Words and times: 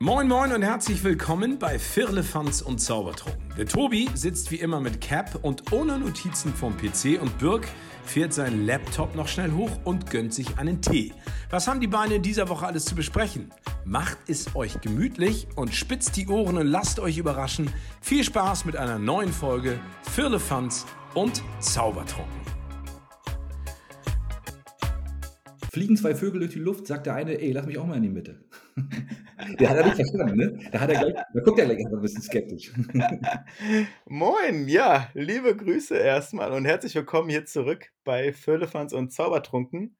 Moin 0.00 0.28
Moin 0.28 0.52
und 0.52 0.62
herzlich 0.62 1.02
willkommen 1.02 1.58
bei 1.58 1.76
Firlefanz 1.76 2.62
und 2.62 2.78
Zaubertrunken. 2.78 3.42
Der 3.58 3.66
Tobi 3.66 4.08
sitzt 4.14 4.52
wie 4.52 4.60
immer 4.60 4.80
mit 4.80 5.00
Cap 5.00 5.40
und 5.42 5.72
ohne 5.72 5.98
Notizen 5.98 6.54
vom 6.54 6.76
PC 6.76 7.20
und 7.20 7.36
Birk 7.38 7.66
fährt 8.04 8.32
seinen 8.32 8.64
Laptop 8.64 9.16
noch 9.16 9.26
schnell 9.26 9.50
hoch 9.50 9.72
und 9.82 10.08
gönnt 10.08 10.32
sich 10.32 10.56
einen 10.56 10.80
Tee. 10.80 11.12
Was 11.50 11.66
haben 11.66 11.80
die 11.80 11.88
Beine 11.88 12.14
in 12.14 12.22
dieser 12.22 12.48
Woche 12.48 12.64
alles 12.64 12.84
zu 12.84 12.94
besprechen? 12.94 13.52
Macht 13.84 14.18
es 14.28 14.54
euch 14.54 14.80
gemütlich 14.80 15.48
und 15.56 15.74
spitzt 15.74 16.16
die 16.16 16.28
Ohren 16.28 16.58
und 16.58 16.68
lasst 16.68 17.00
euch 17.00 17.18
überraschen. 17.18 17.68
Viel 18.00 18.22
Spaß 18.22 18.66
mit 18.66 18.76
einer 18.76 19.00
neuen 19.00 19.32
Folge 19.32 19.80
Firlefanz 20.02 20.86
und 21.14 21.42
Zaubertrunken. 21.58 22.38
Fliegen 25.72 25.96
zwei 25.96 26.14
Vögel 26.14 26.38
durch 26.38 26.52
die 26.52 26.60
Luft, 26.60 26.86
sagt 26.86 27.06
der 27.06 27.16
eine, 27.16 27.40
ey, 27.40 27.50
lass 27.50 27.66
mich 27.66 27.78
auch 27.78 27.86
mal 27.86 27.96
in 27.96 28.04
die 28.04 28.08
Mitte. 28.08 28.38
Der 29.58 29.70
hat 29.70 29.76
er 29.76 29.84
nicht 29.84 29.96
verstanden, 29.96 30.36
ne? 30.36 30.70
Da, 30.72 30.80
hat 30.80 30.90
er 30.90 31.00
gleich, 31.00 31.14
da 31.14 31.40
guckt 31.40 31.58
er 31.58 31.66
gleich 31.66 31.84
ein 31.84 32.00
bisschen 32.00 32.22
skeptisch. 32.22 32.72
Moin, 34.06 34.68
ja, 34.68 35.10
liebe 35.14 35.56
Grüße 35.56 35.96
erstmal 35.96 36.52
und 36.52 36.64
herzlich 36.64 36.94
willkommen 36.94 37.28
hier 37.28 37.44
zurück 37.44 37.90
bei 38.04 38.32
Föhlefans 38.32 38.92
und 38.92 39.12
Zaubertrunken, 39.12 39.96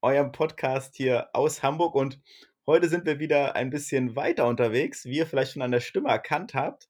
eurem 0.00 0.32
Podcast 0.32 0.96
hier 0.96 1.28
aus 1.32 1.62
Hamburg. 1.62 1.94
Und 1.94 2.20
heute 2.66 2.88
sind 2.88 3.06
wir 3.06 3.18
wieder 3.18 3.56
ein 3.56 3.70
bisschen 3.70 4.16
weiter 4.16 4.46
unterwegs. 4.46 5.04
Wie 5.06 5.18
ihr 5.18 5.26
vielleicht 5.26 5.52
schon 5.52 5.62
an 5.62 5.72
der 5.72 5.80
Stimme 5.80 6.08
erkannt 6.08 6.54
habt, 6.54 6.88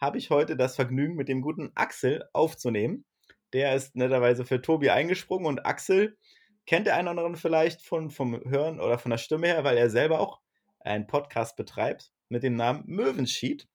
habe 0.00 0.18
ich 0.18 0.30
heute 0.30 0.56
das 0.56 0.76
Vergnügen, 0.76 1.16
mit 1.16 1.28
dem 1.28 1.42
guten 1.42 1.72
Axel 1.74 2.24
aufzunehmen. 2.32 3.04
Der 3.52 3.74
ist 3.74 3.96
netterweise 3.96 4.44
für 4.44 4.62
Tobi 4.62 4.90
eingesprungen 4.90 5.46
und 5.46 5.66
Axel 5.66 6.16
kennt 6.66 6.86
der 6.86 6.96
eine 6.96 7.10
oder 7.10 7.24
andere 7.24 7.40
vielleicht 7.40 7.82
von, 7.82 8.10
vom 8.10 8.40
Hören 8.44 8.80
oder 8.80 8.98
von 8.98 9.10
der 9.10 9.18
Stimme 9.18 9.48
her, 9.48 9.64
weil 9.64 9.76
er 9.76 9.90
selber 9.90 10.20
auch 10.20 10.41
einen 10.84 11.06
Podcast 11.06 11.56
betreibt 11.56 12.12
mit 12.28 12.42
dem 12.42 12.56
Namen 12.56 12.84
Möwenschied 12.86 13.68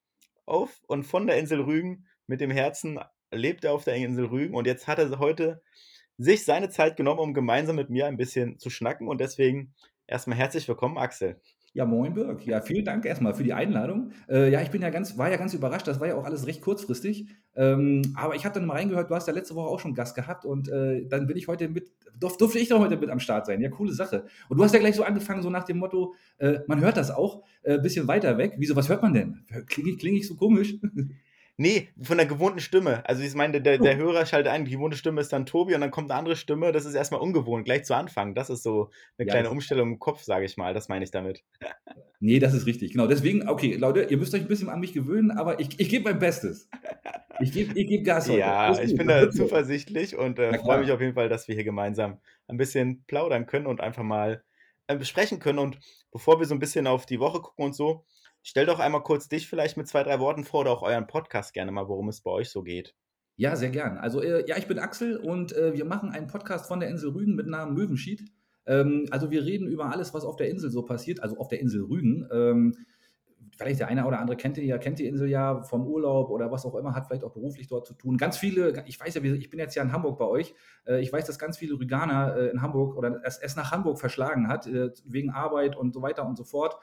auf 0.45 0.81
und 0.87 1.03
von 1.03 1.27
der 1.27 1.37
Insel 1.37 1.61
Rügen 1.61 2.07
mit 2.27 2.41
dem 2.41 2.51
Herzen 2.51 2.99
lebt 3.31 3.65
er 3.65 3.73
auf 3.73 3.83
der 3.83 3.95
Insel 3.95 4.25
Rügen 4.25 4.55
und 4.55 4.67
jetzt 4.67 4.87
hat 4.87 4.99
er 4.99 5.19
heute 5.19 5.61
sich 6.17 6.45
seine 6.45 6.69
Zeit 6.69 6.97
genommen, 6.97 7.19
um 7.19 7.33
gemeinsam 7.33 7.75
mit 7.75 7.89
mir 7.89 8.07
ein 8.07 8.17
bisschen 8.17 8.57
zu 8.59 8.69
schnacken 8.69 9.07
und 9.07 9.21
deswegen 9.21 9.73
erstmal 10.07 10.37
herzlich 10.37 10.67
willkommen, 10.67 10.97
Axel. 10.97 11.39
Ja, 11.77 11.85
moin 11.85 12.15
Birg. 12.15 12.43
Ja, 12.47 12.59
vielen 12.59 12.85
Dank 12.85 13.05
erstmal 13.05 13.35
für 13.35 13.43
die 13.43 13.53
Einladung. 13.53 14.09
Äh, 14.27 14.51
ja, 14.51 14.63
ich 14.63 14.71
bin 14.71 14.81
ja 14.81 14.89
ganz, 14.89 15.15
war 15.19 15.29
ja 15.29 15.37
ganz 15.37 15.53
überrascht, 15.53 15.87
das 15.87 15.99
war 15.99 16.07
ja 16.07 16.15
auch 16.15 16.25
alles 16.25 16.47
recht 16.47 16.59
kurzfristig. 16.59 17.27
Ähm, 17.55 18.01
aber 18.15 18.33
ich 18.33 18.45
habe 18.45 18.55
dann 18.55 18.65
mal 18.65 18.77
reingehört, 18.77 19.11
du 19.11 19.13
hast 19.13 19.27
ja 19.27 19.33
letzte 19.35 19.53
Woche 19.53 19.67
auch 19.67 19.79
schon 19.79 19.93
Gast 19.93 20.15
gehabt 20.15 20.43
und 20.43 20.69
äh, 20.69 21.05
dann 21.05 21.27
bin 21.27 21.37
ich 21.37 21.47
heute 21.47 21.69
mit, 21.69 21.91
durf, 22.19 22.37
durfte 22.37 22.57
ich 22.57 22.69
doch 22.69 22.79
heute 22.79 22.97
mit 22.97 23.11
am 23.11 23.19
Start 23.19 23.45
sein. 23.45 23.61
Ja, 23.61 23.69
coole 23.69 23.93
Sache. 23.93 24.25
Und 24.49 24.57
du 24.57 24.63
hast 24.63 24.73
ja 24.73 24.79
gleich 24.79 24.95
so 24.95 25.03
angefangen, 25.03 25.43
so 25.43 25.51
nach 25.51 25.65
dem 25.65 25.77
Motto, 25.77 26.15
äh, 26.39 26.61
man 26.65 26.81
hört 26.81 26.97
das 26.97 27.11
auch, 27.11 27.43
äh, 27.61 27.77
bisschen 27.77 28.07
weiter 28.07 28.39
weg. 28.39 28.55
Wieso, 28.57 28.75
was 28.75 28.89
hört 28.89 29.03
man 29.03 29.13
denn? 29.13 29.45
Klinge 29.67 29.95
kling 29.97 30.15
ich 30.15 30.27
so 30.27 30.33
komisch? 30.33 30.77
Nee, 31.59 31.89
von 31.99 32.17
der 32.17 32.27
gewohnten 32.27 32.59
Stimme. 32.59 33.03
Also 33.09 33.23
ich 33.23 33.33
meine, 33.33 33.59
der, 33.59 33.79
der 33.79 33.97
Hörer 33.97 34.27
schaltet 34.27 34.53
ein, 34.53 34.65
die 34.65 34.71
gewohnte 34.71 34.95
Stimme 34.95 35.21
ist 35.21 35.33
dann 35.33 35.47
Tobi 35.47 35.73
und 35.73 35.81
dann 35.81 35.89
kommt 35.89 36.11
eine 36.11 36.19
andere 36.19 36.35
Stimme. 36.35 36.71
Das 36.71 36.85
ist 36.85 36.93
erstmal 36.93 37.19
ungewohnt, 37.19 37.65
gleich 37.65 37.83
zu 37.83 37.95
Anfang. 37.95 38.35
Das 38.35 38.51
ist 38.51 38.61
so 38.61 38.91
eine 39.17 39.27
ja, 39.27 39.33
kleine 39.33 39.49
Umstellung 39.49 39.93
im 39.93 39.99
Kopf, 39.99 40.21
sage 40.21 40.45
ich 40.45 40.55
mal. 40.57 40.75
Das 40.75 40.87
meine 40.87 41.03
ich 41.03 41.11
damit. 41.11 41.43
Nee, 42.19 42.39
das 42.39 42.55
ist 42.55 42.65
richtig. 42.65 42.93
Genau. 42.93 43.05
Deswegen, 43.05 43.47
okay, 43.47 43.75
Leute, 43.75 44.01
ihr 44.01 44.17
müsst 44.17 44.33
euch 44.33 44.41
ein 44.41 44.47
bisschen 44.47 44.69
an 44.69 44.79
mich 44.79 44.91
gewöhnen, 44.91 45.29
aber 45.29 45.59
ich, 45.59 45.79
ich 45.79 45.87
gebe 45.87 46.05
mein 46.05 46.17
Bestes. 46.17 46.67
Ich 47.39 47.51
gebe 47.51 47.79
ich 47.79 47.87
geb 47.87 48.03
Gas 48.03 48.27
heute. 48.27 48.39
Ja, 48.39 48.79
ich 48.81 48.95
bin 48.95 49.07
da 49.07 49.29
zuversichtlich 49.29 50.15
und 50.15 50.39
äh, 50.39 50.57
freue 50.57 50.79
mich 50.79 50.91
auf 50.91 50.99
jeden 50.99 51.13
Fall, 51.13 51.29
dass 51.29 51.47
wir 51.47 51.53
hier 51.53 51.63
gemeinsam 51.63 52.17
ein 52.47 52.57
bisschen 52.57 53.03
plaudern 53.05 53.45
können 53.45 53.67
und 53.67 53.81
einfach 53.81 54.01
mal 54.01 54.41
äh, 54.87 54.95
besprechen 54.95 55.37
können. 55.37 55.59
Und 55.59 55.77
bevor 56.11 56.39
wir 56.39 56.47
so 56.47 56.55
ein 56.55 56.59
bisschen 56.59 56.87
auf 56.87 57.05
die 57.05 57.19
Woche 57.19 57.39
gucken 57.39 57.65
und 57.65 57.75
so, 57.75 58.03
Stell 58.43 58.65
doch 58.65 58.79
einmal 58.79 59.03
kurz 59.03 59.27
dich 59.27 59.47
vielleicht 59.47 59.77
mit 59.77 59.87
zwei, 59.87 60.03
drei 60.03 60.19
Worten 60.19 60.43
vor 60.43 60.61
oder 60.61 60.71
auch 60.71 60.83
euren 60.83 61.07
Podcast 61.07 61.53
gerne 61.53 61.71
mal, 61.71 61.87
worum 61.87 62.09
es 62.09 62.21
bei 62.21 62.31
euch 62.31 62.49
so 62.49 62.63
geht. 62.63 62.95
Ja, 63.35 63.55
sehr 63.55 63.69
gern. 63.69 63.97
Also, 63.97 64.21
äh, 64.21 64.47
ja, 64.47 64.57
ich 64.57 64.67
bin 64.67 64.79
Axel 64.79 65.17
und 65.17 65.53
äh, 65.53 65.73
wir 65.73 65.85
machen 65.85 66.09
einen 66.09 66.27
Podcast 66.27 66.67
von 66.67 66.79
der 66.79 66.89
Insel 66.89 67.11
Rügen 67.11 67.35
mit 67.35 67.47
Namen 67.47 67.75
Möwenschied. 67.75 68.23
Ähm, 68.65 69.05
also, 69.11 69.29
wir 69.29 69.45
reden 69.45 69.67
über 69.67 69.91
alles, 69.91 70.13
was 70.13 70.25
auf 70.25 70.37
der 70.37 70.49
Insel 70.49 70.71
so 70.71 70.83
passiert, 70.83 71.21
also 71.21 71.37
auf 71.37 71.47
der 71.47 71.59
Insel 71.59 71.83
Rügen. 71.83 72.27
Ähm, 72.31 72.73
vielleicht 73.57 73.79
der 73.79 73.87
eine 73.87 74.05
oder 74.05 74.19
andere 74.19 74.37
kennt 74.37 74.57
die 74.57 74.65
ja, 74.65 74.77
kennt 74.77 74.99
die 74.99 75.07
Insel 75.07 75.27
ja 75.27 75.61
vom 75.63 75.85
Urlaub 75.85 76.29
oder 76.29 76.51
was 76.51 76.65
auch 76.65 76.75
immer, 76.75 76.93
hat 76.93 77.07
vielleicht 77.07 77.23
auch 77.23 77.33
beruflich 77.33 77.67
dort 77.67 77.87
zu 77.87 77.93
tun. 77.93 78.17
Ganz 78.17 78.37
viele, 78.37 78.83
ich 78.85 78.99
weiß 78.99 79.15
ja, 79.15 79.23
ich 79.23 79.49
bin 79.49 79.59
jetzt 79.59 79.75
ja 79.75 79.83
in 79.83 79.91
Hamburg 79.91 80.17
bei 80.19 80.25
euch, 80.25 80.53
äh, 80.85 81.01
ich 81.01 81.11
weiß, 81.11 81.25
dass 81.25 81.39
ganz 81.39 81.57
viele 81.57 81.77
Rüganer 81.79 82.35
äh, 82.37 82.47
in 82.49 82.61
Hamburg 82.61 82.95
oder 82.95 83.21
es, 83.23 83.55
nach 83.55 83.71
Hamburg 83.71 83.99
verschlagen 83.99 84.47
hat, 84.47 84.67
äh, 84.67 84.91
wegen 85.05 85.31
Arbeit 85.31 85.75
und 85.75 85.93
so 85.93 86.01
weiter 86.01 86.25
und 86.25 86.37
so 86.37 86.43
fort. 86.43 86.77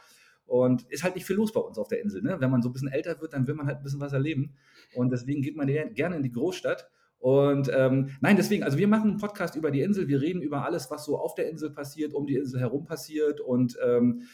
Und 0.46 0.82
ist 0.90 1.02
halt 1.02 1.14
nicht 1.14 1.26
viel 1.26 1.36
los 1.36 1.52
bei 1.52 1.60
uns 1.60 1.78
auf 1.78 1.88
der 1.88 2.02
Insel. 2.02 2.22
Ne? 2.22 2.36
Wenn 2.38 2.50
man 2.50 2.62
so 2.62 2.68
ein 2.68 2.72
bisschen 2.72 2.88
älter 2.88 3.20
wird, 3.20 3.32
dann 3.32 3.46
will 3.46 3.54
man 3.54 3.66
halt 3.66 3.78
ein 3.78 3.82
bisschen 3.82 4.00
was 4.00 4.12
erleben. 4.12 4.54
Und 4.94 5.10
deswegen 5.10 5.42
geht 5.42 5.56
man 5.56 5.66
gerne 5.66 6.16
in 6.16 6.22
die 6.22 6.32
Großstadt. 6.32 6.88
Und 7.18 7.70
ähm, 7.74 8.10
nein, 8.20 8.36
deswegen, 8.36 8.64
also 8.64 8.76
wir 8.76 8.86
machen 8.86 9.12
einen 9.12 9.18
Podcast 9.18 9.56
über 9.56 9.70
die 9.70 9.80
Insel. 9.80 10.08
Wir 10.08 10.20
reden 10.20 10.42
über 10.42 10.64
alles, 10.66 10.90
was 10.90 11.06
so 11.06 11.18
auf 11.18 11.34
der 11.34 11.48
Insel 11.48 11.70
passiert, 11.70 12.12
um 12.12 12.26
die 12.26 12.36
Insel 12.36 12.60
herum 12.60 12.84
passiert 12.84 13.40
und 13.40 13.78
ähm, 13.82 14.24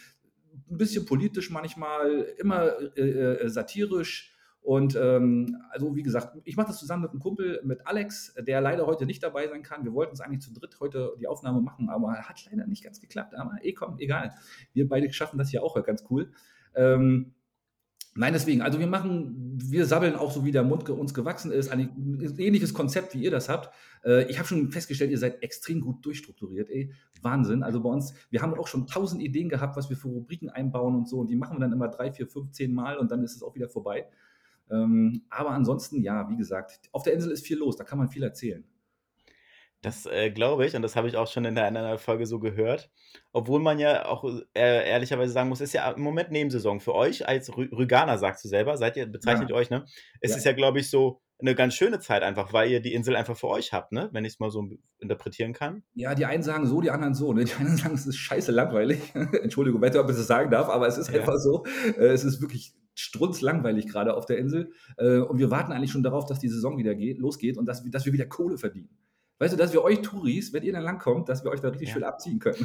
ein 0.68 0.76
bisschen 0.76 1.06
politisch 1.06 1.50
manchmal, 1.50 2.26
immer 2.38 2.72
äh, 2.96 3.02
äh 3.02 3.48
satirisch. 3.48 4.29
Und 4.62 4.94
ähm, 4.94 5.56
also 5.70 5.96
wie 5.96 6.02
gesagt, 6.02 6.36
ich 6.44 6.56
mache 6.56 6.68
das 6.68 6.78
zusammen 6.78 7.02
mit 7.02 7.12
einem 7.12 7.20
Kumpel, 7.20 7.60
mit 7.64 7.86
Alex, 7.86 8.34
der 8.38 8.60
leider 8.60 8.86
heute 8.86 9.06
nicht 9.06 9.22
dabei 9.22 9.48
sein 9.48 9.62
kann. 9.62 9.84
Wir 9.84 9.92
wollten 9.94 10.12
es 10.12 10.20
eigentlich 10.20 10.42
zu 10.42 10.52
dritt 10.52 10.78
heute 10.80 11.14
die 11.18 11.26
Aufnahme 11.26 11.60
machen, 11.60 11.88
aber 11.88 12.12
hat 12.12 12.44
leider 12.50 12.66
nicht 12.66 12.84
ganz 12.84 13.00
geklappt. 13.00 13.34
Aber 13.34 13.52
eh 13.62 13.72
komm, 13.72 13.98
egal. 13.98 14.34
Wir 14.72 14.88
beide 14.88 15.10
schaffen 15.12 15.38
das 15.38 15.50
ja 15.50 15.62
auch 15.62 15.82
ganz 15.82 16.04
cool. 16.10 16.30
Ähm, 16.74 17.34
Nein, 18.16 18.32
deswegen, 18.32 18.60
also 18.60 18.80
wir 18.80 18.88
machen, 18.88 19.56
wir 19.62 19.86
sabbeln 19.86 20.16
auch 20.16 20.32
so, 20.32 20.44
wie 20.44 20.50
der 20.50 20.64
Mund 20.64 20.90
uns 20.90 21.14
gewachsen 21.14 21.52
ist, 21.52 21.68
ein 21.68 22.34
ähnliches 22.38 22.74
Konzept, 22.74 23.14
wie 23.14 23.22
ihr 23.22 23.30
das 23.30 23.48
habt. 23.48 23.72
Äh, 24.04 24.28
ich 24.28 24.38
habe 24.38 24.48
schon 24.48 24.72
festgestellt, 24.72 25.12
ihr 25.12 25.18
seid 25.18 25.44
extrem 25.44 25.80
gut 25.80 26.04
durchstrukturiert, 26.04 26.70
ey. 26.70 26.92
Wahnsinn. 27.22 27.62
Also 27.62 27.80
bei 27.80 27.88
uns, 27.88 28.12
wir 28.30 28.42
haben 28.42 28.52
auch 28.54 28.66
schon 28.66 28.88
tausend 28.88 29.22
Ideen 29.22 29.48
gehabt, 29.48 29.76
was 29.76 29.90
wir 29.90 29.96
für 29.96 30.08
Rubriken 30.08 30.50
einbauen 30.50 30.96
und 30.96 31.08
so. 31.08 31.20
Und 31.20 31.30
die 31.30 31.36
machen 31.36 31.56
wir 31.56 31.60
dann 31.60 31.72
immer 31.72 31.86
drei, 31.86 32.10
vier, 32.10 32.26
fünf, 32.26 32.50
zehn 32.50 32.74
Mal 32.74 32.98
und 32.98 33.12
dann 33.12 33.22
ist 33.22 33.36
es 33.36 33.44
auch 33.44 33.54
wieder 33.54 33.68
vorbei. 33.68 34.08
Ähm, 34.70 35.24
aber 35.30 35.50
ansonsten, 35.50 36.02
ja, 36.02 36.28
wie 36.28 36.36
gesagt, 36.36 36.80
auf 36.92 37.02
der 37.02 37.14
Insel 37.14 37.32
ist 37.32 37.46
viel 37.46 37.58
los, 37.58 37.76
da 37.76 37.84
kann 37.84 37.98
man 37.98 38.08
viel 38.08 38.22
erzählen. 38.22 38.64
Das 39.82 40.04
äh, 40.04 40.30
glaube 40.30 40.66
ich 40.66 40.76
und 40.76 40.82
das 40.82 40.94
habe 40.94 41.08
ich 41.08 41.16
auch 41.16 41.26
schon 41.26 41.46
in 41.46 41.56
einer 41.56 41.96
Folge 41.96 42.26
so 42.26 42.38
gehört. 42.38 42.90
Obwohl 43.32 43.60
man 43.60 43.78
ja 43.78 44.06
auch 44.06 44.24
äh, 44.54 44.88
ehrlicherweise 44.88 45.32
sagen 45.32 45.48
muss, 45.48 45.62
ist 45.62 45.72
ja 45.72 45.90
im 45.90 46.02
Moment 46.02 46.30
Nebensaison. 46.30 46.80
Für 46.80 46.94
euch 46.94 47.26
als 47.26 47.56
Rü 47.56 47.68
Rüganer, 47.72 48.18
sagst 48.18 48.44
du 48.44 48.48
selber, 48.48 48.76
seid 48.76 48.98
ihr, 48.98 49.06
bezeichnet 49.06 49.48
ja. 49.48 49.56
ihr 49.56 49.58
euch, 49.58 49.70
ne? 49.70 49.86
Es 50.20 50.32
ja. 50.32 50.36
ist 50.36 50.44
ja, 50.44 50.52
glaube 50.52 50.80
ich, 50.80 50.90
so 50.90 51.22
eine 51.38 51.54
ganz 51.54 51.74
schöne 51.74 51.98
Zeit 51.98 52.22
einfach, 52.22 52.52
weil 52.52 52.70
ihr 52.70 52.80
die 52.80 52.92
Insel 52.92 53.16
einfach 53.16 53.38
für 53.38 53.48
euch 53.48 53.72
habt, 53.72 53.92
ne? 53.92 54.10
Wenn 54.12 54.26
ich 54.26 54.34
es 54.34 54.38
mal 54.38 54.50
so 54.50 54.68
interpretieren 54.98 55.54
kann. 55.54 55.82
Ja, 55.94 56.14
die 56.14 56.26
einen 56.26 56.42
sagen 56.42 56.66
so, 56.66 56.82
die 56.82 56.90
anderen 56.90 57.14
so. 57.14 57.32
Ne? 57.32 57.44
Die 57.44 57.54
einen 57.54 57.76
sagen, 57.78 57.94
es 57.94 58.06
ist 58.06 58.16
scheiße 58.16 58.52
langweilig. 58.52 59.00
Entschuldigung, 59.14 59.80
wenn 59.80 59.88
ich 59.88 59.94
das 59.94 60.26
sagen 60.26 60.50
darf, 60.50 60.68
aber 60.68 60.86
es 60.88 60.98
ist 60.98 61.10
ja. 61.10 61.20
einfach 61.20 61.38
so. 61.38 61.64
Äh, 61.96 62.08
es 62.08 62.24
ist 62.24 62.42
wirklich 62.42 62.74
strunzlangweilig 62.94 63.86
gerade 63.88 64.16
auf 64.16 64.26
der 64.26 64.38
Insel. 64.38 64.72
Äh, 64.96 65.18
und 65.18 65.38
wir 65.38 65.50
warten 65.50 65.72
eigentlich 65.72 65.92
schon 65.92 66.02
darauf, 66.02 66.26
dass 66.26 66.38
die 66.38 66.48
Saison 66.48 66.78
wieder 66.78 66.94
geht, 66.94 67.18
losgeht 67.18 67.58
und 67.58 67.66
dass, 67.66 67.82
dass 67.90 68.06
wir 68.06 68.12
wieder 68.12 68.26
Kohle 68.26 68.58
verdienen. 68.58 68.90
Weißt 69.40 69.54
du, 69.54 69.56
dass 69.56 69.72
wir 69.72 69.82
euch 69.82 70.02
Touris, 70.02 70.52
wenn 70.52 70.64
ihr 70.64 70.74
dann 70.74 70.82
langkommt, 70.82 71.30
dass 71.30 71.42
wir 71.44 71.50
euch 71.50 71.60
da 71.60 71.68
richtig 71.68 71.88
ja. 71.88 71.94
schön 71.94 72.04
abziehen 72.04 72.38
können. 72.38 72.58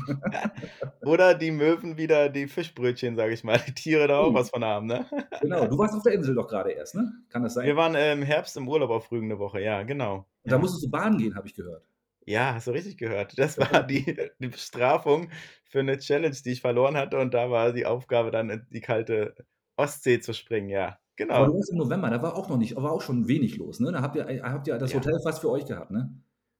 Oder 1.05 1.33
die 1.33 1.51
Möwen 1.51 1.97
wieder 1.97 2.27
die 2.27 2.49
Fischbrötchen, 2.49 3.15
sage 3.15 3.33
ich 3.33 3.45
mal, 3.45 3.61
die 3.65 3.73
Tiere 3.73 4.09
da 4.09 4.19
auch 4.19 4.31
uh. 4.31 4.33
was 4.33 4.49
von 4.49 4.65
haben, 4.65 4.87
ne? 4.87 5.05
Genau, 5.39 5.67
du 5.67 5.77
warst 5.77 5.95
auf 5.95 6.03
der 6.03 6.11
Insel 6.11 6.35
doch 6.35 6.49
gerade 6.49 6.71
erst, 6.71 6.95
ne? 6.95 7.13
Kann 7.29 7.43
das 7.43 7.53
sein? 7.53 7.65
Wir 7.65 7.77
waren 7.77 7.95
äh, 7.95 8.11
im 8.11 8.23
Herbst 8.23 8.57
im 8.57 8.67
Urlaub 8.67 8.89
auf 8.89 9.09
Rügen 9.09 9.31
eine 9.31 9.39
Woche, 9.39 9.61
ja, 9.61 9.83
genau. 9.83 10.27
Und 10.43 10.51
da 10.51 10.57
musstest 10.57 10.83
du 10.83 10.89
Bahn 10.89 11.17
gehen, 11.17 11.33
habe 11.35 11.47
ich 11.47 11.53
gehört. 11.53 11.87
Ja, 12.25 12.55
hast 12.55 12.67
du 12.67 12.71
richtig 12.71 12.97
gehört. 12.97 13.37
Das 13.37 13.57
war 13.57 13.83
die, 13.87 14.17
die 14.39 14.47
Bestrafung 14.47 15.29
für 15.69 15.79
eine 15.79 15.97
Challenge, 15.97 16.35
die 16.43 16.51
ich 16.51 16.61
verloren 16.61 16.97
hatte. 16.97 17.19
Und 17.19 17.33
da 17.33 17.49
war 17.51 17.71
die 17.71 17.85
Aufgabe, 17.85 18.31
dann 18.31 18.49
in 18.49 18.67
die 18.69 18.81
kalte 18.81 19.35
Ostsee 19.77 20.19
zu 20.19 20.33
springen, 20.33 20.69
ja. 20.69 20.99
Genau. 21.17 21.33
Aber 21.35 21.53
im 21.53 21.77
November, 21.77 22.09
da 22.09 22.21
war 22.21 22.35
auch 22.35 22.49
noch 22.49 22.57
nicht, 22.57 22.75
war 22.75 22.91
auch 22.91 23.01
schon 23.01 23.27
wenig 23.27 23.57
los, 23.57 23.79
ne? 23.79 23.91
Da 23.91 24.01
habt 24.01 24.15
ihr, 24.15 24.25
habt 24.43 24.67
ihr 24.67 24.77
das 24.77 24.91
ja. 24.91 24.99
Hotel 24.99 25.17
fast 25.23 25.39
für 25.39 25.49
euch 25.49 25.65
gehabt, 25.65 25.91
ne? 25.91 26.13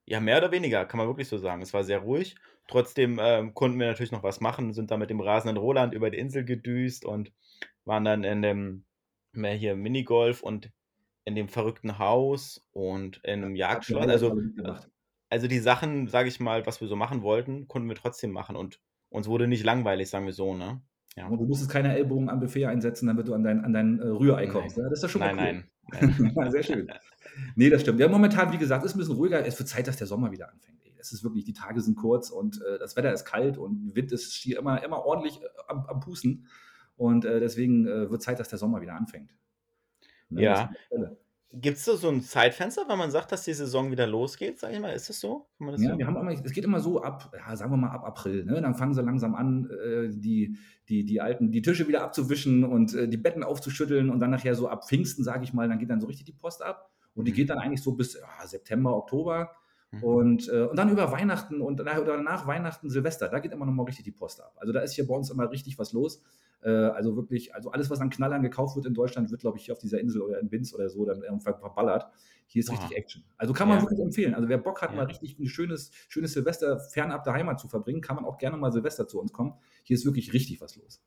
Ja, 0.05 0.19
mehr 0.19 0.37
oder 0.37 0.51
weniger, 0.51 0.85
kann 0.85 0.99
man 0.99 1.07
wirklich 1.07 1.27
so 1.27 1.37
sagen. 1.37 1.61
Es 1.61 1.73
war 1.73 1.83
sehr 1.83 1.99
ruhig. 1.99 2.35
Trotzdem 2.67 3.19
ähm, 3.21 3.53
konnten 3.53 3.79
wir 3.79 3.87
natürlich 3.87 4.11
noch 4.11 4.23
was 4.23 4.39
machen, 4.39 4.73
sind 4.73 4.91
da 4.91 4.97
mit 4.97 5.09
dem 5.09 5.19
rasenden 5.19 5.57
Roland 5.57 5.93
über 5.93 6.09
die 6.09 6.17
Insel 6.17 6.45
gedüst 6.45 7.05
und 7.05 7.31
waren 7.85 8.05
dann 8.05 8.23
in 8.23 8.41
dem 8.41 8.85
mehr 9.33 9.53
hier 9.53 9.75
Minigolf 9.75 10.41
und 10.41 10.71
in 11.25 11.35
dem 11.35 11.49
verrückten 11.49 11.97
Haus 11.99 12.65
und 12.71 13.17
in 13.23 13.43
einem 13.43 13.55
Jagdschloss. 13.55 14.07
Also, 14.07 14.39
also 15.29 15.47
die 15.47 15.59
Sachen, 15.59 16.07
sage 16.07 16.29
ich 16.29 16.39
mal, 16.39 16.65
was 16.65 16.81
wir 16.81 16.87
so 16.87 16.95
machen 16.95 17.23
wollten, 17.23 17.67
konnten 17.67 17.89
wir 17.89 17.95
trotzdem 17.95 18.31
machen 18.31 18.55
und 18.55 18.79
uns 19.09 19.27
wurde 19.27 19.47
nicht 19.47 19.63
langweilig, 19.63 20.09
sagen 20.09 20.25
wir 20.25 20.33
so, 20.33 20.53
ne? 20.53 20.81
Ja. 21.15 21.27
Und 21.27 21.39
du 21.39 21.45
musstest 21.45 21.71
keine 21.71 21.95
Ellbogen 21.95 22.29
am 22.29 22.39
Buffet 22.39 22.65
einsetzen, 22.65 23.07
damit 23.07 23.27
du 23.27 23.33
an 23.33 23.43
dein, 23.43 23.63
an 23.63 23.71
dein 23.71 23.99
äh, 23.99 24.07
Rührei 24.07 24.47
kommst. 24.47 24.77
Ja, 24.77 24.83
das 24.83 24.99
ist 24.99 25.03
ja 25.03 25.09
schon 25.09 25.21
mal 25.21 25.33
nein, 25.33 25.63
cool. 25.93 26.09
nein, 26.09 26.33
nein. 26.35 26.51
Sehr 26.51 26.63
schön. 26.63 26.91
Nee, 27.55 27.69
das 27.69 27.81
stimmt. 27.81 27.99
Ja, 27.99 28.09
momentan, 28.09 28.51
wie 28.51 28.57
gesagt, 28.57 28.83
ist 28.85 28.95
ein 28.95 28.99
bisschen 28.99 29.15
ruhiger. 29.15 29.45
Es 29.45 29.57
wird 29.57 29.69
Zeit, 29.69 29.87
dass 29.87 29.97
der 29.97 30.07
Sommer 30.07 30.31
wieder 30.31 30.51
anfängt. 30.51 30.79
Es 30.99 31.13
ist 31.13 31.23
wirklich, 31.23 31.45
die 31.45 31.53
Tage 31.53 31.79
sind 31.81 31.95
kurz 31.95 32.29
und 32.31 32.61
äh, 32.61 32.79
das 32.79 32.95
Wetter 32.95 33.13
ist 33.13 33.25
kalt 33.25 33.57
und 33.57 33.95
Wind 33.95 34.11
ist 34.11 34.33
hier 34.33 34.57
immer, 34.59 34.83
immer 34.83 35.05
ordentlich 35.05 35.41
äh, 35.41 35.45
am, 35.67 35.85
am 35.85 35.99
Pusten. 35.99 36.47
Und 36.97 37.25
äh, 37.25 37.39
deswegen 37.39 37.87
äh, 37.87 38.09
wird 38.09 38.21
Zeit, 38.21 38.39
dass 38.39 38.49
der 38.49 38.57
Sommer 38.57 38.81
wieder 38.81 38.95
anfängt. 38.95 39.33
Ne, 40.29 40.41
ja. 40.43 40.69
Gibt 41.53 41.77
es 41.77 41.85
da 41.85 41.95
so 41.95 42.09
ein 42.09 42.21
Zeitfenster, 42.21 42.83
wenn 42.87 42.97
man 42.97 43.11
sagt, 43.11 43.31
dass 43.31 43.43
die 43.43 43.53
Saison 43.53 43.89
wieder 43.89 44.07
losgeht, 44.07 44.59
sag 44.59 44.73
ich 44.73 44.79
mal? 44.79 44.89
Ist 44.89 45.09
das 45.09 45.19
so? 45.19 45.47
Das 45.59 45.81
ja, 45.81 45.91
so? 45.91 45.97
wir 45.97 46.05
haben 46.05 46.17
immer, 46.17 46.31
es 46.31 46.51
geht 46.51 46.65
immer 46.65 46.81
so 46.81 47.01
ab, 47.01 47.31
ja, 47.33 47.55
sagen 47.55 47.71
wir 47.71 47.77
mal 47.77 47.91
ab 47.91 48.03
April. 48.03 48.43
Ne? 48.43 48.61
Dann 48.61 48.75
fangen 48.75 48.93
sie 48.93 49.01
langsam 49.01 49.35
an, 49.35 49.69
äh, 49.69 50.09
die, 50.09 50.57
die, 50.89 51.05
die 51.05 51.21
alten, 51.21 51.51
die 51.51 51.61
Tische 51.61 51.87
wieder 51.87 52.03
abzuwischen 52.03 52.65
und 52.65 52.93
äh, 52.93 53.07
die 53.07 53.17
Betten 53.17 53.43
aufzuschütteln 53.43 54.09
und 54.09 54.19
dann 54.19 54.31
nachher 54.31 54.55
so 54.55 54.67
ab 54.67 54.85
Pfingsten, 54.85 55.23
sage 55.23 55.45
ich 55.45 55.53
mal, 55.53 55.69
dann 55.69 55.79
geht 55.79 55.89
dann 55.89 56.01
so 56.01 56.07
richtig 56.07 56.25
die 56.25 56.33
Post 56.33 56.61
ab. 56.61 56.91
Und 57.13 57.25
die 57.25 57.31
mhm. 57.31 57.35
geht 57.35 57.49
dann 57.49 57.59
eigentlich 57.59 57.81
so 57.81 57.93
bis 57.93 58.15
ja, 58.15 58.45
September, 58.45 58.95
Oktober. 58.95 59.51
Mhm. 59.91 60.03
Und, 60.03 60.49
äh, 60.49 60.63
und 60.63 60.77
dann 60.77 60.89
über 60.89 61.11
Weihnachten 61.11 61.61
und 61.61 61.79
nach, 61.83 61.99
oder 61.99 62.21
nach 62.21 62.47
Weihnachten, 62.47 62.89
Silvester, 62.89 63.29
da 63.29 63.39
geht 63.39 63.53
immer 63.53 63.65
noch 63.65 63.73
mal 63.73 63.83
richtig 63.83 64.03
die 64.03 64.11
Post 64.11 64.41
ab. 64.41 64.53
Also 64.57 64.73
da 64.73 64.81
ist 64.81 64.93
hier 64.93 65.07
bei 65.07 65.15
uns 65.15 65.29
immer 65.29 65.49
richtig 65.49 65.79
was 65.79 65.93
los. 65.93 66.21
Äh, 66.65 66.69
also 66.69 67.15
wirklich, 67.15 67.53
also 67.53 67.71
alles, 67.71 67.91
was 67.91 68.01
an 68.01 68.09
Knallern 68.09 68.41
gekauft 68.41 68.75
wird 68.75 68.87
in 68.87 68.95
Deutschland, 68.95 69.29
wird, 69.29 69.41
glaube 69.41 69.59
ich, 69.59 69.65
hier 69.65 69.73
auf 69.73 69.79
dieser 69.79 69.99
Insel 69.99 70.21
oder 70.21 70.39
in 70.39 70.49
Binz 70.49 70.73
oder 70.73 70.89
so 70.89 71.05
dann 71.05 71.21
verballert. 71.39 72.07
Hier 72.47 72.61
ist 72.61 72.71
richtig 72.71 72.97
Action. 72.97 73.23
Also 73.37 73.53
kann 73.53 73.67
man 73.67 73.77
ja. 73.77 73.83
wirklich 73.83 73.99
empfehlen. 73.99 74.33
Also 74.33 74.49
wer 74.49 74.57
Bock 74.57 74.81
hat, 74.81 74.89
ja. 74.89 74.97
mal 74.97 75.05
richtig 75.05 75.37
ein 75.39 75.47
schönes, 75.47 75.91
schönes 76.09 76.33
Silvester 76.33 76.79
fernab 76.79 77.23
der 77.23 77.33
Heimat 77.33 77.59
zu 77.59 77.67
verbringen, 77.67 78.01
kann 78.01 78.15
man 78.15 78.25
auch 78.25 78.37
gerne 78.37 78.57
mal 78.57 78.71
Silvester 78.71 79.07
zu 79.07 79.19
uns 79.19 79.31
kommen. 79.31 79.53
Hier 79.83 79.95
ist 79.95 80.05
wirklich 80.05 80.33
richtig 80.33 80.59
was 80.59 80.75
los. 80.75 81.03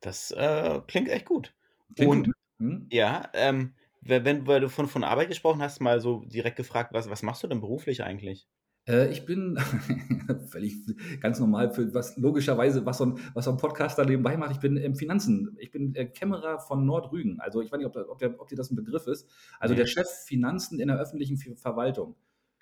Das 0.00 0.30
äh, 0.30 0.80
klingt 0.86 1.08
echt 1.08 1.26
gut. 1.26 1.54
Klingt 1.94 2.10
Und 2.10 2.24
gut. 2.26 2.34
Hm? 2.58 2.86
ja, 2.90 3.28
ähm, 3.34 3.74
wenn, 4.00 4.46
weil 4.46 4.60
du 4.60 4.68
von, 4.68 4.88
von 4.88 5.04
Arbeit 5.04 5.28
gesprochen 5.28 5.60
hast, 5.62 5.80
mal 5.80 6.00
so 6.00 6.24
direkt 6.24 6.56
gefragt, 6.56 6.92
was, 6.92 7.10
was 7.10 7.22
machst 7.22 7.42
du 7.42 7.46
denn 7.46 7.60
beruflich 7.60 8.02
eigentlich? 8.02 8.48
Äh, 8.86 9.10
ich 9.10 9.24
bin 9.24 9.58
völlig 10.48 10.76
ganz 11.20 11.38
normal 11.40 11.72
für 11.72 11.92
was 11.94 12.16
logischerweise, 12.16 12.84
was 12.84 12.98
so 12.98 13.06
ein, 13.06 13.18
was 13.34 13.44
so 13.44 13.52
ein 13.52 13.56
Podcaster 13.56 14.04
nebenbei 14.04 14.36
macht. 14.36 14.52
Ich 14.52 14.60
bin 14.60 14.76
im 14.76 14.94
Finanzen. 14.94 15.56
Ich 15.58 15.70
bin 15.70 15.94
äh, 15.94 16.06
Kämmerer 16.06 16.58
von 16.58 16.84
Nordrügen. 16.84 17.40
Also 17.40 17.60
ich 17.60 17.70
weiß 17.70 17.78
nicht, 17.78 17.86
ob, 17.86 17.96
ob, 17.96 18.18
der, 18.18 18.40
ob 18.40 18.48
dir 18.48 18.56
das 18.56 18.70
ein 18.70 18.76
Begriff 18.76 19.06
ist. 19.06 19.28
Also 19.60 19.74
der 19.74 19.86
Chef 19.86 20.08
Finanzen 20.26 20.80
in 20.80 20.88
der 20.88 20.98
öffentlichen 20.98 21.36
Verwaltung 21.56 22.16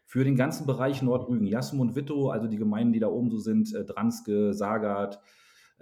für 0.07 0.25
den 0.25 0.37
ganzen 0.37 0.67
Bereich 0.67 1.03
Nordrügen. 1.03 1.47
Jasm 1.47 1.81
und 1.81 1.95
Witto, 1.95 2.31
also 2.31 2.49
die 2.49 2.59
Gemeinden, 2.59 2.93
die 2.93 3.01
da 3.01 3.09
oben 3.09 3.31
so 3.31 3.39
sind, 3.39 3.75
äh, 3.75 3.85
Dranske, 3.85 4.53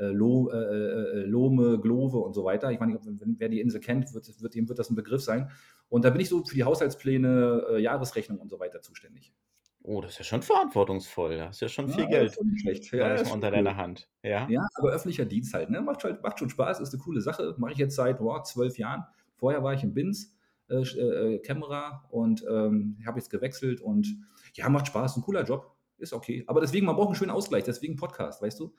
Lo, 0.00 0.50
äh, 0.52 0.56
äh, 0.56 1.24
Lohme, 1.24 1.80
Glove 1.80 2.18
und 2.18 2.32
so 2.32 2.44
weiter. 2.44 2.70
Ich 2.70 2.78
meine, 2.78 3.00
wenn, 3.02 3.40
wer 3.40 3.48
die 3.48 3.60
Insel 3.60 3.80
kennt, 3.80 4.14
wird, 4.14 4.40
wird, 4.40 4.54
dem 4.54 4.68
wird 4.68 4.78
das 4.78 4.90
ein 4.90 4.94
Begriff 4.94 5.22
sein. 5.22 5.50
Und 5.88 6.04
da 6.04 6.10
bin 6.10 6.20
ich 6.20 6.28
so 6.28 6.44
für 6.44 6.54
die 6.54 6.62
Haushaltspläne, 6.62 7.64
äh, 7.70 7.82
Jahresrechnung 7.82 8.38
und 8.38 8.48
so 8.48 8.60
weiter 8.60 8.80
zuständig. 8.80 9.32
Oh, 9.90 10.02
das 10.02 10.12
ist 10.12 10.18
ja 10.18 10.24
schon 10.24 10.42
verantwortungsvoll. 10.42 11.38
Da 11.38 11.46
hast 11.46 11.62
ja 11.62 11.68
schon 11.68 11.88
viel 11.88 12.02
ja, 12.02 12.10
Geld 12.10 12.36
schlecht. 12.60 12.92
Ja, 12.92 13.14
ist 13.14 13.32
unter 13.32 13.48
cool. 13.48 13.54
deiner 13.54 13.76
Hand. 13.78 14.06
Ja. 14.22 14.46
ja, 14.46 14.60
aber 14.74 14.90
öffentlicher 14.90 15.24
Dienst 15.24 15.54
halt, 15.54 15.70
ne? 15.70 15.80
Macht, 15.80 16.04
halt, 16.04 16.22
macht 16.22 16.38
schon 16.38 16.50
Spaß, 16.50 16.80
ist 16.80 16.92
eine 16.92 17.02
coole 17.02 17.22
Sache. 17.22 17.54
Mache 17.56 17.72
ich 17.72 17.78
jetzt 17.78 17.96
seit 17.96 18.20
wow, 18.20 18.42
zwölf 18.42 18.76
Jahren. 18.76 19.04
Vorher 19.36 19.62
war 19.62 19.72
ich 19.72 19.82
im 19.82 19.94
BINS, 19.94 20.36
äh, 20.68 20.82
äh, 20.82 21.38
Kämmerer 21.38 22.04
und 22.10 22.44
ähm, 22.50 22.98
habe 23.06 23.18
jetzt 23.18 23.30
gewechselt 23.30 23.80
und 23.80 24.14
ja, 24.52 24.68
macht 24.68 24.88
Spaß, 24.88 25.16
ein 25.16 25.22
cooler 25.22 25.44
Job. 25.44 25.74
Ist 25.96 26.12
okay. 26.12 26.44
Aber 26.48 26.60
deswegen, 26.60 26.84
man 26.84 26.94
braucht 26.94 27.08
einen 27.08 27.16
schönen 27.16 27.30
Ausgleich, 27.30 27.64
deswegen 27.64 27.96
Podcast, 27.96 28.42
weißt 28.42 28.60
du? 28.60 28.74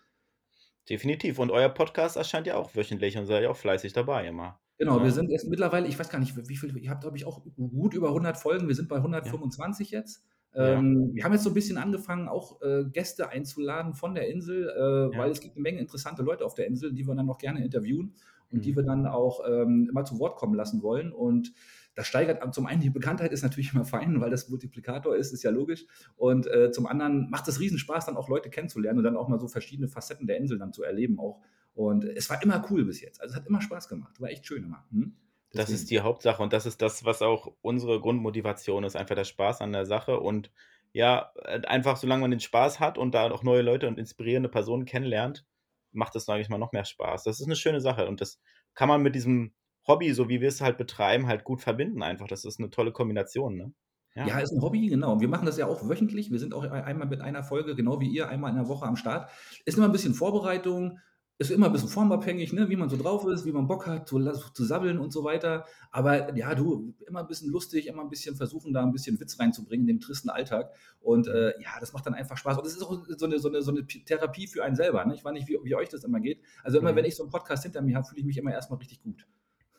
Definitiv. 0.88 1.39
Und 1.39 1.50
euer 1.50 1.69
Podcast 1.69 2.17
erscheint 2.17 2.45
ja 2.45 2.56
auch 2.56 2.75
wöchentlich 2.75 3.17
und 3.17 3.25
seid 3.25 3.41
ja 3.41 3.50
auch 3.50 3.57
fleißig 3.57 3.94
dabei 3.94 4.27
immer. 4.27 4.59
Genau, 4.77 5.00
ja. 5.00 5.06
wir 5.06 5.11
sind 5.11 5.31
jetzt 5.31 5.47
mittlerweile, 5.47 5.88
ich 5.88 5.97
weiß 5.97 6.09
gar 6.09 6.19
nicht, 6.19 6.38
wie 6.47 6.56
viel, 6.56 6.77
ihr 6.77 6.91
habt, 6.91 7.01
glaube 7.01 7.17
ich, 7.17 7.25
auch 7.25 7.41
gut 7.57 7.95
über 7.95 8.09
100 8.09 8.38
Folgen. 8.38 8.67
Wir 8.67 8.75
sind 8.75 8.89
bei 8.89 8.97
125 8.97 9.89
ja. 9.89 10.00
jetzt. 10.01 10.23
Ähm, 10.55 11.11
Wir 11.13 11.23
haben 11.23 11.33
jetzt 11.33 11.43
so 11.43 11.51
ein 11.51 11.53
bisschen 11.53 11.77
angefangen, 11.77 12.27
auch 12.27 12.61
äh, 12.61 12.85
Gäste 12.85 13.29
einzuladen 13.29 13.93
von 13.93 14.15
der 14.15 14.29
Insel, 14.29 14.69
äh, 14.69 15.15
ja. 15.15 15.19
weil 15.19 15.31
es 15.31 15.39
gibt 15.39 15.55
eine 15.55 15.63
Menge 15.63 15.79
interessante 15.79 16.23
Leute 16.23 16.45
auf 16.45 16.55
der 16.55 16.67
Insel, 16.67 16.93
die 16.93 17.07
wir 17.07 17.15
dann 17.15 17.27
noch 17.27 17.37
gerne 17.37 17.63
interviewen 17.63 18.15
und 18.51 18.59
mhm. 18.59 18.61
die 18.61 18.75
wir 18.75 18.83
dann 18.83 19.05
auch 19.05 19.41
ähm, 19.47 19.89
mal 19.93 20.05
zu 20.05 20.19
Wort 20.19 20.37
kommen 20.37 20.55
lassen 20.55 20.81
wollen. 20.81 21.11
Und 21.11 21.53
das 21.95 22.07
steigert 22.07 22.53
zum 22.53 22.65
einen 22.65 22.81
die 22.81 22.89
Bekanntheit 22.89 23.31
ist 23.31 23.43
natürlich 23.43 23.73
immer 23.73 23.85
fein, 23.85 24.21
weil 24.21 24.29
das 24.29 24.49
Multiplikator 24.49 25.15
ist, 25.15 25.33
ist 25.33 25.43
ja 25.43 25.51
logisch. 25.51 25.85
Und 26.15 26.47
äh, 26.47 26.71
zum 26.71 26.87
anderen 26.87 27.29
macht 27.29 27.47
es 27.47 27.59
Riesenspaß, 27.59 28.05
dann 28.05 28.17
auch 28.17 28.29
Leute 28.29 28.49
kennenzulernen 28.49 28.99
und 28.99 29.03
dann 29.03 29.17
auch 29.17 29.27
mal 29.27 29.39
so 29.39 29.47
verschiedene 29.47 29.87
Facetten 29.87 30.25
der 30.25 30.37
Insel 30.37 30.57
dann 30.57 30.73
zu 30.73 30.83
erleben 30.83 31.19
auch. 31.19 31.41
Und 31.73 32.03
es 32.03 32.29
war 32.29 32.41
immer 32.41 32.65
cool 32.69 32.85
bis 32.85 33.01
jetzt. 33.01 33.21
Also 33.21 33.33
es 33.33 33.39
hat 33.39 33.47
immer 33.47 33.61
Spaß 33.61 33.87
gemacht. 33.87 34.19
War 34.19 34.29
echt 34.29 34.45
schön 34.45 34.63
immer. 34.63 34.85
Hm? 34.91 35.13
Das 35.53 35.69
ist 35.69 35.89
die 35.89 36.01
Hauptsache 36.01 36.43
und 36.43 36.53
das 36.53 36.65
ist 36.65 36.81
das, 36.81 37.05
was 37.05 37.21
auch 37.21 37.51
unsere 37.61 37.99
Grundmotivation 37.99 38.83
ist, 38.83 38.95
einfach 38.95 39.15
der 39.15 39.23
Spaß 39.23 39.61
an 39.61 39.73
der 39.73 39.85
Sache 39.85 40.19
und 40.19 40.51
ja, 40.91 41.31
äh, 41.43 41.61
einfach 41.65 41.97
solange 41.97 42.21
man 42.21 42.31
den 42.31 42.39
Spaß 42.39 42.79
hat 42.79 42.97
und 42.97 43.13
da 43.13 43.31
auch 43.31 43.43
neue 43.43 43.61
Leute 43.61 43.87
und 43.87 43.97
inspirierende 43.97 44.49
Personen 44.49 44.85
kennenlernt, 44.85 45.45
macht 45.91 46.15
es, 46.15 46.25
sage 46.25 46.41
ich 46.41 46.49
mal, 46.49 46.57
noch 46.57 46.71
mehr 46.71 46.85
Spaß. 46.85 47.23
Das 47.23 47.39
ist 47.39 47.45
eine 47.45 47.55
schöne 47.55 47.81
Sache 47.81 48.07
und 48.07 48.21
das 48.21 48.39
kann 48.75 48.87
man 48.87 49.01
mit 49.01 49.15
diesem 49.15 49.53
Hobby, 49.87 50.13
so 50.13 50.29
wie 50.29 50.41
wir 50.41 50.49
es 50.49 50.61
halt 50.61 50.77
betreiben, 50.77 51.27
halt 51.27 51.43
gut 51.43 51.61
verbinden 51.61 52.03
einfach. 52.03 52.27
Das 52.27 52.45
ist 52.45 52.59
eine 52.59 52.69
tolle 52.69 52.91
Kombination, 52.91 53.55
ne? 53.55 53.73
Ja. 54.15 54.27
ja, 54.27 54.39
ist 54.39 54.51
ein 54.51 54.61
Hobby, 54.61 54.87
genau. 54.87 55.19
Wir 55.21 55.27
machen 55.27 55.45
das 55.45 55.57
ja 55.57 55.67
auch 55.67 55.87
wöchentlich. 55.87 56.31
Wir 56.31 56.39
sind 56.39 56.53
auch 56.53 56.63
einmal 56.63 57.07
mit 57.07 57.21
einer 57.21 57.43
Folge, 57.43 57.75
genau 57.75 57.99
wie 58.01 58.09
ihr, 58.09 58.27
einmal 58.27 58.49
in 58.49 58.57
der 58.57 58.67
Woche 58.67 58.85
am 58.85 58.95
Start. 58.95 59.29
Ist 59.65 59.77
immer 59.77 59.85
ein 59.85 59.91
bisschen 59.91 60.15
Vorbereitung, 60.15 60.99
ist 61.39 61.51
immer 61.51 61.68
ein 61.68 61.71
bisschen 61.71 61.88
formabhängig, 61.88 62.51
ne? 62.51 62.68
wie 62.68 62.75
man 62.75 62.89
so 62.89 62.97
drauf 62.97 63.25
ist, 63.25 63.45
wie 63.45 63.53
man 63.53 63.65
Bock 63.65 63.88
hat, 63.88 64.09
zu, 64.09 64.19
zu 64.19 64.65
sabbeln 64.65 65.00
und 65.00 65.13
so 65.13 65.24
weiter. 65.24 65.65
Aber 65.89 66.36
ja, 66.36 66.53
du, 66.53 66.94
immer 67.07 67.21
ein 67.21 67.27
bisschen 67.27 67.50
lustig, 67.50 67.88
immer 67.88 68.01
ein 68.01 68.09
bisschen 68.09 68.36
versuchen, 68.36 68.74
da 68.74 68.83
ein 68.83 68.91
bisschen 68.91 69.18
Witz 69.21 69.39
reinzubringen 69.39 69.88
in 69.88 69.95
den 69.95 70.01
tristen 70.01 70.30
Alltag. 70.30 70.74
Und 71.00 71.30
äh, 71.30 71.53
ja, 71.62 71.80
das 71.80 71.94
macht 71.94 72.06
dann 72.06 72.13
einfach 72.13 72.36
Spaß. 72.36 72.57
Und 72.57 72.65
das 72.65 72.75
ist 72.75 72.83
auch 72.83 72.91
so 73.07 73.25
eine, 73.25 73.39
so 73.39 73.47
eine, 73.47 73.62
so 73.62 73.71
eine 73.71 73.88
Therapie 73.88 74.47
für 74.47 74.65
einen 74.65 74.75
selber. 74.75 75.06
Ne? 75.06 75.15
Ich 75.15 75.24
weiß 75.24 75.31
nicht, 75.31 75.47
wie, 75.47 75.57
wie 75.63 75.75
euch 75.75 75.88
das 75.88 76.03
immer 76.03 76.19
geht. 76.19 76.41
Also 76.62 76.77
immer, 76.77 76.91
mhm. 76.91 76.97
wenn 76.97 77.06
ich 77.06 77.15
so 77.15 77.24
einen 77.24 77.31
Podcast 77.31 77.63
hinter 77.63 77.81
mir 77.81 77.95
habe, 77.95 78.06
fühle 78.06 78.19
ich 78.19 78.25
mich 78.25 78.38
immer 78.38 78.51
erstmal 78.51 78.80
richtig 78.80 79.01
gut. 79.01 79.25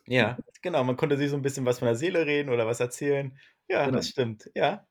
Ja, 0.07 0.39
genau. 0.63 0.83
Man 0.83 0.97
konnte 0.97 1.19
sich 1.19 1.29
so 1.29 1.37
ein 1.37 1.43
bisschen 1.43 1.67
was 1.67 1.79
von 1.79 1.87
der 1.87 1.95
Seele 1.95 2.25
reden 2.25 2.49
oder 2.49 2.67
was 2.67 2.81
erzählen. 2.81 3.37
Ja, 3.69 3.85
genau. 3.85 3.99
das 3.99 4.09
stimmt. 4.09 4.51
Ja, 4.55 4.87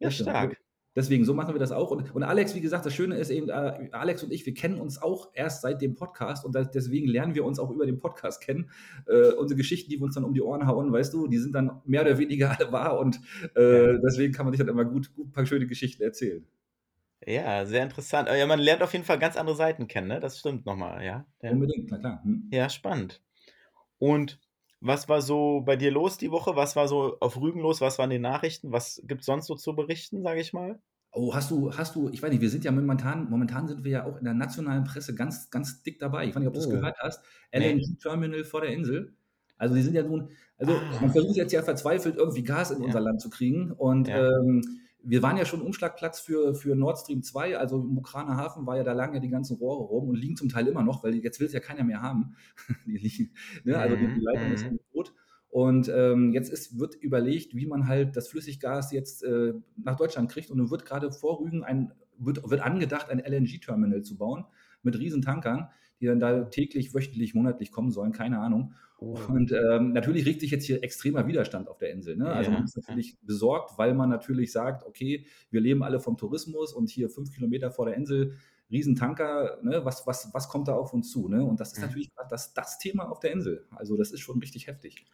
ja, 0.00 0.10
stark. 0.10 0.58
Deswegen, 0.96 1.24
so 1.24 1.34
machen 1.34 1.54
wir 1.54 1.58
das 1.58 1.72
auch. 1.72 1.90
Und, 1.90 2.14
und, 2.14 2.22
Alex, 2.22 2.54
wie 2.54 2.60
gesagt, 2.60 2.86
das 2.86 2.94
Schöne 2.94 3.16
ist 3.16 3.30
eben, 3.30 3.48
äh, 3.48 3.88
Alex 3.92 4.22
und 4.22 4.32
ich, 4.32 4.46
wir 4.46 4.54
kennen 4.54 4.78
uns 4.78 5.02
auch 5.02 5.30
erst 5.34 5.62
seit 5.62 5.82
dem 5.82 5.96
Podcast 5.96 6.44
und 6.44 6.54
deswegen 6.54 7.08
lernen 7.08 7.34
wir 7.34 7.44
uns 7.44 7.58
auch 7.58 7.70
über 7.70 7.84
den 7.84 7.98
Podcast 7.98 8.40
kennen. 8.40 8.70
Äh, 9.06 9.32
unsere 9.32 9.58
Geschichten, 9.58 9.90
die 9.90 9.98
wir 9.98 10.04
uns 10.04 10.14
dann 10.14 10.24
um 10.24 10.34
die 10.34 10.42
Ohren 10.42 10.66
hauen, 10.66 10.92
weißt 10.92 11.12
du, 11.12 11.26
die 11.26 11.38
sind 11.38 11.52
dann 11.52 11.80
mehr 11.84 12.02
oder 12.02 12.18
weniger 12.18 12.50
alle 12.58 12.70
wahr 12.70 12.98
und 12.98 13.16
äh, 13.54 13.98
deswegen 14.04 14.32
kann 14.32 14.46
man 14.46 14.52
sich 14.52 14.58
dann 14.58 14.68
immer 14.68 14.84
gut, 14.84 15.14
gut 15.14 15.28
ein 15.28 15.32
paar 15.32 15.46
schöne 15.46 15.66
Geschichten 15.66 16.02
erzählen. 16.02 16.46
Ja, 17.26 17.64
sehr 17.64 17.82
interessant. 17.82 18.28
Ja, 18.28 18.46
man 18.46 18.60
lernt 18.60 18.82
auf 18.82 18.92
jeden 18.92 19.04
Fall 19.04 19.18
ganz 19.18 19.36
andere 19.36 19.56
Seiten 19.56 19.88
kennen, 19.88 20.08
ne? 20.08 20.20
Das 20.20 20.38
stimmt 20.38 20.66
nochmal, 20.66 21.02
ja. 21.04 21.26
ja. 21.42 21.50
Unbedingt, 21.50 21.90
na 21.90 21.98
klar. 21.98 22.22
Hm. 22.22 22.48
Ja, 22.52 22.68
spannend. 22.68 23.22
Und 23.98 24.38
was 24.84 25.08
war 25.08 25.22
so 25.22 25.62
bei 25.62 25.76
dir 25.76 25.90
los 25.90 26.18
die 26.18 26.30
Woche? 26.30 26.56
Was 26.56 26.76
war 26.76 26.88
so 26.88 27.16
auf 27.20 27.40
Rügen 27.40 27.60
los? 27.60 27.80
Was 27.80 27.98
waren 27.98 28.10
die 28.10 28.18
Nachrichten? 28.18 28.70
Was 28.70 29.02
gibt 29.06 29.22
es 29.22 29.26
sonst 29.26 29.46
so 29.46 29.54
zu 29.54 29.74
berichten, 29.74 30.22
sage 30.22 30.40
ich 30.40 30.52
mal? 30.52 30.78
Oh, 31.10 31.34
hast 31.34 31.50
du, 31.50 31.72
hast 31.72 31.96
du, 31.96 32.10
ich 32.10 32.22
weiß 32.22 32.30
nicht, 32.30 32.42
wir 32.42 32.50
sind 32.50 32.64
ja 32.64 32.70
momentan, 32.70 33.30
momentan 33.30 33.66
sind 33.66 33.82
wir 33.82 33.90
ja 33.90 34.04
auch 34.04 34.18
in 34.18 34.24
der 34.24 34.34
nationalen 34.34 34.84
Presse 34.84 35.14
ganz, 35.14 35.48
ganz 35.48 35.82
dick 35.82 35.98
dabei. 36.00 36.26
Ich 36.26 36.34
weiß 36.34 36.40
nicht, 36.40 36.48
ob 36.48 36.54
du 36.54 36.60
es 36.60 36.66
oh. 36.66 36.70
gehört 36.70 36.98
hast. 36.98 37.24
LNG-Terminal 37.52 38.44
vor 38.44 38.60
der 38.60 38.70
Insel. 38.70 39.14
Also 39.56 39.74
die 39.74 39.82
sind 39.82 39.94
ja 39.94 40.02
nun, 40.02 40.28
also 40.58 40.72
ah. 40.72 41.00
man 41.00 41.10
versucht 41.10 41.36
jetzt 41.36 41.52
ja 41.52 41.62
verzweifelt 41.62 42.16
irgendwie 42.16 42.42
Gas 42.42 42.70
in 42.70 42.80
ja. 42.80 42.86
unser 42.86 43.00
Land 43.00 43.22
zu 43.22 43.30
kriegen. 43.30 43.72
Und 43.72 44.08
ja. 44.08 44.38
ähm, 44.38 44.80
wir 45.04 45.22
waren 45.22 45.36
ja 45.36 45.44
schon 45.44 45.60
Umschlagplatz 45.60 46.20
für, 46.20 46.54
für 46.54 46.74
Nord 46.74 46.98
Stream 46.98 47.22
2, 47.22 47.58
also 47.58 47.80
im 47.80 47.98
Ukrainer 47.98 48.36
Hafen 48.36 48.66
war 48.66 48.76
ja, 48.76 48.84
da 48.84 48.92
lagen 48.92 49.14
ja 49.14 49.20
die 49.20 49.28
ganzen 49.28 49.56
Rohre 49.56 49.84
rum 49.84 50.08
und 50.08 50.16
liegen 50.16 50.36
zum 50.36 50.48
Teil 50.48 50.66
immer 50.66 50.82
noch, 50.82 51.04
weil 51.04 51.14
jetzt 51.16 51.40
will 51.40 51.46
es 51.46 51.52
ja 51.52 51.60
keiner 51.60 51.84
mehr 51.84 52.02
haben. 52.02 52.36
die 52.86 52.96
liegen, 52.96 53.32
ne? 53.64 53.78
Also 53.78 53.96
die, 53.96 54.06
die 54.06 54.20
Leitung 54.20 54.52
ist 54.52 54.70
mhm. 54.70 54.78
tot. 54.92 55.14
Und 55.50 55.88
ähm, 55.88 56.32
jetzt 56.32 56.50
ist, 56.50 56.80
wird 56.80 56.96
überlegt, 56.96 57.54
wie 57.54 57.66
man 57.66 57.86
halt 57.86 58.16
das 58.16 58.26
Flüssiggas 58.26 58.90
jetzt 58.90 59.22
äh, 59.22 59.54
nach 59.76 59.96
Deutschland 59.96 60.30
kriegt. 60.30 60.50
Und 60.50 60.70
wird 60.70 60.84
gerade 60.84 61.12
vor 61.12 61.40
Rügen 61.40 61.62
ein, 61.62 61.92
wird, 62.18 62.48
wird 62.50 62.60
angedacht, 62.60 63.08
ein 63.08 63.20
LNG-Terminal 63.20 64.02
zu 64.02 64.16
bauen 64.16 64.44
mit 64.82 64.98
riesen 64.98 65.22
Tankern, 65.22 65.68
die 66.04 66.08
dann 66.08 66.20
da 66.20 66.44
täglich, 66.44 66.94
wöchentlich, 66.94 67.34
monatlich 67.34 67.72
kommen 67.72 67.90
sollen, 67.90 68.12
keine 68.12 68.38
Ahnung. 68.38 68.74
Oh. 68.98 69.16
Und 69.28 69.52
ähm, 69.52 69.92
natürlich 69.92 70.26
regt 70.26 70.40
sich 70.40 70.50
jetzt 70.50 70.66
hier 70.66 70.82
extremer 70.82 71.26
Widerstand 71.26 71.68
auf 71.68 71.78
der 71.78 71.90
Insel. 71.90 72.16
Ne? 72.16 72.26
Also 72.26 72.50
ja. 72.50 72.58
man 72.58 72.64
ist 72.64 72.76
natürlich 72.76 73.16
besorgt, 73.22 73.78
weil 73.78 73.94
man 73.94 74.10
natürlich 74.10 74.52
sagt, 74.52 74.84
okay, 74.86 75.26
wir 75.50 75.60
leben 75.62 75.82
alle 75.82 76.00
vom 76.00 76.16
Tourismus 76.16 76.74
und 76.74 76.90
hier 76.90 77.08
fünf 77.08 77.32
Kilometer 77.32 77.70
vor 77.70 77.86
der 77.86 77.94
Insel 77.94 78.34
Riesentanker, 78.70 79.58
ne? 79.62 79.84
was, 79.84 80.06
was, 80.06 80.32
was 80.32 80.48
kommt 80.48 80.68
da 80.68 80.74
auf 80.74 80.92
uns 80.92 81.10
zu? 81.10 81.28
Ne? 81.28 81.42
Und 81.42 81.60
das 81.60 81.72
ist 81.72 81.80
natürlich 81.80 82.14
gerade 82.14 82.28
das, 82.28 82.52
das 82.52 82.78
Thema 82.78 83.10
auf 83.10 83.20
der 83.20 83.32
Insel. 83.32 83.66
Also 83.70 83.96
das 83.96 84.10
ist 84.10 84.20
schon 84.20 84.38
richtig 84.40 84.66
heftig. 84.66 85.06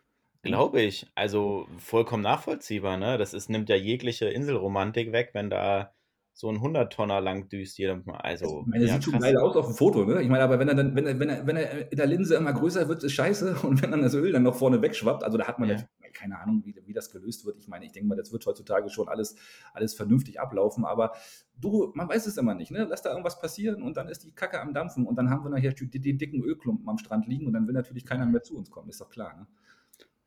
Glaube 0.42 0.82
ich. 0.82 1.06
Also 1.14 1.68
vollkommen 1.78 2.22
nachvollziehbar, 2.22 2.96
ne? 2.96 3.18
Das 3.18 3.34
ist, 3.34 3.50
nimmt 3.50 3.68
ja 3.68 3.76
jegliche 3.76 4.26
Inselromantik 4.26 5.12
weg, 5.12 5.30
wenn 5.34 5.50
da 5.50 5.92
so 6.40 6.48
ein 6.48 6.56
100-Tonner 6.56 7.20
lang 7.20 7.50
düst 7.50 7.76
jedem 7.76 8.02
Mal. 8.06 8.16
Also, 8.16 8.64
meine, 8.66 8.86
ja, 8.86 8.94
sieht 8.94 9.04
schon 9.04 9.20
geil 9.20 9.36
aus 9.36 9.56
auf 9.56 9.66
dem 9.66 9.74
Foto, 9.74 10.06
ne? 10.06 10.22
Ich 10.22 10.28
meine, 10.30 10.42
aber 10.42 10.58
wenn 10.58 10.68
er 10.68 10.74
dann, 10.74 10.96
wenn 10.96 11.04
er, 11.04 11.20
wenn 11.20 11.28
er, 11.28 11.46
wenn 11.46 11.56
er 11.56 11.92
in 11.92 11.98
der 11.98 12.06
Linse 12.06 12.34
immer 12.34 12.54
größer 12.54 12.88
wird, 12.88 13.04
ist 13.04 13.12
scheiße. 13.12 13.56
Und 13.62 13.82
wenn 13.82 13.90
dann 13.90 14.00
das 14.00 14.14
Öl 14.14 14.32
dann 14.32 14.44
noch 14.44 14.54
vorne 14.54 14.80
wegschwappt, 14.80 15.22
also 15.22 15.36
da 15.36 15.46
hat 15.46 15.58
man 15.58 15.68
ja. 15.68 15.76
keine 16.14 16.40
Ahnung, 16.40 16.62
wie, 16.64 16.74
wie 16.86 16.94
das 16.94 17.10
gelöst 17.10 17.44
wird. 17.44 17.58
Ich 17.58 17.68
meine, 17.68 17.84
ich 17.84 17.92
denke 17.92 18.08
mal, 18.08 18.16
das 18.16 18.32
wird 18.32 18.46
heutzutage 18.46 18.88
schon 18.88 19.06
alles, 19.08 19.36
alles 19.74 19.92
vernünftig 19.92 20.40
ablaufen, 20.40 20.86
aber 20.86 21.12
du, 21.58 21.92
man 21.94 22.08
weiß 22.08 22.26
es 22.26 22.38
immer 22.38 22.54
nicht, 22.54 22.70
ne? 22.70 22.86
Lass 22.88 23.02
da 23.02 23.10
irgendwas 23.10 23.38
passieren 23.38 23.82
und 23.82 23.98
dann 23.98 24.08
ist 24.08 24.24
die 24.24 24.32
Kacke 24.32 24.62
am 24.62 24.72
Dampfen 24.72 25.06
und 25.06 25.16
dann 25.16 25.28
haben 25.28 25.44
wir 25.44 25.50
nachher 25.50 25.74
die, 25.74 26.00
die 26.00 26.16
dicken 26.16 26.42
Ölklumpen 26.42 26.88
am 26.88 26.96
Strand 26.96 27.26
liegen 27.26 27.48
und 27.48 27.52
dann 27.52 27.66
will 27.66 27.74
natürlich 27.74 28.06
keiner 28.06 28.24
mehr 28.24 28.42
zu 28.42 28.56
uns 28.56 28.70
kommen, 28.70 28.88
ist 28.88 29.02
doch 29.02 29.10
klar, 29.10 29.36
ne? 29.36 29.46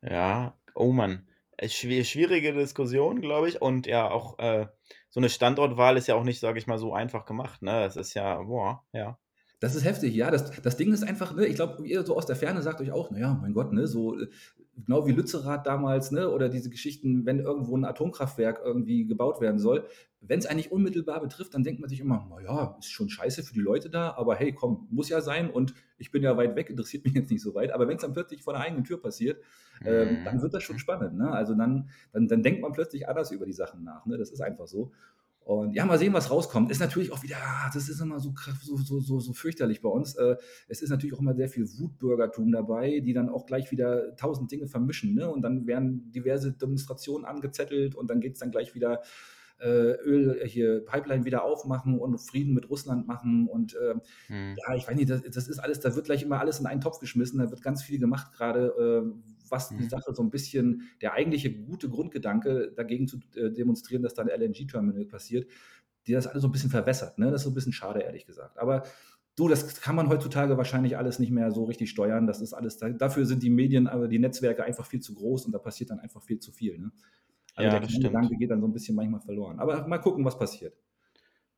Ja, 0.08 0.56
oh 0.76 0.92
Mann. 0.92 1.26
Schwierige 1.66 2.52
Diskussion, 2.52 3.20
glaube 3.20 3.48
ich. 3.48 3.62
Und 3.62 3.86
ja, 3.86 4.10
auch 4.10 4.38
äh, 4.38 4.66
so 5.14 5.20
eine 5.20 5.28
Standortwahl 5.28 5.96
ist 5.96 6.08
ja 6.08 6.16
auch 6.16 6.24
nicht, 6.24 6.40
sage 6.40 6.58
ich 6.58 6.66
mal, 6.66 6.76
so 6.76 6.92
einfach 6.92 7.24
gemacht. 7.24 7.62
Ne? 7.62 7.70
Das 7.70 7.94
ist 7.94 8.14
ja, 8.14 8.42
boah, 8.42 8.82
ja. 8.92 9.16
Das 9.60 9.76
ist 9.76 9.84
heftig, 9.84 10.12
ja. 10.12 10.28
Das, 10.28 10.60
das 10.60 10.76
Ding 10.76 10.92
ist 10.92 11.04
einfach, 11.04 11.36
ne, 11.36 11.46
ich 11.46 11.54
glaube, 11.54 11.86
ihr 11.86 12.04
so 12.04 12.16
aus 12.16 12.26
der 12.26 12.34
Ferne 12.34 12.62
sagt 12.62 12.80
euch 12.80 12.90
auch, 12.90 13.12
naja, 13.12 13.38
mein 13.40 13.54
Gott, 13.54 13.72
ne, 13.72 13.86
so 13.86 14.16
genau 14.74 15.06
wie 15.06 15.12
Lützerath 15.12 15.68
damals, 15.68 16.10
ne, 16.10 16.28
oder 16.28 16.48
diese 16.48 16.68
Geschichten, 16.68 17.26
wenn 17.26 17.38
irgendwo 17.38 17.76
ein 17.76 17.84
Atomkraftwerk 17.84 18.60
irgendwie 18.64 19.06
gebaut 19.06 19.40
werden 19.40 19.60
soll, 19.60 19.86
wenn 20.20 20.40
es 20.40 20.46
eigentlich 20.46 20.72
unmittelbar 20.72 21.20
betrifft, 21.20 21.54
dann 21.54 21.62
denkt 21.62 21.80
man 21.80 21.88
sich 21.88 22.00
immer, 22.00 22.26
naja, 22.28 22.76
ist 22.80 22.90
schon 22.90 23.08
scheiße 23.08 23.44
für 23.44 23.54
die 23.54 23.60
Leute 23.60 23.90
da, 23.90 24.14
aber 24.16 24.34
hey, 24.34 24.52
komm, 24.52 24.88
muss 24.90 25.10
ja 25.10 25.20
sein 25.20 25.48
und 25.48 25.74
ich 25.98 26.10
bin 26.10 26.22
ja 26.22 26.36
weit 26.36 26.56
weg, 26.56 26.70
interessiert 26.70 27.04
mich 27.04 27.14
jetzt 27.14 27.30
nicht 27.30 27.42
so 27.42 27.54
weit. 27.54 27.72
Aber 27.72 27.88
wenn 27.88 27.96
es 27.96 28.02
dann 28.02 28.12
plötzlich 28.12 28.42
vor 28.42 28.54
der 28.54 28.62
eigenen 28.62 28.84
Tür 28.84 29.00
passiert, 29.00 29.42
ähm, 29.84 30.20
mhm. 30.20 30.24
dann 30.24 30.42
wird 30.42 30.54
das 30.54 30.62
schon 30.62 30.78
spannend. 30.78 31.16
Ne? 31.16 31.30
Also 31.30 31.54
dann, 31.54 31.88
dann, 32.12 32.28
dann 32.28 32.42
denkt 32.42 32.60
man 32.60 32.72
plötzlich 32.72 33.08
anders 33.08 33.30
über 33.30 33.46
die 33.46 33.52
Sachen 33.52 33.84
nach. 33.84 34.06
Ne? 34.06 34.18
Das 34.18 34.30
ist 34.30 34.40
einfach 34.40 34.66
so. 34.66 34.92
Und 35.44 35.74
ja, 35.74 35.84
mal 35.84 35.98
sehen, 35.98 36.14
was 36.14 36.30
rauskommt. 36.30 36.70
Ist 36.70 36.80
natürlich 36.80 37.12
auch 37.12 37.22
wieder, 37.22 37.36
ah, 37.38 37.70
das 37.72 37.90
ist 37.90 38.00
immer 38.00 38.18
so, 38.18 38.32
so, 38.62 38.78
so, 38.78 39.00
so, 39.00 39.20
so 39.20 39.32
fürchterlich 39.34 39.82
bei 39.82 39.90
uns. 39.90 40.14
Äh, 40.14 40.36
es 40.68 40.80
ist 40.80 40.88
natürlich 40.88 41.14
auch 41.14 41.20
immer 41.20 41.34
sehr 41.34 41.50
viel 41.50 41.68
Wutbürgertum 41.78 42.50
dabei, 42.50 43.00
die 43.00 43.12
dann 43.12 43.28
auch 43.28 43.44
gleich 43.44 43.70
wieder 43.70 44.16
tausend 44.16 44.50
Dinge 44.50 44.68
vermischen. 44.68 45.14
Ne? 45.14 45.30
Und 45.30 45.42
dann 45.42 45.66
werden 45.66 46.10
diverse 46.12 46.52
Demonstrationen 46.52 47.26
angezettelt 47.26 47.94
und 47.94 48.08
dann 48.08 48.20
geht 48.20 48.34
es 48.34 48.38
dann 48.38 48.52
gleich 48.52 48.74
wieder 48.74 49.02
Öl 49.62 50.38
äh, 50.40 50.48
hier 50.48 50.84
Pipeline 50.84 51.24
wieder 51.24 51.44
aufmachen 51.44 51.98
und 51.98 52.18
Frieden 52.18 52.54
mit 52.54 52.68
Russland 52.68 53.06
machen 53.06 53.46
und 53.46 53.74
äh, 53.74 53.94
hm. 54.26 54.56
ja, 54.56 54.74
ich 54.74 54.86
weiß 54.86 54.96
nicht, 54.96 55.10
das, 55.10 55.22
das, 55.22 55.48
ist 55.48 55.58
alles, 55.58 55.80
da 55.80 55.94
wird 55.94 56.06
gleich 56.06 56.22
immer 56.22 56.40
alles 56.40 56.60
in 56.60 56.66
einen 56.66 56.80
Topf 56.80 56.98
geschmissen, 56.98 57.38
da 57.38 57.50
wird 57.50 57.62
ganz 57.62 57.82
viel 57.82 57.98
gemacht 57.98 58.32
gerade, 58.32 59.04
äh, 59.06 59.34
was 59.48 59.68
die 59.68 59.76
mhm. 59.76 59.88
Sache 59.88 60.14
so 60.14 60.22
ein 60.22 60.30
bisschen, 60.30 60.82
der 61.00 61.12
eigentliche 61.12 61.52
gute 61.52 61.88
Grundgedanke 61.88 62.72
dagegen 62.74 63.06
zu 63.06 63.18
äh, 63.36 63.50
demonstrieren, 63.50 64.02
dass 64.02 64.14
da 64.14 64.22
ein 64.22 64.28
LNG-Terminal 64.28 65.04
passiert, 65.04 65.48
die 66.06 66.12
das 66.12 66.26
alles 66.26 66.42
so 66.42 66.48
ein 66.48 66.52
bisschen 66.52 66.70
verwässert. 66.70 67.18
Ne? 67.18 67.26
Das 67.26 67.42
ist 67.42 67.44
so 67.44 67.50
ein 67.50 67.54
bisschen 67.54 67.72
schade, 67.72 68.00
ehrlich 68.00 68.26
gesagt. 68.26 68.58
Aber 68.58 68.82
du, 69.36 69.48
das 69.48 69.80
kann 69.80 69.96
man 69.96 70.08
heutzutage 70.08 70.56
wahrscheinlich 70.56 70.96
alles 70.96 71.18
nicht 71.18 71.30
mehr 71.30 71.50
so 71.50 71.64
richtig 71.64 71.90
steuern. 71.90 72.26
Das 72.26 72.40
ist 72.40 72.52
alles, 72.52 72.78
dafür 72.78 73.26
sind 73.26 73.42
die 73.42 73.50
Medien, 73.50 73.86
aber 73.86 74.08
die 74.08 74.18
Netzwerke 74.18 74.64
einfach 74.64 74.86
viel 74.86 75.00
zu 75.00 75.14
groß 75.14 75.46
und 75.46 75.52
da 75.52 75.58
passiert 75.58 75.90
dann 75.90 76.00
einfach 76.00 76.22
viel 76.22 76.38
zu 76.38 76.52
viel. 76.52 76.78
Ne? 76.78 76.90
Also 77.54 77.76
ja, 77.76 77.80
der 77.80 78.00
Gedanke 78.00 78.36
geht 78.36 78.50
dann 78.50 78.60
so 78.60 78.66
ein 78.66 78.72
bisschen 78.72 78.96
manchmal 78.96 79.20
verloren. 79.20 79.58
Aber 79.60 79.86
mal 79.86 79.98
gucken, 79.98 80.24
was 80.24 80.38
passiert. 80.38 80.76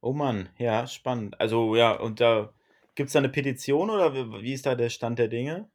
Oh 0.01 0.13
Mann, 0.13 0.49
ja, 0.59 0.87
spannend. 0.87 1.41
Also 1.41 1.75
ja, 1.75 1.93
und 1.93 2.21
da 2.21 2.53
gibt 2.95 3.09
es 3.09 3.13
da 3.15 3.19
eine 3.19 3.29
Petition 3.29 3.91
oder 3.91 4.15
wie 4.15 4.53
ist 4.53 4.67
da 4.67 4.75
der 4.75 4.91
Stand 4.91 5.19
der 5.19 5.29
Dinge? 5.29 5.69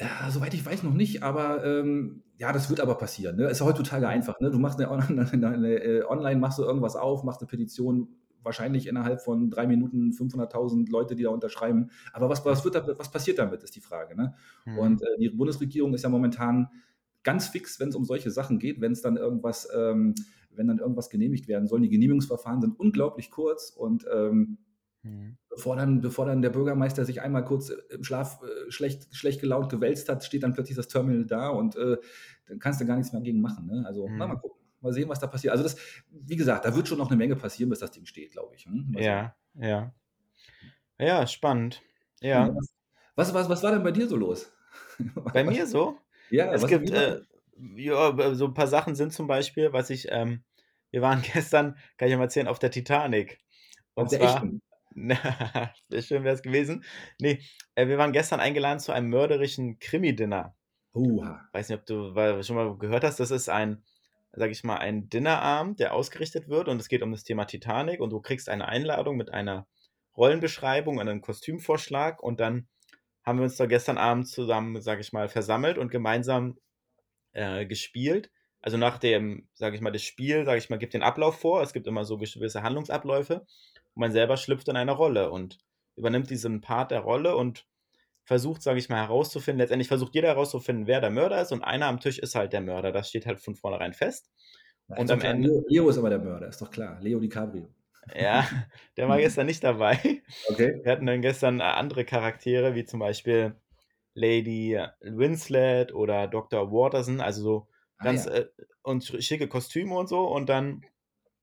Ja, 0.00 0.30
soweit 0.30 0.54
ich 0.54 0.64
weiß 0.64 0.82
noch 0.82 0.94
nicht, 0.94 1.22
aber 1.22 1.64
ähm, 1.64 2.22
ja, 2.36 2.52
das 2.52 2.68
wird 2.70 2.80
aber 2.80 2.96
passieren. 2.96 3.36
Ne? 3.36 3.44
Ist 3.44 3.60
ja 3.60 3.66
heutzutage 3.66 4.08
einfach. 4.08 4.40
Ne? 4.40 4.50
Du 4.50 4.58
machst 4.58 4.80
eine, 4.80 4.90
eine, 5.08 5.48
eine, 5.48 5.74
äh, 5.74 6.04
online, 6.04 6.40
machst 6.40 6.58
du 6.58 6.64
irgendwas 6.64 6.96
auf, 6.96 7.22
machst 7.24 7.40
eine 7.40 7.48
Petition, 7.48 8.08
wahrscheinlich 8.42 8.86
innerhalb 8.86 9.20
von 9.20 9.50
drei 9.50 9.66
Minuten 9.66 10.10
500.000 10.10 10.90
Leute, 10.90 11.14
die 11.14 11.22
da 11.22 11.30
unterschreiben. 11.30 11.90
Aber 12.12 12.28
was, 12.28 12.44
was, 12.44 12.64
wird 12.64 12.74
da, 12.74 12.98
was 12.98 13.10
passiert 13.10 13.38
damit, 13.38 13.62
ist 13.62 13.76
die 13.76 13.80
Frage. 13.80 14.16
Ne? 14.16 14.34
Mhm. 14.64 14.78
Und 14.78 15.02
äh, 15.02 15.18
die 15.18 15.30
Bundesregierung 15.30 15.94
ist 15.94 16.02
ja 16.02 16.08
momentan 16.08 16.68
ganz 17.22 17.48
fix, 17.48 17.78
wenn 17.80 17.88
es 17.88 17.96
um 17.96 18.04
solche 18.04 18.30
Sachen 18.30 18.58
geht, 18.58 18.80
wenn 18.80 18.92
es 18.92 19.02
dann 19.02 19.16
irgendwas, 19.16 19.68
ähm, 19.74 20.14
wenn 20.50 20.68
dann 20.68 20.78
irgendwas 20.78 21.10
genehmigt 21.10 21.48
werden 21.48 21.66
soll. 21.66 21.80
Die 21.80 21.88
Genehmigungsverfahren 21.88 22.60
sind 22.60 22.78
unglaublich 22.78 23.30
kurz 23.30 23.70
und 23.70 24.06
ähm, 24.12 24.58
Mhm. 25.02 25.36
Bevor, 25.48 25.76
dann, 25.76 26.00
bevor 26.00 26.26
dann 26.26 26.42
der 26.42 26.50
Bürgermeister 26.50 27.04
sich 27.04 27.20
einmal 27.20 27.44
kurz 27.44 27.70
im 27.70 28.04
Schlaf 28.04 28.40
äh, 28.42 28.70
schlecht, 28.70 29.14
schlecht 29.14 29.40
gelaunt 29.40 29.68
gewälzt 29.68 30.08
hat, 30.08 30.24
steht 30.24 30.44
dann 30.44 30.54
plötzlich 30.54 30.76
das 30.76 30.88
Terminal 30.88 31.26
da 31.26 31.48
und 31.48 31.76
äh, 31.76 31.96
dann 32.46 32.58
kannst 32.58 32.80
du 32.80 32.86
gar 32.86 32.96
nichts 32.96 33.12
mehr 33.12 33.20
dagegen 33.20 33.40
machen. 33.40 33.66
Ne? 33.66 33.84
Also 33.86 34.06
mhm. 34.06 34.16
mal, 34.16 34.36
gucken. 34.36 34.58
Mal 34.80 34.92
sehen, 34.92 35.08
was 35.08 35.20
da 35.20 35.26
passiert. 35.26 35.52
Also 35.52 35.62
das, 35.62 35.76
wie 36.10 36.36
gesagt, 36.36 36.64
da 36.64 36.74
wird 36.74 36.88
schon 36.88 36.98
noch 36.98 37.08
eine 37.08 37.16
Menge 37.16 37.36
passieren, 37.36 37.70
bis 37.70 37.80
das 37.80 37.92
Ding 37.92 38.06
steht, 38.06 38.32
glaube 38.32 38.54
ich. 38.56 38.66
Hm? 38.66 38.94
Ja, 38.98 39.34
ja. 39.54 39.94
Ja, 40.98 41.26
spannend. 41.26 41.82
Ja. 42.20 42.54
Was, 43.14 43.32
was, 43.34 43.48
was 43.48 43.62
war 43.62 43.72
denn 43.72 43.82
bei 43.82 43.92
dir 43.92 44.08
so 44.08 44.16
los? 44.16 44.52
Bei 45.32 45.44
mir 45.44 45.66
so? 45.66 45.98
Ja, 46.32 46.50
es 46.52 46.66
gibt 46.66 46.90
äh, 46.90 47.20
ja, 47.76 48.34
so 48.34 48.46
ein 48.46 48.54
paar 48.54 48.66
Sachen 48.66 48.94
sind 48.94 49.12
zum 49.12 49.26
Beispiel, 49.26 49.72
was 49.72 49.90
ich, 49.90 50.06
ähm, 50.10 50.42
wir 50.90 51.02
waren 51.02 51.22
gestern, 51.34 51.76
kann 51.98 52.08
ich 52.08 52.16
mal 52.16 52.24
erzählen, 52.24 52.48
auf 52.48 52.58
der 52.58 52.70
Titanic. 52.70 53.38
Und 53.94 54.10
zwar, 54.10 54.36
echten? 54.36 54.62
Schön 56.00 56.24
wäre 56.24 56.34
es 56.34 56.42
gewesen. 56.42 56.84
Nee, 57.20 57.40
äh, 57.74 57.86
wir 57.86 57.98
waren 57.98 58.12
gestern 58.12 58.40
eingeladen 58.40 58.80
zu 58.80 58.92
einem 58.92 59.10
mörderischen 59.10 59.78
Krimi-Dinner. 59.78 60.54
Uha. 60.94 61.48
Weiß 61.52 61.68
nicht, 61.68 61.78
ob 61.78 61.86
du 61.86 62.42
schon 62.42 62.56
mal 62.56 62.76
gehört 62.78 63.04
hast. 63.04 63.20
Das 63.20 63.30
ist 63.30 63.50
ein, 63.50 63.82
sag 64.32 64.50
ich 64.50 64.64
mal, 64.64 64.76
ein 64.76 65.10
Dinnerabend, 65.10 65.80
der 65.80 65.92
ausgerichtet 65.94 66.48
wird 66.48 66.68
und 66.68 66.80
es 66.80 66.88
geht 66.88 67.02
um 67.02 67.12
das 67.12 67.24
Thema 67.24 67.44
Titanic 67.44 68.00
und 68.00 68.10
du 68.10 68.20
kriegst 68.20 68.48
eine 68.48 68.68
Einladung 68.68 69.16
mit 69.16 69.32
einer 69.32 69.66
Rollenbeschreibung, 70.16 70.98
einem 70.98 71.20
Kostümvorschlag 71.20 72.22
und 72.22 72.40
dann 72.40 72.68
haben 73.24 73.38
wir 73.38 73.44
uns 73.44 73.56
da 73.56 73.66
gestern 73.66 73.98
Abend 73.98 74.28
zusammen, 74.28 74.80
sag 74.80 75.00
ich 75.00 75.12
mal, 75.12 75.28
versammelt 75.28 75.78
und 75.78 75.90
gemeinsam 75.90 76.58
äh, 77.32 77.66
gespielt. 77.66 78.30
Also 78.60 78.76
nach 78.76 78.98
dem, 78.98 79.48
sag 79.54 79.74
ich 79.74 79.80
mal, 79.80 79.90
das 79.90 80.02
Spiel, 80.02 80.44
sag 80.44 80.58
ich 80.58 80.70
mal, 80.70 80.78
gibt 80.78 80.94
den 80.94 81.02
Ablauf 81.02 81.40
vor. 81.40 81.62
Es 81.62 81.72
gibt 81.72 81.86
immer 81.86 82.04
so 82.04 82.16
gewisse 82.16 82.62
Handlungsabläufe 82.62 83.34
und 83.94 84.00
man 84.00 84.12
selber 84.12 84.36
schlüpft 84.36 84.68
in 84.68 84.76
eine 84.76 84.92
Rolle 84.92 85.30
und 85.30 85.58
übernimmt 85.96 86.30
diesen 86.30 86.60
Part 86.60 86.90
der 86.90 87.00
Rolle 87.00 87.36
und 87.36 87.66
versucht, 88.24 88.62
sage 88.62 88.78
ich 88.78 88.88
mal, 88.88 89.00
herauszufinden. 89.00 89.58
Letztendlich 89.58 89.88
versucht 89.88 90.14
jeder 90.14 90.28
herauszufinden, 90.28 90.86
wer 90.86 91.00
der 91.00 91.10
Mörder 91.10 91.42
ist 91.42 91.52
und 91.52 91.62
einer 91.62 91.86
am 91.86 92.00
Tisch 92.00 92.18
ist 92.18 92.34
halt 92.34 92.52
der 92.52 92.60
Mörder. 92.60 92.92
Das 92.92 93.08
steht 93.08 93.26
halt 93.26 93.40
von 93.40 93.56
vornherein 93.56 93.92
fest. 93.92 94.30
Ja, 94.88 94.96
und 94.96 95.10
am 95.10 95.20
Ende. 95.20 95.48
Leo, 95.48 95.64
Leo 95.68 95.88
ist 95.88 95.98
aber 95.98 96.10
der 96.10 96.20
Mörder, 96.20 96.48
ist 96.48 96.62
doch 96.62 96.70
klar. 96.70 97.00
Leo 97.00 97.18
DiCaprio. 97.18 97.68
Ja, 98.14 98.48
der 98.96 99.08
war 99.08 99.18
gestern 99.18 99.46
nicht 99.46 99.62
dabei. 99.62 100.22
Okay. 100.48 100.80
Wir 100.82 100.92
hatten 100.92 101.06
dann 101.06 101.22
gestern 101.22 101.60
äh, 101.60 101.64
andere 101.64 102.04
Charaktere, 102.04 102.74
wie 102.74 102.84
zum 102.84 103.00
Beispiel 103.00 103.54
Lady 104.14 104.78
Winslet 105.00 105.94
oder 105.94 106.26
Dr. 106.26 106.72
Waterson, 106.72 107.20
also 107.20 107.42
so 107.42 107.68
ah, 107.98 108.04
ganz 108.04 108.26
ja. 108.26 108.32
äh, 108.32 108.48
und 108.82 109.04
schicke 109.04 109.48
Kostüme 109.48 109.94
und 109.94 110.08
so. 110.08 110.26
Und 110.26 110.48
dann 110.48 110.84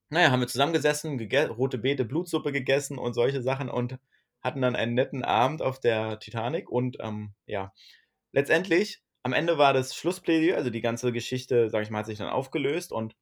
naja, 0.10 0.32
haben 0.32 0.40
wir 0.40 0.48
zusammengesessen, 0.48 1.20
rote 1.50 1.78
Beete, 1.78 2.04
Blutsuppe 2.04 2.52
gegessen 2.52 2.98
und 2.98 3.14
solche 3.14 3.42
Sachen 3.42 3.70
und 3.70 4.00
hatten 4.42 4.62
dann 4.62 4.76
einen 4.76 4.96
netten 4.96 5.24
Abend 5.24 5.62
auf 5.62 5.80
der 5.80 6.20
Titanic 6.20 6.70
und 6.70 6.98
ähm, 7.00 7.34
ja, 7.46 7.74
letztendlich, 8.32 9.04
am 9.22 9.34
Ende 9.34 9.58
war 9.58 9.74
das 9.74 9.96
Schlussplädoyer, 9.96 10.56
also 10.56 10.70
die 10.70 10.82
ganze 10.82 11.12
Geschichte, 11.12 11.70
sag 11.70 11.84
ich 11.84 11.90
mal, 11.90 12.00
hat 12.00 12.06
sich 12.08 12.18
dann 12.18 12.30
aufgelöst 12.30 12.92
und 12.92 13.16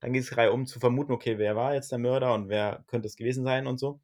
dann 0.00 0.12
ging 0.12 0.22
es 0.22 0.36
Reihe 0.36 0.52
um 0.52 0.66
zu 0.66 0.80
vermuten, 0.80 1.12
okay, 1.12 1.38
wer 1.38 1.56
war 1.56 1.74
jetzt 1.74 1.92
der 1.92 1.98
Mörder 1.98 2.34
und 2.34 2.48
wer 2.48 2.84
könnte 2.86 3.06
es 3.06 3.16
gewesen 3.16 3.44
sein 3.44 3.66
und 3.66 3.78
so. 3.78 4.00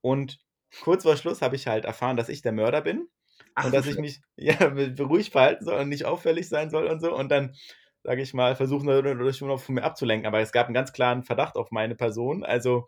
Und 0.00 0.38
kurz 0.82 1.02
vor 1.02 1.16
Schluss 1.16 1.42
habe 1.42 1.56
ich 1.56 1.66
halt 1.66 1.84
erfahren, 1.84 2.16
dass 2.16 2.28
ich 2.28 2.42
der 2.42 2.52
Mörder 2.52 2.80
bin 2.80 3.08
Ach, 3.54 3.66
und 3.66 3.74
dass 3.74 3.86
ich 3.86 3.98
mich 3.98 4.20
ja, 4.36 4.68
beruhigt 4.68 5.32
verhalten 5.32 5.64
soll 5.64 5.80
und 5.80 5.88
nicht 5.88 6.06
auffällig 6.06 6.48
sein 6.48 6.70
soll 6.70 6.86
und 6.86 7.00
so. 7.00 7.14
Und 7.14 7.30
dann 7.30 7.54
sage 8.02 8.22
ich 8.22 8.32
mal, 8.32 8.56
versuchen 8.56 8.86
dadurch 8.86 9.40
noch 9.42 9.60
von 9.60 9.74
mir 9.74 9.84
abzulenken. 9.84 10.26
Aber 10.26 10.40
es 10.40 10.52
gab 10.52 10.66
einen 10.66 10.74
ganz 10.74 10.92
klaren 10.92 11.22
Verdacht 11.22 11.56
auf 11.56 11.70
meine 11.70 11.94
Person. 11.94 12.44
Also, 12.44 12.86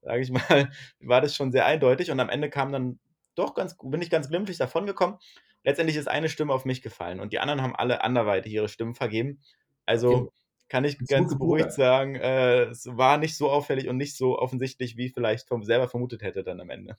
sage 0.00 0.22
ich 0.22 0.30
mal, 0.32 0.70
war 1.00 1.20
das 1.20 1.34
schon 1.36 1.52
sehr 1.52 1.66
eindeutig. 1.66 2.10
Und 2.10 2.20
am 2.20 2.30
Ende 2.30 2.50
kam 2.50 2.72
dann 2.72 2.98
doch 3.34 3.54
ganz, 3.54 3.76
bin 3.82 4.00
ich 4.00 4.10
ganz 4.10 4.28
glimpflich 4.28 4.58
davongekommen. 4.58 5.18
Letztendlich 5.64 5.96
ist 5.96 6.08
eine 6.08 6.28
Stimme 6.28 6.52
auf 6.52 6.64
mich 6.64 6.82
gefallen 6.82 7.20
und 7.20 7.32
die 7.32 7.38
anderen 7.38 7.62
haben 7.62 7.74
alle 7.74 8.04
anderweitig 8.04 8.52
ihre 8.52 8.68
Stimmen 8.68 8.94
vergeben. 8.94 9.40
Also. 9.86 10.32
Kann 10.74 10.84
ich 10.84 10.98
ganz 11.06 11.38
beruhigt 11.38 11.70
sagen, 11.70 12.16
äh, 12.16 12.64
es 12.64 12.84
war 12.86 13.16
nicht 13.16 13.36
so 13.36 13.48
auffällig 13.48 13.88
und 13.88 13.96
nicht 13.96 14.16
so 14.16 14.36
offensichtlich, 14.36 14.96
wie 14.96 15.08
vielleicht 15.08 15.46
vom, 15.46 15.62
selber 15.62 15.86
vermutet 15.86 16.22
hätte 16.22 16.42
dann 16.42 16.60
am 16.60 16.68
Ende. 16.68 16.96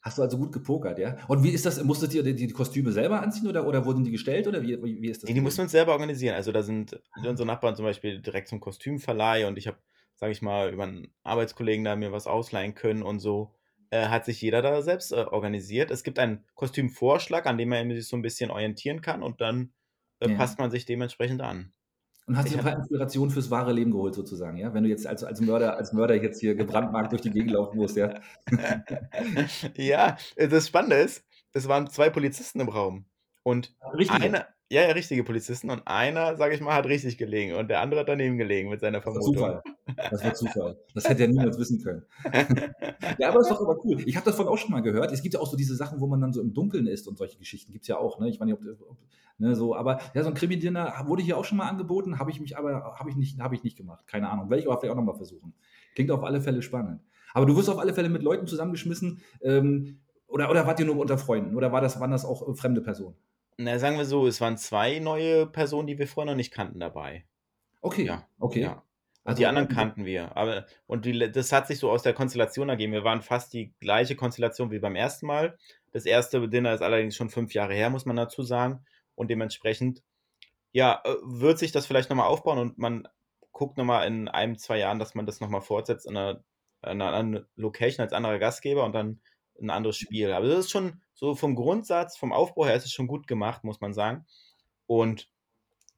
Hast 0.00 0.16
du 0.16 0.22
also 0.22 0.38
gut 0.38 0.52
gepokert, 0.52 0.98
ja? 0.98 1.18
Und 1.28 1.42
wie 1.42 1.50
ist 1.50 1.66
das? 1.66 1.84
Musstet 1.84 2.14
ihr 2.14 2.22
die, 2.22 2.34
die 2.34 2.48
Kostüme 2.48 2.92
selber 2.92 3.20
anziehen 3.20 3.46
oder, 3.46 3.66
oder 3.66 3.84
wurden 3.84 4.04
die 4.04 4.10
gestellt 4.10 4.48
oder 4.48 4.62
wie, 4.62 4.82
wie, 4.82 5.10
ist 5.10 5.22
das? 5.22 5.28
Nee, 5.28 5.34
die 5.34 5.42
mussten 5.42 5.58
wir 5.58 5.64
uns 5.64 5.72
selber 5.72 5.92
organisieren. 5.92 6.34
Also 6.34 6.50
da 6.50 6.62
sind 6.62 6.98
ah. 7.12 7.28
unsere 7.28 7.46
Nachbarn 7.46 7.76
zum 7.76 7.84
Beispiel 7.84 8.22
direkt 8.22 8.48
zum 8.48 8.58
Kostümverleih 8.58 9.46
und 9.46 9.58
ich 9.58 9.66
habe, 9.66 9.76
sage 10.14 10.32
ich 10.32 10.40
mal, 10.40 10.72
über 10.72 10.84
einen 10.84 11.12
Arbeitskollegen 11.22 11.84
da 11.84 11.96
mir 11.96 12.12
was 12.12 12.26
ausleihen 12.26 12.74
können 12.74 13.02
und 13.02 13.18
so. 13.18 13.52
Äh, 13.90 14.06
hat 14.06 14.24
sich 14.24 14.40
jeder 14.40 14.62
da 14.62 14.80
selbst 14.80 15.12
äh, 15.12 15.16
organisiert. 15.16 15.90
Es 15.90 16.04
gibt 16.04 16.18
einen 16.18 16.46
Kostümvorschlag, 16.54 17.44
an 17.44 17.58
dem 17.58 17.68
man 17.68 17.90
sich 17.90 18.08
so 18.08 18.16
ein 18.16 18.22
bisschen 18.22 18.50
orientieren 18.50 19.02
kann 19.02 19.22
und 19.22 19.42
dann 19.42 19.74
äh, 20.20 20.30
ja. 20.30 20.36
passt 20.38 20.58
man 20.58 20.70
sich 20.70 20.86
dementsprechend 20.86 21.42
an. 21.42 21.74
Und 22.26 22.36
hast 22.36 22.50
dir 22.50 22.58
ein 22.58 22.64
paar 22.64 22.76
Inspiration 22.76 23.30
fürs 23.30 23.50
wahre 23.50 23.72
Leben 23.72 23.90
geholt, 23.90 24.14
sozusagen, 24.14 24.56
ja? 24.56 24.72
Wenn 24.72 24.84
du 24.84 24.88
jetzt 24.88 25.06
als, 25.06 25.24
als, 25.24 25.40
Mörder, 25.40 25.76
als 25.76 25.92
Mörder 25.92 26.14
jetzt 26.22 26.40
hier 26.40 26.54
gebrandmarkt 26.54 27.12
durch 27.12 27.22
die 27.22 27.30
Gegend 27.30 27.52
laufen 27.52 27.76
musst, 27.76 27.96
ja? 27.96 28.20
ja, 29.74 30.16
das 30.36 30.68
Spannende 30.68 30.96
ist, 30.96 31.24
es 31.52 31.66
waren 31.66 31.88
zwei 31.88 32.10
Polizisten 32.10 32.60
im 32.60 32.68
Raum. 32.68 33.06
Und 33.42 33.74
einer, 34.10 34.46
Ja, 34.72 34.82
ja, 34.82 34.92
richtige 34.92 35.24
Polizisten. 35.24 35.68
Und 35.68 35.82
einer, 35.86 36.36
sage 36.36 36.54
ich 36.54 36.60
mal, 36.60 36.74
hat 36.74 36.86
richtig 36.86 37.18
gelegen 37.18 37.56
und 37.56 37.68
der 37.68 37.80
andere 37.80 38.00
hat 38.00 38.08
daneben 38.08 38.38
gelegen 38.38 38.70
mit 38.70 38.80
seiner 38.80 39.00
Das 39.00 39.06
war 39.06 39.14
Vermutung. 39.14 39.34
Zufall. 39.34 39.62
Das 40.10 40.24
war 40.24 40.34
Zufall. 40.34 40.78
Das 40.94 41.08
hätte 41.08 41.22
er 41.22 41.28
niemals 41.32 41.58
wissen 41.58 41.82
können. 41.82 42.04
ja, 43.18 43.30
aber 43.30 43.40
ist 43.40 43.50
doch 43.50 43.60
aber 43.60 43.84
cool. 43.84 44.00
Ich 44.06 44.14
habe 44.14 44.24
davon 44.24 44.46
auch 44.46 44.58
schon 44.58 44.70
mal 44.70 44.80
gehört. 44.80 45.10
Es 45.10 45.22
gibt 45.22 45.34
ja 45.34 45.40
auch 45.40 45.48
so 45.48 45.56
diese 45.56 45.74
Sachen, 45.74 46.00
wo 46.00 46.06
man 46.06 46.20
dann 46.20 46.32
so 46.32 46.40
im 46.40 46.54
Dunkeln 46.54 46.86
ist 46.86 47.08
und 47.08 47.18
solche 47.18 47.36
Geschichten 47.36 47.72
gibt 47.72 47.82
es 47.82 47.88
ja 47.88 47.98
auch. 47.98 48.20
Ne? 48.20 48.28
Ich 48.28 48.38
weiß 48.38 48.46
nicht, 48.46 48.54
ob, 48.54 48.60
ob 48.88 48.96
ne, 49.38 49.56
so, 49.56 49.74
aber 49.74 49.98
ja, 50.14 50.22
so 50.22 50.28
ein 50.28 50.34
Krimi-Dinner 50.34 51.02
wurde 51.06 51.24
hier 51.24 51.36
auch 51.36 51.44
schon 51.44 51.58
mal 51.58 51.68
angeboten, 51.68 52.20
habe 52.20 52.30
ich 52.30 52.40
mich 52.40 52.56
aber 52.56 52.94
habe 52.96 53.10
ich 53.10 53.16
nicht, 53.16 53.40
habe 53.40 53.56
ich 53.56 53.64
nicht 53.64 53.76
gemacht. 53.76 54.06
Keine 54.06 54.30
Ahnung. 54.30 54.50
Werde 54.50 54.62
ich 54.62 54.68
aber 54.68 54.78
vielleicht 54.78 54.92
auch 54.92 54.96
nochmal 54.96 55.16
versuchen. 55.16 55.52
Klingt 55.96 56.12
auf 56.12 56.22
alle 56.22 56.40
Fälle 56.40 56.62
spannend. 56.62 57.00
Aber 57.34 57.44
du 57.44 57.56
wirst 57.56 57.68
auf 57.68 57.78
alle 57.80 57.92
Fälle 57.92 58.08
mit 58.08 58.22
Leuten 58.22 58.46
zusammengeschmissen. 58.46 59.20
Ähm, 59.42 59.98
oder, 60.28 60.48
oder 60.48 60.64
wart 60.64 60.78
ihr 60.78 60.86
nur 60.86 60.96
unter 60.96 61.18
Freunden? 61.18 61.56
Oder 61.56 61.72
war 61.72 61.80
das, 61.80 61.98
waren 61.98 62.12
das 62.12 62.24
auch 62.24 62.48
äh, 62.48 62.54
fremde 62.54 62.80
Personen? 62.80 63.16
Na, 63.62 63.78
sagen 63.78 63.98
wir 63.98 64.06
so, 64.06 64.26
es 64.26 64.40
waren 64.40 64.56
zwei 64.56 65.00
neue 65.00 65.46
Personen, 65.46 65.86
die 65.86 65.98
wir 65.98 66.08
vorher 66.08 66.32
noch 66.32 66.36
nicht 66.36 66.50
kannten 66.50 66.80
dabei. 66.80 67.26
Okay, 67.82 68.04
Ja, 68.04 68.26
okay. 68.38 68.62
ja. 68.62 68.72
Und 68.72 69.32
Also, 69.32 69.40
die 69.40 69.46
anderen 69.46 69.68
kannten 69.68 70.06
wir. 70.06 70.34
Aber, 70.34 70.64
und 70.86 71.04
die, 71.04 71.30
das 71.30 71.52
hat 71.52 71.66
sich 71.66 71.78
so 71.78 71.90
aus 71.90 72.02
der 72.02 72.14
Konstellation 72.14 72.70
ergeben. 72.70 72.94
Wir 72.94 73.04
waren 73.04 73.20
fast 73.20 73.52
die 73.52 73.74
gleiche 73.78 74.16
Konstellation 74.16 74.70
wie 74.70 74.78
beim 74.78 74.96
ersten 74.96 75.26
Mal. 75.26 75.58
Das 75.92 76.06
erste 76.06 76.48
Dinner 76.48 76.72
ist 76.72 76.80
allerdings 76.80 77.16
schon 77.16 77.28
fünf 77.28 77.52
Jahre 77.52 77.74
her, 77.74 77.90
muss 77.90 78.06
man 78.06 78.16
dazu 78.16 78.42
sagen. 78.42 78.82
Und 79.14 79.28
dementsprechend, 79.28 80.02
ja, 80.72 81.02
äh, 81.04 81.14
wird 81.22 81.58
sich 81.58 81.70
das 81.70 81.86
vielleicht 81.86 82.08
nochmal 82.08 82.28
aufbauen 82.28 82.58
und 82.58 82.78
man 82.78 83.06
guckt 83.52 83.76
nochmal 83.76 84.06
in 84.06 84.28
einem, 84.28 84.56
zwei 84.56 84.78
Jahren, 84.78 84.98
dass 84.98 85.14
man 85.14 85.26
das 85.26 85.40
nochmal 85.40 85.60
fortsetzt 85.60 86.06
in 86.06 86.16
einer, 86.16 86.42
in 86.82 87.02
einer 87.02 87.12
anderen 87.12 87.46
Location 87.56 88.02
als 88.02 88.14
anderer 88.14 88.38
Gastgeber 88.38 88.86
und 88.86 88.94
dann 88.94 89.20
ein 89.60 89.70
anderes 89.70 89.96
Spiel. 89.96 90.32
Aber 90.32 90.48
das 90.48 90.66
ist 90.66 90.70
schon 90.70 91.00
so 91.14 91.34
vom 91.34 91.54
Grundsatz, 91.54 92.16
vom 92.16 92.32
Aufbau 92.32 92.66
her 92.66 92.76
ist 92.76 92.86
es 92.86 92.92
schon 92.92 93.06
gut 93.06 93.26
gemacht, 93.26 93.64
muss 93.64 93.80
man 93.80 93.92
sagen. 93.92 94.24
Und 94.86 95.28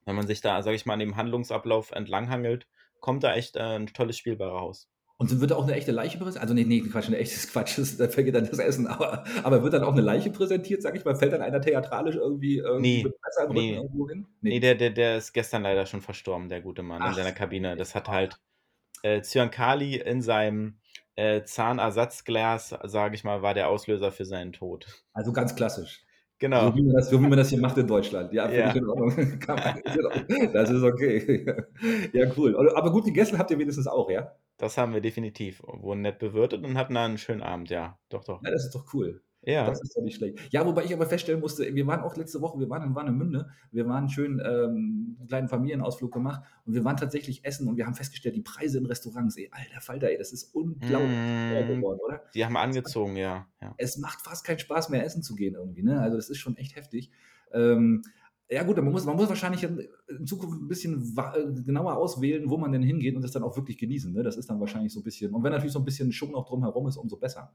wenn 0.05 0.15
man 0.15 0.27
sich 0.27 0.41
da, 0.41 0.61
sage 0.61 0.75
ich 0.75 0.85
mal, 0.85 0.93
an 0.93 0.99
dem 0.99 1.15
Handlungsablauf 1.15 1.91
entlanghangelt, 1.91 2.67
kommt 2.99 3.23
da 3.23 3.33
echt 3.33 3.55
äh, 3.55 3.77
ein 3.77 3.87
tolles 3.87 4.17
Spiel 4.17 4.35
bei 4.35 4.45
raus. 4.45 4.89
Und 5.17 5.39
wird 5.39 5.51
da 5.51 5.55
auch 5.55 5.63
eine 5.63 5.75
echte 5.75 5.91
Leiche 5.91 6.17
präsentiert? 6.17 6.41
Also, 6.41 6.53
nee, 6.53 6.65
nee, 6.65 6.81
Quatsch, 6.81 7.07
ein 7.07 7.13
echtes 7.13 7.49
Quatsch, 7.51 7.77
das, 7.77 7.97
da 7.97 8.09
vergeht 8.09 8.35
dann 8.35 8.45
das 8.45 8.59
Essen. 8.59 8.87
Aber, 8.87 9.23
aber 9.43 9.63
wird 9.63 9.73
dann 9.73 9.83
auch 9.83 9.93
eine 9.93 10.01
Leiche 10.01 10.31
präsentiert, 10.31 10.81
sag 10.81 10.95
ich 10.95 11.05
mal? 11.05 11.15
Fällt 11.15 11.33
dann 11.33 11.41
einer 11.41 11.61
theatralisch 11.61 12.15
irgendwie, 12.15 12.57
irgendwie 12.57 12.97
Nee, 12.97 13.03
mit 13.03 13.15
Messer 13.23 13.53
nee. 13.53 13.75
irgendwo 13.75 14.09
hin? 14.09 14.27
Nee, 14.41 14.59
der, 14.59 14.75
der, 14.75 14.89
der 14.89 15.17
ist 15.17 15.31
gestern 15.31 15.63
leider 15.63 15.85
schon 15.85 16.01
verstorben, 16.01 16.49
der 16.49 16.61
gute 16.61 16.83
Mann, 16.83 17.01
in 17.01 17.07
Ach, 17.09 17.15
seiner 17.15 17.31
Kabine. 17.31 17.77
Das 17.77 17.95
hat 17.95 18.09
halt 18.09 18.39
äh, 19.03 19.21
Zyankali 19.21 19.95
in 19.95 20.21
seinem 20.21 20.79
äh, 21.15 21.43
Zahnersatzglas, 21.43 22.75
sage 22.83 23.15
ich 23.15 23.23
mal, 23.23 23.41
war 23.41 23.53
der 23.53 23.69
Auslöser 23.69 24.11
für 24.11 24.25
seinen 24.25 24.53
Tod. 24.53 24.85
Also 25.13 25.33
ganz 25.33 25.55
klassisch. 25.55 26.03
Genau. 26.39 26.71
So, 26.71 26.75
wie 26.75 26.83
man 26.83 26.95
das, 26.95 27.09
so 27.09 27.21
wie 27.21 27.27
man 27.27 27.37
das 27.37 27.49
hier 27.49 27.59
macht 27.59 27.77
in 27.77 27.87
Deutschland. 27.87 28.33
Ja, 28.33 28.51
Ja. 28.51 28.71
in 28.73 28.85
Ordnung. 28.85 29.39
Das 30.51 30.69
ist 30.69 30.83
okay. 30.83 31.45
Ja, 32.13 32.29
cool. 32.37 32.69
Aber 32.75 32.91
gut 32.91 33.05
gegessen 33.05 33.37
habt 33.37 33.51
ihr 33.51 33.59
wenigstens 33.59 33.87
auch, 33.87 34.09
ja? 34.09 34.35
Das 34.57 34.77
haben 34.77 34.93
wir 34.93 35.01
definitiv. 35.01 35.61
Wurden 35.65 36.01
nett 36.01 36.19
bewirtet 36.19 36.63
und 36.63 36.77
hatten 36.77 36.97
einen 36.97 37.17
schönen 37.17 37.41
Abend, 37.41 37.69
ja. 37.69 37.97
Doch, 38.09 38.23
doch. 38.23 38.41
Ja, 38.43 38.51
das 38.51 38.65
ist 38.65 38.75
doch 38.75 38.93
cool. 38.93 39.21
Ja. 39.45 39.67
Das 39.67 39.81
ist 39.81 39.95
doch 39.95 40.01
nicht 40.01 40.15
schlecht. 40.15 40.39
Ja, 40.51 40.65
wobei 40.65 40.85
ich 40.85 40.93
aber 40.93 41.05
feststellen 41.05 41.41
musste, 41.41 41.73
wir 41.73 41.87
waren 41.87 42.01
auch 42.01 42.15
letzte 42.15 42.41
Woche, 42.41 42.59
wir 42.59 42.69
waren 42.69 42.83
in 42.83 42.95
Warnemünde, 42.95 43.49
wir 43.71 43.87
waren 43.87 44.09
schön 44.09 44.41
ähm, 44.43 45.17
einen 45.19 45.27
kleinen 45.27 45.47
Familienausflug 45.49 46.13
gemacht 46.13 46.43
und 46.65 46.73
wir 46.73 46.83
waren 46.83 46.97
tatsächlich 46.97 47.43
essen 47.43 47.67
und 47.67 47.77
wir 47.77 47.85
haben 47.85 47.95
festgestellt, 47.95 48.35
die 48.35 48.41
Preise 48.41 48.77
in 48.77 48.85
Restaurants, 48.85 49.37
ey, 49.37 49.49
alter 49.51 49.81
Falter, 49.81 50.09
ey, 50.09 50.17
das 50.17 50.31
ist 50.31 50.53
unglaublich 50.55 51.17
teuer 51.49 51.63
Mm, 51.63 51.67
geworden, 51.67 51.99
oder? 52.05 52.23
die 52.33 52.45
haben 52.45 52.57
angezogen, 52.57 53.15
ja. 53.17 53.47
ja. 53.61 53.73
Es 53.77 53.97
macht 53.97 54.21
fast 54.21 54.45
keinen 54.45 54.59
Spaß 54.59 54.89
mehr, 54.89 55.03
essen 55.03 55.23
zu 55.23 55.35
gehen 55.35 55.55
irgendwie, 55.55 55.83
ne? 55.83 55.99
Also 56.01 56.15
das 56.17 56.29
ist 56.29 56.37
schon 56.37 56.55
echt 56.57 56.75
heftig. 56.75 57.11
Ähm, 57.51 58.03
ja 58.49 58.63
gut, 58.63 58.75
man 58.77 58.91
muss, 58.91 59.05
man 59.05 59.15
muss 59.15 59.29
wahrscheinlich 59.29 59.63
in, 59.63 59.87
Zukunft 60.25 60.61
ein 60.61 60.67
bisschen 60.67 61.15
äh, 61.17 61.61
genauer 61.63 61.97
auswählen, 61.97 62.49
wo 62.49 62.57
man 62.57 62.71
denn 62.71 62.83
hingeht 62.83 63.15
und 63.15 63.21
das 63.21 63.31
dann 63.31 63.43
auch 63.43 63.55
wirklich 63.55 63.77
genießen. 63.77 64.13
Ne? 64.13 64.23
Das 64.23 64.37
ist 64.37 64.49
dann 64.49 64.59
wahrscheinlich 64.59 64.93
so 64.93 64.99
ein 64.99 65.03
bisschen, 65.03 65.33
und 65.33 65.43
wenn 65.43 65.51
natürlich 65.51 65.73
so 65.73 65.79
ein 65.79 65.85
bisschen 65.85 66.11
Schwung 66.11 66.31
noch 66.31 66.45
drumherum 66.45 66.87
ist, 66.87 66.97
umso 66.97 67.17
besser. 67.17 67.53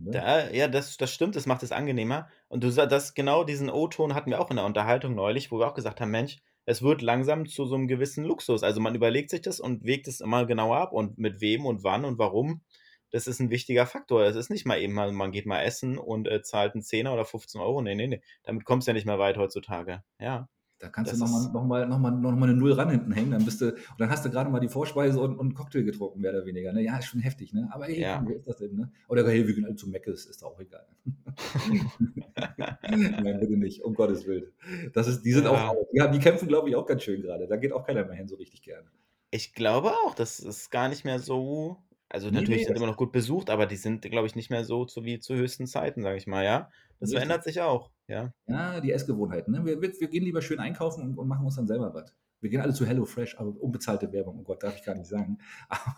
Ne? 0.00 0.12
Da, 0.12 0.50
ja, 0.50 0.68
das, 0.68 0.96
das 0.96 1.12
stimmt, 1.12 1.36
das 1.36 1.46
macht 1.46 1.62
es 1.62 1.72
angenehmer. 1.72 2.28
Und 2.48 2.64
du 2.64 2.70
sagst, 2.70 3.14
genau 3.14 3.44
diesen 3.44 3.70
O-Ton 3.70 4.14
hatten 4.14 4.30
wir 4.30 4.40
auch 4.40 4.50
in 4.50 4.56
der 4.56 4.64
Unterhaltung 4.64 5.14
neulich, 5.14 5.52
wo 5.52 5.58
wir 5.58 5.68
auch 5.68 5.74
gesagt 5.74 6.00
haben, 6.00 6.10
Mensch, 6.10 6.38
es 6.64 6.82
wird 6.82 7.02
langsam 7.02 7.46
zu 7.46 7.66
so 7.66 7.74
einem 7.74 7.88
gewissen 7.88 8.24
Luxus. 8.24 8.62
Also 8.62 8.80
man 8.80 8.94
überlegt 8.94 9.30
sich 9.30 9.42
das 9.42 9.60
und 9.60 9.84
wägt 9.84 10.08
es 10.08 10.20
immer 10.20 10.46
genauer 10.46 10.78
ab 10.78 10.92
und 10.92 11.18
mit 11.18 11.40
wem 11.40 11.66
und 11.66 11.84
wann 11.84 12.04
und 12.04 12.18
warum. 12.18 12.62
Das 13.10 13.26
ist 13.26 13.40
ein 13.40 13.50
wichtiger 13.50 13.86
Faktor. 13.86 14.22
Es 14.22 14.36
ist 14.36 14.50
nicht 14.50 14.66
mal 14.66 14.80
eben 14.80 14.94
man 14.94 15.32
geht 15.32 15.46
mal 15.46 15.62
essen 15.62 15.98
und 15.98 16.28
äh, 16.28 16.42
zahlt 16.42 16.74
einen 16.74 16.82
Zehner 16.82 17.12
oder 17.12 17.24
15 17.24 17.60
Euro. 17.60 17.82
Nee, 17.82 17.94
nee, 17.94 18.06
nee. 18.06 18.22
Damit 18.44 18.64
kommst 18.64 18.86
du 18.86 18.90
ja 18.90 18.94
nicht 18.94 19.06
mehr 19.06 19.18
weit 19.18 19.36
heutzutage. 19.36 20.02
Ja. 20.20 20.48
Da 20.80 20.88
kannst 20.88 21.12
Das 21.12 21.18
du 21.18 21.24
nochmal 21.26 21.52
noch 21.52 21.64
mal, 21.66 21.86
noch 21.86 21.98
mal, 21.98 22.10
noch 22.10 22.32
mal 22.32 22.48
eine 22.48 22.58
Null 22.58 22.72
ran 22.72 22.88
hinten 22.88 23.12
hängen, 23.12 23.32
dann 23.32 23.44
bist 23.44 23.60
du, 23.60 23.66
und 23.72 23.76
dann 23.98 24.08
hast 24.08 24.24
du 24.24 24.30
gerade 24.30 24.48
mal 24.48 24.60
die 24.60 24.68
Vorspeise 24.68 25.20
und, 25.20 25.32
und 25.32 25.40
einen 25.40 25.54
Cocktail 25.54 25.82
getrunken, 25.82 26.20
mehr 26.22 26.32
oder 26.32 26.46
weniger. 26.46 26.72
Ne? 26.72 26.82
Ja, 26.82 26.96
ist 26.96 27.04
schon 27.04 27.20
heftig, 27.20 27.52
ne? 27.52 27.68
Aber 27.70 27.84
hey, 27.84 28.00
Ja. 28.00 28.24
wer 28.26 28.36
ist 28.36 28.48
das 28.48 28.56
denn, 28.56 28.74
ne? 28.76 28.90
Oder 29.06 29.28
hey, 29.28 29.46
wir 29.46 29.54
gehen 29.54 29.66
alle 29.66 29.76
zu 29.76 29.90
Meckes, 29.90 30.24
ist 30.24 30.42
auch 30.42 30.58
egal. 30.58 30.86
Nein, 32.88 33.40
bitte 33.40 33.56
nicht, 33.58 33.84
um 33.84 33.94
Gottes 33.94 34.26
Willen. 34.26 34.52
Das 34.94 35.06
ist, 35.06 35.22
die 35.22 35.32
sind 35.32 35.44
Ja. 35.44 35.68
auch. 35.68 35.76
Ja, 35.92 36.06
die 36.08 36.18
kämpfen, 36.18 36.48
glaube 36.48 36.70
ich, 36.70 36.76
auch 36.76 36.86
ganz 36.86 37.02
schön 37.02 37.20
gerade. 37.20 37.46
Da 37.46 37.56
geht 37.56 37.72
auch 37.72 37.86
keiner 37.86 38.04
mehr 38.06 38.14
hin 38.14 38.26
so 38.28 38.36
richtig 38.36 38.62
gerne. 38.62 38.88
Ich 39.30 39.52
glaube 39.54 39.92
auch, 39.92 40.14
das 40.14 40.40
ist 40.40 40.70
gar 40.70 40.88
nicht 40.88 41.04
mehr 41.04 41.18
so. 41.18 41.76
Also 42.12 42.28
Nee, 42.28 42.40
natürlich 42.40 42.60
nee, 42.62 42.66
sind 42.66 42.76
immer 42.76 42.86
noch 42.86 42.96
gut 42.96 43.12
besucht, 43.12 43.50
aber 43.50 43.66
die 43.66 43.76
sind, 43.76 44.02
glaube 44.02 44.26
ich, 44.26 44.34
nicht 44.34 44.50
mehr 44.50 44.64
so 44.64 44.84
zu, 44.84 45.04
wie 45.04 45.20
zu 45.20 45.34
höchsten 45.36 45.66
Zeiten, 45.66 46.02
sage 46.02 46.16
ich 46.18 46.26
mal, 46.26 46.44
ja. 46.44 46.68
Das 46.98 47.08
Richtig. 47.08 47.16
verändert 47.18 47.44
sich 47.44 47.60
auch, 47.60 47.90
ja. 48.08 48.32
Ja, 48.46 48.80
die 48.80 48.90
Essgewohnheiten. 48.92 49.54
Ne? 49.54 49.64
Wir, 49.64 49.80
wir, 49.80 49.92
wir 49.98 50.08
gehen 50.08 50.24
lieber 50.24 50.42
schön 50.42 50.58
einkaufen 50.58 51.02
und, 51.02 51.16
und 51.16 51.28
machen 51.28 51.46
uns 51.46 51.56
dann 51.56 51.66
selber 51.68 51.94
was. 51.94 52.12
Wir 52.40 52.50
gehen 52.50 52.60
alle 52.60 52.72
zu 52.74 52.84
HelloFresh, 52.84 53.38
aber 53.38 53.50
unbezahlte 53.60 54.12
Werbung, 54.12 54.38
oh 54.40 54.42
Gott, 54.42 54.62
darf 54.62 54.76
ich 54.76 54.84
gar 54.84 54.94
nicht 54.96 55.06
sagen. 55.08 55.38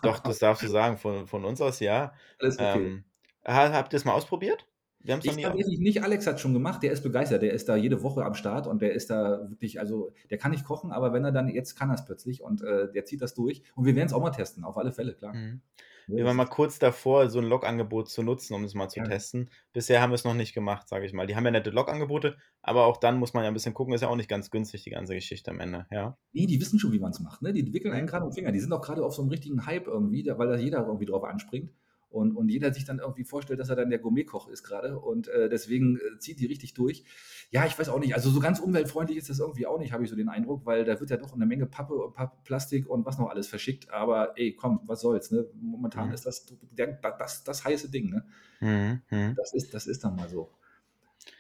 Doch, 0.02 0.18
das 0.18 0.38
darfst 0.38 0.62
du 0.62 0.68
sagen, 0.68 0.98
von, 0.98 1.26
von 1.26 1.44
uns 1.44 1.60
aus 1.60 1.80
ja. 1.80 2.12
Alles 2.38 2.58
okay. 2.58 2.86
Ähm, 2.86 3.04
ha- 3.46 3.72
habt 3.72 3.92
ihr 3.94 3.96
es 3.96 4.04
mal 4.04 4.12
ausprobiert? 4.12 4.66
Wir 5.00 5.18
es 5.18 5.24
Ich 5.24 5.36
tatsächlich 5.42 5.80
nicht. 5.80 6.02
Alex 6.04 6.26
hat 6.26 6.40
schon 6.40 6.52
gemacht. 6.52 6.82
Der 6.82 6.92
ist 6.92 7.02
begeistert. 7.02 7.42
Der 7.42 7.52
ist 7.52 7.68
da 7.68 7.74
jede 7.76 8.02
Woche 8.02 8.24
am 8.24 8.34
Start 8.34 8.66
und 8.66 8.82
der 8.82 8.92
ist 8.92 9.10
da 9.10 9.48
wirklich, 9.50 9.80
also 9.80 10.12
der 10.30 10.38
kann 10.38 10.52
nicht 10.52 10.64
kochen, 10.64 10.92
aber 10.92 11.12
wenn 11.12 11.24
er 11.24 11.32
dann, 11.32 11.48
jetzt 11.48 11.74
kann 11.74 11.90
er 11.90 11.94
es 11.94 12.04
plötzlich 12.04 12.42
und 12.42 12.62
äh, 12.62 12.92
der 12.92 13.04
zieht 13.04 13.20
das 13.22 13.34
durch. 13.34 13.62
Und 13.74 13.84
wir 13.84 13.96
werden 13.96 14.06
es 14.06 14.12
auch 14.12 14.20
mal 14.22 14.30
testen, 14.30 14.62
auf 14.62 14.76
alle 14.76 14.92
Fälle, 14.92 15.14
klar. 15.14 15.34
Mhm. 15.34 15.60
Wir 16.06 16.24
waren 16.24 16.36
mal 16.36 16.46
kurz 16.46 16.78
davor, 16.78 17.28
so 17.30 17.38
ein 17.38 17.44
Log-Angebot 17.46 18.08
zu 18.08 18.22
nutzen, 18.22 18.54
um 18.54 18.64
es 18.64 18.74
mal 18.74 18.88
zu 18.88 19.00
Ja. 19.00 19.04
testen. 19.04 19.50
Bisher 19.72 20.00
haben 20.00 20.10
wir 20.10 20.14
es 20.16 20.24
noch 20.24 20.34
nicht 20.34 20.54
gemacht, 20.54 20.88
sage 20.88 21.06
ich 21.06 21.12
mal. 21.12 21.26
Die 21.26 21.36
haben 21.36 21.44
ja 21.44 21.50
nette 21.50 21.70
Log-Angebote, 21.70 22.36
aber 22.62 22.86
auch 22.86 22.96
dann 22.96 23.18
muss 23.18 23.34
man 23.34 23.44
ja 23.44 23.50
ein 23.50 23.54
bisschen 23.54 23.74
gucken, 23.74 23.94
ist 23.94 24.00
ja 24.02 24.08
auch 24.08 24.16
nicht 24.16 24.28
ganz 24.28 24.50
günstig, 24.50 24.84
die 24.84 24.90
ganze 24.90 25.14
Geschichte 25.14 25.50
am 25.50 25.60
Ende, 25.60 25.86
ja. 25.90 26.16
Nee, 26.32 26.46
die 26.46 26.60
wissen 26.60 26.78
schon, 26.78 26.92
wie 26.92 26.98
man 26.98 27.10
es 27.12 27.20
macht. 27.20 27.42
Ne? 27.42 27.52
Die 27.52 27.72
wickeln 27.72 27.94
einen 27.94 28.06
gerade 28.06 28.24
um 28.24 28.30
den 28.30 28.34
Finger. 28.34 28.52
Die 28.52 28.60
sind 28.60 28.72
auch 28.72 28.82
gerade 28.82 29.04
auf 29.04 29.14
so 29.14 29.22
einem 29.22 29.30
richtigen 29.30 29.66
Hype 29.66 29.86
irgendwie, 29.86 30.26
weil 30.36 30.48
da 30.48 30.56
jeder 30.56 30.86
irgendwie 30.86 31.06
drauf 31.06 31.24
anspringt. 31.24 31.70
Und, 32.12 32.36
und 32.36 32.48
jeder 32.48 32.72
sich 32.72 32.84
dann 32.84 32.98
irgendwie 32.98 33.24
vorstellt, 33.24 33.58
dass 33.58 33.68
er 33.68 33.76
dann 33.76 33.90
der 33.90 33.98
Gourmetkoch 33.98 34.48
ist 34.48 34.62
gerade. 34.62 34.98
Und 34.98 35.28
äh, 35.28 35.48
deswegen 35.48 35.96
äh, 35.96 36.18
zieht 36.18 36.38
die 36.40 36.46
richtig 36.46 36.74
durch. 36.74 37.04
Ja, 37.50 37.66
ich 37.66 37.78
weiß 37.78 37.88
auch 37.88 37.98
nicht. 37.98 38.14
Also 38.14 38.30
so 38.30 38.40
ganz 38.40 38.60
umweltfreundlich 38.60 39.18
ist 39.18 39.30
das 39.30 39.38
irgendwie 39.38 39.66
auch 39.66 39.78
nicht, 39.78 39.92
habe 39.92 40.04
ich 40.04 40.10
so 40.10 40.16
den 40.16 40.28
Eindruck, 40.28 40.64
weil 40.66 40.84
da 40.84 41.00
wird 41.00 41.10
ja 41.10 41.16
doch 41.16 41.32
eine 41.34 41.46
Menge 41.46 41.66
Pappe 41.66 41.94
und 41.94 42.14
Papp, 42.14 42.44
Plastik 42.44 42.88
und 42.88 43.04
was 43.04 43.18
noch 43.18 43.30
alles 43.30 43.48
verschickt. 43.48 43.90
Aber 43.90 44.32
ey, 44.36 44.54
komm, 44.54 44.80
was 44.84 45.00
soll's. 45.00 45.30
Ne? 45.30 45.46
Momentan 45.60 46.08
Mhm. 46.08 46.14
ist 46.14 46.26
das, 46.26 46.46
der, 46.70 46.88
das 47.18 47.44
das 47.44 47.64
heiße 47.64 47.90
Ding. 47.90 48.10
Ne? 48.10 48.24
Mhm. 48.60 49.02
Mhm. 49.10 49.34
Das, 49.36 49.52
ist, 49.54 49.72
das 49.74 49.86
ist 49.86 50.04
dann 50.04 50.16
mal 50.16 50.28
so. 50.28 50.52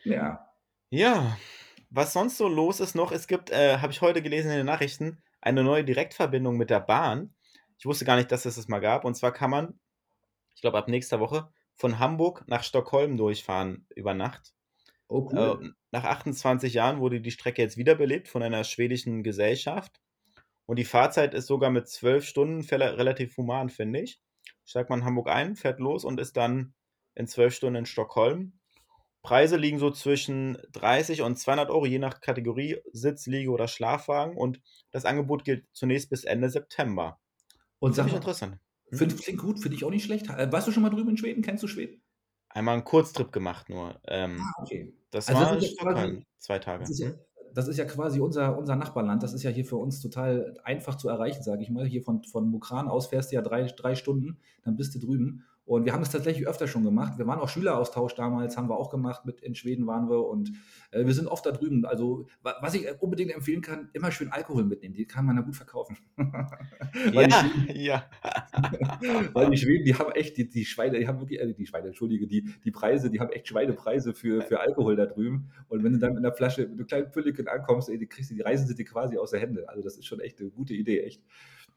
Ja. 0.04 0.48
Ja, 0.90 1.36
was 1.90 2.12
sonst 2.12 2.36
so 2.38 2.48
los 2.48 2.80
ist 2.80 2.94
noch, 2.94 3.12
es 3.12 3.26
gibt, 3.26 3.50
äh, 3.50 3.78
habe 3.78 3.92
ich 3.92 4.00
heute 4.00 4.22
gelesen 4.22 4.50
in 4.50 4.58
den 4.58 4.66
Nachrichten, 4.66 5.18
eine 5.40 5.64
neue 5.64 5.84
Direktverbindung 5.84 6.56
mit 6.56 6.70
der 6.70 6.80
Bahn. 6.80 7.34
Ich 7.78 7.86
wusste 7.86 8.04
gar 8.04 8.16
nicht, 8.16 8.30
dass 8.30 8.44
es 8.46 8.56
das 8.56 8.68
mal 8.68 8.78
gab. 8.80 9.04
Und 9.04 9.14
zwar 9.16 9.32
kann 9.32 9.50
man, 9.50 9.74
ich 10.54 10.60
glaube 10.60 10.78
ab 10.78 10.88
nächster 10.88 11.20
Woche, 11.20 11.48
von 11.74 11.98
Hamburg 11.98 12.44
nach 12.46 12.62
Stockholm 12.62 13.16
durchfahren 13.16 13.86
über 13.94 14.14
Nacht. 14.14 14.54
Oh, 15.08 15.28
cool. 15.32 15.60
Äh, 15.62 15.70
nach 15.90 16.04
28 16.04 16.72
Jahren 16.74 17.00
wurde 17.00 17.20
die 17.20 17.30
Strecke 17.30 17.62
jetzt 17.62 17.76
wiederbelebt 17.76 18.28
von 18.28 18.42
einer 18.42 18.64
schwedischen 18.64 19.22
Gesellschaft. 19.22 20.00
Und 20.66 20.78
die 20.78 20.84
Fahrzeit 20.84 21.34
ist 21.34 21.46
sogar 21.46 21.70
mit 21.70 21.88
12 21.88 22.24
Stunden 22.24 22.62
relativ 22.62 23.36
human, 23.36 23.68
finde 23.68 24.00
ich. 24.00 24.20
Steigt 24.64 24.90
man 24.90 25.00
in 25.00 25.04
Hamburg 25.04 25.28
ein, 25.28 25.56
fährt 25.56 25.80
los 25.80 26.04
und 26.04 26.20
ist 26.20 26.36
dann 26.36 26.74
in 27.14 27.26
12 27.26 27.54
Stunden 27.54 27.76
in 27.76 27.86
Stockholm. 27.86 28.58
Preise 29.22 29.56
liegen 29.56 29.78
so 29.78 29.90
zwischen 29.90 30.58
30 30.72 31.22
und 31.22 31.36
200 31.36 31.70
Euro, 31.70 31.86
je 31.86 31.98
nach 31.98 32.20
Kategorie, 32.20 32.78
Sitz, 32.92 33.26
Liege 33.26 33.50
oder 33.50 33.68
Schlafwagen. 33.68 34.36
Und 34.36 34.60
das 34.90 35.04
Angebot 35.04 35.44
gilt 35.44 35.66
zunächst 35.72 36.10
bis 36.10 36.24
Ende 36.24 36.50
September. 36.50 37.20
und 37.78 37.94
sag 37.94 38.04
Finde 38.04 38.08
ich 38.08 38.12
mal, 38.12 38.18
interessant. 38.18 38.58
Find, 38.92 39.16
klingt 39.18 39.40
gut, 39.40 39.58
finde 39.60 39.76
ich 39.76 39.84
auch 39.84 39.90
nicht 39.90 40.04
schlecht. 40.04 40.28
Äh, 40.28 40.50
Warst 40.52 40.66
du 40.68 40.72
schon 40.72 40.82
mal 40.82 40.90
drüben 40.90 41.10
in 41.10 41.16
Schweden? 41.16 41.42
Kennst 41.42 41.62
du 41.62 41.66
Schweden? 41.68 42.02
Einmal 42.50 42.74
einen 42.74 42.84
Kurztrip 42.84 43.32
gemacht 43.32 43.68
nur. 43.70 43.98
Ähm, 44.06 44.38
Ah, 44.40 44.62
okay. 44.62 44.92
das 45.10 45.28
Also 45.28 45.40
das 45.40 45.50
war 45.50 45.58
ist 45.58 45.80
ja 45.80 45.92
quasi- 45.92 46.26
zwei 46.38 46.58
Tage. 46.58 46.80
Das 46.80 46.90
ist, 46.90 46.98
ja, 46.98 47.10
das 47.54 47.68
ist 47.68 47.76
ja 47.78 47.84
quasi 47.86 48.20
unser, 48.20 48.58
unser 48.58 48.76
Nachbarland. 48.76 49.22
Das 49.22 49.32
ist 49.32 49.42
ja 49.42 49.50
hier 49.50 49.64
für 49.64 49.76
uns 49.76 50.00
total 50.00 50.58
einfach 50.64 50.96
zu 50.96 51.08
erreichen, 51.08 51.42
sage 51.42 51.62
ich 51.62 51.70
mal. 51.70 51.86
Hier 51.86 52.02
von, 52.02 52.22
von 52.24 52.48
Mukran 52.50 52.88
aus 52.88 53.06
fährst 53.06 53.32
du 53.32 53.36
ja 53.36 53.42
drei, 53.42 53.62
drei 53.64 53.94
Stunden, 53.94 54.38
dann 54.64 54.76
bist 54.76 54.94
du 54.94 54.98
drüben. 54.98 55.44
Und 55.64 55.84
wir 55.84 55.92
haben 55.92 56.02
es 56.02 56.10
tatsächlich 56.10 56.48
öfter 56.48 56.66
schon 56.66 56.82
gemacht. 56.82 57.18
Wir 57.18 57.26
waren 57.26 57.38
auch 57.38 57.48
Schüleraustausch 57.48 58.14
damals, 58.14 58.56
haben 58.56 58.68
wir 58.68 58.76
auch 58.76 58.90
gemacht. 58.90 59.24
Mit 59.24 59.40
in 59.40 59.54
Schweden 59.54 59.86
waren 59.86 60.10
wir 60.10 60.26
und 60.26 60.52
äh, 60.90 61.06
wir 61.06 61.14
sind 61.14 61.28
oft 61.28 61.46
da 61.46 61.52
drüben. 61.52 61.84
Also, 61.84 62.26
was 62.42 62.74
ich 62.74 62.86
unbedingt 63.00 63.32
empfehlen 63.32 63.60
kann, 63.60 63.88
immer 63.92 64.10
schön 64.10 64.30
Alkohol 64.30 64.64
mitnehmen. 64.64 64.94
Die 64.94 65.06
kann 65.06 65.24
man 65.24 65.36
da 65.36 65.42
gut 65.42 65.54
verkaufen. 65.54 65.96
ja, 67.12 67.30
Schweden, 67.30 67.76
ja. 67.80 68.10
weil 69.34 69.50
die 69.50 69.56
Schweden, 69.56 69.84
die 69.84 69.94
haben 69.94 70.10
echt, 70.12 70.36
die, 70.36 70.48
die 70.48 70.64
Schweine, 70.64 70.98
die 70.98 71.06
haben 71.06 71.20
wirklich, 71.20 71.40
äh, 71.40 71.54
die 71.54 71.66
Schweine, 71.66 71.88
Entschuldige, 71.88 72.26
die, 72.26 72.52
die 72.64 72.70
Preise, 72.72 73.08
die 73.08 73.20
haben 73.20 73.30
echt 73.30 73.46
Schweinepreise 73.46 74.14
für, 74.14 74.42
für 74.42 74.58
Alkohol 74.58 74.96
da 74.96 75.06
drüben. 75.06 75.52
Und 75.68 75.84
wenn 75.84 75.92
du 75.92 75.98
dann 76.00 76.14
mit 76.14 76.24
einer 76.24 76.34
Flasche, 76.34 76.62
mit 76.62 76.72
einem 76.72 76.86
kleinen 76.86 77.10
Pülliken 77.12 77.46
ankommst, 77.46 77.88
ey, 77.88 77.98
die 77.98 78.08
kriegst 78.08 78.32
du, 78.32 78.34
die 78.34 78.42
Reisen 78.42 78.66
sind 78.66 78.80
dir 78.80 78.84
quasi 78.84 79.16
aus 79.16 79.30
der 79.30 79.38
Hände. 79.38 79.68
Also, 79.68 79.82
das 79.82 79.96
ist 79.96 80.06
schon 80.06 80.18
echt 80.18 80.40
eine 80.40 80.50
gute 80.50 80.74
Idee, 80.74 81.02
echt. 81.02 81.22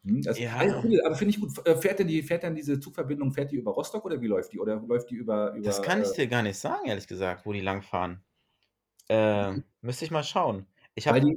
Hm, 0.06 0.22
das, 0.22 0.40
ja. 0.40 0.54
aber 0.56 1.16
finde 1.16 1.34
ich 1.34 1.42
gut. 1.42 1.52
Äh, 1.66 1.76
fährt 1.76 2.00
denn, 2.00 2.08
die, 2.08 2.22
fährt 2.22 2.44
denn 2.44 2.54
diese 2.56 2.80
Zugverbindung, 2.80 3.32
fährt 3.32 3.52
die 3.52 3.56
über 3.56 3.72
Rostock 3.72 4.06
oder 4.06 4.22
wie 4.22 4.28
läuft 4.28 4.54
die? 4.54 4.60
Oder 4.60 4.80
läuft 4.88 5.10
die 5.10 5.16
über. 5.16 5.54
über 5.54 5.66
das 5.66 5.82
kann 5.82 6.02
ich 6.02 6.10
äh 6.12 6.16
dir 6.16 6.28
gar 6.28 6.44
nicht 6.44 6.58
sagen, 6.58 6.86
ehrlich 6.86 7.08
gesagt, 7.08 7.46
wo 7.46 7.54
die 7.54 7.62
langfahren. 7.62 8.22
Äh, 9.10 9.62
müsste 9.82 10.06
ich 10.06 10.12
mal 10.12 10.24
schauen. 10.24 10.68
Ich 10.98 11.08
weil, 11.08 11.20
die, 11.20 11.36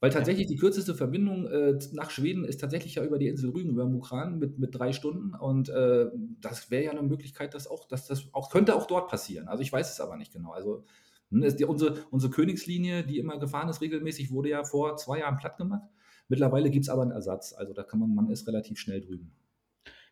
weil, 0.00 0.10
tatsächlich 0.10 0.48
die 0.48 0.56
kürzeste 0.56 0.96
Verbindung 0.96 1.46
äh, 1.46 1.78
nach 1.92 2.10
Schweden 2.10 2.44
ist 2.44 2.60
tatsächlich 2.60 2.96
ja 2.96 3.04
über 3.04 3.18
die 3.18 3.28
Insel 3.28 3.50
Rügen, 3.50 3.70
über 3.70 3.86
Mukran 3.86 4.40
mit, 4.40 4.58
mit 4.58 4.76
drei 4.76 4.92
Stunden. 4.92 5.32
Und 5.32 5.68
äh, 5.68 6.06
das 6.40 6.72
wäre 6.72 6.84
ja 6.84 6.90
eine 6.90 7.02
Möglichkeit, 7.02 7.54
dass 7.54 7.68
auch, 7.68 7.86
dass 7.86 8.08
das 8.08 8.28
auch, 8.32 8.50
könnte 8.50 8.74
auch 8.74 8.86
dort 8.86 9.08
passieren. 9.08 9.46
Also 9.46 9.62
ich 9.62 9.72
weiß 9.72 9.92
es 9.92 10.00
aber 10.00 10.16
nicht 10.16 10.32
genau. 10.32 10.50
Also 10.50 10.84
hm, 11.30 11.44
ist 11.44 11.60
die, 11.60 11.64
unsere, 11.66 12.04
unsere 12.10 12.32
Königslinie, 12.32 13.04
die 13.04 13.18
immer 13.18 13.38
gefahren 13.38 13.68
ist 13.68 13.80
regelmäßig, 13.80 14.32
wurde 14.32 14.48
ja 14.48 14.64
vor 14.64 14.96
zwei 14.96 15.20
Jahren 15.20 15.36
platt 15.36 15.56
gemacht. 15.56 15.88
Mittlerweile 16.28 16.70
gibt 16.70 16.84
es 16.84 16.88
aber 16.88 17.02
einen 17.02 17.12
Ersatz. 17.12 17.52
Also 17.52 17.72
da 17.72 17.82
kann 17.82 18.00
man, 18.00 18.14
man 18.14 18.30
ist 18.30 18.46
relativ 18.46 18.78
schnell 18.78 19.00
drüben. 19.00 19.32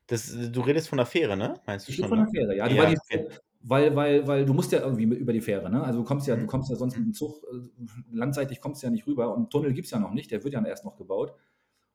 Das, 0.07 0.37
du 0.53 0.61
redest 0.61 0.89
von 0.89 0.99
der 0.99 1.07
Fähre, 1.07 1.37
ne? 1.37 1.55
Meinst 1.67 1.89
du 1.89 1.93
ich 1.93 1.97
schon? 1.97 2.09
Von 2.09 2.19
der 2.19 2.27
ne? 2.27 2.33
Fähre, 2.33 2.57
ja. 2.57 2.69
ja 2.69 2.91
okay. 2.91 3.29
weil, 3.63 3.97
weil, 3.97 4.27
weil 4.27 4.45
du 4.45 4.53
musst 4.53 4.71
ja 4.73 4.81
irgendwie 4.81 5.05
über 5.05 5.33
die 5.33 5.41
Fähre, 5.41 5.71
ne? 5.71 5.83
Also 5.83 6.01
du 6.01 6.05
kommst 6.05 6.27
ja, 6.27 6.37
du 6.37 6.43
mhm. 6.43 6.47
kommst 6.47 6.69
ja 6.71 6.77
sonst 6.77 6.97
mit 6.97 7.07
dem 7.07 7.15
Zug, 7.15 7.43
äh, 7.45 7.87
landseitig 8.13 8.61
kommst 8.61 8.83
du 8.83 8.87
ja 8.87 8.91
nicht 8.91 9.07
rüber 9.07 9.35
und 9.35 9.51
Tunnel 9.51 9.73
gibt 9.73 9.87
es 9.87 9.93
ja 9.93 9.99
noch 9.99 10.13
nicht, 10.13 10.31
der 10.31 10.45
wird 10.45 10.53
ja 10.53 10.65
erst 10.65 10.85
noch 10.85 10.97
gebaut. 10.97 11.35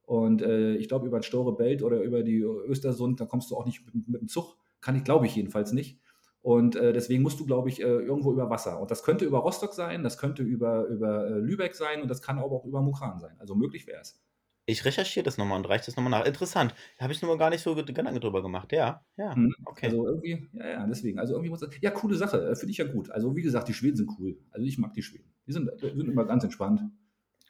Und 0.04 0.42
äh, 0.42 0.74
ich 0.76 0.88
glaube, 0.88 1.06
über 1.06 1.20
den 1.20 1.24
Store 1.24 1.56
Belt 1.56 1.84
oder 1.84 2.02
über 2.02 2.24
die 2.24 2.40
Östersund, 2.40 3.22
da 3.22 3.26
kommst 3.26 3.52
du 3.52 3.56
auch 3.56 3.68
nicht 3.68 3.86
mit, 3.86 4.08
mit 4.08 4.22
dem 4.22 4.28
Zug. 4.28 4.58
Kann 4.82 4.96
ich, 4.96 5.04
glaube 5.04 5.28
ich, 5.28 5.36
jedenfalls 5.36 5.72
nicht. 5.72 6.00
Und 6.42 6.76
äh, 6.76 6.94
deswegen 6.94 7.22
musst 7.22 7.40
du, 7.40 7.46
glaube 7.46 7.70
ich, 7.70 7.82
äh, 7.82 7.86
irgendwo 7.86 8.32
über 8.32 8.50
Wasser. 8.50 8.80
Und 8.82 8.92
das 8.92 9.04
könnte 9.04 9.26
über 9.26 9.40
Rostock 9.40 9.74
sein, 9.74 10.04
das 10.04 10.18
könnte 10.18 10.44
über, 10.44 10.86
über 10.86 11.28
äh, 11.28 11.40
Lübeck 11.40 11.76
sein 11.76 12.02
und 12.02 12.08
das 12.08 12.22
kann 12.22 12.40
aber 12.40 12.52
auch 12.52 12.66
über 12.66 12.82
Mukran 12.82 13.20
sein. 13.20 13.36
Also 13.40 13.56
möglich 13.56 13.88
wäre 13.88 14.02
es. 14.02 14.22
Ich 14.66 14.86
recherchiere 14.86 15.24
das 15.24 15.38
nochmal 15.38 15.58
und 15.58 15.68
reiche 15.68 15.88
das 15.88 15.96
nochmal 15.98 16.12
nach. 16.12 16.26
Interessant. 16.26 16.76
Da 16.98 17.04
habe 17.04 17.14
ich 17.14 17.22
nur 17.22 17.38
gar 17.40 17.50
nicht 17.50 17.62
so 17.62 17.74
Gedanken 17.74 18.20
drüber 18.20 18.44
gemacht. 18.44 18.72
Ja, 18.72 19.04
ja. 19.18 19.36
Mhm. 19.36 19.54
Okay. 19.66 19.88
Also 19.88 20.06
irgendwie, 20.06 20.48
ja, 20.54 20.70
ja, 20.70 20.88
deswegen. 20.88 21.18
Also 21.18 21.34
irgendwie 21.34 21.50
muss 21.50 21.60
das, 21.60 21.72
ja, 21.82 21.90
coole 21.90 22.16
Sache. 22.16 22.38
Äh, 22.38 22.56
finde 22.56 22.72
ich 22.72 22.78
ja 22.78 22.86
gut. 22.86 23.10
Also 23.10 23.36
wie 23.36 23.42
gesagt, 23.42 23.68
die 23.68 23.74
Schweden 23.74 23.98
sind 23.98 24.12
cool. 24.20 24.38
Also 24.52 24.68
ich 24.68 24.78
mag 24.78 24.94
die 24.94 25.02
Schweden. 25.02 25.34
Die 25.48 25.54
sind, 25.54 25.68
äh, 25.68 25.96
sind 25.96 26.08
immer 26.08 26.26
ganz 26.26 26.44
entspannt. 26.44 26.82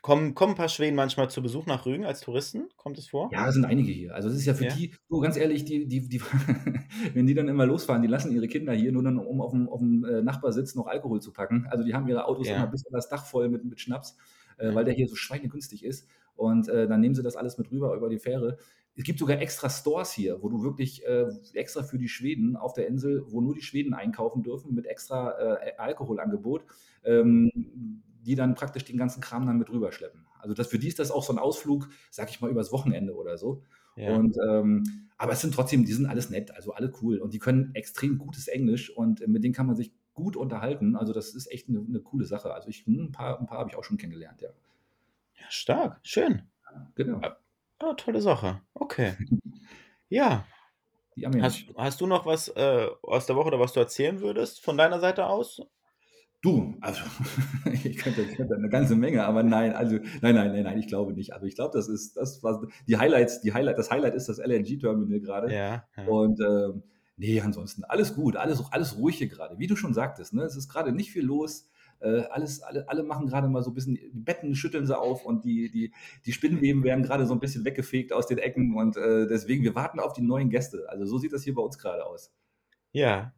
Kommen, 0.02 0.34
kommen 0.34 0.54
ein 0.54 0.58
paar 0.58 0.70
Schweden 0.70 0.96
manchmal 0.96 1.30
zu 1.30 1.42
Besuch 1.42 1.66
nach 1.66 1.86
Rügen 1.86 2.06
als 2.06 2.22
Touristen? 2.22 2.70
Kommt 2.78 2.98
es 2.98 3.10
vor? 3.10 3.30
Ja, 3.34 3.48
es 3.48 3.56
sind 3.56 3.66
einige 3.66 3.92
hier. 3.92 4.16
Also 4.16 4.30
es 4.30 4.36
ist 4.36 4.46
ja 4.46 4.54
für 4.54 4.66
ja. 4.66 4.74
die, 4.74 4.94
so 5.10 5.20
ganz 5.20 5.36
ehrlich, 5.36 5.66
die, 5.66 5.88
die, 5.88 6.08
die 6.08 6.22
wenn 7.14 7.28
die 7.28 7.34
dann 7.34 7.48
immer 7.50 7.66
losfahren, 7.66 8.02
die 8.02 8.08
lassen 8.08 8.32
ihre 8.32 8.48
Kinder 8.48 8.74
hier 8.74 8.92
nur 8.92 9.04
dann, 9.04 9.18
um 9.18 9.42
auf 9.42 9.52
dem, 9.52 9.68
auf 9.68 9.80
dem 9.80 10.06
äh, 10.06 10.22
Nachbarsitz 10.22 10.76
noch 10.76 10.88
Alkohol 10.88 11.22
zu 11.22 11.34
packen. 11.34 11.68
Also 11.70 11.84
die 11.84 11.94
haben 11.94 12.08
ihre 12.08 12.26
Autos 12.26 12.48
ja. 12.48 12.56
immer 12.56 12.68
bis 12.68 12.86
an 12.86 12.94
das 12.94 13.10
Dach 13.10 13.26
voll 13.26 13.50
mit, 13.50 13.66
mit 13.66 13.80
Schnaps, 13.82 14.16
äh, 14.58 14.74
weil 14.74 14.86
der 14.86 14.94
hier 14.94 15.08
so 15.08 15.16
schweinegünstig 15.16 15.84
ist. 15.84 16.08
Und 16.36 16.70
äh, 16.70 16.88
dann 16.88 17.02
nehmen 17.02 17.16
sie 17.16 17.24
das 17.24 17.36
alles 17.36 17.58
mit 17.58 17.70
rüber 17.70 17.94
über 17.96 18.08
die 18.08 18.20
Fähre. 18.20 18.58
Es 18.96 19.04
gibt 19.04 19.20
sogar 19.20 19.42
extra 19.42 19.70
Stores 19.70 20.12
hier, 20.12 20.42
wo 20.42 20.50
du 20.50 20.64
wirklich 20.64 21.06
äh, 21.06 21.28
extra 21.54 21.84
für 21.84 21.98
die 21.98 22.10
Schweden 22.10 22.56
auf 22.56 22.74
der 22.74 22.88
Insel, 22.88 23.24
wo 23.28 23.42
nur 23.42 23.54
die 23.54 23.62
Schweden 23.62 23.94
einkaufen 23.94 24.44
dürfen, 24.44 24.74
mit 24.74 24.86
extra 24.86 25.38
äh, 25.38 25.74
Alkoholangebot, 25.78 26.64
ähm, 27.04 28.02
die 28.30 28.36
dann 28.36 28.54
praktisch 28.54 28.86
den 28.86 28.98
ganzen 28.98 29.22
Kram 29.22 29.48
dann 29.48 29.58
mit 29.58 29.72
rüberschleppen. 29.72 30.28
Also 30.40 30.54
das, 30.54 30.68
für 30.68 30.78
die 30.78 30.88
ist 30.88 31.00
das 31.00 31.10
auch 31.10 31.24
so 31.24 31.34
ein 31.34 31.40
Ausflug, 31.40 31.90
sag 32.12 32.30
ich 32.30 32.40
mal, 32.42 32.52
übers 32.52 32.72
Wochenende 32.72 33.16
oder 33.16 33.40
so. 33.40 33.64
Ja. 33.96 34.16
Und, 34.16 34.38
ähm, 34.48 34.84
aber 35.18 35.32
es 35.32 35.42
sind 35.42 35.56
trotzdem, 35.56 35.84
die 35.84 35.94
sind 35.94 36.06
alles 36.06 36.30
nett, 36.30 36.52
also 36.52 36.74
alle 36.74 36.94
cool 37.02 37.18
und 37.18 37.34
die 37.34 37.40
können 37.40 37.74
extrem 37.74 38.20
gutes 38.20 38.48
Englisch 38.48 38.92
und 38.96 39.28
mit 39.28 39.44
denen 39.44 39.56
kann 39.56 39.66
man 39.66 39.76
sich 39.76 39.92
gut 40.14 40.38
unterhalten. 40.38 40.96
Also 40.96 41.12
das 41.12 41.34
ist 41.34 41.52
echt 41.52 41.70
eine, 41.70 41.80
eine 41.80 42.02
coole 42.02 42.26
Sache. 42.26 42.54
Also 42.54 42.70
ich, 42.70 42.86
hm, 42.86 43.06
ein 43.06 43.12
paar, 43.12 43.40
ein 43.40 43.48
paar 43.48 43.58
habe 43.58 43.72
ich 43.72 43.76
auch 43.76 43.84
schon 43.84 43.98
kennengelernt, 43.98 44.42
ja. 44.42 44.50
Stark, 45.50 46.00
schön. 46.04 46.44
Genau. 46.94 47.20
Ah, 47.80 47.94
tolle 47.96 48.22
Sache. 48.22 48.62
Okay. 48.76 49.14
Ja. 50.12 50.44
Hast, 51.40 51.66
hast 51.78 52.02
du 52.02 52.08
noch 52.08 52.26
was 52.26 52.48
äh, 52.48 52.88
aus 53.04 53.28
der 53.28 53.36
Woche 53.36 53.50
oder 53.50 53.60
was 53.60 53.74
du 53.74 53.80
erzählen 53.80 54.22
würdest 54.22 54.60
von 54.60 54.76
deiner 54.76 55.00
Seite 55.00 55.28
aus? 55.28 55.62
Du, 56.42 56.78
also 56.80 57.02
ich 57.84 57.98
könnte, 57.98 58.22
ich 58.22 58.36
könnte 58.36 58.56
eine 58.56 58.70
ganze 58.70 58.96
Menge, 58.96 59.26
aber 59.26 59.44
nein, 59.44 59.74
also 59.74 59.98
nein, 60.22 60.36
nein, 60.36 60.52
nein, 60.54 60.64
nein, 60.64 60.78
ich 60.78 60.88
glaube 60.88 61.14
nicht. 61.14 61.34
Also 61.34 61.46
ich 61.46 61.56
glaube, 61.56 61.78
das 61.78 61.90
ist 61.90 62.16
das 62.16 62.42
was 62.44 62.60
die 62.88 62.98
Highlights, 62.98 63.42
die 63.42 63.54
Highlight, 63.54 63.78
das 63.78 63.92
Highlight 63.92 64.16
ist 64.16 64.30
das 64.30 64.40
LNG-Terminal 64.40 65.20
gerade. 65.20 65.54
Ja, 65.54 65.86
ja. 65.98 66.06
Und 66.08 66.40
ähm, 66.40 66.84
nee, 67.18 67.42
ansonsten 67.42 67.84
alles 67.84 68.16
gut, 68.16 68.38
alles, 68.38 68.64
alles 68.72 68.98
ruhig 68.98 69.18
hier 69.18 69.28
gerade. 69.28 69.60
Wie 69.60 69.68
du 69.68 69.76
schon 69.76 69.94
sagtest, 69.94 70.34
ne, 70.34 70.44
es 70.44 70.56
ist 70.56 70.70
gerade 70.70 70.94
nicht 70.94 71.12
viel 71.12 71.26
los. 71.26 71.70
Äh, 72.00 72.22
alles, 72.30 72.62
alle, 72.62 72.88
alle 72.88 73.04
machen 73.04 73.28
gerade 73.28 73.50
mal 73.50 73.62
so 73.62 73.72
ein 73.72 73.74
bisschen, 73.74 73.96
die 73.96 74.10
Betten 74.14 74.56
schütteln 74.56 74.88
sie 74.88 74.98
auf 74.98 75.26
und 75.26 75.44
die, 75.44 75.70
die, 75.70 75.94
die 76.26 76.32
Spinnweben 76.32 76.86
werden 76.86 77.04
gerade 77.04 77.26
so 77.26 77.34
ein 77.34 77.42
bisschen 77.42 77.66
weggefegt 77.66 78.14
aus 78.14 78.28
den 78.28 78.38
Ecken 78.38 78.78
und 78.78 78.96
äh, 78.96 79.28
deswegen, 79.28 79.64
wir 79.64 79.76
warten 79.76 80.00
auf 80.00 80.14
die 80.14 80.22
neuen 80.22 80.50
Gäste. 80.50 80.86
Also 80.88 81.04
so 81.06 81.18
sieht 81.18 81.34
das 81.34 81.44
hier 81.44 81.56
bei 81.56 81.62
uns 81.62 81.78
gerade 81.78 82.06
aus. 82.06 82.32
Ja, 82.94 83.34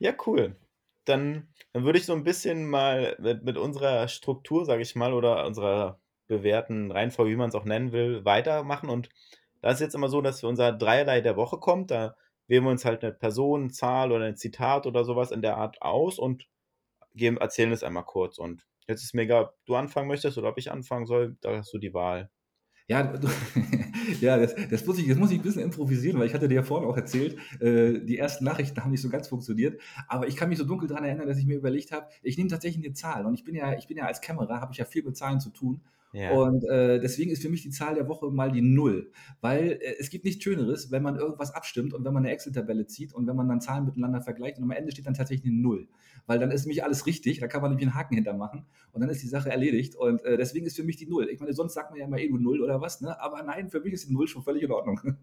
ja, 0.00 0.12
cool. 0.26 0.56
Dann, 1.04 1.48
dann 1.72 1.84
würde 1.84 1.98
ich 1.98 2.06
so 2.06 2.12
ein 2.14 2.24
bisschen 2.24 2.68
mal 2.68 3.16
mit, 3.18 3.42
mit 3.44 3.56
unserer 3.56 4.08
Struktur, 4.08 4.64
sage 4.64 4.82
ich 4.82 4.94
mal, 4.94 5.12
oder 5.14 5.46
unserer 5.46 6.00
bewährten 6.28 6.90
Reihenfolge, 6.90 7.32
wie 7.32 7.36
man 7.36 7.48
es 7.48 7.54
auch 7.54 7.64
nennen 7.64 7.92
will, 7.92 8.24
weitermachen. 8.24 8.88
Und 8.88 9.08
da 9.60 9.70
ist 9.70 9.80
jetzt 9.80 9.94
immer 9.94 10.08
so, 10.08 10.20
dass 10.22 10.42
unser 10.44 10.72
Dreierlei 10.72 11.20
der 11.20 11.36
Woche 11.36 11.58
kommt. 11.58 11.90
Da 11.90 12.16
wählen 12.46 12.64
wir 12.64 12.70
uns 12.70 12.84
halt 12.84 13.02
eine 13.02 13.12
Person, 13.12 13.70
Zahl 13.70 14.12
oder 14.12 14.24
ein 14.26 14.36
Zitat 14.36 14.86
oder 14.86 15.04
sowas 15.04 15.30
in 15.30 15.42
der 15.42 15.56
Art 15.56 15.80
aus 15.82 16.18
und 16.18 16.46
geben, 17.14 17.36
erzählen 17.38 17.72
es 17.72 17.82
einmal 17.82 18.04
kurz. 18.04 18.38
Und 18.38 18.66
jetzt 18.88 19.02
ist 19.02 19.14
mega, 19.14 19.42
ob 19.42 19.54
du 19.66 19.76
anfangen 19.76 20.08
möchtest 20.08 20.38
oder 20.38 20.48
ob 20.48 20.58
ich 20.58 20.70
anfangen 20.70 21.06
soll, 21.06 21.36
da 21.40 21.56
hast 21.58 21.72
du 21.72 21.78
die 21.78 21.94
Wahl. 21.94 22.30
Ja, 22.88 23.02
du, 23.04 23.28
ja 24.20 24.36
das, 24.36 24.54
das, 24.70 24.84
muss 24.86 24.98
ich, 24.98 25.08
das 25.08 25.16
muss 25.16 25.30
ich 25.30 25.38
ein 25.38 25.42
bisschen 25.42 25.62
improvisieren, 25.62 26.18
weil 26.18 26.26
ich 26.26 26.34
hatte 26.34 26.48
dir 26.48 26.56
ja 26.56 26.62
vorhin 26.62 26.88
auch 26.88 26.96
erzählt, 26.96 27.36
äh, 27.60 28.00
die 28.00 28.18
ersten 28.18 28.44
Nachrichten 28.44 28.82
haben 28.82 28.90
nicht 28.90 29.02
so 29.02 29.08
ganz 29.08 29.28
funktioniert. 29.28 29.80
Aber 30.08 30.26
ich 30.26 30.36
kann 30.36 30.48
mich 30.48 30.58
so 30.58 30.64
dunkel 30.64 30.88
daran 30.88 31.04
erinnern, 31.04 31.28
dass 31.28 31.38
ich 31.38 31.46
mir 31.46 31.56
überlegt 31.56 31.92
habe, 31.92 32.08
ich 32.22 32.36
nehme 32.36 32.50
tatsächlich 32.50 32.84
eine 32.84 32.94
Zahl. 32.94 33.24
Und 33.26 33.34
ich 33.34 33.44
bin 33.44 33.54
ja, 33.54 33.76
ich 33.76 33.86
bin 33.86 33.96
ja 33.96 34.06
als 34.06 34.20
Kämmerer, 34.20 34.60
habe 34.60 34.72
ich 34.72 34.78
ja 34.78 34.84
viel 34.84 35.04
mit 35.04 35.16
Zahlen 35.16 35.40
zu 35.40 35.50
tun. 35.50 35.80
Ja. 36.12 36.32
Und 36.32 36.64
äh, 36.64 37.00
deswegen 37.00 37.30
ist 37.30 37.42
für 37.42 37.48
mich 37.48 37.62
die 37.62 37.70
Zahl 37.70 37.94
der 37.94 38.06
Woche 38.06 38.30
mal 38.30 38.52
die 38.52 38.60
Null. 38.60 39.10
Weil 39.40 39.78
äh, 39.80 39.94
es 39.98 40.10
gibt 40.10 40.24
nichts 40.24 40.44
Schöneres, 40.44 40.90
wenn 40.90 41.02
man 41.02 41.16
irgendwas 41.16 41.54
abstimmt 41.54 41.94
und 41.94 42.04
wenn 42.04 42.12
man 42.12 42.24
eine 42.24 42.32
Excel-Tabelle 42.32 42.86
zieht 42.86 43.14
und 43.14 43.26
wenn 43.26 43.36
man 43.36 43.48
dann 43.48 43.60
Zahlen 43.60 43.86
miteinander 43.86 44.20
vergleicht 44.20 44.58
und 44.58 44.64
am 44.64 44.70
Ende 44.70 44.92
steht 44.92 45.06
dann 45.06 45.14
tatsächlich 45.14 45.50
eine 45.50 45.60
Null. 45.60 45.88
Weil 46.26 46.38
dann 46.38 46.50
ist 46.50 46.66
nämlich 46.66 46.84
alles 46.84 47.06
richtig, 47.06 47.40
da 47.40 47.48
kann 47.48 47.62
man 47.62 47.70
nämlich 47.70 47.86
einen 47.86 47.94
Haken 47.94 48.14
hintermachen 48.14 48.66
und 48.92 49.00
dann 49.00 49.08
ist 49.08 49.22
die 49.22 49.28
Sache 49.28 49.50
erledigt. 49.50 49.96
Und 49.96 50.22
äh, 50.24 50.36
deswegen 50.36 50.66
ist 50.66 50.76
für 50.76 50.84
mich 50.84 50.96
die 50.96 51.06
Null. 51.06 51.28
Ich 51.30 51.40
meine, 51.40 51.54
sonst 51.54 51.74
sagt 51.74 51.90
man 51.90 51.98
ja 51.98 52.06
immer 52.06 52.18
eh 52.18 52.28
du 52.28 52.38
Null 52.38 52.62
oder 52.62 52.80
was, 52.80 53.00
ne? 53.00 53.18
Aber 53.20 53.42
nein, 53.42 53.70
für 53.70 53.80
mich 53.80 53.94
ist 53.94 54.08
die 54.08 54.12
Null 54.12 54.28
schon 54.28 54.42
völlig 54.42 54.62
in 54.62 54.70
Ordnung. 54.70 55.00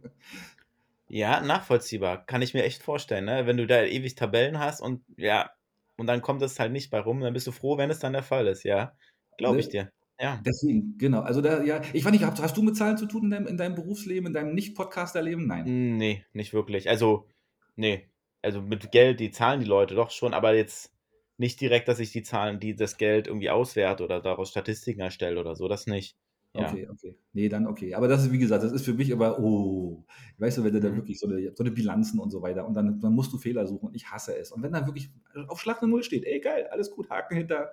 Ja, 1.12 1.42
nachvollziehbar. 1.42 2.24
Kann 2.28 2.44
ich 2.44 2.54
mir 2.54 2.64
echt 2.64 2.84
vorstellen, 2.84 3.26
ne? 3.26 3.48
Wenn 3.48 3.58
du 3.58 3.66
da 3.66 3.82
ewig 3.82 4.14
Tabellen 4.14 4.60
hast 4.60 4.80
und 4.80 5.02
ja, 5.18 5.50
und 5.98 6.06
dann 6.06 6.22
kommt 6.22 6.44
es 6.44 6.60
halt 6.60 6.72
nicht 6.72 6.92
bei 6.92 7.00
rum, 7.00 7.20
dann 7.20 7.34
bist 7.34 7.48
du 7.48 7.52
froh, 7.52 7.80
wenn 7.80 7.90
es 7.90 7.98
dann 7.98 8.14
der 8.14 8.22
Fall 8.22 8.48
ist, 8.48 8.64
ja. 8.64 8.96
Glaube 9.38 9.56
ne? 9.56 9.62
ich 9.62 9.70
dir. 9.70 9.92
Ja. 10.20 10.42
Deswegen, 10.46 10.98
genau. 10.98 11.22
Also 11.22 11.42
da, 11.42 11.64
ja, 11.64 11.82
ich 11.94 12.04
weiß 12.04 12.12
nicht, 12.12 12.26
hast, 12.26 12.42
hast 12.42 12.58
du 12.58 12.62
mit 12.62 12.76
Zahlen 12.76 12.98
zu 12.98 13.06
tun 13.06 13.26
in 13.26 13.30
deinem, 13.30 13.48
in 13.48 13.58
deinem 13.58 13.76
Berufsleben, 13.76 14.28
in 14.28 14.34
deinem 14.34 14.54
Nicht-Podcaster-Leben? 14.54 15.48
Nein. 15.48 15.98
Nee, 15.98 16.26
nicht 16.34 16.54
wirklich. 16.54 16.90
Also, 16.90 17.28
nee. 17.76 18.06
Also 18.42 18.62
mit 18.62 18.92
Geld, 18.92 19.20
die 19.20 19.32
zahlen 19.32 19.60
die 19.60 19.66
Leute 19.66 19.96
doch 19.96 20.12
schon, 20.12 20.34
aber 20.34 20.54
jetzt 20.56 20.94
nicht 21.38 21.60
direkt, 21.62 21.88
dass 21.88 22.00
ich 22.00 22.12
die 22.12 22.24
Zahlen, 22.24 22.60
die 22.60 22.76
das 22.76 22.98
Geld 22.98 23.28
irgendwie 23.28 23.50
auswerte 23.50 24.04
oder 24.04 24.22
daraus 24.22 24.50
Statistiken 24.50 25.00
erstelle 25.00 25.40
oder 25.40 25.56
so, 25.56 25.68
das 25.70 25.88
nicht. 25.88 26.18
Ja. 26.54 26.70
Okay, 26.70 26.88
okay. 26.90 27.16
Nee, 27.32 27.48
dann 27.48 27.68
okay. 27.68 27.94
Aber 27.94 28.08
das 28.08 28.24
ist, 28.24 28.32
wie 28.32 28.40
gesagt, 28.40 28.64
das 28.64 28.72
ist 28.72 28.84
für 28.84 28.94
mich 28.94 29.14
aber, 29.14 29.40
oh, 29.40 30.04
weißt 30.40 30.58
du, 30.58 30.64
wenn 30.64 30.74
du 30.74 30.80
da 30.82 30.90
mhm. 30.90 30.98
wirklich 30.98 31.20
so 31.20 31.28
eine, 31.28 31.52
so 31.56 31.64
eine 31.64 31.72
Bilanzen 31.72 32.20
und 32.20 32.32
so 32.32 32.42
weiter 32.42 32.68
und 32.68 32.74
dann, 32.74 33.00
dann 33.00 33.14
musst 33.14 33.32
du 33.32 33.38
Fehler 33.38 33.68
suchen 33.68 33.88
und 33.88 33.96
ich 33.96 34.10
hasse 34.10 34.36
es. 34.36 34.52
Und 34.52 34.64
wenn 34.64 34.74
da 34.74 34.86
wirklich 34.86 35.12
auf 35.48 35.62
Schlag 35.62 35.82
eine 35.82 35.92
Null 35.92 36.04
steht, 36.04 36.26
ey, 36.26 36.40
geil, 36.40 36.68
alles 36.72 36.92
gut, 36.92 37.10
Haken 37.10 37.38
hinter, 37.38 37.72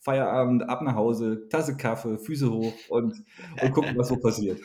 Feierabend, 0.00 0.68
ab 0.68 0.82
nach 0.82 0.94
Hause, 0.94 1.48
Tasse 1.48 1.76
Kaffee, 1.76 2.18
Füße 2.18 2.50
hoch 2.50 2.74
und, 2.88 3.24
und 3.60 3.72
gucken, 3.72 3.96
was 3.96 4.08
so 4.08 4.16
passiert. 4.20 4.60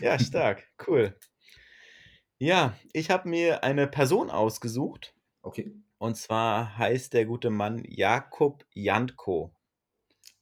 ja, 0.00 0.18
stark, 0.18 0.64
cool. 0.86 1.16
Ja, 2.38 2.76
ich 2.92 3.10
habe 3.10 3.28
mir 3.28 3.62
eine 3.62 3.86
Person 3.86 4.30
ausgesucht. 4.30 5.14
Okay. 5.42 5.72
Und 5.98 6.16
zwar 6.16 6.76
heißt 6.76 7.12
der 7.12 7.26
gute 7.26 7.50
Mann 7.50 7.82
Jakob 7.86 8.64
Jantko. 8.72 9.54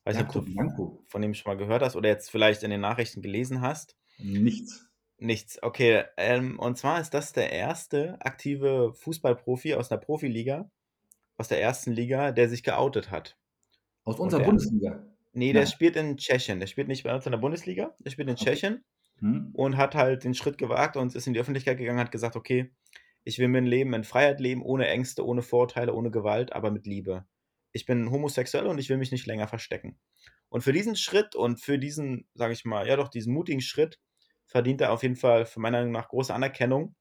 Weiß 0.04 0.16
nicht, 0.16 0.34
ob 0.34 0.46
du 0.46 0.50
Janko. 0.50 1.04
von 1.06 1.20
dem 1.20 1.34
schon 1.34 1.52
mal 1.52 1.58
gehört 1.58 1.82
hast 1.82 1.96
oder 1.96 2.08
jetzt 2.08 2.30
vielleicht 2.30 2.62
in 2.62 2.70
den 2.70 2.80
Nachrichten 2.80 3.20
gelesen 3.20 3.60
hast. 3.60 3.96
Nichts. 4.18 4.88
Nichts, 5.18 5.62
okay. 5.62 6.04
Ähm, 6.16 6.58
und 6.58 6.78
zwar 6.78 7.00
ist 7.00 7.12
das 7.12 7.34
der 7.34 7.52
erste 7.52 8.18
aktive 8.22 8.94
Fußballprofi 8.94 9.74
aus 9.74 9.90
der 9.90 9.98
Profiliga, 9.98 10.70
aus 11.36 11.48
der 11.48 11.60
ersten 11.60 11.92
Liga, 11.92 12.32
der 12.32 12.48
sich 12.48 12.62
geoutet 12.62 13.10
hat. 13.10 13.36
Aus 14.04 14.20
Und 14.22 14.34
unserer 14.34 14.44
Bundesliga? 14.44 15.06
nee, 15.32 15.52
der 15.52 15.66
Nein. 15.66 15.68
spielt 15.68 15.96
in 15.96 16.16
Tschechien. 16.16 16.60
Der 16.60 16.66
spielt 16.66 16.88
nicht 16.88 17.04
bei 17.04 17.14
uns 17.14 17.26
in 17.26 17.32
der 17.32 17.38
Bundesliga, 17.38 17.94
der 18.00 18.10
spielt 18.10 18.28
in 18.28 18.36
Okay. 18.38 18.60
Tschechien 18.60 18.84
Hm? 19.20 19.52
und 19.52 19.76
hat 19.76 19.94
halt 19.96 20.24
den 20.24 20.34
Schritt 20.34 20.58
gewagt 20.58 20.96
und 20.96 21.14
ist 21.14 21.26
in 21.26 21.34
die 21.34 21.40
Öffentlichkeit 21.40 21.78
gegangen, 21.78 22.00
hat 22.00 22.12
gesagt, 22.12 22.36
okay, 22.36 22.72
ich 23.24 23.38
will 23.38 23.48
mein 23.48 23.66
Leben 23.66 23.94
in 23.94 24.04
Freiheit 24.04 24.40
leben, 24.40 24.62
ohne 24.62 24.88
Ängste, 24.88 25.26
ohne 25.26 25.42
Vorurteile, 25.42 25.94
ohne 25.94 26.10
Gewalt, 26.10 26.52
aber 26.52 26.70
mit 26.70 26.86
Liebe. 26.86 27.26
Ich 27.72 27.86
bin 27.86 28.10
homosexuell 28.10 28.66
und 28.66 28.78
ich 28.78 28.88
will 28.90 28.98
mich 28.98 29.12
nicht 29.12 29.26
länger 29.26 29.48
verstecken. 29.48 30.00
Und 30.48 30.62
für 30.62 30.72
diesen 30.72 30.96
Schritt 30.96 31.36
und 31.36 31.60
für 31.60 31.78
diesen, 31.78 32.28
sage 32.34 32.52
ich 32.54 32.64
mal, 32.64 32.88
ja 32.88 32.96
doch, 32.96 33.08
diesen 33.08 33.34
mutigen 33.34 33.60
Schritt 33.62 34.00
verdient 34.46 34.80
er 34.80 34.92
auf 34.92 35.02
jeden 35.02 35.16
Fall 35.16 35.46
für 35.46 35.60
meiner 35.60 35.78
Meinung 35.78 35.92
nach 35.92 36.08
große 36.08 36.34
Anerkennung 36.34 36.96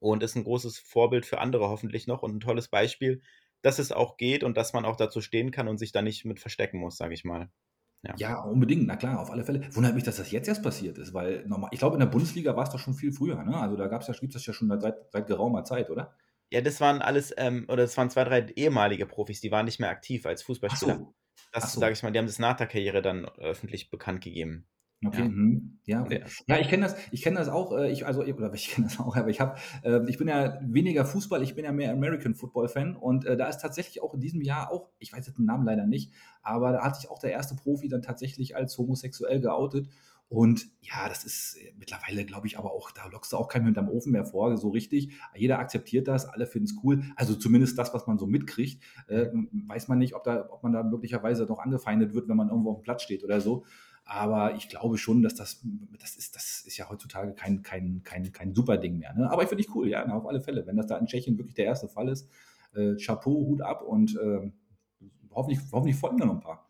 und 0.00 0.22
ist 0.22 0.34
ein 0.36 0.44
großes 0.44 0.78
Vorbild 0.78 1.26
für 1.26 1.38
andere 1.40 1.68
hoffentlich 1.68 2.06
noch 2.06 2.22
und 2.22 2.36
ein 2.36 2.40
tolles 2.40 2.68
Beispiel, 2.68 3.22
dass 3.62 3.78
es 3.78 3.92
auch 3.92 4.16
geht 4.16 4.44
und 4.44 4.56
dass 4.56 4.72
man 4.72 4.84
auch 4.84 4.96
dazu 4.96 5.20
stehen 5.20 5.50
kann 5.50 5.68
und 5.68 5.78
sich 5.78 5.92
da 5.92 6.02
nicht 6.02 6.24
mit 6.24 6.40
verstecken 6.40 6.78
muss, 6.78 6.96
sage 6.96 7.14
ich 7.14 7.24
mal. 7.24 7.50
Ja. 8.06 8.14
Ja, 8.16 8.40
unbedingt, 8.42 8.86
na 8.86 8.96
klar, 8.96 9.20
auf 9.20 9.30
alle 9.30 9.44
Fälle. 9.44 9.74
Wundert 9.74 9.94
mich, 9.94 10.04
dass 10.04 10.16
das 10.16 10.30
jetzt 10.30 10.48
erst 10.48 10.62
passiert 10.62 10.98
ist, 10.98 11.14
weil 11.14 11.46
normal, 11.46 11.70
ich 11.72 11.78
glaube, 11.78 11.94
in 11.96 12.00
der 12.00 12.06
Bundesliga 12.06 12.54
war 12.56 12.64
es 12.64 12.70
doch 12.70 12.78
schon 12.78 12.94
viel 12.94 13.12
früher, 13.12 13.42
ne? 13.44 13.56
Also 13.56 13.76
da 13.76 13.86
gab's 13.86 14.06
ja, 14.08 14.14
gibt 14.14 14.34
es 14.34 14.42
das 14.42 14.46
ja 14.46 14.52
schon 14.52 14.68
seit, 14.80 14.96
seit 15.12 15.26
geraumer 15.26 15.64
Zeit, 15.64 15.88
oder? 15.90 16.14
Ja, 16.50 16.60
das 16.60 16.80
waren 16.80 17.00
alles, 17.00 17.32
ähm, 17.38 17.64
oder 17.68 17.82
das 17.84 17.96
waren 17.96 18.10
zwei, 18.10 18.24
drei 18.24 18.46
ehemalige 18.56 19.06
Profis, 19.06 19.40
die 19.40 19.50
waren 19.50 19.64
nicht 19.64 19.80
mehr 19.80 19.88
aktiv 19.90 20.26
als 20.26 20.42
Ach 20.66 20.76
Fußballspieler. 20.76 20.76
so, 20.76 21.14
ach 21.58 21.68
Das, 21.68 21.72
so. 21.72 21.80
sage 21.80 21.92
ich 21.94 22.02
mal, 22.02 22.10
die 22.12 22.18
haben 22.18 22.26
das 22.26 22.38
nach 22.38 22.56
der 22.56 22.66
Karriere 22.66 23.02
dann 23.02 23.24
öffentlich 23.26 23.90
bekannt 23.90 24.22
gegeben. 24.22 24.68
Okay, 25.04 25.22
Ja. 25.22 25.28
mhm. 25.28 25.78
Ja, 25.84 26.02
okay. 26.02 26.22
ja. 26.46 26.58
Ich 26.58 26.68
kenne 26.68 26.84
das, 26.84 26.96
ich 27.10 27.22
kenne 27.22 27.38
das 27.38 27.48
auch, 27.48 27.76
äh, 27.76 27.90
ich, 27.90 28.06
also, 28.06 28.22
oder 28.22 28.52
ich 28.54 28.68
kenne 28.74 28.86
das 28.86 29.00
auch, 29.00 29.16
aber 29.16 29.28
ich 29.28 29.40
habe, 29.40 29.58
äh, 29.82 30.00
ich 30.08 30.18
bin 30.18 30.28
ja 30.28 30.60
weniger 30.62 31.04
Fußball, 31.04 31.42
ich 31.42 31.54
bin 31.54 31.64
ja 31.64 31.72
mehr 31.72 31.92
American 31.92 32.34
Football 32.34 32.68
Fan 32.68 32.94
und 32.94 33.24
äh, 33.24 33.36
da 33.36 33.48
ist 33.48 33.58
tatsächlich 33.58 34.02
auch 34.02 34.14
in 34.14 34.20
diesem 34.20 34.42
Jahr 34.42 34.70
auch, 34.70 34.90
ich 34.98 35.12
weiß 35.12 35.26
jetzt 35.26 35.38
den 35.38 35.46
Namen 35.46 35.64
leider 35.66 35.86
nicht, 35.86 36.12
aber 36.42 36.72
da 36.72 36.84
hat 36.84 36.96
sich 36.96 37.10
auch 37.10 37.18
der 37.18 37.32
erste 37.32 37.56
Profi 37.56 37.88
dann 37.88 38.02
tatsächlich 38.02 38.54
als 38.54 38.78
homosexuell 38.78 39.40
geoutet 39.40 39.88
und 40.32 40.66
ja, 40.80 41.10
das 41.10 41.24
ist 41.24 41.58
äh, 41.60 41.74
mittlerweile, 41.78 42.24
glaube 42.24 42.46
ich, 42.46 42.58
aber 42.58 42.72
auch, 42.72 42.90
da 42.90 43.06
lockst 43.06 43.34
du 43.34 43.36
auch 43.36 43.48
keinen 43.48 43.66
hinterm 43.66 43.90
Ofen 43.90 44.12
mehr 44.12 44.24
vor, 44.24 44.56
so 44.56 44.70
richtig. 44.70 45.12
Jeder 45.36 45.58
akzeptiert 45.58 46.08
das, 46.08 46.24
alle 46.24 46.46
finden 46.46 46.68
es 46.68 46.82
cool. 46.82 47.02
Also 47.16 47.34
zumindest 47.34 47.76
das, 47.76 47.92
was 47.92 48.06
man 48.06 48.18
so 48.18 48.26
mitkriegt, 48.26 48.82
äh, 49.08 49.26
weiß 49.66 49.88
man 49.88 49.98
nicht, 49.98 50.14
ob, 50.14 50.24
da, 50.24 50.48
ob 50.50 50.62
man 50.62 50.72
da 50.72 50.82
möglicherweise 50.84 51.44
noch 51.44 51.58
angefeindet 51.58 52.14
wird, 52.14 52.28
wenn 52.28 52.38
man 52.38 52.48
irgendwo 52.48 52.70
auf 52.70 52.78
dem 52.78 52.82
Platz 52.82 53.02
steht 53.02 53.24
oder 53.24 53.42
so. 53.42 53.66
Aber 54.04 54.54
ich 54.56 54.68
glaube 54.68 54.98
schon, 54.98 55.22
dass 55.22 55.34
das, 55.34 55.62
das 56.00 56.16
ist, 56.16 56.34
das 56.34 56.64
ist 56.66 56.76
ja 56.76 56.88
heutzutage 56.88 57.34
kein, 57.34 57.62
kein, 57.62 58.02
kein, 58.02 58.32
kein 58.32 58.54
super 58.54 58.76
Ding 58.76 58.98
mehr. 58.98 59.14
Ne? 59.14 59.30
Aber 59.30 59.42
ich 59.42 59.48
finde 59.48 59.62
ich 59.62 59.74
cool, 59.74 59.88
ja, 59.88 60.04
auf 60.06 60.26
alle 60.26 60.40
Fälle. 60.40 60.66
Wenn 60.66 60.76
das 60.76 60.86
da 60.86 60.98
in 60.98 61.06
Tschechien 61.06 61.38
wirklich 61.38 61.54
der 61.54 61.66
erste 61.66 61.88
Fall 61.88 62.08
ist, 62.08 62.28
äh, 62.74 62.96
Chapeau, 62.96 63.46
Hut 63.46 63.62
ab 63.62 63.82
und 63.82 64.16
äh, 64.16 64.50
hoffentlich, 65.30 65.60
hoffentlich 65.72 65.96
folgen 65.96 66.18
da 66.18 66.26
noch 66.26 66.34
ein 66.34 66.40
paar. 66.40 66.68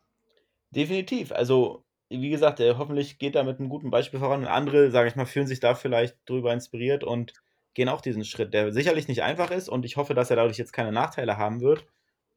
Definitiv. 0.71 1.33
Also, 1.33 1.85
wie 2.09 2.31
gesagt, 2.31 2.61
äh, 2.61 2.75
hoffentlich 2.77 3.19
geht 3.19 3.35
er 3.35 3.45
mit 3.45 3.59
einem 3.59 3.69
guten 3.69 3.91
Beispiel 3.91 4.21
voran 4.21 4.43
und 4.43 4.49
andere, 4.49 4.91
sage 4.91 5.09
ich 5.09 5.17
mal, 5.17 5.27
fühlen 5.27 5.47
sich 5.47 5.61
da 5.61 5.75
vielleicht 5.75 6.19
drüber 6.27 6.53
inspiriert 6.53 7.05
und 7.05 7.33
gehen 7.75 7.89
auch 7.89 8.03
diesen 8.03 8.25
Schritt, 8.25 8.53
der 8.53 8.73
sicherlich 8.73 9.09
nicht 9.09 9.23
einfach 9.23 9.51
ist 9.51 9.69
und 9.69 9.85
ich 9.85 9.97
hoffe, 9.97 10.15
dass 10.15 10.31
er 10.31 10.37
dadurch 10.37 10.59
jetzt 10.59 10.73
keine 10.73 10.93
Nachteile 10.93 11.39
haben 11.39 11.61
wird. 11.63 11.87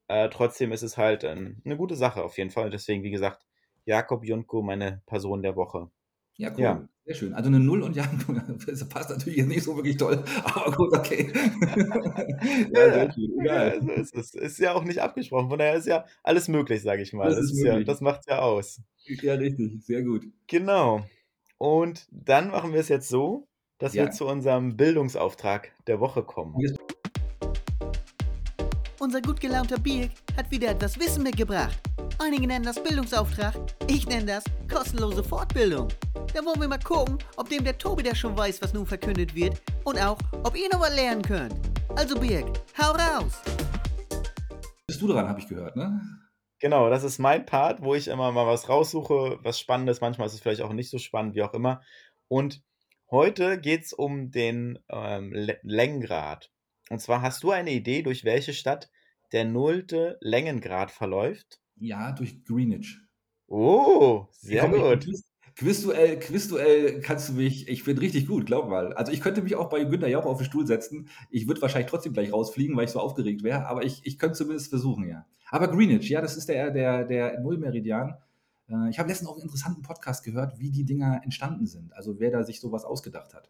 Äh, 0.07 0.29
trotzdem 0.29 0.71
ist 0.71 0.83
es 0.83 0.97
halt 0.97 1.23
ähm, 1.23 1.61
eine 1.65 1.77
gute 1.77 1.95
Sache 1.95 2.23
auf 2.23 2.37
jeden 2.37 2.51
Fall. 2.51 2.69
Deswegen, 2.69 3.03
wie 3.03 3.11
gesagt, 3.11 3.45
Jakob 3.85 4.23
Junko, 4.25 4.61
meine 4.61 5.01
Person 5.05 5.41
der 5.41 5.55
Woche. 5.55 5.89
Ja, 6.37 6.51
cool. 6.53 6.59
Ja. 6.59 6.89
Sehr 7.05 7.15
schön. 7.15 7.33
Also 7.33 7.49
eine 7.49 7.59
Null 7.59 7.83
und 7.83 7.95
ja, 7.95 8.03
das 8.67 8.89
passt 8.89 9.09
natürlich 9.11 9.37
jetzt 9.37 9.47
nicht 9.47 9.63
so 9.63 9.75
wirklich 9.75 9.95
toll, 9.97 10.23
aber 10.43 10.71
gut, 10.75 10.91
okay. 10.97 11.31
ja, 12.73 12.93
sehr 12.93 13.11
schön. 13.13 13.31
Ja, 13.45 13.67
Egal. 13.73 13.81
so 13.83 13.91
ist 13.91 14.15
es. 14.15 14.33
Ist 14.33 14.59
ja 14.59 14.73
auch 14.73 14.83
nicht 14.83 14.99
abgesprochen. 15.01 15.49
Von 15.49 15.59
daher 15.59 15.75
ist 15.75 15.87
ja 15.87 16.05
alles 16.23 16.47
möglich, 16.47 16.81
sage 16.81 17.03
ich 17.03 17.13
mal. 17.13 17.27
Das 17.29 17.35
Das, 17.35 17.45
ist 17.45 17.51
ist 17.53 17.63
ja, 17.63 17.71
möglich. 17.73 17.87
das 17.87 18.01
macht 18.01 18.21
ja 18.27 18.39
aus. 18.39 18.81
Ja, 19.05 19.35
richtig. 19.35 19.85
Sehr 19.85 20.01
gut. 20.03 20.25
Genau. 20.47 21.05
Und 21.57 22.07
dann 22.11 22.49
machen 22.49 22.73
wir 22.73 22.79
es 22.79 22.89
jetzt 22.89 23.07
so, 23.07 23.47
dass 23.77 23.93
Ja. 23.93 24.05
wir 24.05 24.11
zu 24.11 24.25
unserem 24.25 24.75
Bildungsauftrag 24.75 25.71
der 25.87 25.99
Woche 25.99 26.23
kommen. 26.23 26.55
Unser 29.05 29.21
gut 29.21 29.39
gelaunter 29.39 29.77
Birk 29.77 30.09
hat 30.35 30.49
wieder 30.49 30.69
etwas 30.71 30.99
Wissen 30.99 31.21
mitgebracht. 31.21 31.79
Einige 32.17 32.47
nennen 32.47 32.65
das 32.65 32.81
Bildungsauftrag, 32.81 33.53
ich 33.87 34.07
nenne 34.07 34.25
das 34.25 34.43
kostenlose 34.67 35.23
Fortbildung. 35.23 35.89
Da 36.33 36.43
wollen 36.43 36.59
wir 36.59 36.67
mal 36.67 36.79
gucken, 36.79 37.19
ob 37.37 37.47
dem 37.47 37.63
der 37.63 37.77
Tobi 37.77 38.01
der 38.01 38.15
schon 38.15 38.35
weiß, 38.35 38.63
was 38.63 38.73
nun 38.73 38.87
verkündet 38.87 39.35
wird 39.35 39.61
und 39.83 39.99
auch, 40.03 40.17
ob 40.41 40.57
ihr 40.57 40.67
noch 40.73 40.79
was 40.79 40.95
lernen 40.95 41.21
könnt. 41.21 41.53
Also 41.95 42.19
Birk, 42.19 42.47
hau 42.81 42.93
raus! 42.93 43.43
Bist 44.87 44.99
du 44.99 45.07
dran, 45.07 45.29
habe 45.29 45.39
ich 45.39 45.47
gehört, 45.47 45.75
ne? 45.75 46.01
Genau, 46.57 46.89
das 46.89 47.03
ist 47.03 47.19
mein 47.19 47.45
Part, 47.45 47.83
wo 47.83 47.93
ich 47.93 48.07
immer 48.07 48.31
mal 48.31 48.47
was 48.47 48.69
raussuche, 48.69 49.37
was 49.43 49.59
Spannendes. 49.59 50.01
Manchmal 50.01 50.25
ist 50.25 50.33
es 50.33 50.39
vielleicht 50.39 50.61
auch 50.61 50.73
nicht 50.73 50.89
so 50.89 50.97
spannend, 50.97 51.35
wie 51.35 51.43
auch 51.43 51.53
immer. 51.53 51.83
Und 52.27 52.63
heute 53.11 53.61
geht 53.61 53.83
es 53.83 53.93
um 53.93 54.31
den 54.31 54.79
ähm, 54.89 55.31
Lä- 55.31 55.59
Längengrad. 55.61 56.49
Und 56.89 57.01
zwar 57.01 57.21
hast 57.21 57.43
du 57.43 57.51
eine 57.51 57.69
Idee, 57.69 58.01
durch 58.01 58.25
welche 58.25 58.53
Stadt 58.53 58.89
der 59.31 59.45
nullte 59.45 60.17
Längengrad 60.21 60.91
verläuft? 60.91 61.59
Ja, 61.77 62.11
durch 62.11 62.43
Greenwich. 62.45 62.99
Oh, 63.47 64.25
sehr 64.31 64.61
Komm, 64.61 64.71
gut. 64.73 65.03
Quiz- 65.05 65.23
Quizduell, 65.57 66.19
Quizduell 66.19 66.99
kannst 66.99 67.29
du 67.29 67.33
mich, 67.33 67.69
ich 67.69 67.85
bin 67.85 67.97
richtig 67.97 68.27
gut, 68.27 68.45
glaub 68.45 68.67
mal. 68.67 68.91
Also 68.93 69.13
ich 69.13 69.21
könnte 69.21 69.41
mich 69.41 69.55
auch 69.55 69.69
bei 69.69 69.85
Günter 69.85 70.09
Jauch 70.09 70.25
auf 70.25 70.37
den 70.39 70.45
Stuhl 70.45 70.67
setzen. 70.67 71.07
Ich 71.29 71.47
würde 71.47 71.61
wahrscheinlich 71.61 71.89
trotzdem 71.89 72.11
gleich 72.11 72.33
rausfliegen, 72.33 72.75
weil 72.75 72.83
ich 72.85 72.91
so 72.91 72.99
aufgeregt 72.99 73.41
wäre, 73.41 73.65
aber 73.67 73.85
ich, 73.85 74.01
ich 74.05 74.19
könnte 74.19 74.37
zumindest 74.37 74.69
versuchen, 74.69 75.07
ja. 75.07 75.25
Aber 75.49 75.69
Greenwich, 75.69 76.09
ja, 76.09 76.19
das 76.19 76.35
ist 76.35 76.49
der, 76.49 76.71
der, 76.71 77.05
der 77.05 77.39
Nullmeridian. 77.39 78.17
Äh, 78.67 78.89
Ich 78.89 78.99
habe 78.99 79.07
letztens 79.07 79.29
auch 79.29 79.35
einen 79.35 79.43
interessanten 79.43 79.81
Podcast 79.81 80.25
gehört, 80.25 80.59
wie 80.59 80.71
die 80.71 80.83
Dinger 80.83 81.21
entstanden 81.23 81.67
sind. 81.67 81.93
Also 81.93 82.19
wer 82.19 82.31
da 82.31 82.43
sich 82.43 82.59
sowas 82.59 82.83
ausgedacht 82.83 83.33
hat. 83.33 83.49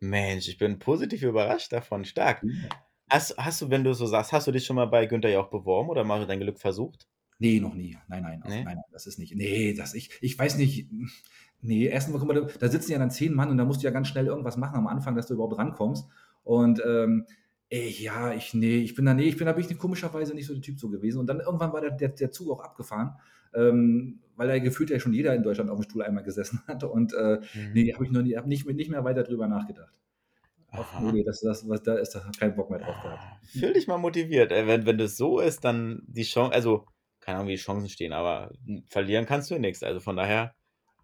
Mensch, 0.00 0.46
ich 0.48 0.58
bin 0.58 0.78
positiv 0.78 1.22
überrascht 1.22 1.72
davon. 1.72 2.04
Stark. 2.04 2.44
Hast, 3.10 3.36
hast 3.38 3.62
du, 3.62 3.70
wenn 3.70 3.84
du 3.84 3.92
so 3.94 4.06
sagst, 4.06 4.32
hast 4.32 4.46
du 4.46 4.52
dich 4.52 4.64
schon 4.66 4.76
mal 4.76 4.86
bei 4.86 5.06
Günther 5.06 5.30
Jauch 5.30 5.48
beworben 5.48 5.88
oder 5.88 6.04
mal 6.04 6.26
dein 6.26 6.40
Glück 6.40 6.58
versucht? 6.58 7.06
Nee, 7.38 7.60
noch 7.60 7.74
nie. 7.74 7.96
Nein, 8.08 8.22
nein, 8.22 8.42
auf- 8.42 8.50
Nee? 8.50 8.64
nein, 8.64 8.78
das 8.92 9.06
ist 9.06 9.18
nicht. 9.18 9.34
Nee, 9.34 9.72
das 9.72 9.94
ich, 9.94 10.10
ich 10.20 10.38
weiß 10.38 10.56
nicht. 10.58 10.88
Nee, 11.60 11.86
erstmal, 11.86 12.18
guck 12.20 12.28
mal, 12.28 12.46
da, 12.58 12.68
sitzen 12.68 12.92
ja 12.92 12.98
dann 12.98 13.10
zehn 13.10 13.32
Mann 13.34 13.50
und 13.50 13.58
da 13.58 13.64
musst 13.64 13.82
du 13.82 13.84
ja 13.86 13.90
ganz 13.90 14.08
schnell 14.08 14.26
irgendwas 14.26 14.56
machen 14.56 14.76
am 14.76 14.86
Anfang, 14.86 15.16
dass 15.16 15.26
du 15.26 15.34
überhaupt 15.34 15.58
rankommst. 15.58 16.06
Und 16.44 16.82
ähm, 16.86 17.26
ich, 17.68 18.00
ja, 18.00 18.32
ich, 18.32 18.54
nee, 18.54 18.78
ich 18.78 18.94
bin 18.94 19.04
da, 19.04 19.14
nee, 19.14 19.24
ich 19.24 19.36
bin 19.36 19.46
da 19.46 19.52
bin 19.52 19.64
ich 19.68 19.78
komischerweise 19.78 20.34
nicht 20.34 20.46
so 20.46 20.54
der 20.54 20.62
Typ 20.62 20.78
so 20.78 20.88
gewesen. 20.88 21.18
Und 21.18 21.26
dann 21.26 21.40
irgendwann 21.40 21.72
war 21.72 21.80
der, 21.80 21.90
der, 21.92 22.08
der 22.10 22.30
Zug 22.30 22.50
auch 22.50 22.60
abgefahren, 22.62 23.14
ähm, 23.54 24.20
weil 24.36 24.48
da 24.48 24.58
gefühlt 24.58 24.90
ja 24.90 24.98
schon 25.00 25.12
jeder 25.12 25.34
in 25.34 25.42
Deutschland 25.42 25.68
auf 25.70 25.78
dem 25.78 25.82
Stuhl 25.82 26.02
einmal 26.02 26.22
gesessen 26.24 26.60
hat. 26.66 26.84
Und 26.84 27.12
äh, 27.14 27.40
nee, 27.74 27.92
habe 27.92 28.04
ich 28.04 28.10
noch 28.10 28.22
nie, 28.22 28.36
habe 28.36 28.48
nicht, 28.48 28.66
nicht 28.66 28.90
mehr 28.90 29.04
weiter 29.04 29.22
drüber 29.22 29.48
nachgedacht. 29.48 29.92
Auf, 30.70 30.86
nee, 31.00 31.24
das, 31.24 31.40
das, 31.40 31.66
was, 31.68 31.82
da 31.82 31.94
ist 31.94 32.14
da 32.14 32.22
kein 32.38 32.54
Bock 32.54 32.68
mehr 32.70 32.78
drauf 32.80 33.00
gehabt. 33.02 33.46
Fühl 33.46 33.72
dich 33.72 33.86
mal 33.86 33.96
motiviert. 33.98 34.50
Wenn, 34.50 34.84
wenn 34.84 34.98
das 34.98 35.16
so 35.16 35.40
ist, 35.40 35.64
dann 35.64 36.02
die 36.06 36.24
Chance, 36.24 36.52
also 36.54 36.84
keine 37.20 37.38
Ahnung, 37.38 37.48
wie 37.48 37.56
die 37.56 37.62
Chancen 37.62 37.88
stehen, 37.88 38.12
aber 38.12 38.50
verlieren 38.86 39.24
kannst 39.26 39.50
du 39.50 39.54
ja 39.54 39.60
nichts. 39.60 39.82
Also 39.82 40.00
von 40.00 40.16
daher, 40.16 40.54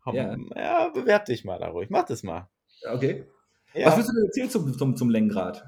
komm, 0.02 0.16
Ja. 0.16 0.36
ja. 0.54 0.88
bewerb 0.88 1.24
dich 1.26 1.44
mal 1.44 1.58
da 1.58 1.68
ruhig. 1.68 1.88
Mach 1.90 2.04
das 2.04 2.22
mal. 2.22 2.48
Okay. 2.90 3.26
Was 3.72 3.80
Ja, 3.82 3.96
willst 3.96 4.10
du 4.10 4.14
denn 4.14 4.24
erzählen 4.26 4.50
zum, 4.50 4.76
zum, 4.78 4.96
zum 4.96 5.10
Längengrad? 5.10 5.64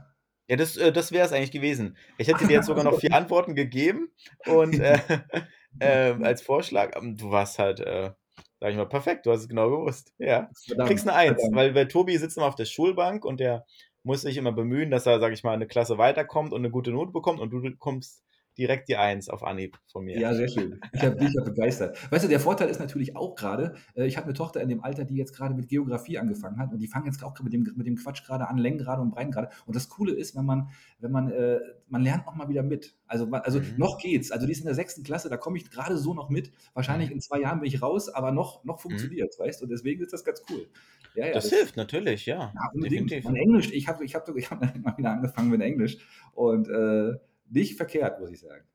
ja 0.49 0.57
das, 0.57 0.77
äh, 0.77 0.93
das 0.93 1.11
wäre 1.11 1.27
es 1.27 1.33
eigentlich 1.33 1.51
gewesen. 1.51 1.97
Ich 2.19 2.29
hätte 2.29 2.47
dir 2.47 2.53
jetzt 2.55 2.67
sogar 2.67 2.85
noch 2.85 3.01
vier 3.01 3.13
Antworten 3.15 3.55
gegeben 3.55 4.11
und 4.47 4.79
äh, 4.79 4.99
äh, 5.81 6.15
als 6.23 6.43
Vorschlag, 6.43 6.95
ähm, 6.97 7.17
du 7.17 7.31
warst 7.31 7.59
halt, 7.59 7.81
äh, 7.81 8.13
sag 8.61 8.71
ich 8.71 8.77
mal, 8.77 8.89
perfekt. 8.89 9.27
Du 9.27 9.33
hast 9.33 9.41
es 9.41 9.49
genau 9.49 9.69
gewusst. 9.71 10.13
Ja. 10.19 10.43
Du 10.43 10.69
Verdammt, 10.69 10.89
kriegst 10.89 11.09
eine 11.09 11.17
Eins, 11.17 11.41
verdammt. 11.41 11.57
weil, 11.57 11.75
weil 11.75 11.89
Tobi 11.89 12.17
sitzt 12.17 12.37
immer 12.37 12.47
auf 12.47 12.55
der 12.55 12.65
Schulbank 12.65 13.25
und 13.25 13.41
der 13.41 13.67
muss 14.07 14.23
sich 14.23 14.37
immer 14.37 14.53
bemühen, 14.53 14.91
dass 14.91 15.07
er, 15.07 15.21
sag 15.21 15.33
ich 15.33 15.45
mal, 15.45 15.53
eine 15.53 15.67
Klasse 15.67 15.99
weiterkommt 15.99 16.53
und 16.53 16.61
eine 16.61 16.71
gute 16.71 16.93
Note 16.93 17.13
bekommt 17.13 17.41
und 17.41 17.51
du 17.51 17.61
bekommst 17.61 18.25
direkt 18.59 18.89
die 18.89 18.97
Eins 18.97 19.29
auf 19.29 19.43
Anhieb 19.45 19.79
von 19.91 20.05
mir. 20.05 20.19
Ja, 20.19 20.35
sehr 20.35 20.49
schön. 20.49 20.81
Ich 20.93 21.03
hab- 21.03 21.19
bin 21.19 21.31
ja 21.33 21.43
begeistert. 21.45 21.97
Weißt 22.11 22.25
du, 22.25 22.29
der 22.29 22.41
Vorteil 22.41 22.69
ist 22.69 22.79
natürlich 22.81 23.17
auch 23.17 23.35
gerade, 23.35 23.75
äh, 23.95 24.07
ich 24.07 24.17
habe 24.17 24.25
eine 24.27 24.35
Tochter 24.35 24.61
in 24.61 24.69
dem 24.69 24.83
Alter, 24.83 25.05
die 25.05 25.17
jetzt 25.17 25.35
gerade 25.35 25.55
mit 25.55 25.69
Geografie 25.69 26.19
angefangen 26.19 26.59
hat 26.59 26.73
und 26.73 26.79
die 26.79 26.87
fangen 26.89 27.07
jetzt 27.07 27.23
auch 27.23 27.39
mit 27.41 27.53
dem, 27.53 27.71
mit 27.77 27.87
dem 27.87 27.97
Quatsch 27.97 28.25
gerade 28.25 28.49
an, 28.49 28.59
Längengrade 28.59 29.03
und 29.03 29.11
Breitengrade. 29.11 29.51
Und 29.67 29.77
das 29.77 29.89
Coole 29.89 30.13
ist, 30.13 30.35
wenn 30.37 30.45
man, 30.45 30.71
wenn 30.99 31.11
man, 31.13 31.31
äh, 31.31 31.59
man 31.89 32.03
lernt 32.03 32.27
noch 32.27 32.35
mal 32.35 32.49
wieder 32.49 32.63
mit. 32.63 32.97
Also, 33.07 33.27
man, 33.27 33.43
also 33.43 33.61
Mhm. 33.61 33.75
noch 33.77 33.99
geht's. 33.99 34.31
Also 34.33 34.47
die 34.47 34.53
ist 34.53 34.61
in 34.61 34.67
der 34.67 34.75
sechsten 34.75 35.03
Klasse, 35.05 35.29
da 35.29 35.37
komme 35.37 35.57
ich 35.59 35.71
gerade 35.71 35.97
so 35.99 36.15
noch 36.15 36.31
mit. 36.31 36.51
Wahrscheinlich 36.75 37.09
Mhm. 37.11 37.15
in 37.17 37.21
zwei 37.21 37.41
Jahren 37.41 37.61
bin 37.61 37.69
ich 37.69 37.83
raus, 37.83 38.09
aber 38.09 38.33
noch, 38.33 38.65
noch 38.65 38.81
funktioniert 38.81 39.35
weißt 39.39 39.61
du? 39.61 39.65
Und 39.65 39.71
deswegen 39.71 40.03
ist 40.03 40.13
das 40.13 40.25
ganz 40.25 40.43
cool. 40.51 40.67
Ja, 41.15 41.27
ja, 41.29 41.33
Das 41.33 41.49
hilft 41.49 41.77
natürlich, 41.77 42.27
ja. 42.27 42.39
ja, 42.39 42.53
unbedingt. 42.75 43.11
definitiv. 43.11 43.31
Und 43.31 43.37
Englisch, 43.37 43.71
ich 43.73 43.89
habe 43.89 44.05
ich 44.05 44.15
hab, 44.15 44.29
ich 44.37 44.51
hab 44.51 44.61
mal 44.85 44.99
wieder 44.99 45.11
angefangen 45.13 45.49
mit 45.51 45.61
Englisch 45.63 45.99
und 46.35 46.69
äh, 46.69 47.15
nicht 47.49 47.77
verkehrt, 47.77 48.21
muss 48.21 48.31
ich 48.31 48.41
sagen. 48.41 48.67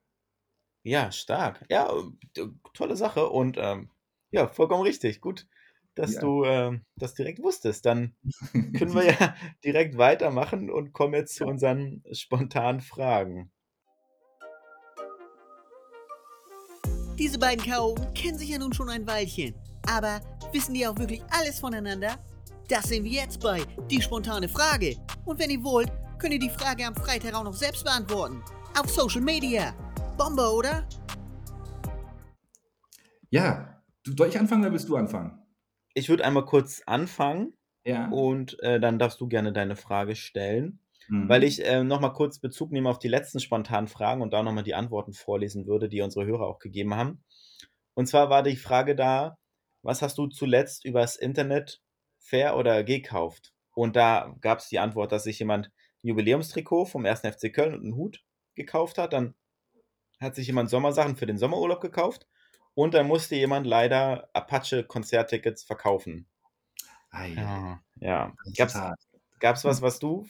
Ja, 0.83 1.11
stark. 1.11 1.65
Ja, 1.69 1.93
äh, 2.37 2.47
tolle 2.73 2.95
Sache 2.95 3.29
und 3.29 3.57
ähm, 3.59 3.91
ja, 4.31 4.47
vollkommen 4.47 4.83
richtig. 4.83 5.21
Gut, 5.21 5.47
dass 5.95 6.15
Ja. 6.15 6.21
du 6.21 6.43
ähm, 6.45 6.85
das 6.95 7.13
direkt 7.13 7.41
wusstest. 7.43 7.85
Dann 7.85 8.15
können 8.53 8.93
wir 8.95 9.11
ja 9.11 9.35
direkt 9.63 9.97
weitermachen 9.97 10.71
und 10.71 10.93
kommen 10.93 11.13
jetzt 11.13 11.35
zu 11.35 11.45
unseren 11.45 12.03
spontanen 12.11 12.81
Fragen. 12.81 13.51
Diese 17.17 17.37
beiden 17.37 17.63
Chaoten 17.63 18.11
kennen 18.15 18.37
sich 18.37 18.49
ja 18.49 18.57
nun 18.57 18.73
schon 18.73 18.89
ein 18.89 19.05
Weilchen. 19.05 19.53
Aber 19.87 20.21
wissen 20.51 20.73
die 20.73 20.87
auch 20.87 20.97
wirklich 20.97 21.21
alles 21.29 21.59
voneinander? 21.59 22.17
Das 22.67 22.85
sehen 22.85 23.03
wir 23.03 23.11
jetzt 23.11 23.39
bei 23.41 23.61
Die 23.89 24.01
spontane 24.01 24.49
Frage. 24.49 24.95
Und 25.25 25.39
wenn 25.39 25.49
ihr 25.49 25.63
wollt, 25.63 25.91
könnt 26.17 26.33
ihr 26.33 26.39
die 26.39 26.49
Frage 26.49 26.85
am 26.85 26.95
Freitag 26.95 27.35
auch 27.35 27.43
noch 27.43 27.53
selbst 27.53 27.83
beantworten. 27.83 28.41
Auf 28.79 28.89
Social 28.89 29.21
Media. 29.21 29.73
Bombe, 30.17 30.49
oder? 30.49 30.87
Ja, 33.29 33.81
du, 34.03 34.13
soll 34.17 34.29
ich 34.29 34.39
anfangen 34.39 34.61
oder 34.61 34.71
willst 34.71 34.89
du 34.89 34.95
anfangen? 34.95 35.39
Ich 35.93 36.09
würde 36.09 36.23
einmal 36.25 36.45
kurz 36.45 36.81
anfangen 36.85 37.53
Ja. 37.85 38.09
und 38.09 38.59
äh, 38.61 38.79
dann 38.79 38.97
darfst 38.99 39.19
du 39.19 39.27
gerne 39.27 39.51
deine 39.53 39.75
Frage 39.75 40.15
stellen. 40.15 40.79
Mhm. 41.09 41.27
Weil 41.27 41.43
ich 41.43 41.65
äh, 41.65 41.83
nochmal 41.83 42.13
kurz 42.13 42.39
Bezug 42.39 42.71
nehme 42.71 42.89
auf 42.89 42.99
die 42.99 43.07
letzten 43.07 43.39
spontanen 43.39 43.87
Fragen 43.87 44.21
und 44.21 44.31
da 44.31 44.41
nochmal 44.43 44.63
die 44.63 44.75
Antworten 44.75 45.13
vorlesen 45.13 45.67
würde, 45.67 45.89
die 45.89 46.01
unsere 46.01 46.25
Hörer 46.25 46.47
auch 46.47 46.59
gegeben 46.59 46.95
haben. 46.95 47.23
Und 47.93 48.07
zwar 48.07 48.29
war 48.29 48.43
die 48.43 48.55
Frage 48.55 48.95
da, 48.95 49.37
was 49.81 50.01
hast 50.01 50.17
du 50.17 50.27
zuletzt 50.27 50.85
übers 50.85 51.15
Internet 51.17 51.81
fair 52.19 52.55
oder 52.55 52.83
gekauft? 52.83 53.53
Und 53.73 53.95
da 53.95 54.33
gab 54.41 54.59
es 54.59 54.67
die 54.69 54.79
Antwort, 54.79 55.11
dass 55.11 55.23
sich 55.23 55.39
jemand 55.39 55.67
ein 56.03 56.07
Jubiläumstrikot 56.07 56.85
vom 56.85 57.05
1. 57.05 57.21
FC 57.21 57.51
Köln 57.53 57.73
und 57.73 57.81
einen 57.83 57.95
Hut 57.95 58.23
gekauft 58.55 58.97
hat. 58.97 59.13
Dann 59.13 59.33
hat 60.19 60.35
sich 60.35 60.47
jemand 60.47 60.69
Sommersachen 60.69 61.15
für 61.15 61.25
den 61.25 61.37
Sommerurlaub 61.37 61.81
gekauft. 61.81 62.27
Und 62.73 62.93
dann 62.93 63.07
musste 63.07 63.35
jemand 63.35 63.67
leider 63.67 64.29
Apache-Konzerttickets 64.33 65.63
verkaufen. 65.63 66.25
Ei, 67.09 67.33
Ja. 67.33 67.81
ja. 67.99 68.33
hart. 68.57 68.99
gab's 69.39 69.65
was, 69.65 69.81
was 69.81 69.99
du 69.99 70.25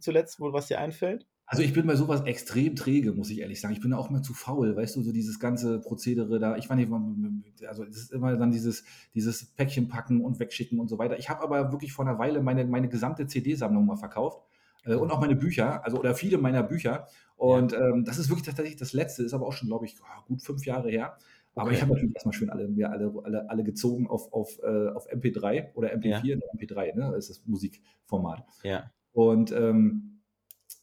zuletzt, 0.00 0.40
wo 0.40 0.52
was 0.52 0.66
dir 0.66 0.78
einfällt? 0.78 1.26
Also 1.46 1.64
ich 1.64 1.72
bin 1.72 1.84
bei 1.84 1.96
sowas 1.96 2.22
extrem 2.26 2.76
träge, 2.76 3.12
muss 3.12 3.28
ich 3.28 3.40
ehrlich 3.40 3.60
sagen. 3.60 3.74
Ich 3.74 3.80
bin 3.80 3.90
da 3.90 3.96
auch 3.96 4.08
mal 4.08 4.22
zu 4.22 4.34
faul, 4.34 4.76
weißt 4.76 4.94
du, 4.94 5.02
so 5.02 5.10
dieses 5.10 5.40
ganze 5.40 5.80
Prozedere 5.80 6.38
da. 6.38 6.56
Ich 6.56 6.68
fand 6.68 6.80
nicht, 6.80 7.66
also 7.66 7.82
es 7.82 7.96
ist 7.96 8.12
immer 8.12 8.36
dann 8.36 8.52
dieses, 8.52 8.84
dieses 9.14 9.46
Päckchen 9.46 9.88
packen 9.88 10.20
und 10.24 10.38
wegschicken 10.38 10.78
und 10.78 10.86
so 10.86 10.98
weiter. 10.98 11.18
Ich 11.18 11.28
habe 11.28 11.42
aber 11.42 11.72
wirklich 11.72 11.92
vor 11.92 12.06
einer 12.06 12.20
Weile 12.20 12.40
meine, 12.40 12.64
meine 12.66 12.88
gesamte 12.88 13.26
CD-Sammlung 13.26 13.84
mal 13.84 13.96
verkauft 13.96 14.44
äh, 14.84 14.94
und 14.94 15.10
auch 15.10 15.20
meine 15.20 15.36
Bücher, 15.36 15.84
also 15.84 15.98
oder 15.98 16.14
viele 16.14 16.38
meiner 16.38 16.62
Bücher. 16.62 17.06
Und 17.36 17.72
ähm, 17.72 18.04
das 18.04 18.18
ist 18.18 18.28
wirklich 18.28 18.46
tatsächlich 18.46 18.76
das 18.76 18.92
Letzte, 18.92 19.22
ist 19.22 19.32
aber 19.32 19.46
auch 19.46 19.52
schon, 19.52 19.68
glaube 19.68 19.86
ich, 19.86 19.96
oh, 20.00 20.24
gut 20.26 20.42
fünf 20.42 20.64
Jahre 20.66 20.90
her. 20.90 21.16
Aber 21.54 21.66
Okay. 21.66 21.74
ich 21.76 21.82
habe 21.82 21.92
natürlich 21.92 22.14
erstmal 22.14 22.32
schön 22.32 22.50
alle, 22.50 22.68
mir 22.68 22.90
alle, 22.90 23.12
alle, 23.24 23.50
alle 23.50 23.64
gezogen 23.64 24.06
auf, 24.08 24.32
auf, 24.32 24.58
äh, 24.62 24.88
auf 24.88 25.10
MP3 25.10 25.74
oder 25.74 25.92
MP4, 25.92 26.36
ne, 26.36 26.42
MP3, 26.56 26.94
ne? 26.94 27.10
Das 27.12 27.28
ist 27.28 27.30
das 27.30 27.46
Musikformat. 27.46 28.44
Ja. 28.62 28.90
Und 29.12 29.50
ähm, 29.52 30.09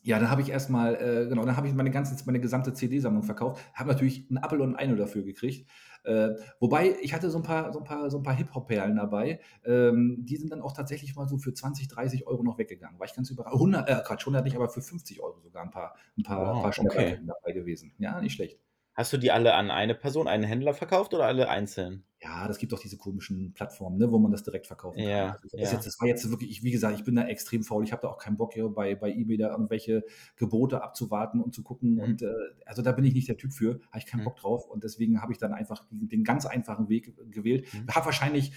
ja, 0.08 0.20
dann 0.20 0.32
habe 0.32 0.41
ich 0.41 0.50
erstmal, 0.50 0.96
äh, 0.96 1.28
genau, 1.28 1.43
dann 1.43 1.58
habe 1.58 1.67
ich 1.67 1.74
meine 1.74 1.91
ganze, 1.91 2.15
meine 2.26 2.39
gesamte 2.39 2.72
CD-Sammlung 2.72 3.24
verkauft, 3.24 3.62
habe 3.74 3.89
natürlich 3.89 4.26
einen 4.30 4.38
Apfel 4.38 4.62
und 4.62 4.70
ein 4.70 4.76
Eino 4.78 4.96
dafür 4.96 5.22
gekriegt. 5.22 5.70
Äh, 6.06 6.30
wobei, 6.62 6.96
ich 7.02 7.13
hatte 7.13 7.30
so 7.30 7.39
ein 7.39 7.43
paar, 7.43 7.74
so 7.74 7.80
ein 7.80 7.84
paar, 7.84 8.10
so 8.10 8.15
ein 8.15 8.24
paar 8.24 8.34
Hip-Hop-Perlen 8.34 8.96
dabei. 8.96 9.41
Ähm, 9.65 10.20
die 10.20 10.38
sind 10.38 10.54
dann 10.54 10.62
auch 10.62 10.72
tatsächlich 10.72 11.13
mal 11.17 11.28
so 11.28 11.38
für 11.38 11.54
20, 11.54 11.89
30 11.89 12.26
Euro 12.26 12.41
noch 12.41 12.58
weggegangen. 12.58 12.98
War 12.98 13.06
ich 13.06 13.15
ganz 13.15 13.30
überrascht. 13.30 13.56
100, 13.56 13.89
äh, 13.89 14.02
Quatsch, 14.06 14.22
100 14.22 14.46
nicht, 14.46 14.56
aber 14.56 14.70
für 14.70 14.82
50 14.82 15.22
Euro 15.22 15.41
sogar 15.41 15.63
ein 15.63 15.72
paar, 15.72 15.93
ein 16.17 16.24
paar, 16.24 16.56
Wow, 16.56 16.62
paar 16.62 16.72
Schnäpper 16.72 17.00
okay. 17.00 17.20
dabei 17.26 17.52
gewesen. 17.52 17.91
Ja, 17.98 18.22
nicht 18.22 18.36
schlecht. 18.36 18.62
Hast 18.98 19.14
du 19.14 19.18
die 19.18 19.32
alle 19.32 19.54
an 19.54 19.72
eine 19.72 19.96
Person, 19.96 20.28
einen 20.28 20.44
Händler 20.44 20.74
verkauft 20.74 21.14
oder 21.14 21.26
alle 21.26 21.48
einzeln? 21.48 22.04
Ja, 22.20 22.48
das 22.48 22.58
gibt 22.58 22.72
doch 22.72 22.80
diese 22.80 22.98
komischen 22.98 23.54
Plattformen, 23.54 23.98
ne, 24.00 24.12
wo 24.12 24.18
man 24.18 24.32
das 24.32 24.42
direkt 24.42 24.66
verkaufen 24.66 25.04
kann. 25.04 25.10
Ja, 25.10 25.32
Also 25.44 25.56
das, 25.60 25.72
ja. 25.72 25.72
jetzt, 25.72 25.86
das 25.86 26.00
war 26.00 26.08
jetzt 26.08 26.28
wirklich, 26.32 26.50
ich, 26.50 26.64
wie 26.64 26.72
gesagt, 26.72 26.98
ich 26.98 27.06
bin 27.06 27.14
da 27.16 27.28
extrem 27.28 27.64
faul. 27.64 27.84
Ich 27.84 27.92
habe 27.92 28.02
da 28.02 28.08
auch 28.08 28.18
keinen 28.18 28.38
Bock, 28.38 28.54
hier 28.54 28.68
bei, 28.70 28.96
bei 28.96 29.12
eBay 29.12 29.38
da 29.38 29.52
irgendwelche 29.52 30.04
Gebote 30.36 30.82
abzuwarten 30.82 31.40
und 31.42 31.54
zu 31.54 31.62
gucken. 31.62 32.00
Mhm. 32.00 32.00
Und 32.00 32.22
äh, 32.24 32.34
also 32.66 32.82
da 32.82 32.92
bin 32.92 33.06
ich 33.06 33.14
nicht 33.14 33.28
der 33.30 33.38
Typ 33.38 33.54
für, 33.54 33.80
habe 33.92 34.00
ich 34.00 34.08
keinen 34.08 34.22
Mhm. 34.22 34.26
Bock 34.26 34.38
drauf. 34.38 34.66
Und 34.68 34.84
deswegen 34.84 35.22
habe 35.22 35.32
ich 35.32 35.38
dann 35.38 35.54
einfach 35.54 35.86
den, 35.90 36.08
den 36.10 36.24
ganz 36.24 36.48
einfachen 36.48 36.90
Weg 36.90 37.14
gewählt. 37.32 37.72
Mhm. 37.72 37.88
Habe 37.94 38.08
wahrscheinlich 38.08 38.54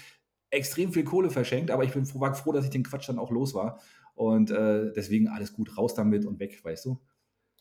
extrem 0.48 0.92
viel 0.94 1.04
Kohle 1.04 1.28
verschenkt, 1.30 1.70
aber 1.70 1.84
ich 1.84 1.92
bin 1.92 2.06
froh, 2.06 2.20
war 2.20 2.34
froh, 2.34 2.52
dass 2.52 2.64
ich 2.64 2.70
den 2.70 2.82
Quatsch 2.82 3.08
dann 3.10 3.18
auch 3.18 3.30
los 3.30 3.52
war. 3.52 3.78
Und 4.14 4.50
äh, 4.50 4.90
deswegen 4.94 5.28
alles 5.28 5.52
gut, 5.52 5.76
raus 5.76 5.92
damit 5.94 6.24
und 6.24 6.40
weg, 6.40 6.64
weißt 6.64 6.86
du? 6.86 6.98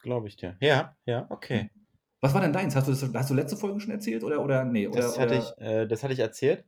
Glaube 0.01 0.27
ich 0.27 0.35
dir. 0.35 0.57
Ja, 0.61 0.97
ja, 1.05 1.25
okay. 1.29 1.69
Was 2.21 2.33
war 2.33 2.41
denn 2.41 2.51
deins? 2.53 2.75
Hast 2.75 2.87
du 2.87 2.91
das 2.91 3.13
hast 3.13 3.29
du 3.29 3.33
letzte 3.33 3.55
Folge 3.57 3.79
schon 3.79 3.91
erzählt 3.91 4.23
oder 4.23 4.43
oder 4.43 4.65
nee? 4.65 4.87
Oder, 4.87 4.97
Das 5.01 5.17
hatte 5.17 5.35
oder, 5.37 5.55
ich, 5.57 5.61
äh, 5.65 5.87
das 5.87 6.03
hatte 6.03 6.13
ich 6.13 6.19
erzählt. 6.19 6.65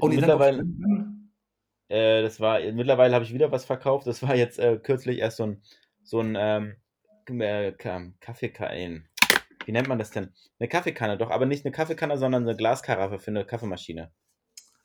Oh, 0.00 0.08
nee, 0.08 0.16
mittlerweile, 0.16 0.64
doch- 0.64 1.06
äh, 1.88 2.22
das 2.22 2.40
war, 2.40 2.60
mittlerweile 2.60 3.14
habe 3.14 3.24
ich 3.24 3.32
wieder 3.32 3.50
was 3.52 3.64
verkauft. 3.64 4.06
Das 4.06 4.22
war 4.22 4.34
jetzt 4.34 4.58
äh, 4.58 4.78
kürzlich 4.82 5.18
erst 5.18 5.36
so 5.38 5.44
ein, 5.46 5.62
so 6.02 6.20
ein 6.20 6.36
ähm, 6.38 6.76
äh, 7.40 7.72
Ka- 7.72 8.10
Kaffeekanne. 8.20 9.04
Wie 9.64 9.72
nennt 9.72 9.88
man 9.88 9.98
das 9.98 10.10
denn? 10.10 10.32
Eine 10.58 10.68
Kaffeekanne, 10.68 11.16
doch, 11.18 11.30
aber 11.30 11.46
nicht 11.46 11.64
eine 11.64 11.72
Kaffeekanne, 11.72 12.16
sondern 12.18 12.42
eine 12.44 12.56
Glaskaraffe 12.56 13.18
für 13.18 13.30
eine 13.30 13.44
Kaffeemaschine. 13.44 14.10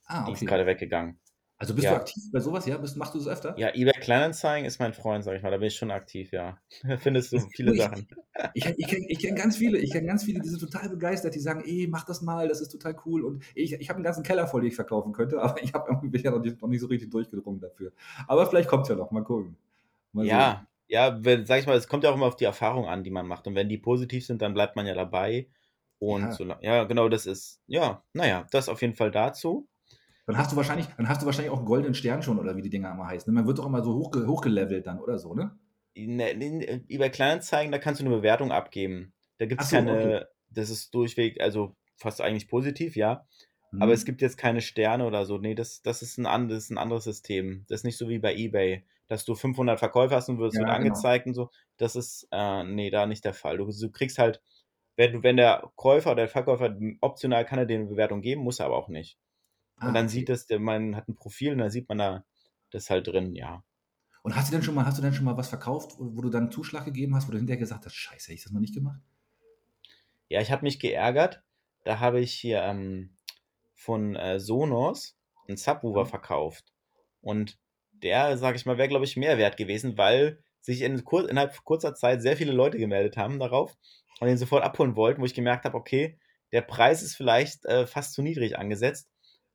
Ah, 0.05 0.25
Die 0.25 0.33
ist 0.33 0.39
okay. 0.39 0.45
gerade 0.45 0.65
weggegangen. 0.65 1.19
Also 1.63 1.75
bist 1.75 1.85
Ja. 1.85 1.91
du 1.95 1.95
aktiv 2.01 2.23
bei 2.31 2.39
sowas, 2.41 2.65
ja? 2.65 2.77
Bist, 2.77 2.97
machst 2.97 3.13
du 3.13 3.19
das 3.19 3.27
öfter? 3.27 3.57
Ja, 3.57 3.69
eBay 3.73 3.93
Kleinanzeigen 3.93 4.65
ist 4.65 4.79
mein 4.79 4.93
Freund, 4.93 5.23
sag 5.23 5.35
ich 5.37 5.43
mal. 5.43 5.49
Da 5.51 5.57
bin 5.57 5.67
ich 5.67 5.75
schon 5.77 5.91
aktiv, 5.91 6.33
ja. 6.33 6.57
Da 6.83 6.97
findest 6.97 7.31
du 7.31 7.39
viele 7.55 7.71
Ich- 7.73 7.79
Sachen. 7.79 8.07
Ich, 8.55 8.65
ich 8.65 8.87
kenne 8.87 9.05
ich 9.07 9.19
kenn 9.19 9.35
ganz 9.35 9.57
viele, 9.57 9.77
ich 9.79 9.91
kenne 9.91 10.05
ganz 10.07 10.23
viele, 10.25 10.39
die 10.41 10.47
sind 10.49 10.59
total 10.59 10.89
begeistert, 10.89 11.33
die 11.33 11.39
sagen, 11.39 11.63
ey, 11.65 11.87
mach 11.89 12.03
das 12.03 12.21
mal, 12.21 12.47
das 12.47 12.61
ist 12.61 12.69
total 12.69 12.95
cool. 13.05 13.23
Und 13.23 13.43
ich, 13.55 13.73
ich 13.73 13.89
habe 13.89 13.97
einen 13.97 14.03
ganzen 14.03 14.21
Keller 14.23 14.47
voll, 14.47 14.61
den 14.61 14.67
ich 14.69 14.75
verkaufen 14.75 15.13
könnte, 15.13 15.41
aber 15.41 15.63
ich 15.63 15.73
habe 15.73 15.85
irgendwie 15.89 16.09
bisher 16.09 16.31
noch 16.31 16.39
nicht, 16.41 16.61
noch 16.61 16.67
nicht 16.67 16.81
so 16.81 16.87
richtig 16.87 17.09
durchgedrungen 17.09 17.59
dafür. 17.61 17.93
Aber 18.27 18.45
vielleicht 18.45 18.69
kommt 18.69 18.83
es 18.83 18.89
ja 18.89 18.95
noch, 18.95 19.09
mal 19.11 19.23
gucken. 19.23 19.55
Mal 20.11 20.25
Ja, 20.25 20.67
ja, 20.87 21.23
wenn, 21.23 21.45
sag 21.45 21.59
ich 21.61 21.67
mal, 21.67 21.77
es 21.77 21.87
kommt 21.87 22.03
ja 22.03 22.09
auch 22.11 22.15
immer 22.15 22.27
auf 22.27 22.35
die 22.35 22.45
Erfahrung 22.45 22.87
an, 22.87 23.03
die 23.03 23.11
man 23.11 23.27
macht. 23.27 23.47
Und 23.47 23.55
wenn 23.55 23.69
die 23.69 23.77
positiv 23.77 24.25
sind, 24.25 24.41
dann 24.41 24.53
bleibt 24.53 24.75
man 24.75 24.85
ja 24.85 24.93
dabei. 24.95 25.47
Und 25.99 26.21
Ja. 26.23 26.31
so, 26.31 26.43
ja, 26.61 26.83
genau, 26.85 27.09
das 27.09 27.25
ist, 27.25 27.61
ja, 27.67 28.03
naja, 28.13 28.45
das 28.51 28.69
auf 28.69 28.81
jeden 28.81 28.95
Fall 28.95 29.11
dazu. 29.11 29.67
Dann 30.25 30.37
hast 30.37 30.51
du 30.51 30.55
wahrscheinlich, 30.55 30.87
dann 30.97 31.09
hast 31.09 31.21
du 31.21 31.25
wahrscheinlich 31.25 31.51
auch 31.51 31.57
einen 31.57 31.65
goldenen 31.65 31.93
Stern 31.95 32.21
schon, 32.23 32.39
oder 32.39 32.55
wie 32.55 32.61
die 32.61 32.69
Dinger 32.69 32.91
immer 32.91 33.07
heißen. 33.07 33.31
ne? 33.33 33.39
Man 33.39 33.47
wird 33.47 33.59
doch 33.59 33.65
immer 33.65 33.83
so 33.83 33.93
hochge 33.95 34.27
hochgelevelt 34.27 34.87
dann, 34.87 34.99
oder 34.99 35.17
so, 35.19 35.33
ne? 35.33 35.57
Ne, 35.95 36.33
ne, 36.33 36.83
Über 36.87 37.09
Kleinanzeigen, 37.09 37.71
da 37.71 37.77
kannst 37.77 38.01
du 38.01 38.05
eine 38.05 38.15
Bewertung 38.15 38.51
abgeben. 38.51 39.13
Da 39.37 39.45
gibt 39.45 39.61
es 39.61 39.69
so, 39.69 39.77
keine, 39.77 39.89
okay. 39.89 40.27
das 40.49 40.69
ist 40.71 40.93
durchweg, 40.95 41.39
also 41.41 41.75
fast 41.97 42.21
eigentlich 42.21 42.47
positiv, 42.47 42.95
ja. 42.95 43.27
Aber 43.77 43.93
Mhm. 43.93 43.93
es 43.93 44.05
gibt 44.05 44.21
jetzt 44.21 44.37
keine 44.37 44.61
Sterne 44.61 45.05
oder 45.05 45.25
so. 45.25 45.37
Nee, 45.37 45.55
das, 45.55 45.81
das, 45.83 46.01
ist 46.01 46.17
ein, 46.17 46.25
an- 46.25 46.49
das 46.49 46.65
ist 46.65 46.69
ein 46.71 46.77
anderes 46.79 47.03
System. 47.03 47.65
Das 47.69 47.81
ist 47.81 47.83
nicht 47.85 47.97
so 47.97 48.09
wie 48.09 48.19
bei 48.19 48.33
eBay, 48.35 48.85
dass 49.07 49.25
du 49.25 49.35
500 49.35 49.79
Verkäufe 49.79 50.15
hast 50.15 50.29
und 50.29 50.41
es 50.41 50.57
Ja, 50.57 50.59
wird 50.59 50.69
genau. 50.77 51.03
angezeigt 51.03 51.27
und 51.27 51.33
so. 51.35 51.49
Das 51.77 51.95
ist, 51.95 52.27
äh, 52.31 52.63
nee, 52.63 52.89
da 52.89 53.05
nicht 53.05 53.25
der 53.25 53.33
Fall. 53.33 53.57
Du, 53.57 53.65
du 53.69 53.91
kriegst 53.91 54.17
halt, 54.19 54.41
wenn, 54.95 55.13
du- 55.13 55.23
wenn 55.23 55.37
der 55.37 55.71
Käufer 55.75 56.11
oder 56.11 56.23
der 56.23 56.29
Verkäufer 56.29 56.75
optional 57.01 57.45
kann 57.45 57.59
er 57.59 57.65
dir 57.65 57.77
eine 57.79 57.87
Bewertung 57.87 58.21
geben, 58.21 58.41
muss 58.43 58.59
er 58.59 58.67
aber 58.67 58.77
auch 58.77 58.89
nicht. 58.89 59.19
Ah, 59.77 59.87
und 59.87 59.93
dann 59.93 60.05
okay. 60.05 60.13
sieht 60.13 60.29
das, 60.29 60.45
der, 60.45 60.59
man 60.59 60.95
hat 60.95 61.07
ein 61.07 61.15
Profil 61.15 61.53
und 61.53 61.59
dann 61.59 61.71
sieht 61.71 61.89
man 61.89 61.97
da 61.97 62.25
das 62.71 62.89
halt 62.89 63.07
drin, 63.07 63.33
ja. 63.35 63.63
Und 64.23 64.35
hast 64.35 64.49
du 64.49 64.55
denn 64.55 64.63
schon 64.63 64.73
mal, 64.73 64.85
hast 64.85 64.97
du 64.97 65.01
denn 65.01 65.13
schon 65.13 65.25
mal 65.25 65.37
was 65.37 65.49
verkauft, 65.49 65.95
wo, 65.99 66.21
du 66.21 66.29
dann 66.29 66.43
einen 66.43 66.51
Zuschlag 66.51 66.85
gegeben 66.85 67.15
hast, 67.15 67.27
wo 67.27 67.31
du 67.31 67.37
hinterher 67.37 67.59
gesagt 67.59 67.85
hast, 67.85 67.93
scheiße, 67.93 68.27
hätte 68.27 68.33
ich 68.33 68.43
das 68.43 68.53
mal 68.53 68.61
nicht 68.61 68.73
gemacht? 68.73 69.01
Ja, 70.29 70.41
ich 70.41 70.51
habe 70.51 70.63
mich 70.63 70.79
geärgert. 70.79 71.43
Da 71.83 71.99
habe 71.99 72.21
ich 72.21 72.33
hier 72.33 72.61
ähm, 72.63 73.17
von 73.75 74.15
äh, 74.15 74.39
Sonos 74.39 75.17
einen 75.47 75.57
Subwoofer 75.57 76.05
Mhm. 76.05 76.09
verkauft. 76.09 76.73
Und 77.21 77.59
der, 77.91 78.37
sage 78.37 78.55
ich 78.55 78.65
mal, 78.65 78.77
wäre, 78.77 78.87
glaube 78.87 79.05
ich, 79.05 79.17
mehr 79.17 79.37
wert 79.37 79.57
gewesen, 79.57 79.97
weil 79.97 80.41
sich 80.61 80.81
in 80.81 81.03
kur 81.03 81.29
innerhalb 81.29 81.63
kurzer 81.65 81.93
Zeit 81.93 82.21
sehr 82.21 82.37
viele 82.37 82.53
Leute 82.53 82.77
gemeldet 82.77 83.17
haben 83.17 83.39
darauf 83.39 83.75
und 84.19 84.27
den 84.27 84.37
sofort 84.37 84.63
abholen 84.63 84.95
wollten, 84.95 85.21
wo 85.21 85.25
ich 85.25 85.33
gemerkt 85.33 85.65
habe, 85.65 85.77
okay, 85.77 86.17
der 86.53 86.61
Preis 86.61 87.01
ist 87.03 87.15
vielleicht 87.15 87.65
äh, 87.65 87.85
fast 87.85 88.13
zu 88.13 88.21
niedrig 88.21 88.57
angesetzt. 88.57 89.09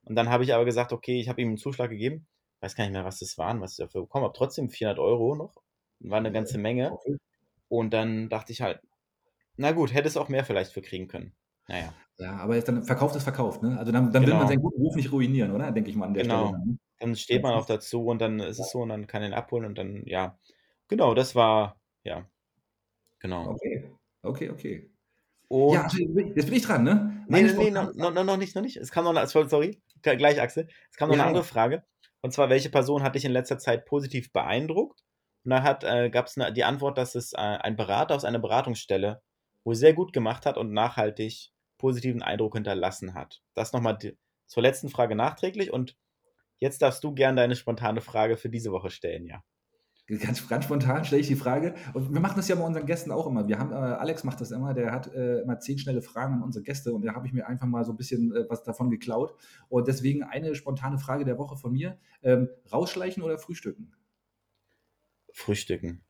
Und 0.09 0.17
dann 0.17 0.29
habe 0.31 0.45
ich 0.45 0.55
aber 0.55 0.65
gesagt, 0.65 0.93
okay, 0.93 1.21
ich 1.21 1.29
habe 1.29 1.41
ihm 1.43 1.49
einen 1.49 1.57
Zuschlag 1.59 1.91
gegeben. 1.91 2.27
Weiß 2.61 2.75
gar 2.75 2.85
nicht 2.85 2.93
mehr, 2.93 3.05
was 3.05 3.19
das 3.21 3.39
waren, 3.39 3.61
was 3.61 3.73
ich 3.73 3.79
dafür 3.85 4.03
bekommen 4.03 4.25
habe. 4.25 4.35
Trotzdem 4.37 4.69
400 4.71 4.99
Euro 4.99 5.35
noch. 5.37 5.55
War 6.01 6.19
eine 6.19 6.33
ganze 6.33 6.59
Menge. 6.59 6.97
Und 7.69 7.93
dann 7.93 8.29
dachte 8.29 8.53
ich 8.53 8.63
halt, 8.63 8.81
na 9.57 9.73
gut, 9.73 9.93
hätte 9.93 10.09
es 10.09 10.17
auch 10.17 10.29
mehr 10.29 10.45
vielleicht 10.45 10.73
für 10.73 10.83
kriegen 10.83 11.09
können. 11.09 11.33
Naja, 11.69 11.93
Ja, 12.17 12.37
aber 12.39 12.57
jetzt 12.57 12.69
dann 12.69 12.83
verkauft 12.83 13.15
ist 13.17 13.25
verkauft, 13.25 13.63
ne? 13.63 13.79
Also 13.79 13.93
dann, 13.93 14.11
dann 14.13 14.23
will 14.23 14.29
Genau. 14.31 14.39
man 14.39 14.49
seinen 14.49 14.63
guten 14.63 14.81
Ruf 14.81 14.97
nicht 14.97 15.13
ruinieren, 15.13 15.53
oder? 15.53 15.71
Denke 15.71 15.91
ich 15.91 15.97
mal 15.97 16.07
an 16.07 16.15
der 16.15 16.23
Genau. 16.25 16.47
Stelle. 16.47 16.59
Dann, 16.59 16.69
ne? 16.69 16.79
dann 16.99 17.17
steht 17.17 17.43
man 17.43 17.55
auch 17.55 17.67
dazu 17.67 18.07
und 18.07 18.21
dann 18.21 18.41
ist 18.41 18.59
es 18.59 18.71
so 18.71 18.81
und 18.81 18.89
dann 18.89 19.07
kann 19.07 19.23
ihn 19.23 19.35
abholen 19.35 19.67
und 19.67 19.77
dann, 19.79 20.03
ja. 20.07 20.39
Genau, 20.89 21.15
das 21.15 21.35
war, 21.35 21.79
ja. 22.05 22.27
Genau. 23.21 23.51
Okay, 23.51 23.85
okay, 24.23 24.51
okay. 24.51 24.91
Und, 25.49 25.75
ja, 25.75 25.83
also, 25.85 25.99
jetzt 25.99 26.47
bin 26.47 26.55
ich 26.55 26.63
dran, 26.63 26.85
ne? 26.85 27.25
nee, 27.29 27.43
Meine 27.43 27.53
nee, 27.53 27.59
nee, 27.59 27.71
Spontane- 27.71 27.97
noch, 27.97 28.15
noch, 28.15 28.25
noch 28.25 28.37
nicht, 28.37 28.55
noch 28.57 28.63
nicht. 28.63 28.77
Es 28.79 28.91
kam 28.91 29.05
noch, 29.05 29.15
eine- 29.15 29.27
sorry, 29.27 29.81
gleich 30.03 30.41
Axel. 30.41 30.69
Es 30.91 30.97
kam 30.97 31.09
noch 31.09 31.17
Ja, 31.17 31.23
eine 31.23 31.29
andere. 31.29 31.45
Frage. 31.45 31.85
Und 32.21 32.33
zwar, 32.33 32.51
welche 32.51 32.71
Person 32.71 33.03
hat 33.03 33.15
dich 33.15 33.25
in 33.25 33.33
letzter 33.33 33.59
Zeit 33.59 33.85
positiv 33.87 34.33
beeindruckt? 34.33 35.03
Und 35.45 35.51
da 35.51 35.63
hat, 35.63 35.85
äh, 35.85 36.11
gab 36.11 36.27
es 36.27 36.35
die 36.55 36.65
Antwort, 36.65 36.99
dass 36.99 37.15
es 37.15 37.33
äh, 37.33 37.37
ein 37.37 37.77
Berater 37.77 38.15
aus 38.15 38.25
einer 38.25 38.39
Beratungsstelle 38.39 39.23
wohl 39.65 39.75
sehr 39.75 39.95
gut 39.95 40.13
gemacht 40.13 40.47
hat 40.47 40.57
und 40.57 40.73
nachhaltig 40.73 41.51
positiven 41.79 42.23
Eindruck 42.23 42.55
hinterlassen 42.55 43.15
hat. 43.15 43.41
Das 43.55 43.73
nochmal 43.73 43.99
zur 44.47 44.63
letzten 44.63 44.89
Frage 44.89 45.15
nachträglich 45.15 45.73
und 45.73 45.97
jetzt 46.59 46.83
darfst 46.83 47.05
du 47.05 47.15
gern 47.15 47.37
deine 47.37 47.55
spontane 47.55 48.01
Frage 48.01 48.37
für 48.37 48.49
diese 48.49 48.73
Woche 48.73 48.91
stellen, 48.91 49.27
ja. 49.27 49.43
Ganz, 50.09 50.49
ganz 50.49 50.65
spontan 50.65 51.05
stelle 51.05 51.21
ich 51.21 51.29
die 51.29 51.37
Frage. 51.37 51.75
Und 51.93 52.15
wir 52.15 52.21
machen 52.21 52.37
das 52.37 52.49
ja 52.49 52.55
bei 52.55 52.65
unseren 52.65 52.87
Gästen 52.87 53.11
auch 53.11 53.27
immer. 53.27 53.47
Wir 53.47 53.59
haben, 53.59 53.73
äh, 53.73 53.75
Alex 53.75 54.25
macht 54.25 54.41
das 54.41 54.51
immer, 54.51 54.73
der 54.73 54.91
hat 54.91 55.13
äh, 55.13 55.43
immer 55.43 55.59
zehn 55.61 55.79
schnelle 55.79 56.01
Fragen 56.01 56.35
an 56.35 56.43
unsere 56.43 56.65
Gäste 56.65 56.95
und 56.95 57.05
da 57.05 57.15
habe 57.15 57.27
ich 57.27 57.35
mir 57.35 57.47
einfach 57.47 57.67
mal 57.67 57.85
so 57.85 57.93
ein 57.93 57.99
bisschen 57.99 58.35
äh, 58.35 58.47
was 58.49 58.63
davon 58.63 58.89
geklaut. 58.89 59.35
Und 59.69 59.87
deswegen 59.87 60.23
eine 60.23 60.55
spontane 60.55 60.99
Frage 60.99 61.27
der 61.27 61.37
Woche 61.37 61.57
von 61.57 61.73
mir. 61.73 61.99
Ähm, 62.23 62.49
rausschleichen 62.73 63.23
oder 63.23 63.37
frühstücken? 63.37 63.93
Frühstücken. 65.31 66.01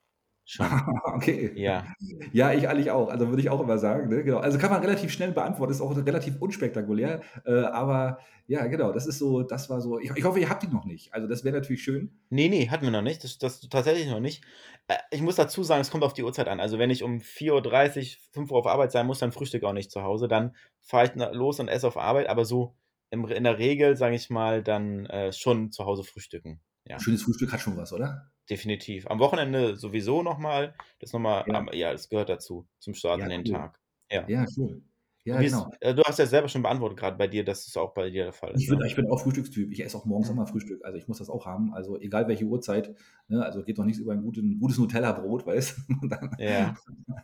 Schon. 0.50 0.66
okay. 1.04 1.52
Ja. 1.56 1.84
Ja, 2.32 2.54
ich 2.54 2.66
eigentlich 2.66 2.90
auch. 2.90 3.10
Also 3.10 3.28
würde 3.28 3.42
ich 3.42 3.50
auch 3.50 3.60
immer 3.60 3.76
sagen. 3.76 4.08
Ne? 4.08 4.24
Genau. 4.24 4.38
Also 4.38 4.56
kann 4.56 4.70
man 4.70 4.80
relativ 4.80 5.12
schnell 5.12 5.30
beantworten, 5.30 5.72
ist 5.72 5.82
auch 5.82 5.94
relativ 5.94 6.40
unspektakulär. 6.40 7.20
Äh, 7.44 7.64
aber 7.64 8.18
ja, 8.46 8.66
genau, 8.66 8.90
das 8.92 9.06
ist 9.06 9.18
so, 9.18 9.42
das 9.42 9.68
war 9.68 9.82
so. 9.82 9.98
Ich, 9.98 10.10
ich 10.16 10.24
hoffe, 10.24 10.40
ihr 10.40 10.48
habt 10.48 10.62
die 10.62 10.68
noch 10.68 10.86
nicht. 10.86 11.12
Also 11.12 11.28
das 11.28 11.44
wäre 11.44 11.54
natürlich 11.54 11.82
schön. 11.82 12.18
Nee, 12.30 12.48
nee, 12.48 12.70
hatten 12.70 12.84
wir 12.84 12.90
noch 12.90 13.02
nicht. 13.02 13.22
Das, 13.24 13.36
das 13.36 13.60
tatsächlich 13.68 14.08
noch 14.08 14.20
nicht. 14.20 14.42
Äh, 14.86 14.96
ich 15.10 15.20
muss 15.20 15.36
dazu 15.36 15.62
sagen, 15.62 15.82
es 15.82 15.90
kommt 15.90 16.02
auf 16.02 16.14
die 16.14 16.22
Uhrzeit 16.22 16.48
an. 16.48 16.60
Also 16.60 16.78
wenn 16.78 16.88
ich 16.88 17.02
um 17.02 17.18
4.30 17.18 17.98
Uhr, 17.98 18.18
5 18.32 18.50
Uhr 18.50 18.58
auf 18.58 18.66
Arbeit 18.66 18.90
sein 18.90 19.06
muss, 19.06 19.18
dann 19.18 19.32
frühstück 19.32 19.64
auch 19.64 19.74
nicht 19.74 19.90
zu 19.90 20.02
Hause. 20.02 20.28
Dann 20.28 20.56
fahre 20.80 21.04
ich 21.04 21.34
los 21.34 21.60
und 21.60 21.68
esse 21.68 21.86
auf 21.86 21.98
Arbeit. 21.98 22.26
Aber 22.26 22.46
so 22.46 22.74
im, 23.10 23.26
in 23.26 23.44
der 23.44 23.58
Regel, 23.58 23.98
sage 23.98 24.14
ich 24.14 24.30
mal, 24.30 24.62
dann 24.62 25.04
äh, 25.04 25.30
schon 25.30 25.72
zu 25.72 25.84
Hause 25.84 26.04
frühstücken. 26.04 26.62
Ja. 26.86 26.98
Schönes 26.98 27.22
Frühstück 27.22 27.52
hat 27.52 27.60
schon 27.60 27.76
was, 27.76 27.92
oder? 27.92 28.30
Definitiv. 28.50 29.06
Am 29.06 29.18
Wochenende 29.18 29.76
sowieso 29.76 30.22
nochmal. 30.22 30.74
Das 31.00 31.12
nochmal, 31.12 31.44
ja. 31.46 31.66
ja, 31.72 31.92
das 31.92 32.08
gehört 32.08 32.28
dazu, 32.28 32.66
zum 32.78 32.94
Start 32.94 33.20
ja, 33.20 33.24
in 33.26 33.30
den 33.30 33.40
cool. 33.46 33.52
Tag. 33.52 33.80
Ja, 34.10 34.28
ja 34.28 34.46
cool. 34.56 34.82
Ja, 35.28 35.40
genau. 35.42 35.68
Ist, 35.68 35.82
äh, 35.82 35.94
du 35.94 36.02
hast 36.04 36.18
ja 36.18 36.24
selber 36.24 36.48
schon 36.48 36.62
beantwortet, 36.62 36.98
gerade 36.98 37.18
bei 37.18 37.26
dir, 37.26 37.44
dass 37.44 37.66
es 37.66 37.76
auch 37.76 37.92
bei 37.92 38.08
dir 38.08 38.24
der 38.24 38.32
Fall 38.32 38.52
ist. 38.52 38.62
Ich 38.62 38.68
bin, 38.68 38.78
ne? 38.78 38.86
ich 38.86 38.96
bin 38.96 39.10
auch 39.10 39.20
Frühstückstyp. 39.20 39.70
Ich 39.70 39.84
esse 39.84 39.98
auch 39.98 40.06
morgens 40.06 40.30
immer 40.30 40.46
Frühstück. 40.46 40.82
Also 40.84 40.96
ich 40.96 41.06
muss 41.06 41.18
das 41.18 41.28
auch 41.28 41.44
haben. 41.44 41.74
Also 41.74 42.00
egal 42.00 42.28
welche 42.28 42.46
Uhrzeit. 42.46 42.94
Ne? 43.28 43.44
Also 43.44 43.62
geht 43.62 43.78
doch 43.78 43.84
nichts 43.84 44.00
über 44.00 44.12
ein 44.12 44.22
guten, 44.22 44.58
gutes 44.58 44.78
Nutella-Brot, 44.78 45.46
weißt 45.46 45.76
du? 45.76 46.08
ja. 46.38 46.48
ja. 46.48 46.76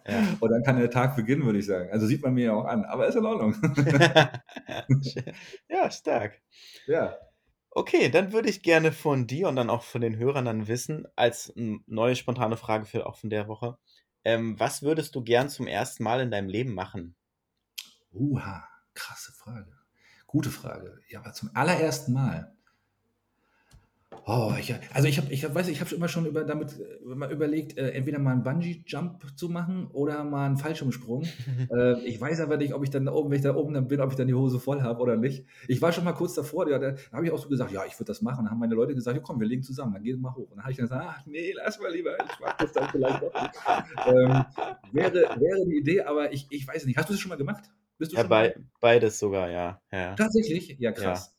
Und 0.41 0.51
dann 0.51 0.63
kann 0.63 0.79
der 0.79 0.91
Tag 0.91 1.17
beginnen, 1.17 1.47
würde 1.47 1.61
ich 1.61 1.67
sagen. 1.67 1.91
Also 1.93 2.07
sieht 2.07 2.23
man 2.23 2.35
mir 2.35 2.45
ja 2.47 2.55
auch 2.55 2.67
an. 2.67 2.85
Aber 2.85 3.07
ist 3.07 3.15
in 3.15 3.25
Ordnung. 3.25 3.55
ja, 5.71 5.91
stark. 5.91 6.43
Ja. 6.87 7.17
Okay, 7.77 8.09
dann 8.09 8.33
würde 8.33 8.49
ich 8.49 8.63
gerne 8.63 8.91
von 8.93 9.27
dir 9.27 9.49
und 9.49 9.57
dann 9.57 9.69
auch 9.71 9.83
von 9.83 10.01
den 10.01 10.17
Hörern 10.17 10.45
dann 10.45 10.67
wissen, 10.69 11.07
als 11.17 11.53
neue 11.57 12.17
spontane 12.17 12.57
Frage 12.57 12.85
für 12.87 13.07
auch 13.07 13.17
von 13.17 13.31
der 13.31 13.49
Woche, 13.49 13.79
ähm, 14.25 14.59
was 14.59 14.83
würdest 14.83 15.15
du 15.15 15.23
gern 15.23 15.49
zum 15.49 15.67
ersten 15.67 16.05
Mal 16.05 16.21
in 16.21 16.31
deinem 16.31 16.49
Leben 16.49 16.75
machen? 16.75 17.17
Uha, 18.13 18.69
krasse 18.95 19.33
Frage. 19.33 19.73
Gute 20.27 20.51
Frage. 20.51 21.01
Ja, 21.09 21.21
aber 21.21 21.33
zum 21.33 21.51
allerersten 21.55 22.13
Mal. 22.13 22.54
Oh, 24.27 24.53
ich, 24.59 24.75
also 24.95 25.07
ich 25.07 25.19
habe, 25.19 25.31
ich 25.31 25.45
hab, 25.45 25.55
weiß, 25.55 25.69
ich 25.69 25.83
habe 25.83 25.95
immer 25.95 26.09
schon 26.09 26.25
über, 26.25 26.45
damit 26.45 26.81
äh, 26.81 27.33
überlegt, 27.33 27.77
äh, 27.77 27.91
entweder 27.91 28.19
mal 28.19 28.33
einen 28.33 28.43
Bungee-Jump 28.43 29.37
zu 29.37 29.51
machen 29.51 29.89
oder 29.93 30.25
mal 30.25 30.47
einen 30.47 30.57
Fallschirmsprung. 30.57 31.25
äh, 31.71 32.01
ich 32.07 32.19
weiß 32.19 32.41
aber 32.41 32.57
nicht, 32.57 32.73
ob 32.73 32.83
ich 32.83 32.91
dann 32.91 33.07
oben, 33.09 33.31
wenn 33.31 33.37
ich 33.37 33.43
da 33.43 33.55
oben 33.55 33.75
dann 33.75 33.87
bin, 33.87 34.01
ob 34.01 34.11
ich 34.11 34.17
dann 34.17 34.27
die 34.27 34.35
Hose 34.35 34.59
voll 34.59 34.81
habe 34.81 35.03
oder 35.03 35.17
nicht. 35.17 35.45
Ich 35.69 35.83
war 35.83 35.93
schon 35.93 36.05
mal 36.05 36.15
kurz 36.15 36.33
davor, 36.33 36.69
ja, 36.71 36.79
da, 36.79 36.93
da 36.93 37.13
habe 37.13 37.27
ich 37.27 37.33
auch 37.33 37.39
so 37.39 37.49
gesagt, 37.49 37.71
ja, 37.73 37.85
ich 37.85 37.95
würde 37.95 38.07
das 38.07 38.23
machen. 38.23 38.45
Dann 38.45 38.53
haben 38.53 38.61
meine 38.61 38.75
Leute 38.75 38.95
gesagt, 38.95 39.15
ja, 39.15 39.23
komm, 39.23 39.41
wir 39.41 39.47
legen 39.47 39.63
zusammen, 39.63 39.93
dann 39.93 40.03
gehen 40.03 40.17
wir 40.17 40.23
mal 40.23 40.35
hoch. 40.35 40.51
Und 40.51 40.57
dann 40.57 40.63
habe 40.63 40.73
ich 40.73 40.79
gesagt, 40.79 41.05
ach 41.07 41.27
nee, 41.27 41.53
lass 41.55 41.79
mal 41.79 41.93
lieber, 41.93 42.17
ich 42.17 42.41
mache 42.41 42.57
das 42.61 42.73
dann 42.73 42.89
vielleicht 42.89 43.23
doch 43.23 43.43
nicht. 43.43 43.55
Ähm, 44.07 44.45
wäre, 44.93 45.13
wäre 45.13 45.67
die 45.67 45.77
Idee, 45.77 46.01
aber 46.01 46.33
ich, 46.33 46.47
ich 46.49 46.67
weiß 46.67 46.87
nicht. 46.87 46.97
Hast 46.97 47.11
du 47.11 47.13
das 47.13 47.21
schon 47.21 47.29
mal 47.29 47.37
gemacht? 47.37 47.65
Bist 47.99 48.13
du 48.13 48.17
ja, 48.17 48.23
bei, 48.23 48.57
beides 48.81 49.19
sogar, 49.19 49.51
ja. 49.51 49.83
ja. 49.93 50.15
Tatsächlich? 50.15 50.77
Ja, 50.79 50.93
krass. 50.93 51.27
Ja. 51.27 51.35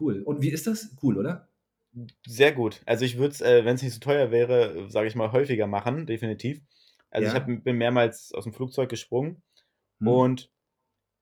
Cool. 0.00 0.22
Und 0.22 0.40
wie 0.40 0.48
ist 0.48 0.66
das? 0.66 0.96
Cool, 1.02 1.18
oder? 1.18 1.51
Sehr 2.26 2.52
gut. 2.52 2.80
Also 2.86 3.04
ich 3.04 3.18
würde 3.18 3.32
es, 3.32 3.40
äh, 3.40 3.64
wenn 3.64 3.74
es 3.74 3.82
nicht 3.82 3.94
so 3.94 4.00
teuer 4.00 4.30
wäre, 4.30 4.88
sage 4.90 5.08
ich 5.08 5.14
mal, 5.14 5.32
häufiger 5.32 5.66
machen, 5.66 6.06
definitiv. 6.06 6.60
Also 7.10 7.26
ja. 7.26 7.32
ich 7.32 7.40
hab, 7.40 7.46
bin 7.46 7.76
mehrmals 7.76 8.32
aus 8.32 8.44
dem 8.44 8.54
Flugzeug 8.54 8.88
gesprungen 8.88 9.42
hm. 9.98 10.08
und 10.08 10.50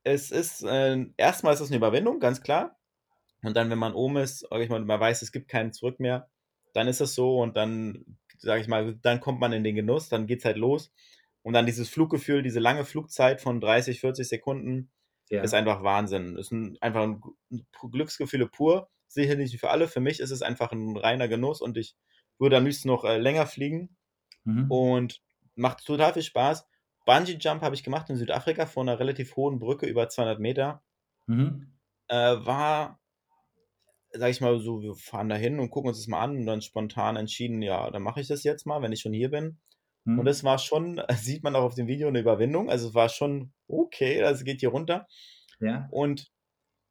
es 0.05 0.31
ist, 0.31 0.63
äh, 0.63 1.05
erstmal 1.17 1.55
ist 1.55 1.61
es 1.61 1.69
eine 1.69 1.77
Überwindung, 1.77 2.21
ganz 2.21 2.41
klar. 2.41 2.79
Und 3.43 3.57
dann, 3.57 3.71
wenn 3.71 3.79
man 3.79 3.95
oben 3.95 4.19
ist, 4.19 4.47
sag 4.49 4.61
ich 4.61 4.69
mal, 4.69 4.81
man 4.85 5.01
weiß, 5.01 5.23
es 5.23 5.33
gibt 5.33 5.49
keinen 5.49 5.73
Zurück 5.73 5.99
mehr, 5.99 6.31
dann 6.73 6.87
ist 6.89 7.01
es 7.01 7.15
so 7.15 7.41
und 7.41 7.57
dann, 7.57 8.05
sage 8.39 8.61
ich 8.61 8.69
mal, 8.69 8.95
dann 9.03 9.21
kommt 9.21 9.41
man 9.41 9.53
in 9.53 9.65
den 9.65 9.75
Genuss, 9.75 10.09
dann 10.09 10.27
geht 10.27 10.41
es 10.41 10.45
halt 10.45 10.57
los. 10.57 10.93
Und 11.43 11.55
dann 11.55 11.67
dieses 11.67 11.89
Fluggefühl, 11.89 12.43
diese 12.43 12.61
lange 12.61 12.85
Flugzeit 12.85 13.41
von 13.41 13.61
30, 13.61 14.01
40 14.01 14.29
Sekunden, 14.29 14.91
ja. 15.31 15.43
ist 15.43 15.55
einfach 15.55 15.83
Wahnsinn. 15.83 16.37
Ist 16.37 16.53
ein, 16.53 16.77
einfach 16.81 17.03
ein, 17.03 17.23
ein 17.51 17.67
Glücksgefühle 17.91 18.47
pur 18.47 18.91
sicherlich 19.13 19.53
nicht 19.53 19.61
für 19.61 19.71
alle. 19.71 19.89
Für 19.89 20.01
mich 20.01 20.21
ist 20.21 20.31
es 20.31 20.43
einfach 20.43 20.73
ein 20.73 20.97
reiner 20.97 21.29
Genuss 21.29 21.61
und 21.61 21.77
ich 21.77 21.97
würde 22.39 22.57
am 22.57 22.65
liebsten 22.65 22.89
noch 22.89 23.05
äh, 23.05 23.19
länger 23.19 23.47
fliegen 23.47 23.97
mhm. 24.45 24.71
und 24.71 25.21
macht 25.55 25.85
total 25.85 26.13
viel 26.13 26.23
Spaß. 26.23 26.67
Bungee 27.07 27.39
Jump 27.41 27.63
habe 27.63 27.75
ich 27.75 27.83
gemacht 27.83 28.09
in 28.11 28.17
Südafrika 28.17 28.67
vor 28.67 28.83
einer 28.83 28.99
relativ 28.99 29.37
hohen 29.37 29.59
Brücke 29.59 29.87
über 29.87 30.09
200 30.09 30.39
Meter. 30.39 30.83
Mhm. 31.27 31.73
Äh, 32.09 32.17
war, 32.17 33.01
sag 34.13 34.31
ich 34.31 34.41
mal, 34.41 34.59
so, 34.61 34.83
wir 34.83 34.95
fahren 34.95 35.29
da 35.29 35.37
hin 35.37 35.59
und 35.59 35.71
gucken 35.71 35.89
uns 35.89 35.99
das 35.99 36.07
mal 36.07 36.23
an 36.23 36.37
und 36.37 36.47
dann 36.47 36.63
spontan 36.63 37.17
entschieden, 37.17 37.63
ja, 37.63 37.91
dann 37.91 38.03
mache 38.03 38.21
ich 38.21 38.29
das 38.29 38.45
jetzt 38.45 38.67
mal, 38.67 38.83
wenn 38.83 38.93
ich 38.93 39.01
schon 39.01 39.13
hier 39.13 39.31
bin. 39.31 39.59
Mhm. 40.05 40.21
Und 40.21 40.27
es 40.27 40.45
war 40.45 40.59
schon, 40.59 41.03
sieht 41.17 41.43
man 41.43 41.57
auch 41.57 41.65
auf 41.65 41.75
dem 41.75 41.89
Video, 41.89 42.09
eine 42.09 42.21
Überwindung. 42.21 42.71
Also 42.71 42.89
es 42.89 42.95
war 42.95 43.09
schon 43.09 43.53
okay, 43.67 44.23
also 44.23 44.45
geht 44.45 44.61
hier 44.61 44.71
runter. 44.71 45.07
Ja. 45.61 45.89
Und 45.91 46.31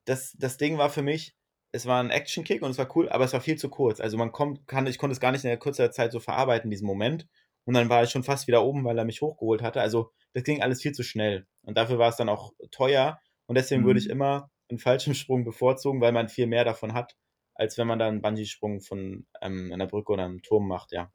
das, 0.06 0.36
das 0.38 0.58
Ding 0.58 0.78
war 0.78 0.90
für 0.90 1.02
mich, 1.02 1.36
es 1.72 1.86
war 1.86 2.02
ein 2.02 2.10
Action-Kick 2.10 2.62
und 2.62 2.72
es 2.72 2.78
war 2.78 2.96
cool, 2.96 3.10
aber 3.10 3.26
es 3.26 3.34
war 3.34 3.42
viel 3.42 3.58
zu 3.58 3.70
kurz. 3.70 4.00
Also 4.00 4.18
man 4.18 4.32
kommt, 4.32 4.68
kann, 4.68 4.88
ich 4.88 4.98
konnte 4.98 5.14
es 5.14 5.20
gar 5.20 5.32
nicht 5.32 5.44
in 5.44 5.50
der 5.50 5.58
kurzer 5.58 5.92
Zeit 5.92 6.12
so 6.12 6.20
verarbeiten, 6.20 6.72
diesen 6.72 6.88
Moment. 6.88 7.28
Und 7.66 7.76
dann 7.76 7.90
war 7.90 8.04
ich 8.04 8.10
schon 8.10 8.24
fast 8.24 8.48
wieder 8.48 8.64
oben, 8.64 8.84
weil 8.84 8.98
er 8.98 9.06
mich 9.06 9.22
hochgeholt 9.22 9.62
hatte. 9.62 9.82
Also 9.82 10.12
das 10.34 10.44
ging 10.44 10.62
alles 10.62 10.82
viel 10.82 10.94
zu 10.94 11.04
schnell. 11.04 11.46
Und 11.62 11.78
dafür 11.78 12.00
war 12.00 12.10
es 12.10 12.16
dann 12.16 12.30
auch 12.30 12.54
teuer. 12.72 13.20
Und 13.46 13.56
deswegen 13.56 13.82
mhm. 13.82 13.86
würde 13.86 14.00
ich 14.00 14.10
immer 14.10 14.50
einen 14.70 14.80
Fallschirmsprung 14.80 15.44
bevorzugen, 15.44 16.02
weil 16.02 16.12
man 16.12 16.30
viel 16.30 16.48
mehr 16.48 16.66
davon 16.66 16.94
hat, 16.94 17.16
als 17.54 17.78
wenn 17.78 17.88
man 17.88 18.00
dann 18.00 18.10
einen 18.10 18.22
Bungee-Sprung 18.22 18.82
von 18.82 19.28
ähm, 19.42 19.72
einer 19.72 19.88
Brücke 19.88 20.14
oder 20.14 20.26
einem 20.26 20.42
Turm 20.42 20.68
macht, 20.68 20.92
ja. 20.92 21.12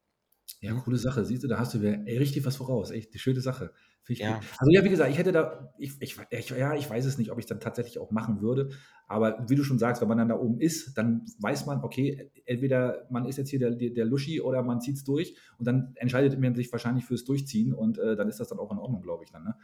Ja, 0.64 0.72
coole 0.74 0.96
Sache. 0.96 1.24
Siehst 1.24 1.44
du, 1.44 1.48
da 1.48 1.58
hast 1.58 1.74
du 1.74 1.78
ey, 1.78 2.16
richtig 2.16 2.44
was 2.46 2.56
voraus. 2.56 2.90
Echt 2.90 3.12
eine 3.12 3.18
schöne 3.18 3.40
Sache. 3.40 3.72
Ja. 4.08 4.40
Also 4.58 4.70
ja, 4.70 4.82
wie 4.82 4.88
gesagt, 4.88 5.10
ich 5.10 5.18
hätte 5.18 5.32
da, 5.32 5.74
ich, 5.78 5.92
ich, 6.00 6.16
ich, 6.30 6.50
ja, 6.50 6.74
ich 6.74 6.88
weiß 6.88 7.04
es 7.04 7.18
nicht, 7.18 7.30
ob 7.30 7.38
ich 7.38 7.44
es 7.44 7.48
dann 7.48 7.60
tatsächlich 7.60 7.98
auch 7.98 8.10
machen 8.10 8.40
würde. 8.40 8.70
Aber 9.06 9.44
wie 9.48 9.56
du 9.56 9.62
schon 9.62 9.78
sagst, 9.78 10.00
wenn 10.00 10.08
man 10.08 10.18
dann 10.18 10.28
da 10.28 10.38
oben 10.38 10.58
ist, 10.60 10.96
dann 10.96 11.26
weiß 11.38 11.66
man, 11.66 11.82
okay, 11.82 12.30
entweder 12.46 13.06
man 13.10 13.26
ist 13.26 13.36
jetzt 13.36 13.50
hier 13.50 13.58
der, 13.58 13.72
der 13.72 14.04
Luschi 14.06 14.40
oder 14.40 14.62
man 14.62 14.80
zieht 14.80 14.96
es 14.96 15.04
durch 15.04 15.36
und 15.58 15.66
dann 15.66 15.92
entscheidet 15.96 16.38
man 16.40 16.54
sich 16.54 16.72
wahrscheinlich 16.72 17.04
fürs 17.04 17.24
Durchziehen 17.24 17.74
und 17.74 17.98
äh, 17.98 18.16
dann 18.16 18.28
ist 18.28 18.40
das 18.40 18.48
dann 18.48 18.58
auch 18.58 18.72
in 18.72 18.78
Ordnung, 18.78 19.02
glaube 19.02 19.24
ich 19.24 19.30
dann. 19.30 19.44
Ne? 19.44 19.54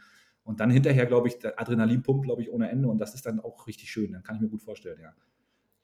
Und 0.43 0.59
dann 0.59 0.69
hinterher, 0.69 1.07
glaube 1.07 1.27
ich, 1.27 1.39
der 1.39 1.59
Adrenalin 1.59 2.03
pumpt, 2.03 2.25
glaube 2.25 2.41
ich, 2.43 2.51
ohne 2.51 2.69
Ende 2.69 2.87
und 2.87 2.99
das 2.99 3.15
ist 3.15 3.25
dann 3.25 3.39
auch 3.39 3.65
richtig 3.67 3.89
schön. 3.91 4.11
Dann 4.11 4.23
kann 4.23 4.35
ich 4.35 4.41
mir 4.41 4.49
gut 4.49 4.61
vorstellen, 4.61 4.99
ja. 5.01 5.13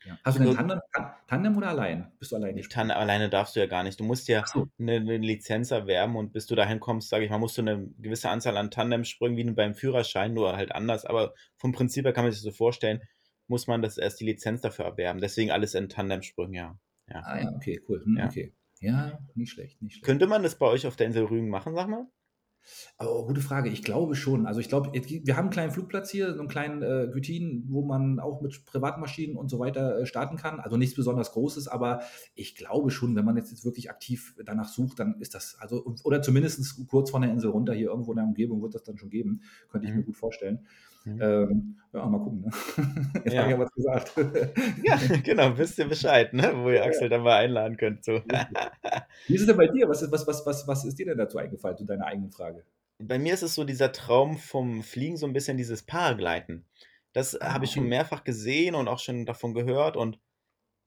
Ja. 0.08 0.18
Hast 0.24 0.38
du 0.38 0.44
einen 0.44 0.56
Tandem, 0.56 0.80
Tandem 1.28 1.58
oder 1.58 1.70
allein? 1.70 2.12
Bist 2.20 2.32
du 2.32 2.38
alleine? 2.38 2.62
Tandem, 2.62 2.98
alleine 2.98 3.30
darfst 3.30 3.56
du 3.56 3.60
ja 3.60 3.66
gar 3.66 3.84
nicht. 3.84 4.00
Du 4.00 4.04
musst 4.04 4.28
ja 4.28 4.46
so. 4.46 4.68
eine, 4.80 4.94
eine, 4.96 5.18
Lizenz 5.18 5.72
erwerben 5.72 6.16
und 6.16 6.32
bis 6.32 6.46
du 6.48 6.56
dahin 6.56 6.80
kommst, 6.80 7.10
sage 7.10 7.26
ich 7.26 7.32
mal, 7.32 7.38
musst 7.38 7.58
du 7.58 7.62
eine 7.62 7.88
gewisse 8.00 8.30
Anzahl 8.30 8.56
an 8.58 8.72
Tandem-Sprüngen 8.72 9.38
wie 9.38 9.52
beim 9.52 9.76
Führerschein, 9.76 10.34
nur 10.34 10.56
halt 10.56 10.74
anders. 10.74 11.06
Aber 11.06 11.34
vom 11.58 11.74
Prinzip 11.74 12.06
her 12.06 12.14
kann 12.14 12.24
man 12.24 12.32
sich 12.32 12.42
das 12.42 12.54
so 12.54 12.58
vorstellen, 12.58 13.02
muss 13.48 13.68
man 13.68 13.82
das 13.82 13.98
erst 13.98 14.20
die 14.22 14.26
Lizenz 14.26 14.62
dafür 14.62 14.86
erwerben. 14.86 15.20
Deswegen 15.20 15.52
alles 15.52 15.74
in 15.74 15.90
Tandem-Sprüngen, 15.90 16.54
ja. 16.54 16.80
ja. 17.10 17.22
Ah 17.26 17.42
ja, 17.42 17.52
okay, 17.54 17.82
cool. 17.90 18.02
Hm, 18.04 18.18
ja. 18.18 18.26
Okay. 18.28 18.54
Ja, 18.80 19.20
nicht 19.36 19.52
schlecht, 19.52 19.82
nicht 19.82 19.94
schlecht. 19.94 20.06
Könnte 20.06 20.28
man 20.28 20.44
das 20.44 20.58
bei 20.58 20.68
euch 20.68 20.86
auf 20.86 20.96
der 20.96 21.08
Insel 21.08 21.26
Rügen 21.26 21.50
machen, 21.50 21.74
sag 21.74 21.88
mal? 21.88 22.08
Oh, 23.00 23.26
gute 23.26 23.42
Frage. 23.42 23.70
Ich 23.70 23.84
glaube 23.84 24.16
schon. 24.16 24.46
Also 24.46 24.60
ich 24.60 24.70
glaube, 24.70 24.92
wir 24.94 25.36
haben 25.36 25.46
einen 25.46 25.52
kleinen 25.52 25.72
Flugplatz 25.72 26.10
hier, 26.10 26.34
so 26.34 26.40
einen 26.40 26.50
kleinen 26.50 26.82
äh, 26.82 27.10
Gütin, 27.12 27.66
wo 27.70 27.84
man 27.84 28.20
auch 28.20 28.42
mit 28.42 28.66
Privatmaschinen 28.66 29.38
und 29.38 29.50
so 29.50 29.60
weiter 29.60 30.00
äh, 30.00 30.06
starten 30.06 30.38
kann. 30.38 30.60
Also 30.60 30.78
nichts 30.78 30.96
besonders 30.96 31.32
Großes, 31.32 31.68
aber 31.68 32.02
ich 32.36 32.56
glaube 32.56 32.92
schon, 32.92 33.16
wenn 33.16 33.26
man 33.26 33.38
jetzt, 33.38 33.52
jetzt 33.52 33.66
wirklich 33.66 33.90
aktiv 33.90 34.36
danach 34.46 34.68
sucht, 34.68 35.00
dann 35.00 35.20
ist 35.20 35.36
das, 35.36 35.58
also, 35.60 35.86
oder 36.04 36.22
zumindest 36.22 36.88
kurz 36.88 37.12
von 37.12 37.22
der 37.22 37.32
Insel 37.32 37.52
runter, 37.52 37.74
hier 37.74 37.88
irgendwo 37.88 38.12
in 38.12 38.18
der 38.18 38.26
Umgebung 38.26 38.62
wird 38.62 38.76
das 38.76 38.84
dann 38.84 38.98
schon 38.98 39.10
geben. 39.10 39.42
Könnte 39.70 39.88
ich 39.88 39.94
mhm. 39.94 40.00
mir 40.00 40.06
gut 40.06 40.18
vorstellen. 40.18 40.66
Mhm. 41.08 41.22
Ähm, 41.22 41.78
ja, 41.94 42.06
mal 42.06 42.20
gucken. 42.20 42.42
Ne? 42.42 42.52
Jetzt 43.24 43.34
ja. 43.34 43.42
habe 43.42 43.52
ich 43.52 43.58
ja 43.58 43.64
was 43.64 43.72
gesagt. 43.72 44.14
ja, 44.84 44.98
genau, 45.24 45.58
wisst 45.58 45.80
ihr 45.80 45.88
Bescheid, 45.88 46.34
ne? 46.34 46.52
wo 46.56 46.70
ihr 46.70 46.84
Axel 46.84 47.10
dann 47.10 47.22
mal 47.22 47.38
einladen 47.38 47.78
könnt. 47.78 48.04
So. 48.04 48.14
Wie 49.28 49.36
ist 49.36 49.42
es 49.42 49.48
denn 49.48 49.58
bei 49.58 49.68
dir? 49.68 49.88
Was 49.88 50.02
ist, 50.02 50.12
was, 50.12 50.28
was, 50.28 50.46
was, 50.46 50.68
was 50.68 50.86
ist 50.86 51.00
dir 51.00 51.06
denn 51.06 51.18
dazu 51.18 51.38
eingefallen, 51.38 51.78
zu 51.78 51.86
deiner 51.86 52.06
eigenen 52.06 52.32
Frage? 52.32 52.64
Bei 53.00 53.18
mir 53.18 53.34
ist 53.34 53.44
es 53.44 53.56
so 53.56 53.64
dieser 53.64 53.92
Traum 53.92 54.38
vom 54.38 54.84
Fliegen, 54.84 55.18
so 55.18 55.26
ein 55.26 55.34
bisschen 55.34 55.58
dieses 55.58 55.84
Paragleiten. 55.84 56.66
Das 57.14 57.40
ah, 57.40 57.54
habe 57.54 57.66
ich 57.66 57.72
schon 57.72 57.88
mehrfach 57.88 58.24
gesehen 58.24 58.76
und 58.76 58.88
auch 58.88 59.00
schon 59.00 59.26
davon 59.26 59.54
gehört 59.54 59.96
und 59.96 60.20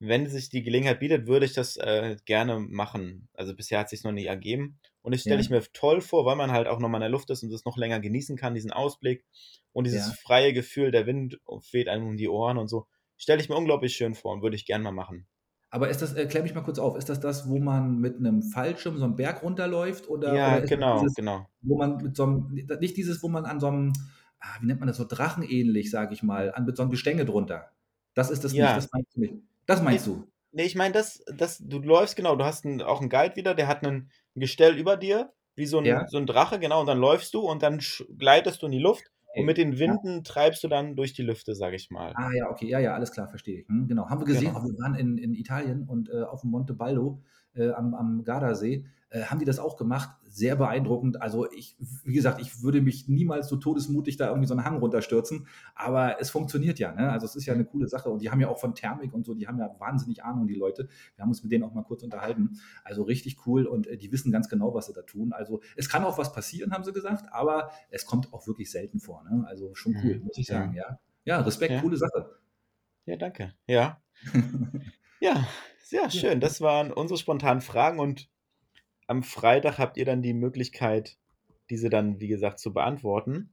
wenn 0.00 0.26
sich 0.26 0.48
die 0.48 0.62
Gelegenheit 0.62 0.98
bietet, 0.98 1.26
würde 1.26 1.44
ich 1.44 1.52
das 1.52 1.76
äh, 1.76 2.16
gerne 2.24 2.58
machen. 2.58 3.28
Also 3.34 3.54
bisher 3.54 3.78
hat 3.78 3.86
es 3.86 3.90
sich 3.90 4.02
noch 4.02 4.12
nie 4.12 4.24
ergeben. 4.24 4.78
Und 5.02 5.14
das 5.14 5.20
stelle 5.20 5.36
ja. 5.36 5.42
ich 5.42 5.50
mir 5.50 5.62
toll 5.72 6.00
vor, 6.00 6.24
weil 6.24 6.36
man 6.36 6.50
halt 6.50 6.66
auch 6.66 6.78
nochmal 6.78 7.00
in 7.00 7.02
der 7.02 7.10
Luft 7.10 7.28
ist 7.30 7.42
und 7.42 7.50
das 7.50 7.64
noch 7.66 7.76
länger 7.76 8.00
genießen 8.00 8.36
kann, 8.36 8.54
diesen 8.54 8.72
Ausblick 8.72 9.24
und 9.72 9.84
dieses 9.86 10.08
ja. 10.08 10.14
freie 10.14 10.52
Gefühl, 10.52 10.90
der 10.90 11.06
Wind 11.06 11.38
weht 11.72 11.88
einem 11.88 12.06
um 12.06 12.16
die 12.16 12.28
Ohren 12.28 12.56
und 12.56 12.68
so. 12.68 12.86
Stelle 13.16 13.42
ich 13.42 13.50
mir 13.50 13.56
unglaublich 13.56 13.94
schön 13.94 14.14
vor 14.14 14.32
und 14.32 14.42
würde 14.42 14.56
ich 14.56 14.64
gerne 14.64 14.84
mal 14.84 14.92
machen. 14.92 15.26
Aber 15.68 15.88
ist 15.88 16.02
das, 16.02 16.14
erklär 16.14 16.42
mich 16.42 16.54
mal 16.54 16.62
kurz 16.62 16.78
auf, 16.78 16.96
ist 16.96 17.08
das 17.08 17.20
das, 17.20 17.48
wo 17.48 17.58
man 17.58 17.98
mit 17.98 18.16
einem 18.16 18.42
Fallschirm 18.42 18.98
so 18.98 19.04
einen 19.04 19.16
Berg 19.16 19.42
runterläuft? 19.42 20.08
Oder, 20.08 20.34
Ja, 20.34 20.56
oder 20.56 20.66
genau, 20.66 20.98
dieses, 21.00 21.14
genau. 21.14 21.46
wo 21.60 21.76
man 21.76 21.98
mit 21.98 22.16
so 22.16 22.24
einem, 22.24 22.58
nicht 22.80 22.96
dieses, 22.96 23.22
wo 23.22 23.28
man 23.28 23.44
an 23.44 23.60
so 23.60 23.68
einem, 23.68 23.92
ah, 24.40 24.56
wie 24.60 24.66
nennt 24.66 24.80
man 24.80 24.88
das, 24.88 24.96
so 24.96 25.04
drachenähnlich, 25.06 25.90
sage 25.90 26.14
ich 26.14 26.22
mal, 26.22 26.52
an, 26.52 26.64
mit 26.64 26.76
so 26.76 26.82
einem 26.82 26.90
Gestänge 26.90 27.24
drunter. 27.24 27.70
Das 28.14 28.30
ist 28.30 28.42
das 28.42 28.52
nicht, 28.52 28.60
Ja. 28.60 28.74
das 28.74 28.88
meinst 28.92 29.14
du 29.14 29.20
nicht. 29.20 29.34
Das 29.66 29.82
meinst 29.82 30.06
Nee, 30.06 30.12
du. 30.14 30.26
nee 30.52 30.64
ich 30.64 30.74
meine, 30.74 30.92
das, 30.94 31.22
das, 31.36 31.58
du 31.58 31.78
läufst, 31.80 32.16
genau, 32.16 32.36
du 32.36 32.44
hast 32.44 32.64
einen, 32.64 32.82
auch 32.82 33.00
einen 33.00 33.10
Guide 33.10 33.36
wieder, 33.36 33.54
der 33.54 33.68
hat 33.68 33.84
einen, 33.84 34.10
ein 34.36 34.40
Gestell 34.40 34.76
über 34.78 34.96
dir, 34.96 35.32
wie 35.56 35.66
so 35.66 35.78
ein, 35.78 35.84
Ja, 35.84 36.06
so 36.06 36.18
ein 36.18 36.26
Drache, 36.26 36.58
genau, 36.58 36.80
und 36.80 36.86
dann 36.86 36.98
läufst 36.98 37.34
du 37.34 37.40
und 37.40 37.62
dann 37.62 37.80
gleitest 38.18 38.62
du 38.62 38.66
in 38.66 38.72
die 38.72 38.78
Luft 38.78 39.10
und 39.34 39.44
okay. 39.44 39.44
mit 39.44 39.58
den 39.58 39.72
Ja. 39.78 39.78
Winden 39.78 40.24
treibst 40.24 40.62
du 40.64 40.68
dann 40.68 40.96
durch 40.96 41.12
die 41.12 41.22
Lüfte, 41.22 41.54
sag 41.54 41.74
ich 41.74 41.90
mal. 41.90 42.16
Ah 42.16 42.30
ja, 42.32 42.50
okay, 42.50 42.68
ja, 42.68 42.78
ja, 42.80 42.94
alles 42.94 43.12
klar, 43.12 43.28
verstehe 43.28 43.60
ich. 43.60 43.68
Hm, 43.68 43.86
genau, 43.88 44.08
haben 44.08 44.20
wir 44.20 44.26
gesehen, 44.26 44.54
Genau. 44.54 44.64
wir 44.64 44.74
waren 44.78 44.94
in, 44.96 45.16
in 45.18 45.34
Italien 45.34 45.84
und 45.86 46.08
äh, 46.10 46.22
auf 46.22 46.40
dem 46.42 46.50
Monte 46.50 46.74
Baldo 46.74 47.22
äh, 47.54 47.70
am, 47.70 47.94
am 47.94 48.24
Gardasee, 48.24 48.86
äh, 49.10 49.22
haben 49.24 49.38
die 49.38 49.44
das 49.44 49.58
auch 49.58 49.76
gemacht. 49.76 50.10
Sehr 50.32 50.54
beeindruckend. 50.54 51.20
Also 51.20 51.50
ich, 51.50 51.76
wie 52.04 52.14
gesagt, 52.14 52.40
ich 52.40 52.62
würde 52.62 52.80
mich 52.80 53.08
niemals 53.08 53.48
so 53.48 53.56
todesmutig 53.56 54.16
da 54.16 54.28
irgendwie 54.28 54.46
so 54.46 54.54
einen 54.54 54.64
Hang 54.64 54.78
runterstürzen, 54.78 55.48
aber 55.74 56.20
es 56.20 56.30
funktioniert 56.30 56.78
ja. 56.78 56.92
Ne? 56.92 57.10
Also 57.10 57.26
es 57.26 57.34
ist 57.34 57.46
ja 57.46 57.52
eine 57.54 57.64
coole 57.64 57.88
Sache 57.88 58.10
und 58.10 58.22
die 58.22 58.30
haben 58.30 58.40
ja 58.40 58.48
auch 58.48 58.60
von 58.60 58.76
Thermik 58.76 59.12
und 59.12 59.26
so, 59.26 59.34
die 59.34 59.48
haben 59.48 59.58
ja 59.58 59.74
wahnsinnig 59.80 60.22
Ahnung, 60.22 60.46
die 60.46 60.54
Leute. 60.54 60.88
Wir 61.16 61.22
haben 61.22 61.30
uns 61.30 61.42
mit 61.42 61.50
denen 61.50 61.64
auch 61.64 61.74
mal 61.74 61.82
kurz 61.82 62.04
unterhalten. 62.04 62.60
Also 62.84 63.02
richtig 63.02 63.44
cool 63.46 63.66
und 63.66 63.88
äh, 63.88 63.96
die 63.96 64.12
wissen 64.12 64.30
ganz 64.30 64.48
genau, 64.48 64.72
was 64.72 64.86
sie 64.86 64.92
da 64.92 65.02
tun. 65.02 65.32
Also 65.32 65.60
es 65.76 65.88
kann 65.88 66.04
auch 66.04 66.16
was 66.16 66.32
passieren, 66.32 66.72
haben 66.72 66.84
sie 66.84 66.92
gesagt, 66.92 67.26
aber 67.32 67.70
es 67.90 68.06
kommt 68.06 68.32
auch 68.32 68.46
wirklich 68.46 68.70
selten 68.70 69.00
vor. 69.00 69.24
Ne? 69.24 69.44
Also 69.48 69.74
schon 69.74 69.96
cool, 70.04 70.18
Mhm. 70.18 70.24
muss 70.26 70.38
ich 70.38 70.46
sagen, 70.46 70.74
ja. 70.74 71.00
Ja, 71.24 71.40
Respekt, 71.40 71.72
Ja. 71.72 71.80
coole 71.80 71.96
Sache. 71.96 72.38
Ja, 73.04 73.16
danke. 73.16 73.52
Ja. 73.66 74.00
Ja, 75.22 75.46
sehr 75.82 76.08
schön. 76.10 76.40
Das 76.40 76.62
waren 76.62 76.92
unsere 76.92 77.18
spontanen 77.18 77.60
Fragen 77.60 77.98
und 77.98 78.30
am 79.10 79.24
Freitag 79.24 79.78
habt 79.78 79.96
ihr 79.96 80.04
dann 80.04 80.22
die 80.22 80.32
Möglichkeit, 80.32 81.18
diese 81.68 81.90
dann, 81.90 82.20
wie 82.20 82.28
gesagt, 82.28 82.60
zu 82.60 82.72
beantworten. 82.72 83.50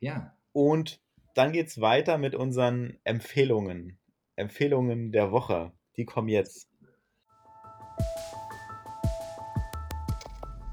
Ja. 0.00 0.36
Und 0.52 1.00
dann 1.34 1.52
geht's 1.52 1.80
weiter 1.80 2.18
mit 2.18 2.34
unseren 2.34 2.98
Empfehlungen. 3.02 3.98
Empfehlungen 4.36 5.10
der 5.10 5.32
Woche. 5.32 5.72
Die 5.96 6.04
kommen 6.04 6.28
jetzt. 6.28 6.68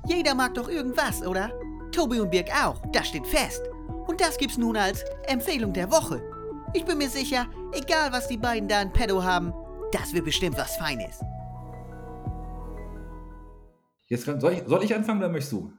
Jeder 0.05 0.35
mag 0.35 0.53
doch 0.53 0.67
irgendwas, 0.67 1.25
oder? 1.25 1.57
Tobi 1.93 2.19
und 2.19 2.29
Birg 2.29 2.49
auch, 2.51 2.85
das 2.91 3.07
steht 3.07 3.25
fest. 3.25 3.69
Und 4.05 4.19
das 4.19 4.37
gibt's 4.37 4.57
nun 4.57 4.75
als 4.75 5.05
Empfehlung 5.27 5.71
der 5.71 5.91
Woche. 5.91 6.21
Ich 6.73 6.83
bin 6.83 6.97
mir 6.97 7.09
sicher, 7.09 7.47
egal 7.73 8.11
was 8.11 8.27
die 8.27 8.37
beiden 8.37 8.67
da 8.67 8.81
in 8.81 8.91
Pedo 8.91 9.23
haben, 9.23 9.53
das 9.93 10.13
wird 10.13 10.25
bestimmt 10.25 10.57
was 10.57 10.75
Feines. 10.75 11.21
Jetzt 14.09 14.25
kann, 14.25 14.41
soll, 14.41 14.53
ich, 14.53 14.63
soll 14.65 14.83
ich 14.83 14.93
anfangen 14.93 15.19
oder 15.19 15.29
möchtest 15.29 15.53
du? 15.53 15.71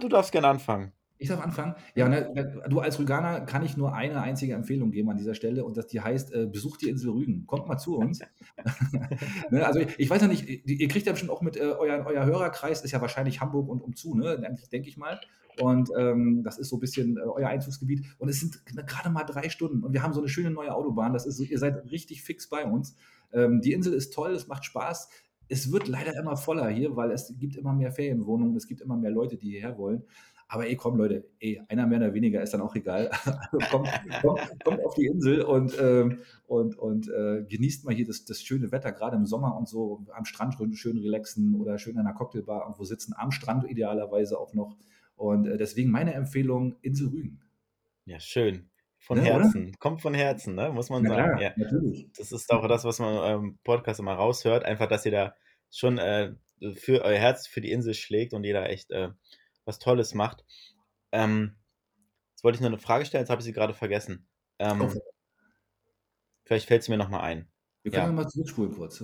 Du 0.00 0.08
darfst 0.08 0.32
gerne 0.32 0.48
anfangen. 0.48 0.92
Ich 1.18 1.28
darf 1.28 1.40
anfangen. 1.40 1.74
Ja, 1.94 2.08
ne, 2.08 2.30
ne, 2.34 2.62
du 2.68 2.80
als 2.80 2.98
Rüganer 2.98 3.40
kann 3.40 3.64
ich 3.64 3.76
nur 3.76 3.94
eine 3.94 4.20
einzige 4.20 4.52
Empfehlung 4.52 4.90
geben 4.90 5.08
an 5.08 5.16
dieser 5.16 5.34
Stelle 5.34 5.64
und 5.64 5.76
das 5.76 5.86
die 5.86 6.00
heißt, 6.00 6.34
äh, 6.34 6.46
besucht 6.46 6.82
die 6.82 6.90
Insel 6.90 7.10
Rügen. 7.10 7.46
Kommt 7.46 7.66
mal 7.68 7.78
zu 7.78 7.96
uns. 7.96 8.20
ne, 9.50 9.64
also 9.66 9.80
ich, 9.80 9.98
ich 9.98 10.10
weiß 10.10 10.20
ja 10.20 10.28
nicht, 10.28 10.46
ihr 10.46 10.88
kriegt 10.88 11.06
ja 11.06 11.12
bestimmt 11.12 11.30
auch 11.30 11.40
mit, 11.40 11.56
äh, 11.56 11.60
euer, 11.60 12.04
euer 12.04 12.26
Hörerkreis 12.26 12.82
ist 12.82 12.90
ja 12.90 13.00
wahrscheinlich 13.00 13.40
Hamburg 13.40 13.68
und 13.68 13.80
umzu, 13.80 14.14
ne? 14.14 14.38
Denke 14.38 14.68
denk 14.68 14.86
ich 14.86 14.98
mal. 14.98 15.18
Und 15.58 15.90
ähm, 15.96 16.42
das 16.42 16.58
ist 16.58 16.68
so 16.68 16.76
ein 16.76 16.80
bisschen 16.80 17.16
äh, 17.16 17.20
euer 17.20 17.48
Einzugsgebiet. 17.48 18.04
Und 18.18 18.28
es 18.28 18.40
sind 18.40 18.66
gerade 18.66 19.08
mal 19.08 19.24
drei 19.24 19.48
Stunden 19.48 19.84
und 19.84 19.94
wir 19.94 20.02
haben 20.02 20.12
so 20.12 20.20
eine 20.20 20.28
schöne 20.28 20.50
neue 20.50 20.74
Autobahn. 20.74 21.14
Das 21.14 21.24
ist 21.24 21.38
so, 21.38 21.44
ihr 21.44 21.58
seid 21.58 21.90
richtig 21.90 22.22
fix 22.22 22.48
bei 22.48 22.64
uns. 22.64 22.94
Ähm, 23.32 23.62
die 23.62 23.72
Insel 23.72 23.94
ist 23.94 24.12
toll, 24.12 24.32
es 24.32 24.48
macht 24.48 24.64
Spaß. 24.64 25.08
Es 25.48 25.70
wird 25.72 25.88
leider 25.88 26.18
immer 26.18 26.36
voller 26.36 26.68
hier, 26.68 26.96
weil 26.96 27.10
es 27.10 27.32
gibt 27.38 27.56
immer 27.56 27.72
mehr 27.72 27.92
Ferienwohnungen, 27.92 28.56
es 28.56 28.66
gibt 28.66 28.80
immer 28.80 28.96
mehr 28.96 29.10
Leute, 29.10 29.36
die 29.36 29.50
hierher 29.50 29.78
wollen. 29.78 30.02
Aber 30.48 30.66
ey, 30.66 30.76
komm, 30.76 30.96
Leute, 30.96 31.28
ey, 31.40 31.60
einer 31.68 31.86
mehr 31.86 31.98
oder 31.98 32.14
weniger 32.14 32.40
ist 32.40 32.54
dann 32.54 32.60
auch 32.60 32.74
egal. 32.74 33.10
Also 33.50 33.58
kommt, 33.70 33.88
kommt, 34.22 34.64
kommt 34.64 34.84
auf 34.84 34.94
die 34.94 35.06
Insel 35.06 35.42
und, 35.42 35.76
ähm, 35.80 36.18
und, 36.46 36.78
und 36.78 37.08
äh, 37.08 37.44
genießt 37.48 37.84
mal 37.84 37.94
hier 37.94 38.06
das, 38.06 38.24
das 38.24 38.40
schöne 38.42 38.70
Wetter, 38.70 38.92
gerade 38.92 39.16
im 39.16 39.26
Sommer 39.26 39.56
und 39.56 39.68
so, 39.68 40.04
am 40.12 40.24
Strand 40.24 40.56
schön 40.74 40.98
relaxen 40.98 41.54
oder 41.60 41.78
schön 41.78 41.98
an 41.98 42.06
einer 42.06 42.14
Cocktailbar 42.14 42.62
irgendwo 42.62 42.84
sitzen, 42.84 43.14
am 43.16 43.32
Strand 43.32 43.68
idealerweise 43.68 44.38
auch 44.38 44.54
noch. 44.54 44.76
Und 45.16 45.46
äh, 45.46 45.56
deswegen 45.56 45.90
meine 45.90 46.14
Empfehlung, 46.14 46.76
Insel 46.82 47.08
Rügen. 47.08 47.40
Ja, 48.04 48.20
schön. 48.20 48.70
Von 49.06 49.18
oder? 49.20 49.26
Herzen. 49.26 49.72
Kommt 49.78 50.02
von 50.02 50.14
Herzen, 50.14 50.54
ne? 50.56 50.70
muss 50.72 50.90
man 50.90 51.02
Na 51.02 51.10
sagen. 51.14 51.40
Ja. 51.40 51.52
natürlich. 51.56 52.08
Das 52.16 52.32
ist 52.32 52.50
auch 52.50 52.66
das, 52.66 52.84
was 52.84 52.98
man 52.98 53.40
im 53.44 53.58
Podcast 53.62 54.00
immer 54.00 54.14
raushört. 54.14 54.64
Einfach, 54.64 54.88
dass 54.88 55.06
ihr 55.06 55.12
da 55.12 55.34
schon 55.70 55.98
äh, 55.98 56.34
für 56.74 57.02
euer 57.02 57.18
Herz 57.18 57.46
für 57.46 57.60
die 57.60 57.70
Insel 57.70 57.94
schlägt 57.94 58.32
und 58.34 58.42
da 58.42 58.66
echt 58.66 58.90
äh, 58.90 59.10
was 59.64 59.78
Tolles 59.78 60.14
macht. 60.14 60.44
Ähm, 61.12 61.54
jetzt 62.32 62.42
wollte 62.42 62.56
ich 62.56 62.62
noch 62.62 62.68
eine 62.68 62.78
Frage 62.78 63.04
stellen, 63.04 63.22
jetzt 63.22 63.30
habe 63.30 63.40
ich 63.40 63.44
sie 63.44 63.52
gerade 63.52 63.74
vergessen. 63.74 64.26
Ähm, 64.58 64.82
Oh, 64.82 64.92
vielleicht 66.44 66.66
fällt 66.66 66.82
es 66.82 66.88
mir 66.88 66.96
nochmal 66.96 67.20
ein. 67.20 67.48
wir 67.82 67.92
können 67.92 68.02
Ja. 68.04 68.08
ja 68.10 68.12
mal 68.12 68.28
zurückspulen 68.28 68.72
kurz. 68.72 69.00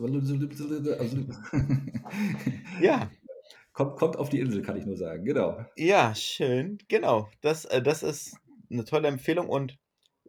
Ja, 2.81 3.11
kommt, 3.73 3.97
kommt 3.99 4.17
auf 4.17 4.29
die 4.31 4.41
Insel, 4.41 4.63
kann 4.63 4.77
ich 4.77 4.87
nur 4.87 4.97
sagen. 4.97 5.25
Genau. 5.25 5.65
ja, 5.77 6.15
schön. 6.15 6.79
Genau. 6.89 7.29
Das, 7.41 7.65
äh, 7.67 7.83
das 7.83 8.03
ist 8.03 8.37
eine 8.71 8.85
tolle 8.85 9.09
Empfehlung. 9.09 9.49
Und 9.49 9.79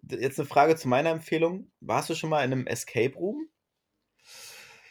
jetzt 0.09 0.39
eine 0.39 0.47
Frage 0.47 0.75
zu 0.75 0.87
meiner 0.87 1.09
Empfehlung. 1.09 1.71
Warst 1.79 2.09
du 2.09 2.15
schon 2.15 2.29
mal 2.29 2.43
in 2.43 2.51
einem 2.51 2.67
Escape 2.67 3.15
Room? 3.15 3.47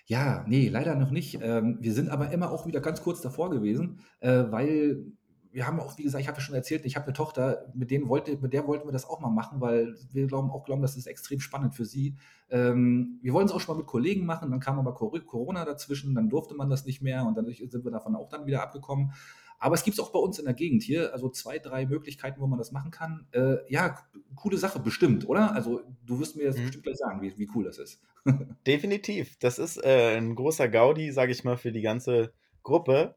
Ja, 0.07 0.45
nee, 0.49 0.69
leider 0.69 0.95
noch 0.95 1.11
nicht. 1.11 1.39
Ähm, 1.41 1.79
wir 1.81 1.93
sind 1.93 2.11
aber 2.11 2.31
immer 2.33 2.51
auch 2.51 2.67
wieder 2.67 2.81
ganz 2.81 3.03
kurz 3.03 3.21
davor 3.21 3.51
gewesen, 3.51 4.01
äh, 4.21 4.45
weil 4.49 5.05
wir 5.53 5.67
haben 5.67 5.81
auch, 5.81 5.99
wie 5.99 6.03
gesagt, 6.03 6.23
ich 6.23 6.29
habe 6.29 6.39
ja 6.39 6.43
schon 6.43 6.55
erzählt, 6.55 6.87
ich 6.87 6.97
habe 6.97 7.07
eine 7.07 7.13
Tochter, 7.13 7.71
mit, 7.75 7.91
denen 7.91 8.09
wollte, 8.09 8.37
mit 8.39 8.55
der 8.55 8.67
wollten 8.67 8.89
wir 8.89 8.93
das 8.93 9.05
auch 9.05 9.21
mal 9.21 9.31
machen, 9.31 9.61
weil 9.61 9.95
wir 10.11 10.27
glauben 10.27 10.51
auch 10.51 10.65
glauben, 10.65 10.81
das 10.81 10.97
ist 10.97 11.07
extrem 11.07 11.41
spannend 11.41 11.75
für 11.75 11.85
sie. 11.85 12.17
Ähm, 12.49 13.19
wir 13.23 13.35
wollen 13.35 13.47
es 13.47 13.53
auch 13.53 13.61
schon 13.61 13.75
mal 13.75 13.81
mit 13.81 13.87
Kollegen 13.87 14.25
machen, 14.25 14.51
dann 14.51 14.61
kam 14.61 14.79
aber 14.79 14.95
Cor- 14.95 15.21
Corona 15.27 15.65
dazwischen, 15.67 16.15
dann 16.15 16.31
durfte 16.31 16.55
man 16.55 16.71
das 16.71 16.87
nicht 16.87 17.03
mehr 17.03 17.25
und 17.27 17.37
dadurch 17.37 17.63
sind 17.69 17.85
wir 17.85 17.91
davon 17.91 18.17
auch 18.17 18.31
dann 18.31 18.47
wieder 18.47 18.63
abgekommen. 18.63 19.13
Aber 19.63 19.77
es 19.77 19.85
gibt 19.85 19.97
es 19.97 20.01
auch 20.05 20.11
bei 20.11 20.19
uns 20.19 20.39
in 20.41 20.45
der 20.45 20.55
Gegend 20.55 20.83
hier, 20.83 21.13
also 21.13 21.29
zwei, 21.29 21.59
drei 21.59 21.87
Möglichkeiten, 21.87 22.41
wo 22.41 22.47
man 22.49 22.59
das 22.59 22.73
machen 22.73 22.91
kann. 22.91 23.27
Äh, 23.33 23.59
ja, 23.69 23.97
coole 24.35 24.59
Sache, 24.59 24.81
bestimmt, 24.81 25.29
oder? 25.29 25.55
Also 25.55 25.83
du 26.05 26.19
wirst 26.19 26.37
mir 26.37 26.43
jetzt 26.43 26.59
Mhm. 26.59 26.63
bestimmt 26.65 26.85
gleich 26.85 26.97
sagen, 26.97 27.23
wie, 27.23 27.39
wie 27.39 27.49
cool 27.55 27.65
das 27.65 27.79
ist. 27.79 28.03
Definitiv. 28.67 29.37
Das 29.39 29.59
ist 29.61 29.77
äh, 29.85 30.17
ein 30.17 30.35
großer 30.35 30.69
Gaudi, 30.69 31.13
sage 31.13 31.31
ich 31.33 31.45
mal, 31.45 31.57
für 31.57 31.71
die 31.71 31.81
ganze 31.83 32.33
Gruppe. 32.65 33.15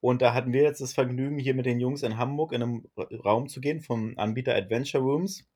Und 0.00 0.22
da 0.22 0.34
hatten 0.34 0.52
wir 0.52 0.62
jetzt 0.62 0.80
das 0.80 0.92
Vergnügen, 0.94 1.38
hier 1.38 1.54
mit 1.54 1.66
den 1.66 1.80
Jungs 1.80 2.04
in 2.04 2.16
Hamburg 2.16 2.52
in 2.52 2.62
einem 2.62 2.86
Ra- 2.96 3.08
Raum 3.24 3.48
zu 3.48 3.60
gehen 3.60 3.80
vom 3.80 4.16
Anbieter 4.18 4.54
Adventure 4.54 5.02
Rooms. 5.02 5.48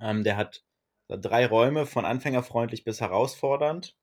Ähm, 0.00 0.22
der 0.22 0.36
hat 0.36 0.62
drei 1.08 1.46
Räume 1.46 1.86
von 1.86 2.04
anfängerfreundlich 2.04 2.84
bis 2.84 3.00
herausfordernd. 3.00 3.96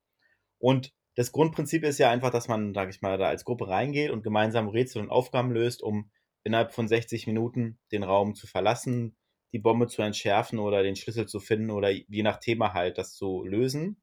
Und 0.58 0.92
das 1.20 1.32
Grundprinzip 1.32 1.84
ist 1.84 1.98
ja 1.98 2.10
einfach, 2.10 2.30
dass 2.30 2.48
man, 2.48 2.72
sage 2.72 2.90
ich 2.90 3.02
mal, 3.02 3.18
da 3.18 3.28
als 3.28 3.44
Gruppe 3.44 3.68
reingeht 3.68 4.10
und 4.10 4.22
gemeinsam 4.22 4.68
Rätsel 4.68 5.02
und 5.02 5.10
Aufgaben 5.10 5.52
löst, 5.52 5.82
um 5.82 6.10
innerhalb 6.44 6.72
von 6.72 6.88
60 6.88 7.26
Minuten 7.26 7.78
den 7.92 8.04
Raum 8.04 8.34
zu 8.34 8.46
verlassen, 8.46 9.18
die 9.52 9.58
Bombe 9.58 9.86
zu 9.86 10.00
entschärfen 10.00 10.58
oder 10.58 10.82
den 10.82 10.96
Schlüssel 10.96 11.26
zu 11.26 11.38
finden 11.38 11.72
oder 11.72 11.90
je 11.90 12.22
nach 12.22 12.38
Thema 12.38 12.72
halt 12.72 12.96
das 12.96 13.12
zu 13.12 13.44
lösen. 13.44 14.00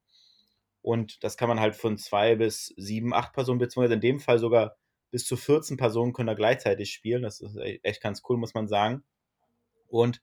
Und 0.80 1.24
das 1.24 1.36
kann 1.36 1.48
man 1.48 1.58
halt 1.58 1.74
von 1.74 1.98
zwei 1.98 2.36
bis 2.36 2.72
sieben, 2.76 3.12
acht 3.12 3.32
Personen, 3.32 3.58
beziehungsweise 3.58 3.94
in 3.94 4.00
dem 4.00 4.20
Fall 4.20 4.38
sogar 4.38 4.76
bis 5.10 5.26
zu 5.26 5.36
14 5.36 5.76
Personen 5.76 6.12
können 6.12 6.28
da 6.28 6.34
gleichzeitig 6.34 6.92
spielen. 6.92 7.22
Das 7.22 7.40
ist 7.40 7.56
e- 7.56 7.80
echt 7.82 8.00
ganz 8.00 8.22
cool, 8.28 8.36
muss 8.36 8.54
man 8.54 8.68
sagen. 8.68 9.02
Und 9.88 10.22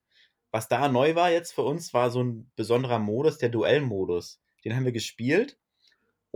was 0.49 0.69
da 0.69 0.87
neu 0.87 1.13
war 1.15 1.29
jetzt 1.29 1.53
für 1.53 1.63
uns, 1.63 1.93
war 1.93 2.09
so 2.09 2.23
ein 2.23 2.53
besonderer 2.55 2.99
Modus, 2.99 3.37
der 3.37 3.49
Duellmodus. 3.49 4.39
Den 4.63 4.77
haben 4.77 4.85
wir 4.85 4.93
gespielt 4.93 5.57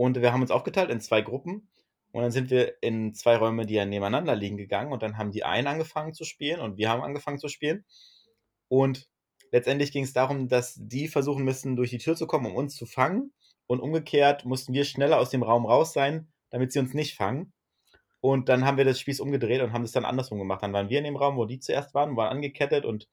und 0.00 0.18
wir 0.18 0.32
haben 0.32 0.40
uns 0.40 0.50
aufgeteilt 0.50 0.88
in 0.88 1.02
zwei 1.02 1.20
Gruppen. 1.20 1.68
Und 2.12 2.22
dann 2.22 2.30
sind 2.30 2.48
wir 2.48 2.82
in 2.82 3.12
zwei 3.12 3.36
Räume, 3.36 3.66
die 3.66 3.74
ja 3.74 3.84
nebeneinander 3.84 4.34
liegen, 4.34 4.56
gegangen. 4.56 4.94
Und 4.94 5.02
dann 5.02 5.18
haben 5.18 5.30
die 5.30 5.44
einen 5.44 5.66
angefangen 5.66 6.14
zu 6.14 6.24
spielen 6.24 6.58
und 6.60 6.78
wir 6.78 6.88
haben 6.88 7.02
angefangen 7.02 7.36
zu 7.36 7.48
spielen. 7.48 7.84
Und 8.68 9.10
letztendlich 9.52 9.92
ging 9.92 10.04
es 10.04 10.14
darum, 10.14 10.48
dass 10.48 10.78
die 10.80 11.06
versuchen 11.06 11.44
müssen, 11.44 11.76
durch 11.76 11.90
die 11.90 11.98
Tür 11.98 12.16
zu 12.16 12.26
kommen, 12.26 12.46
um 12.46 12.54
uns 12.54 12.76
zu 12.76 12.86
fangen. 12.86 13.34
Und 13.66 13.80
umgekehrt 13.80 14.46
mussten 14.46 14.72
wir 14.72 14.86
schneller 14.86 15.18
aus 15.18 15.28
dem 15.28 15.42
Raum 15.42 15.66
raus 15.66 15.92
sein, 15.92 16.32
damit 16.48 16.72
sie 16.72 16.78
uns 16.78 16.94
nicht 16.94 17.14
fangen. 17.14 17.52
Und 18.22 18.48
dann 18.48 18.64
haben 18.64 18.78
wir 18.78 18.86
das 18.86 18.98
Spieß 19.00 19.20
umgedreht 19.20 19.60
und 19.60 19.74
haben 19.74 19.84
es 19.84 19.92
dann 19.92 20.06
andersrum 20.06 20.38
gemacht. 20.38 20.62
Dann 20.62 20.72
waren 20.72 20.88
wir 20.88 20.96
in 20.96 21.04
dem 21.04 21.16
Raum, 21.16 21.36
wo 21.36 21.44
die 21.44 21.58
zuerst 21.58 21.92
waren, 21.92 22.16
waren 22.16 22.36
angekettet 22.36 22.86
und 22.86 23.06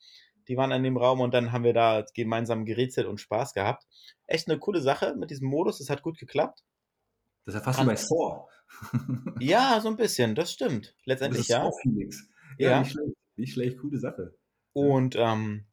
die 0.48 0.56
waren 0.56 0.72
in 0.72 0.84
dem 0.84 0.96
Raum 0.96 1.20
und 1.20 1.34
dann 1.34 1.52
haben 1.52 1.66
wir 1.66 1.74
da 1.74 2.06
gemeinsam 2.14 2.64
gerätselt 2.64 3.08
und 3.08 3.20
Spaß 3.20 3.54
gehabt. 3.54 3.86
Echt 4.26 4.48
eine 4.48 4.58
coole 4.58 4.80
Sache 4.80 5.16
mit 5.18 5.32
diesem 5.32 5.50
Modus, 5.50 5.82
es 5.82 5.90
hat 5.90 6.02
gut 6.02 6.18
geklappt. 6.18 6.64
Das 7.48 7.56
ist 7.56 7.60
ja 7.62 7.64
fast 7.64 7.80
wie 7.82 7.86
bei 7.86 7.96
Saw. 7.96 8.46
Ja, 9.40 9.80
so 9.80 9.88
ein 9.88 9.96
bisschen, 9.96 10.36
das 10.36 10.52
stimmt. 10.52 10.88
Das 10.88 11.06
Letztendlich 11.06 11.42
ist 11.44 11.48
ja. 11.48 11.64
Saw-Feelings. 11.64 12.30
Ja, 12.58 12.70
Ja. 12.72 12.80
nicht 12.82 12.92
schlecht. 12.92 13.14
Nicht 13.38 13.54
schlecht, 13.54 13.78
coole 13.80 13.98
Sache. 14.00 14.36
Und 14.74 15.16
ähm, 15.16 15.66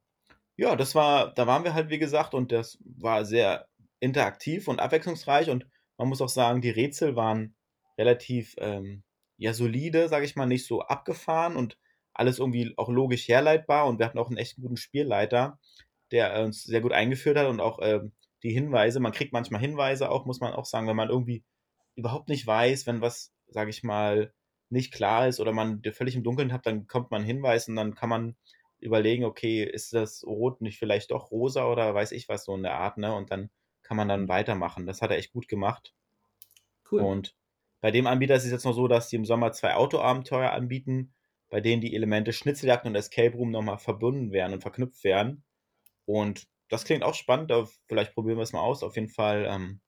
ja, 0.55 0.77
das 0.77 0.95
war, 0.95 1.33
da 1.33 1.47
waren 1.47 1.65
wir 1.65 1.73
halt, 1.73 1.89
wie 1.89 1.99
gesagt, 1.99 2.33
und 2.33 2.53
das 2.53 2.77
war 2.85 3.25
sehr 3.25 3.67
interaktiv 3.99 4.69
und 4.69 4.79
abwechslungsreich. 4.79 5.49
Und 5.49 5.67
man 5.97 6.07
muss 6.07 6.21
auch 6.21 6.29
sagen, 6.29 6.61
die 6.61 6.69
Rätsel 6.69 7.17
waren 7.17 7.55
relativ 7.97 8.55
ähm, 8.59 9.03
ja, 9.35 9.53
solide, 9.53 10.07
sage 10.07 10.23
ich 10.23 10.37
mal, 10.37 10.45
nicht 10.45 10.65
so 10.65 10.79
abgefahren 10.81 11.57
und 11.57 11.77
alles 12.13 12.39
irgendwie 12.39 12.73
auch 12.77 12.87
logisch 12.87 13.27
herleitbar. 13.27 13.85
Und 13.87 13.99
wir 13.99 14.05
hatten 14.05 14.19
auch 14.19 14.29
einen 14.29 14.37
echt 14.37 14.55
guten 14.55 14.77
Spielleiter, 14.77 15.59
der 16.11 16.41
uns 16.41 16.63
sehr 16.63 16.79
gut 16.79 16.93
eingeführt 16.93 17.37
hat 17.37 17.47
und 17.47 17.59
auch 17.59 17.79
ähm, 17.81 18.13
die 18.43 18.53
Hinweise. 18.53 19.01
Man 19.01 19.11
kriegt 19.11 19.33
manchmal 19.33 19.59
Hinweise 19.59 20.09
auch, 20.09 20.25
muss 20.25 20.39
man 20.39 20.53
auch 20.53 20.65
sagen, 20.65 20.87
wenn 20.87 20.95
man 20.95 21.09
irgendwie 21.09 21.43
überhaupt 21.95 22.29
nicht 22.29 22.45
weiß, 22.45 22.87
wenn 22.87 23.01
was, 23.01 23.33
sage 23.47 23.69
ich 23.69 23.83
mal, 23.83 24.33
nicht 24.69 24.91
klar 24.91 25.27
ist 25.27 25.39
oder 25.39 25.51
man 25.53 25.81
völlig 25.93 26.15
im 26.15 26.23
Dunkeln 26.23 26.51
hat, 26.51 26.65
dann 26.65 26.87
kommt 26.87 27.11
man 27.11 27.23
Hinweis 27.23 27.67
und 27.67 27.75
dann 27.75 27.95
kann 27.95 28.09
man 28.09 28.35
überlegen, 28.79 29.23
okay, 29.23 29.63
ist 29.63 29.93
das 29.93 30.23
Rot 30.25 30.61
nicht 30.61 30.77
vielleicht 30.77 31.11
doch 31.11 31.31
rosa 31.31 31.65
oder 31.65 31.93
weiß 31.93 32.11
ich 32.11 32.27
was 32.29 32.45
so 32.45 32.55
in 32.55 32.63
der 32.63 32.75
Art, 32.75 32.97
ne? 32.97 33.13
Und 33.13 33.31
dann 33.31 33.49
kann 33.83 33.97
man 33.97 34.07
dann 34.07 34.23
mhm. 34.23 34.27
weitermachen. 34.29 34.85
Das 34.85 35.01
hat 35.01 35.11
er 35.11 35.17
echt 35.17 35.33
gut 35.33 35.47
gemacht. 35.47 35.93
Cool. 36.91 37.01
Und 37.01 37.35
bei 37.81 37.91
dem 37.91 38.07
Anbieter 38.07 38.35
ist 38.35 38.45
es 38.45 38.51
jetzt 38.51 38.65
noch 38.65 38.73
so, 38.73 38.87
dass 38.87 39.09
die 39.09 39.15
im 39.15 39.25
Sommer 39.25 39.51
zwei 39.51 39.75
Autoabenteuer 39.75 40.51
anbieten, 40.51 41.13
bei 41.49 41.61
denen 41.61 41.81
die 41.81 41.95
Elemente 41.95 42.33
Schnitzeljagd 42.33 42.85
und 42.85 42.95
Escape 42.95 43.35
Room 43.35 43.51
nochmal 43.51 43.77
verbunden 43.77 44.31
werden 44.31 44.53
und 44.53 44.61
verknüpft 44.61 45.03
werden. 45.03 45.43
Und 46.05 46.47
das 46.69 46.83
klingt 46.83 47.03
auch 47.03 47.13
spannend, 47.13 47.51
vielleicht 47.87 48.13
probieren 48.13 48.37
wir 48.37 48.43
es 48.43 48.53
mal 48.53 48.61
aus. 48.61 48.83
Auf 48.83 48.95
jeden 48.95 49.09
Fall 49.09 49.45
ähm, 49.47 49.81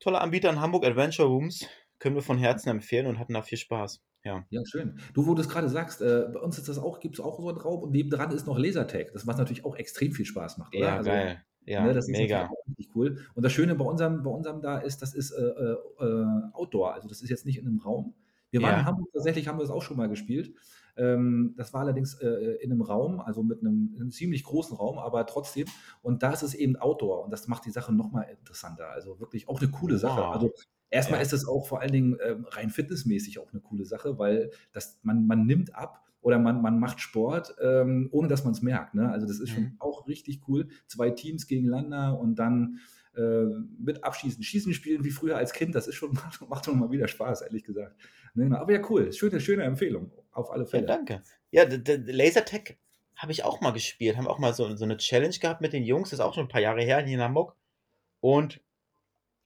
toller 0.00 0.20
Anbieter 0.20 0.50
in 0.50 0.60
Hamburg, 0.60 0.84
Adventure 0.84 1.28
Rooms, 1.28 1.66
können 1.98 2.14
wir 2.14 2.22
von 2.22 2.38
Herzen 2.38 2.68
empfehlen 2.68 3.06
und 3.06 3.18
hatten 3.18 3.34
da 3.34 3.42
viel 3.42 3.58
Spaß. 3.58 4.02
Ja. 4.24 4.44
Ja, 4.50 4.62
schön. 4.64 4.98
Du, 5.12 5.26
wo 5.26 5.34
du 5.34 5.42
es 5.42 5.48
gerade 5.48 5.68
sagst, 5.68 6.00
äh, 6.00 6.26
bei 6.32 6.40
uns 6.40 6.58
ist 6.58 6.68
das 6.68 6.78
auch, 6.78 7.00
gibt 7.00 7.16
es 7.16 7.20
auch 7.20 7.38
so 7.38 7.48
einen 7.48 7.58
Raum 7.58 7.82
und 7.82 7.92
nebendran 7.92 8.30
ist 8.30 8.46
noch 8.46 8.58
Lasertag. 8.58 9.12
Das 9.12 9.26
was 9.26 9.36
natürlich 9.36 9.64
auch 9.64 9.76
extrem 9.76 10.12
viel 10.12 10.24
Spaß 10.24 10.58
macht, 10.58 10.74
oder? 10.74 10.86
Ja, 10.86 10.96
also, 10.96 11.10
geil. 11.10 11.44
Ja, 11.66 11.84
ne, 11.84 11.94
das 11.94 12.08
mega. 12.08 12.44
ist 12.44 12.68
richtig 12.68 12.88
cool. 12.94 13.18
Und 13.34 13.42
das 13.42 13.52
Schöne 13.52 13.74
bei 13.74 13.84
unserem, 13.84 14.22
bei 14.22 14.30
unserem 14.30 14.60
da 14.60 14.78
ist, 14.78 15.00
das 15.02 15.14
ist 15.14 15.30
äh, 15.30 15.42
äh, 15.42 15.76
äh, 16.00 16.26
Outdoor. 16.52 16.94
Also 16.94 17.08
das 17.08 17.22
ist 17.22 17.30
jetzt 17.30 17.46
nicht 17.46 17.58
in 17.58 17.66
einem 17.66 17.80
Raum. 17.80 18.14
Wir 18.50 18.62
waren 18.62 18.72
ja. 18.72 18.80
in 18.80 18.84
Hamburg, 18.86 19.08
tatsächlich 19.12 19.48
haben 19.48 19.58
wir 19.58 19.62
das 19.62 19.70
auch 19.70 19.82
schon 19.82 19.96
mal 19.96 20.08
gespielt. 20.08 20.54
Ähm, 20.96 21.54
das 21.56 21.72
war 21.72 21.80
allerdings 21.80 22.14
äh, 22.14 22.56
in 22.62 22.70
einem 22.70 22.82
Raum, 22.82 23.20
also 23.20 23.42
mit 23.42 23.60
einem, 23.60 23.94
einem, 23.96 24.10
ziemlich 24.10 24.44
großen 24.44 24.76
Raum, 24.76 24.98
aber 24.98 25.26
trotzdem. 25.26 25.66
Und 26.02 26.22
da 26.22 26.32
ist 26.32 26.42
es 26.42 26.54
eben 26.54 26.76
Outdoor 26.76 27.24
und 27.24 27.30
das 27.30 27.48
macht 27.48 27.64
die 27.64 27.70
Sache 27.70 27.92
nochmal 27.92 28.26
interessanter. 28.30 28.90
Also 28.90 29.18
wirklich 29.20 29.48
auch 29.48 29.60
eine 29.60 29.70
coole 29.70 29.98
Sache. 29.98 30.20
Wow. 30.20 30.34
Also 30.34 30.52
erstmal 30.90 31.18
ja. 31.18 31.24
ist 31.24 31.32
es 31.32 31.46
auch 31.46 31.66
vor 31.66 31.80
allen 31.80 31.92
Dingen 31.92 32.14
äh, 32.14 32.36
rein 32.48 32.70
fitnessmäßig 32.70 33.38
auch 33.38 33.52
eine 33.52 33.60
coole 33.60 33.84
Sache, 33.84 34.18
weil 34.18 34.50
das, 34.72 35.00
man, 35.02 35.26
man 35.26 35.46
nimmt 35.46 35.74
ab 35.74 36.04
oder 36.20 36.38
man, 36.38 36.62
man 36.62 36.78
macht 36.78 37.00
Sport, 37.00 37.54
ähm, 37.60 38.08
ohne 38.10 38.28
dass 38.28 38.44
man 38.44 38.54
es 38.54 38.62
merkt. 38.62 38.94
Ne? 38.94 39.10
Also 39.10 39.26
das 39.26 39.40
ist 39.40 39.50
schon 39.50 39.64
mhm. 39.64 39.76
auch 39.78 40.06
richtig 40.08 40.42
cool. 40.48 40.68
Zwei 40.86 41.10
Teams 41.10 41.46
gegeneinander 41.46 42.18
und 42.18 42.36
dann 42.36 42.78
äh, 43.16 43.46
mit 43.78 44.02
Abschießen, 44.04 44.42
Schießen 44.42 44.74
spielen 44.74 45.04
wie 45.04 45.10
früher 45.10 45.36
als 45.36 45.52
Kind, 45.52 45.74
das 45.74 45.86
ist 45.86 45.94
schon, 45.96 46.12
macht 46.48 46.64
schon 46.64 46.78
mal 46.78 46.90
wieder 46.90 47.08
Spaß, 47.08 47.42
ehrlich 47.42 47.64
gesagt. 47.64 47.96
Ne? 48.34 48.58
Aber 48.58 48.72
ja, 48.72 48.80
cool, 48.88 49.12
schöne, 49.12 49.40
schöne 49.40 49.64
Empfehlung, 49.64 50.10
auf 50.32 50.50
alle 50.50 50.66
Fälle. 50.66 50.86
Ja, 50.86 50.96
danke. 50.96 51.22
Ja, 51.50 51.64
Lasertag 51.68 52.76
habe 53.16 53.32
ich 53.32 53.44
auch 53.44 53.60
mal 53.60 53.72
gespielt, 53.72 54.16
haben 54.16 54.26
auch 54.26 54.38
mal 54.38 54.54
so, 54.54 54.74
so 54.76 54.84
eine 54.84 54.96
Challenge 54.96 55.36
gehabt 55.38 55.60
mit 55.60 55.72
den 55.72 55.84
Jungs, 55.84 56.10
das 56.10 56.18
ist 56.18 56.24
auch 56.24 56.34
schon 56.34 56.46
ein 56.46 56.48
paar 56.48 56.60
Jahre 56.60 56.82
her 56.82 57.00
hier 57.00 57.14
in 57.14 57.22
Hamburg. 57.22 57.56
Und 58.20 58.60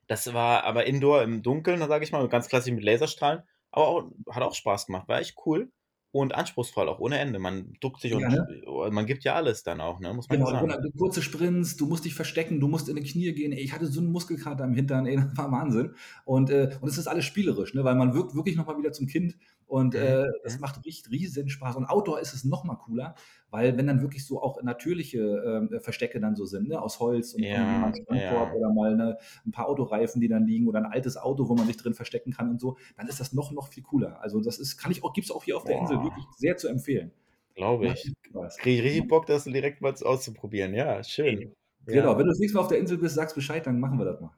das 0.06 0.32
war 0.32 0.64
aber 0.64 0.86
indoor 0.86 1.22
im 1.22 1.42
Dunkeln, 1.42 1.80
sage 1.86 2.04
ich 2.04 2.12
mal, 2.12 2.26
ganz 2.28 2.48
klassisch 2.48 2.72
mit 2.72 2.84
Laserstrahlen. 2.84 3.42
Aber 3.70 3.88
auch, 3.88 4.10
hat 4.30 4.42
auch 4.42 4.54
Spaß 4.54 4.86
gemacht, 4.86 5.08
war 5.08 5.20
echt 5.20 5.36
cool 5.44 5.70
und 6.10 6.34
anspruchsvoll, 6.34 6.88
auch 6.88 7.00
ohne 7.00 7.18
Ende. 7.18 7.38
Man 7.38 7.74
duckt 7.80 8.00
sich 8.00 8.14
und 8.14 8.20
ja, 8.20 8.28
ne? 8.30 8.62
Oh, 8.66 8.88
man 8.90 9.06
gibt 9.06 9.24
ja 9.24 9.34
alles 9.34 9.62
dann 9.62 9.80
auch, 9.80 10.00
ne? 10.00 10.12
muss 10.14 10.28
man 10.28 10.38
genau, 10.38 10.50
sagen. 10.50 10.92
kurze 10.96 11.22
Sprints, 11.22 11.76
du 11.76 11.86
musst 11.86 12.04
dich 12.04 12.14
verstecken, 12.14 12.60
du 12.60 12.68
musst 12.68 12.88
in 12.88 12.96
die 12.96 13.02
Knie 13.02 13.32
gehen. 13.32 13.52
Ey, 13.52 13.60
ich 13.60 13.72
hatte 13.72 13.86
so 13.86 14.00
einen 14.00 14.10
Muskelkater 14.10 14.64
am 14.64 14.74
Hintern, 14.74 15.06
ey, 15.06 15.16
das 15.16 15.36
war 15.36 15.52
Wahnsinn. 15.52 15.94
Und, 16.24 16.50
äh, 16.50 16.70
und 16.80 16.88
es 16.88 16.98
ist 16.98 17.08
alles 17.08 17.24
spielerisch, 17.24 17.74
ne? 17.74 17.84
weil 17.84 17.94
man 17.94 18.14
wirkt 18.14 18.34
wirklich 18.34 18.56
nochmal 18.56 18.78
wieder 18.78 18.92
zum 18.92 19.06
Kind 19.06 19.36
und 19.68 19.94
äh, 19.94 20.26
das 20.42 20.58
macht 20.60 20.84
richtig 20.86 21.12
riesen 21.12 21.50
Spaß. 21.50 21.76
Und 21.76 21.84
Outdoor 21.84 22.20
ist 22.20 22.32
es 22.32 22.42
nochmal 22.42 22.78
cooler, 22.78 23.14
weil 23.50 23.76
wenn 23.76 23.86
dann 23.86 24.00
wirklich 24.00 24.24
so 24.24 24.42
auch 24.42 24.62
natürliche 24.62 25.68
äh, 25.70 25.80
Verstecke 25.80 26.20
dann 26.20 26.34
so 26.36 26.46
sind, 26.46 26.68
ne? 26.68 26.80
aus 26.80 27.00
Holz 27.00 27.34
und 27.34 27.42
ja, 27.42 27.92
ja. 28.10 28.52
oder 28.54 28.72
mal 28.72 28.96
ne, 28.96 29.18
ein 29.46 29.52
paar 29.52 29.68
Autoreifen, 29.68 30.22
die 30.22 30.28
dann 30.28 30.46
liegen 30.46 30.66
oder 30.68 30.78
ein 30.78 30.86
altes 30.86 31.18
Auto, 31.18 31.50
wo 31.50 31.54
man 31.54 31.66
sich 31.66 31.76
drin 31.76 31.92
verstecken 31.92 32.32
kann 32.32 32.48
und 32.48 32.60
so, 32.60 32.78
dann 32.96 33.08
ist 33.08 33.20
das 33.20 33.34
noch, 33.34 33.52
noch 33.52 33.68
viel 33.68 33.82
cooler. 33.82 34.20
Also 34.22 34.40
das 34.40 34.58
ist, 34.58 34.78
kann 34.78 34.90
ich 34.90 35.04
auch, 35.04 35.12
gibt 35.12 35.26
es 35.26 35.30
auch 35.30 35.44
hier 35.44 35.58
auf 35.58 35.64
der 35.64 35.74
Boah. 35.74 35.82
Insel 35.82 36.02
wirklich 36.02 36.24
sehr 36.38 36.56
zu 36.56 36.68
empfehlen. 36.68 37.12
Glaube 37.54 37.88
ich. 37.88 38.14
Kriege 38.58 38.78
ich 38.78 38.84
richtig 38.84 39.08
Bock, 39.08 39.26
das 39.26 39.44
direkt 39.44 39.82
mal 39.82 39.92
auszuprobieren. 40.02 40.72
Ja, 40.72 41.04
schön. 41.04 41.52
Genau, 41.84 42.16
wenn 42.16 42.24
du 42.24 42.30
das 42.30 42.38
nächste 42.38 42.56
Mal 42.56 42.62
auf 42.62 42.68
der 42.68 42.78
Insel 42.78 42.96
bist, 42.96 43.16
sagst 43.16 43.34
Bescheid, 43.34 43.66
dann 43.66 43.80
machen 43.80 43.98
wir 43.98 44.04
das 44.06 44.20
mal. 44.20 44.30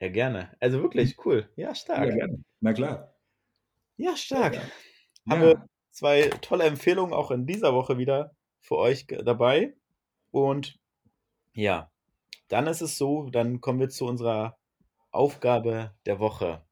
Ja, 0.00 0.08
gerne. 0.08 0.50
Also 0.60 0.80
wirklich 0.80 1.16
cool. 1.26 1.48
Ja, 1.56 1.74
stark. 1.74 2.08
Ja, 2.08 2.14
gerne. 2.14 2.42
Na 2.60 2.72
klar. 2.72 3.17
Ja, 3.98 4.16
stark. 4.16 4.54
Ja. 4.54 4.62
Haben 5.28 5.42
wir 5.42 5.68
zwei 5.90 6.30
tolle 6.40 6.64
Empfehlungen 6.64 7.12
auch 7.12 7.30
in 7.30 7.46
dieser 7.46 7.74
Woche 7.74 7.98
wieder 7.98 8.30
für 8.60 8.76
euch 8.76 9.06
dabei. 9.06 9.74
Und 10.30 10.78
ja, 11.52 11.90
dann 12.48 12.66
ist 12.68 12.80
es 12.80 12.96
so, 12.96 13.28
dann 13.30 13.60
kommen 13.60 13.80
wir 13.80 13.88
zu 13.88 14.06
unserer 14.06 14.56
Aufgabe 15.10 15.94
der 16.06 16.20
Woche. 16.20 16.62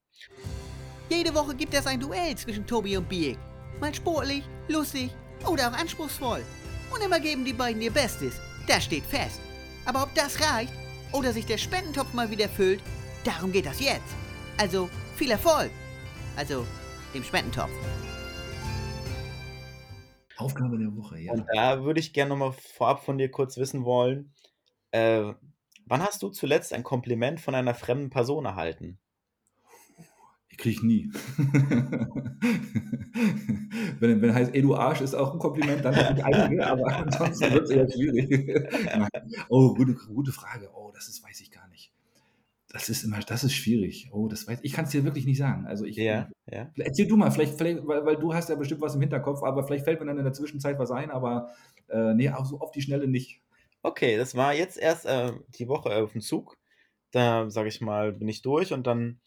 Jede 1.10 1.34
Woche 1.34 1.54
gibt 1.56 1.74
es 1.74 1.86
ein 1.86 2.00
Duell 2.00 2.36
zwischen 2.36 2.66
Tobi 2.66 2.96
und 2.96 3.08
Biek. 3.08 3.38
Mal 3.80 3.94
sportlich, 3.94 4.44
lustig 4.68 5.10
oder 5.50 5.68
auch 5.68 5.78
anspruchsvoll. 5.78 6.42
Und 6.94 7.02
immer 7.02 7.18
geben 7.18 7.44
die 7.44 7.52
beiden 7.52 7.82
ihr 7.82 7.92
Bestes. 7.92 8.40
Das 8.68 8.84
steht 8.84 9.04
fest. 9.04 9.40
Aber 9.84 10.04
ob 10.04 10.14
das 10.14 10.40
reicht 10.40 10.72
oder 11.12 11.32
sich 11.32 11.46
der 11.46 11.58
Spendentopf 11.58 12.12
mal 12.14 12.30
wieder 12.30 12.48
füllt, 12.48 12.80
darum 13.24 13.50
geht 13.50 13.66
das 13.66 13.80
jetzt. 13.80 14.14
Also 14.58 14.88
viel 15.16 15.30
Erfolg. 15.32 15.70
Also 16.36 16.64
dem 17.16 17.24
Spendentopf. 17.24 17.70
Aufgabe 20.36 20.78
der 20.78 20.94
Woche, 20.94 21.18
ja. 21.18 21.32
Und 21.32 21.46
da 21.52 21.82
würde 21.82 21.98
ich 21.98 22.12
gerne 22.12 22.28
nochmal 22.28 22.52
vorab 22.52 23.02
von 23.04 23.16
dir 23.16 23.30
kurz 23.30 23.56
wissen 23.56 23.84
wollen, 23.86 24.34
äh, 24.90 25.32
wann 25.86 26.02
hast 26.02 26.22
du 26.22 26.28
zuletzt 26.28 26.74
ein 26.74 26.82
Kompliment 26.82 27.40
von 27.40 27.54
einer 27.54 27.72
fremden 27.74 28.10
Person 28.10 28.44
erhalten? 28.44 28.98
Ich 30.48 30.58
kriege 30.58 30.86
nie. 30.86 31.10
wenn, 34.00 34.20
wenn 34.22 34.34
heißt, 34.34 34.54
ey 34.54 34.60
du 34.62 34.74
Arsch, 34.74 35.00
ist 35.00 35.14
auch 35.14 35.32
ein 35.32 35.38
Kompliment, 35.38 35.84
dann 35.84 35.96
habe 35.96 36.18
ich 36.18 36.24
einige, 36.24 36.66
aber 36.66 36.96
ansonsten 36.96 37.52
wird 37.52 37.64
es 37.64 37.70
eher 37.70 37.90
schwierig. 37.90 38.68
oh, 39.48 39.74
gute, 39.74 39.94
gute 39.94 40.32
Frage. 40.32 40.70
Oh, 40.74 40.90
das 40.94 41.08
ist, 41.08 41.22
weiß 41.24 41.40
ich 41.40 41.50
gar 41.50 41.65
nicht. 41.65 41.65
Das 42.76 42.90
ist 42.90 43.04
immer, 43.04 43.20
das 43.20 43.42
ist 43.42 43.54
schwierig. 43.54 44.10
Oh, 44.12 44.28
das 44.28 44.46
weiß 44.46 44.58
ich. 44.62 44.74
kann 44.74 44.84
es 44.84 44.90
dir 44.90 45.02
wirklich 45.02 45.24
nicht 45.24 45.38
sagen. 45.38 45.66
Also 45.66 45.86
ich. 45.86 45.96
Ja, 45.96 46.28
ja. 46.46 46.70
Erzähl 46.76 47.06
du 47.06 47.16
mal, 47.16 47.30
vielleicht, 47.30 47.56
vielleicht 47.56 47.86
weil, 47.86 48.04
weil, 48.04 48.16
du 48.16 48.34
hast 48.34 48.50
ja 48.50 48.54
bestimmt 48.54 48.82
was 48.82 48.94
im 48.94 49.00
Hinterkopf, 49.00 49.42
aber 49.42 49.64
vielleicht 49.64 49.86
fällt 49.86 49.98
mir 49.98 50.04
dann 50.04 50.18
in 50.18 50.24
der 50.24 50.34
Zwischenzeit 50.34 50.78
was 50.78 50.90
ein, 50.90 51.10
aber 51.10 51.52
äh, 51.88 52.12
nee, 52.12 52.28
auch 52.28 52.44
so 52.44 52.60
auf 52.60 52.72
die 52.72 52.82
Schnelle 52.82 53.08
nicht. 53.08 53.40
Okay, 53.82 54.18
das 54.18 54.34
war 54.34 54.52
jetzt 54.52 54.76
erst 54.76 55.06
äh, 55.06 55.32
die 55.58 55.68
Woche 55.68 55.96
auf 55.96 56.12
dem 56.12 56.20
Zug. 56.20 56.58
Da, 57.12 57.48
sage 57.48 57.68
ich 57.68 57.80
mal, 57.80 58.12
bin 58.12 58.28
ich 58.28 58.42
durch 58.42 58.74
und 58.74 58.86
dann 58.86 59.20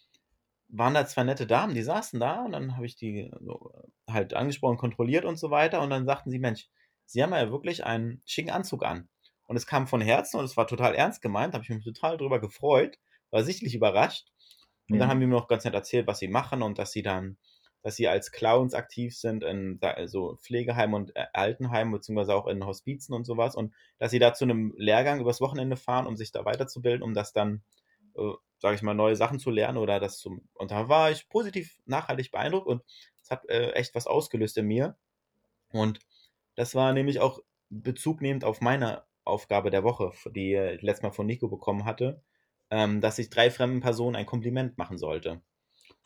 waren 0.67 0.93
da 0.93 1.07
zwei 1.07 1.23
nette 1.23 1.47
Damen, 1.47 1.73
die 1.73 1.81
saßen 1.81 2.19
da 2.19 2.45
und 2.45 2.51
dann 2.51 2.75
habe 2.75 2.85
ich 2.85 2.97
die 2.97 3.31
so 3.41 3.71
halt 4.07 4.35
angesprochen, 4.35 4.77
kontrolliert 4.77 5.25
und 5.25 5.39
so 5.39 5.49
weiter 5.49 5.81
und 5.81 5.89
dann 5.89 6.05
sagten 6.05 6.29
sie, 6.29 6.37
Mensch, 6.37 6.69
sie 7.05 7.23
haben 7.23 7.33
ja 7.33 7.49
wirklich 7.49 7.83
einen 7.83 8.21
schicken 8.25 8.51
Anzug 8.51 8.85
an. 8.85 9.09
Und 9.47 9.55
es 9.55 9.65
kam 9.65 9.87
von 9.87 10.01
Herzen 10.01 10.37
und 10.37 10.45
es 10.45 10.55
war 10.55 10.67
total 10.67 10.93
ernst 10.93 11.23
gemeint, 11.23 11.55
habe 11.55 11.63
ich 11.63 11.69
mich 11.71 11.83
total 11.83 12.17
drüber 12.17 12.39
gefreut 12.39 12.99
war 13.31 13.43
sichtlich 13.43 13.75
überrascht. 13.75 14.27
Und 14.89 14.95
ja. 14.95 15.01
dann 15.01 15.09
haben 15.09 15.19
die 15.19 15.27
mir 15.27 15.35
noch 15.35 15.47
ganz 15.47 15.65
nett 15.65 15.73
erzählt, 15.73 16.07
was 16.07 16.19
sie 16.19 16.27
machen 16.27 16.61
und 16.61 16.79
dass 16.79 16.91
sie 16.91 17.03
dann, 17.03 17.37
dass 17.83 17.95
sie 17.95 18.07
als 18.07 18.31
Clowns 18.31 18.73
aktiv 18.73 19.15
sind 19.15 19.43
in 19.43 19.79
so 20.05 20.35
Pflegeheimen 20.37 20.95
und 20.95 21.15
äh, 21.15 21.25
Altenheimen, 21.33 21.93
beziehungsweise 21.93 22.33
auch 22.33 22.47
in 22.47 22.65
Hospizen 22.65 23.13
und 23.13 23.25
sowas. 23.25 23.55
Und 23.55 23.73
dass 23.99 24.11
sie 24.11 24.19
da 24.19 24.33
zu 24.33 24.45
einem 24.45 24.73
Lehrgang 24.77 25.21
übers 25.21 25.41
Wochenende 25.41 25.77
fahren, 25.77 26.07
um 26.07 26.15
sich 26.15 26.31
da 26.31 26.43
weiterzubilden, 26.43 27.03
um 27.03 27.13
das 27.13 27.33
dann, 27.33 27.63
äh, 28.15 28.31
sage 28.57 28.75
ich 28.75 28.81
mal, 28.81 28.95
neue 28.95 29.15
Sachen 29.15 29.39
zu 29.39 29.51
lernen 29.51 29.77
oder 29.77 29.99
das 29.99 30.17
zum. 30.17 30.41
Und 30.55 30.71
da 30.71 30.89
war 30.89 31.11
ich 31.11 31.29
positiv 31.29 31.79
nachhaltig 31.85 32.31
beeindruckt 32.31 32.67
und 32.67 32.81
es 33.21 33.29
hat 33.29 33.47
äh, 33.47 33.71
echt 33.71 33.93
was 33.93 34.07
ausgelöst 34.07 34.57
in 34.57 34.65
mir. 34.65 34.97
Und 35.71 35.99
das 36.55 36.73
war 36.73 36.93
nämlich 36.93 37.19
auch 37.19 37.41
Bezug 37.69 38.21
nehmend 38.21 38.43
auf 38.43 38.59
meine 38.59 39.03
Aufgabe 39.23 39.69
der 39.69 39.83
Woche, 39.83 40.11
die 40.31 40.55
ich 40.55 40.81
letztes 40.81 41.03
Mal 41.03 41.11
von 41.11 41.27
Nico 41.27 41.47
bekommen 41.47 41.85
hatte 41.85 42.23
ähm, 42.71 43.01
dass 43.01 43.19
ich 43.19 43.29
drei 43.29 43.51
fremden 43.51 43.81
Personen 43.81 44.15
ein 44.15 44.25
Kompliment 44.25 44.77
machen 44.77 44.97
sollte. 44.97 45.41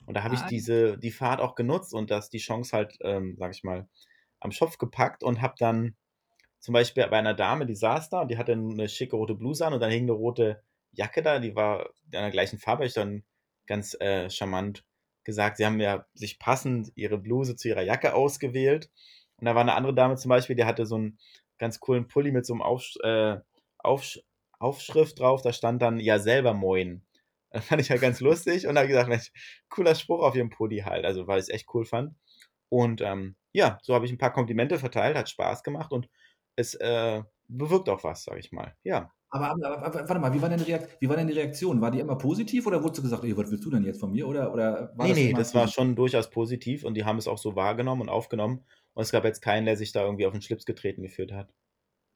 Und 0.06 0.16
da 0.16 0.24
habe 0.24 0.36
ich 0.36 0.42
ah. 0.42 0.48
diese, 0.48 0.98
die 0.98 1.12
Fahrt 1.12 1.40
auch 1.40 1.56
genutzt 1.56 1.94
und 1.94 2.12
das 2.12 2.30
die 2.30 2.40
Chance 2.40 2.76
halt, 2.76 2.98
ähm, 3.02 3.36
sag 3.38 3.52
ich 3.56 3.64
mal, 3.64 3.88
am 4.40 4.52
Schopf 4.52 4.78
gepackt 4.78 5.24
und 5.24 5.42
habe 5.42 5.56
dann 5.58 5.96
zum 6.60 6.74
Beispiel 6.74 7.08
bei 7.08 7.18
einer 7.18 7.34
Dame, 7.34 7.66
die 7.66 7.76
saß 7.76 8.10
da 8.10 8.22
und 8.22 8.32
die 8.32 8.38
hatte 8.38 8.54
eine 8.54 8.90
schicke 8.90 9.16
rote 9.16 9.36
Bluse 9.36 9.66
an 9.66 9.74
und 9.74 9.80
dann 9.80 9.92
hing 9.92 10.04
eine 10.04 10.14
rote 10.14 10.62
Jacke 10.92 11.22
da, 11.22 11.40
die 11.40 11.56
war 11.56 11.88
in 12.06 12.12
der 12.12 12.32
gleichen 12.32 12.60
Farbe. 12.60 12.86
Ich 12.86 12.94
dann 12.94 13.24
ganz 13.66 13.96
äh, 14.00 14.30
charmant 14.30 14.86
gesagt, 15.24 15.58
sie 15.58 15.66
haben 15.66 15.80
ja 15.80 16.06
sich 16.14 16.40
passend 16.40 16.92
ihre 16.96 17.18
Bluse 17.18 17.56
zu 17.56 17.70
ihrer 17.70 17.82
Jacke 17.82 18.14
ausgewählt. 18.14 18.90
Und 19.38 19.46
da 19.46 19.56
war 19.56 19.62
eine 19.62 19.76
andere 19.76 19.94
Dame 19.94 20.16
zum 20.16 20.30
Beispiel, 20.30 20.56
die 20.56 20.66
hatte 20.66 20.86
so 20.86 20.96
einen 20.96 21.18
ganz 21.58 21.80
coolen 21.80 22.08
Pulli 22.08 22.32
mit 22.32 22.46
so 22.46 22.54
einem 22.54 22.62
Auf, 22.62 22.94
äh, 23.04 23.38
Auf, 23.78 24.18
Aufschrift 24.64 25.20
drauf, 25.20 25.42
da 25.42 25.54
stand 25.54 25.82
dann 25.82 26.00
ja 26.00 26.20
selber 26.20 26.54
Moin. 26.54 27.04
Das 27.52 27.66
fand 27.66 27.82
ich 27.82 27.92
halt 27.92 28.02
ganz 28.02 28.20
lustig 28.20 28.66
und 28.66 28.78
habe 28.78 28.88
gesagt, 28.88 29.10
Mensch, 29.10 29.32
cooler 29.70 29.94
Spruch 29.94 30.24
auf 30.24 30.36
ihrem 30.36 30.50
Pulli 30.50 30.80
halt, 30.80 31.06
also 31.06 31.28
weil 31.28 31.38
ich 31.38 31.44
es 31.44 31.50
echt 31.50 31.68
cool 31.74 31.86
fand. 31.86 32.16
Und 32.70 33.02
ähm, 33.02 33.36
ja, 33.52 33.78
so 33.84 33.94
habe 33.94 34.06
ich 34.06 34.12
ein 34.12 34.18
paar 34.18 34.34
Komplimente 34.34 34.80
verteilt, 34.80 35.16
hat 35.16 35.30
Spaß 35.30 35.62
gemacht 35.62 35.92
und 35.92 36.10
es 36.56 36.74
äh, 36.74 37.22
bewirkt 37.48 37.90
auch 37.90 38.04
was, 38.04 38.24
sage 38.24 38.40
ich 38.40 38.52
mal. 38.52 38.76
Ja. 38.84 39.12
Aber, 39.30 39.52
aber, 39.52 39.84
aber, 39.84 39.94
warte 39.96 40.20
mal, 40.20 40.34
wie 40.34 40.42
war, 40.42 40.50
denn 40.50 40.60
die 40.60 40.72
Reakt 40.72 41.00
wie 41.00 41.10
war 41.10 41.16
denn 41.16 41.28
die 41.28 41.34
Reaktion? 41.34 41.82
War 41.82 41.92
die 41.92 42.00
immer 42.00 42.18
positiv 42.18 42.66
oder 42.68 42.82
wurdest 42.82 43.00
du 43.00 43.04
gesagt, 43.04 43.24
ey, 43.24 43.36
was 43.36 43.50
willst 43.52 43.66
du 43.66 43.70
denn 43.70 43.84
jetzt 43.84 44.00
von 44.00 44.12
mir? 44.12 44.28
Oder, 44.28 44.54
oder 44.54 44.92
war 44.96 45.06
nee, 45.06 45.14
das 45.14 45.18
nee, 45.18 45.34
das 45.34 45.56
war 45.56 45.68
schon 45.68 45.96
durchaus 45.96 46.30
positiv 46.30 46.84
und 46.84 46.96
die 46.96 47.06
haben 47.06 47.18
es 47.18 47.28
auch 47.28 47.40
so 47.40 47.56
wahrgenommen 47.56 48.02
und 48.02 48.10
aufgenommen. 48.10 48.64
Und 48.94 49.02
es 49.02 49.12
gab 49.12 49.24
jetzt 49.26 49.42
keinen, 49.42 49.66
der 49.66 49.76
sich 49.76 49.92
da 49.92 50.04
irgendwie 50.04 50.28
auf 50.28 50.34
den 50.34 50.42
Schlips 50.42 50.66
getreten 50.66 51.02
gefühlt 51.02 51.32
hat. 51.32 51.52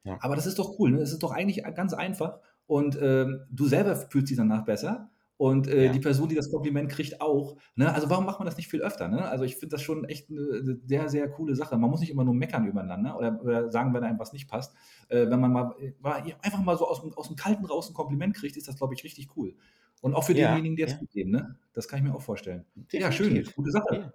Ja. 0.03 0.17
Aber 0.21 0.35
das 0.35 0.45
ist 0.45 0.59
doch 0.59 0.79
cool, 0.79 0.91
ne? 0.91 0.99
Das 0.99 1.11
ist 1.11 1.23
doch 1.23 1.31
eigentlich 1.31 1.63
ganz 1.75 1.93
einfach. 1.93 2.39
Und 2.65 2.97
ähm, 3.01 3.41
du 3.51 3.65
selber 3.65 3.95
fühlst 3.95 4.29
dich 4.29 4.37
danach 4.37 4.65
besser. 4.65 5.09
Und 5.37 5.67
äh, 5.67 5.85
ja. 5.85 5.91
die 5.91 5.99
Person, 5.99 6.27
die 6.29 6.35
das 6.35 6.49
Kompliment 6.49 6.89
kriegt, 6.89 7.21
auch. 7.21 7.57
Ne? 7.75 7.93
Also 7.93 8.09
warum 8.09 8.25
macht 8.25 8.39
man 8.39 8.47
das 8.47 8.57
nicht 8.57 8.69
viel 8.69 8.81
öfter? 8.81 9.07
Ne? 9.07 9.23
Also 9.29 9.43
ich 9.43 9.55
finde 9.55 9.75
das 9.75 9.83
schon 9.83 10.03
echt 10.05 10.31
eine 10.31 10.79
sehr, 10.83 11.09
sehr 11.09 11.29
coole 11.29 11.55
Sache. 11.55 11.77
Man 11.77 11.91
muss 11.91 11.99
nicht 11.99 12.09
immer 12.09 12.23
nur 12.23 12.33
meckern 12.33 12.65
übereinander 12.65 13.15
oder, 13.15 13.39
oder 13.43 13.71
sagen, 13.71 13.93
wenn 13.93 14.03
einem 14.03 14.17
was 14.17 14.33
nicht 14.33 14.49
passt. 14.49 14.73
Äh, 15.09 15.29
wenn 15.29 15.39
man 15.39 15.53
mal, 15.53 15.75
mal, 15.99 16.23
einfach 16.41 16.63
mal 16.63 16.75
so 16.75 16.87
aus, 16.87 17.03
aus 17.15 17.27
dem 17.27 17.35
Kalten 17.35 17.65
raus 17.65 17.87
ein 17.87 17.93
Kompliment 17.93 18.35
kriegt, 18.35 18.57
ist 18.57 18.67
das, 18.67 18.77
glaube 18.77 18.95
ich, 18.95 19.03
richtig 19.03 19.29
cool. 19.37 19.53
Und 20.01 20.15
auch 20.15 20.23
für 20.23 20.33
ja, 20.33 20.47
denjenigen, 20.47 20.75
der 20.75 20.87
es 20.87 20.93
ja. 20.93 21.01
mitgeben, 21.01 21.31
ne? 21.31 21.55
Das 21.73 21.87
kann 21.87 21.99
ich 21.99 22.05
mir 22.05 22.15
auch 22.15 22.21
vorstellen. 22.21 22.65
Definitiv. 22.75 23.01
Ja, 23.01 23.11
schön. 23.11 23.47
Gute 23.55 23.71
Sache. 23.71 24.13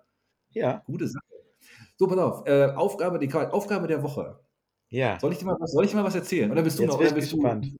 Ja. 0.50 0.82
Gute 0.86 1.06
Sache. 1.06 1.24
So, 1.96 2.08
pass 2.08 2.18
auf. 2.18 2.46
Äh, 2.46 2.72
Aufgabe, 2.74 3.20
die, 3.20 3.32
Aufgabe 3.32 3.86
der 3.86 4.02
Woche. 4.02 4.40
Ja. 4.92 5.18
Soll 5.18 5.32
ich 5.32 5.38
dir 5.38 5.46
mal 5.46 5.56
was, 5.58 5.72
soll 5.72 5.84
ich 5.84 5.90
dir 5.90 5.96
mal 5.96 6.04
was 6.04 6.14
erzählen? 6.14 6.50
Oder 6.50 6.62
bist 6.62 6.78
du 6.78 6.82
Jetzt 6.82 6.92
noch? 6.92 7.00
Oder 7.00 7.12
bist 7.12 7.32
gespannt. 7.32 7.66
du, 7.66 7.76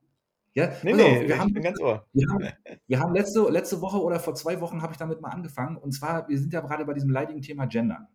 ja, 0.55 0.71
nee, 0.83 0.93
nee, 0.93 1.03
auf, 1.03 1.29
wir 1.29 1.39
haben, 1.39 1.55
ganz 1.55 1.81
ohr. 1.81 2.07
Wir 2.13 2.27
haben, 2.29 2.49
wir 2.87 3.01
haben 3.01 3.15
letzte, 3.15 3.41
letzte 3.51 3.81
Woche 3.81 4.03
oder 4.03 4.19
vor 4.19 4.35
zwei 4.35 4.61
Wochen 4.61 4.83
habe 4.83 4.93
ich 4.93 4.99
damit 4.99 5.21
mal 5.21 5.29
angefangen. 5.29 5.77
Und 5.77 5.93
zwar, 5.93 6.29
wir 6.29 6.39
sind 6.39 6.53
ja 6.53 6.61
gerade 6.61 6.85
bei 6.85 6.95
diesem 6.95 7.11
leidigen 7.11 7.43
Thema 7.43 7.67
Gender. 7.67 8.09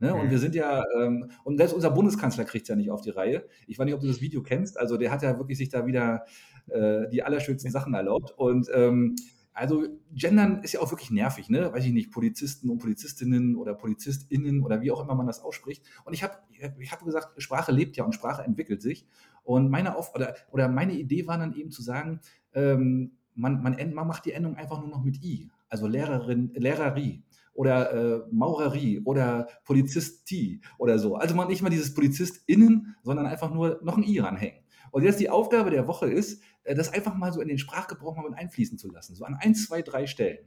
Ne? 0.00 0.12
Mhm. 0.12 0.20
Und 0.20 0.30
wir 0.30 0.38
sind 0.38 0.54
ja, 0.54 0.84
ähm, 0.98 1.30
und 1.44 1.58
selbst 1.58 1.74
unser 1.74 1.90
Bundeskanzler 1.90 2.44
kriegt 2.44 2.64
es 2.64 2.68
ja 2.68 2.76
nicht 2.76 2.90
auf 2.90 3.02
die 3.02 3.10
Reihe. 3.10 3.44
Ich 3.68 3.78
weiß 3.78 3.84
nicht, 3.84 3.94
ob 3.94 4.00
du 4.00 4.08
das 4.08 4.20
Video 4.20 4.42
kennst. 4.42 4.78
Also 4.78 4.96
der 4.96 5.12
hat 5.12 5.22
ja 5.22 5.38
wirklich 5.38 5.58
sich 5.58 5.68
da 5.68 5.86
wieder 5.86 6.24
äh, 6.68 7.08
die 7.08 7.22
allerschönsten 7.22 7.70
Sachen 7.70 7.94
erlaubt. 7.94 8.32
Und 8.36 8.68
ähm, 8.74 9.14
also 9.60 9.84
Gendern 10.14 10.62
ist 10.62 10.72
ja 10.72 10.80
auch 10.80 10.90
wirklich 10.90 11.10
nervig, 11.10 11.50
ne? 11.50 11.70
Weiß 11.70 11.84
ich 11.84 11.92
nicht, 11.92 12.10
Polizisten 12.10 12.70
und 12.70 12.78
Polizistinnen 12.78 13.56
oder 13.56 13.74
PolizistInnen 13.74 14.62
oder 14.62 14.80
wie 14.80 14.90
auch 14.90 15.02
immer 15.02 15.14
man 15.14 15.26
das 15.26 15.42
ausspricht. 15.42 15.84
Und 16.06 16.14
ich 16.14 16.22
habe 16.22 16.38
ich 16.78 16.90
hab 16.90 17.04
gesagt, 17.04 17.40
Sprache 17.42 17.70
lebt 17.70 17.94
ja 17.98 18.04
und 18.04 18.14
Sprache 18.14 18.42
entwickelt 18.42 18.80
sich. 18.80 19.06
Und 19.44 19.70
meine 19.70 19.96
Auf 19.96 20.14
oder, 20.14 20.34
oder 20.50 20.68
meine 20.68 20.94
Idee 20.94 21.26
war 21.26 21.36
dann 21.36 21.54
eben 21.54 21.70
zu 21.70 21.82
sagen, 21.82 22.20
ähm, 22.54 23.12
man, 23.34 23.62
man, 23.62 23.76
man 23.92 24.06
macht 24.06 24.24
die 24.24 24.32
Endung 24.32 24.56
einfach 24.56 24.80
nur 24.80 24.88
noch 24.88 25.04
mit 25.04 25.22
I. 25.22 25.50
Also 25.68 25.86
Lehrerin, 25.86 26.52
Lehrerie 26.54 27.22
oder 27.52 27.92
äh, 27.92 28.22
Maurerie 28.30 29.00
oder 29.04 29.46
Polizistie 29.64 30.62
oder 30.78 30.98
so. 30.98 31.16
Also 31.16 31.34
man 31.34 31.48
nicht 31.48 31.60
mal 31.60 31.68
dieses 31.68 31.92
PolizistInnen, 31.92 32.96
sondern 33.02 33.26
einfach 33.26 33.52
nur 33.52 33.78
noch 33.82 33.98
ein 33.98 34.04
I 34.04 34.20
ranhängen. 34.20 34.60
Und 34.90 35.02
jetzt 35.04 35.20
die 35.20 35.30
Aufgabe 35.30 35.70
der 35.70 35.86
Woche 35.86 36.10
ist, 36.10 36.42
das 36.74 36.92
einfach 36.92 37.14
mal 37.14 37.32
so 37.32 37.40
in 37.40 37.48
den 37.48 37.58
Sprachgebrauch 37.58 38.16
mal 38.16 38.28
mit 38.28 38.38
einfließen 38.38 38.78
zu 38.78 38.90
lassen. 38.90 39.14
So 39.14 39.24
an 39.24 39.36
ein, 39.40 39.54
zwei, 39.54 39.82
drei 39.82 40.06
Stellen. 40.06 40.38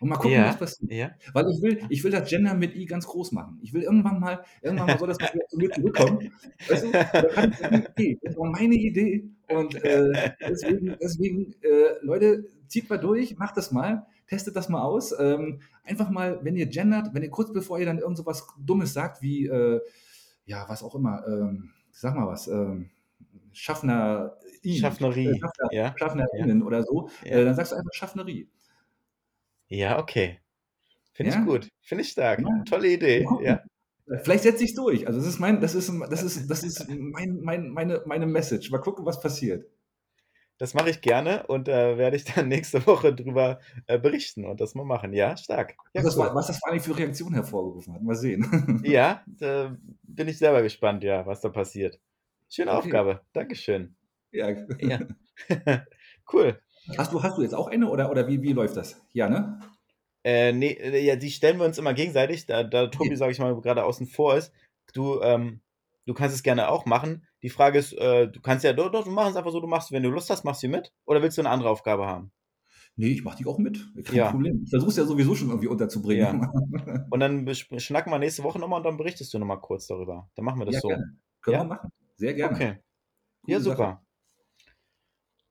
Und 0.00 0.08
mal 0.08 0.16
gucken, 0.16 0.32
ja, 0.32 0.48
was 0.48 0.58
passiert. 0.58 0.92
Ja. 0.92 1.10
Weil 1.32 1.48
ich 1.50 1.62
will, 1.62 1.80
ich 1.88 2.04
will 2.04 2.10
das 2.10 2.28
Gender 2.28 2.54
mit 2.54 2.74
I 2.74 2.84
ganz 2.84 3.06
groß 3.06 3.32
machen. 3.32 3.58
Ich 3.62 3.72
will 3.72 3.82
irgendwann 3.82 4.20
mal, 4.20 4.44
irgendwann 4.60 4.88
mal 4.88 4.98
soll 4.98 5.08
das 5.08 5.18
zu 5.18 5.56
mir 5.56 5.70
zurückkommen. 5.70 6.32
Weißt 6.68 6.84
du, 6.84 6.92
das 6.92 8.36
war 8.36 8.50
meine 8.50 8.74
Idee. 8.74 9.30
Und 9.48 9.74
äh, 9.76 10.32
deswegen, 10.40 10.96
deswegen 11.00 11.54
äh, 11.62 11.94
Leute, 12.02 12.44
zieht 12.66 12.90
mal 12.90 12.98
durch, 12.98 13.36
macht 13.38 13.56
das 13.56 13.70
mal, 13.70 14.06
testet 14.26 14.56
das 14.56 14.68
mal 14.68 14.82
aus. 14.82 15.14
Ähm, 15.18 15.60
einfach 15.84 16.10
mal, 16.10 16.40
wenn 16.42 16.56
ihr 16.56 16.66
gendert, 16.66 17.14
wenn 17.14 17.22
ihr 17.22 17.30
kurz 17.30 17.52
bevor 17.52 17.78
ihr 17.78 17.86
dann 17.86 17.98
irgend 17.98 18.16
so 18.16 18.26
was 18.26 18.46
Dummes 18.58 18.92
sagt, 18.92 19.22
wie, 19.22 19.46
äh, 19.46 19.80
ja, 20.44 20.64
was 20.68 20.82
auch 20.82 20.94
immer, 20.94 21.24
ähm, 21.26 21.70
sag 21.92 22.14
mal 22.14 22.26
was, 22.26 22.48
ähm, 22.48 22.90
Schaffner, 23.54 24.36
Schaffnerie, 24.64 25.28
äh, 25.28 25.38
Schaffner, 25.38 25.68
ja. 25.72 25.94
Schaffnerinnen 25.98 26.60
ja. 26.60 26.66
oder 26.66 26.82
so, 26.82 27.08
ja. 27.24 27.30
äh, 27.30 27.44
dann 27.44 27.54
sagst 27.54 27.72
du 27.72 27.76
einfach 27.76 27.92
Schaffnerie. 27.92 28.48
Ja, 29.68 29.98
okay. 29.98 30.40
Finde 31.12 31.32
ich 31.32 31.46
gut. 31.46 31.68
Finde 31.80 32.02
ich 32.02 32.10
stark. 32.10 32.42
Tolle 32.66 32.88
Idee. 32.88 33.26
Ja. 33.42 33.62
Vielleicht 34.22 34.42
setze 34.42 34.64
ich 34.64 34.70
es 34.70 34.76
durch. 34.76 35.06
Also 35.06 35.18
das 35.18 35.28
ist 35.28 35.38
mein, 35.38 35.60
das 35.60 35.74
ist, 35.74 35.90
das 36.10 36.22
ist, 36.22 36.50
das 36.50 36.62
ist 36.62 36.88
mein, 36.88 37.40
mein, 37.40 37.70
meine, 37.70 38.02
meine 38.04 38.26
Message. 38.26 38.70
Mal 38.70 38.78
gucken, 38.78 39.06
was 39.06 39.20
passiert. 39.20 39.66
Das 40.58 40.74
mache 40.74 40.90
ich 40.90 41.00
gerne 41.00 41.46
und 41.48 41.68
äh, 41.68 41.98
werde 41.98 42.16
ich 42.16 42.24
dann 42.24 42.48
nächste 42.48 42.86
Woche 42.86 43.14
drüber 43.14 43.60
äh, 43.86 43.98
berichten 43.98 44.44
und 44.44 44.60
das 44.60 44.74
mal 44.74 44.84
machen. 44.84 45.12
Ja, 45.12 45.36
stark. 45.36 45.76
Ja, 45.94 46.04
was, 46.04 46.16
cool. 46.16 46.30
was 46.32 46.48
das 46.48 46.58
vor 46.58 46.70
allem 46.70 46.80
für 46.80 46.96
Reaktionen 46.96 47.34
hervorgerufen 47.34 47.94
hat. 47.94 48.02
Mal 48.02 48.14
sehen. 48.14 48.82
ja, 48.84 49.22
da 49.26 49.76
bin 50.02 50.28
ich 50.28 50.38
selber 50.38 50.62
gespannt, 50.62 51.02
ja, 51.02 51.26
was 51.26 51.40
da 51.40 51.48
passiert. 51.48 51.98
Schöne 52.54 52.70
okay. 52.70 52.78
Aufgabe. 52.78 53.20
Dankeschön. 53.32 53.96
Ja. 54.30 54.48
ja. 54.78 55.00
cool. 56.32 56.60
Hast 56.96 57.12
du, 57.12 57.20
hast 57.20 57.36
du 57.36 57.42
jetzt 57.42 57.54
auch 57.54 57.66
eine 57.66 57.90
oder, 57.90 58.12
oder 58.12 58.28
wie, 58.28 58.42
wie 58.42 58.52
läuft 58.52 58.76
das? 58.76 59.04
Ja, 59.12 59.28
ne? 59.28 59.58
Äh, 60.22 60.52
nee, 60.52 60.70
äh, 60.70 61.04
ja, 61.04 61.16
die 61.16 61.32
stellen 61.32 61.58
wir 61.58 61.66
uns 61.66 61.78
immer 61.78 61.94
gegenseitig, 61.94 62.46
da, 62.46 62.62
da 62.62 62.86
Tobi, 62.86 63.08
okay. 63.08 63.16
sage 63.16 63.32
ich 63.32 63.40
mal, 63.40 63.60
gerade 63.60 63.82
außen 63.82 64.06
vor 64.06 64.36
ist. 64.36 64.52
Du, 64.92 65.20
ähm, 65.22 65.62
du 66.06 66.14
kannst 66.14 66.36
es 66.36 66.44
gerne 66.44 66.68
auch 66.68 66.86
machen. 66.86 67.26
Die 67.42 67.48
Frage 67.48 67.76
ist, 67.80 67.92
äh, 67.94 68.28
du 68.28 68.40
kannst 68.40 68.62
ja, 68.62 68.72
doch, 68.72 68.88
doch, 68.92 69.02
du 69.02 69.10
machst 69.10 69.32
es 69.32 69.36
einfach 69.36 69.50
so, 69.50 69.58
du 69.58 69.66
machst, 69.66 69.90
wenn 69.90 70.04
du 70.04 70.10
Lust 70.10 70.30
hast, 70.30 70.44
machst 70.44 70.62
du 70.62 70.68
mit. 70.68 70.92
Oder 71.06 71.22
willst 71.22 71.36
du 71.36 71.42
eine 71.42 71.50
andere 71.50 71.70
Aufgabe 71.70 72.06
haben? 72.06 72.30
Nee, 72.94 73.08
ich 73.08 73.24
mach 73.24 73.34
die 73.34 73.46
auch 73.46 73.58
mit. 73.58 73.84
Kein 74.04 74.14
ja. 74.14 74.30
Problem. 74.30 74.62
Ich 74.62 74.70
versuche 74.70 74.90
es 74.90 74.96
ja 74.96 75.04
sowieso 75.04 75.34
schon 75.34 75.48
irgendwie 75.48 75.66
unterzubringen. 75.66 76.40
Ja. 76.40 77.06
Und 77.10 77.18
dann 77.18 77.52
schnacken 77.52 78.12
wir 78.12 78.20
nächste 78.20 78.44
Woche 78.44 78.60
nochmal 78.60 78.78
und 78.78 78.84
dann 78.84 78.96
berichtest 78.96 79.34
du 79.34 79.40
nochmal 79.40 79.60
kurz 79.60 79.88
darüber. 79.88 80.30
Dann 80.36 80.44
machen 80.44 80.60
wir 80.60 80.66
das 80.66 80.76
ja, 80.76 80.80
so. 80.80 80.88
Gerne. 80.88 81.16
Können 81.40 81.54
ja? 81.54 81.62
wir 81.62 81.68
machen. 81.68 81.90
Sehr 82.24 82.32
gerne. 82.32 82.54
Okay. 82.54 82.76
Gute 83.42 83.52
ja, 83.52 83.60
super. 83.60 83.76
Sache. 83.76 83.98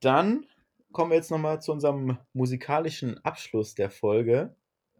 Dann 0.01 0.47
kommen 0.91 1.11
wir 1.11 1.17
jetzt 1.17 1.29
nochmal 1.29 1.61
zu 1.61 1.71
unserem 1.71 2.17
musikalischen 2.33 3.23
Abschluss 3.23 3.75
der 3.75 3.91
Folge. 3.91 4.55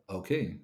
Okay. 0.06 0.64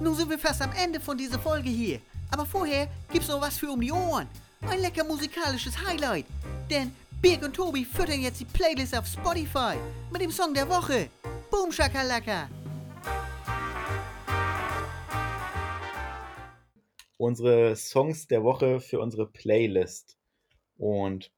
Nun 0.00 0.16
sind 0.16 0.28
wir 0.28 0.38
fast 0.40 0.62
am 0.62 0.72
Ende 0.72 0.98
von 0.98 1.16
dieser 1.16 1.38
Folge 1.38 1.68
hier. 1.68 2.00
Aber 2.32 2.44
vorher 2.44 2.88
gibt's 3.12 3.28
noch 3.28 3.40
was 3.40 3.56
für 3.56 3.70
um 3.70 3.80
die 3.80 3.92
Ohren. 3.92 4.26
Ein 4.62 4.80
lecker 4.80 5.04
musikalisches 5.04 5.78
Highlight. 5.86 6.26
Denn 6.68 6.90
Birg 7.22 7.44
und 7.44 7.54
Tobi 7.54 7.84
füttern 7.84 8.20
jetzt 8.20 8.40
die 8.40 8.46
Playlist 8.46 8.98
auf 8.98 9.06
Spotify 9.06 9.76
mit 10.10 10.22
dem 10.22 10.32
Song 10.32 10.52
der 10.52 10.68
Woche. 10.68 11.08
Boom 11.52 11.70
Shakalaka. 11.70 12.48
Unsere 17.16 17.76
Songs 17.76 18.26
der 18.26 18.42
Woche 18.42 18.80
für 18.80 18.98
unsere 18.98 19.30
Playlist. 19.30 20.15
Und 20.76 21.32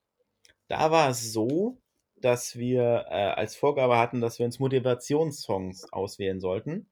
da 0.68 0.90
war 0.90 1.10
es 1.10 1.32
so, 1.32 1.80
dass 2.16 2.56
wir 2.56 3.06
äh, 3.08 3.14
als 3.14 3.56
Vorgabe 3.56 3.96
hatten, 3.96 4.20
dass 4.20 4.38
wir 4.38 4.46
uns 4.46 4.58
Motivationssongs 4.58 5.92
auswählen 5.92 6.40
sollten. 6.40 6.90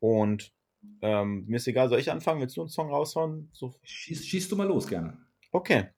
Und 0.00 0.52
ähm, 1.00 1.44
mir 1.46 1.56
ist 1.56 1.66
egal, 1.66 1.88
soll 1.88 2.00
ich 2.00 2.10
anfangen? 2.10 2.40
Willst 2.40 2.56
du 2.56 2.62
einen 2.62 2.70
Song 2.70 2.90
raushauen? 2.90 3.50
So. 3.52 3.74
Schieß, 3.82 4.26
schießt 4.26 4.50
du 4.50 4.56
mal 4.56 4.66
los, 4.66 4.86
gerne. 4.86 5.18
Okay. 5.52 5.88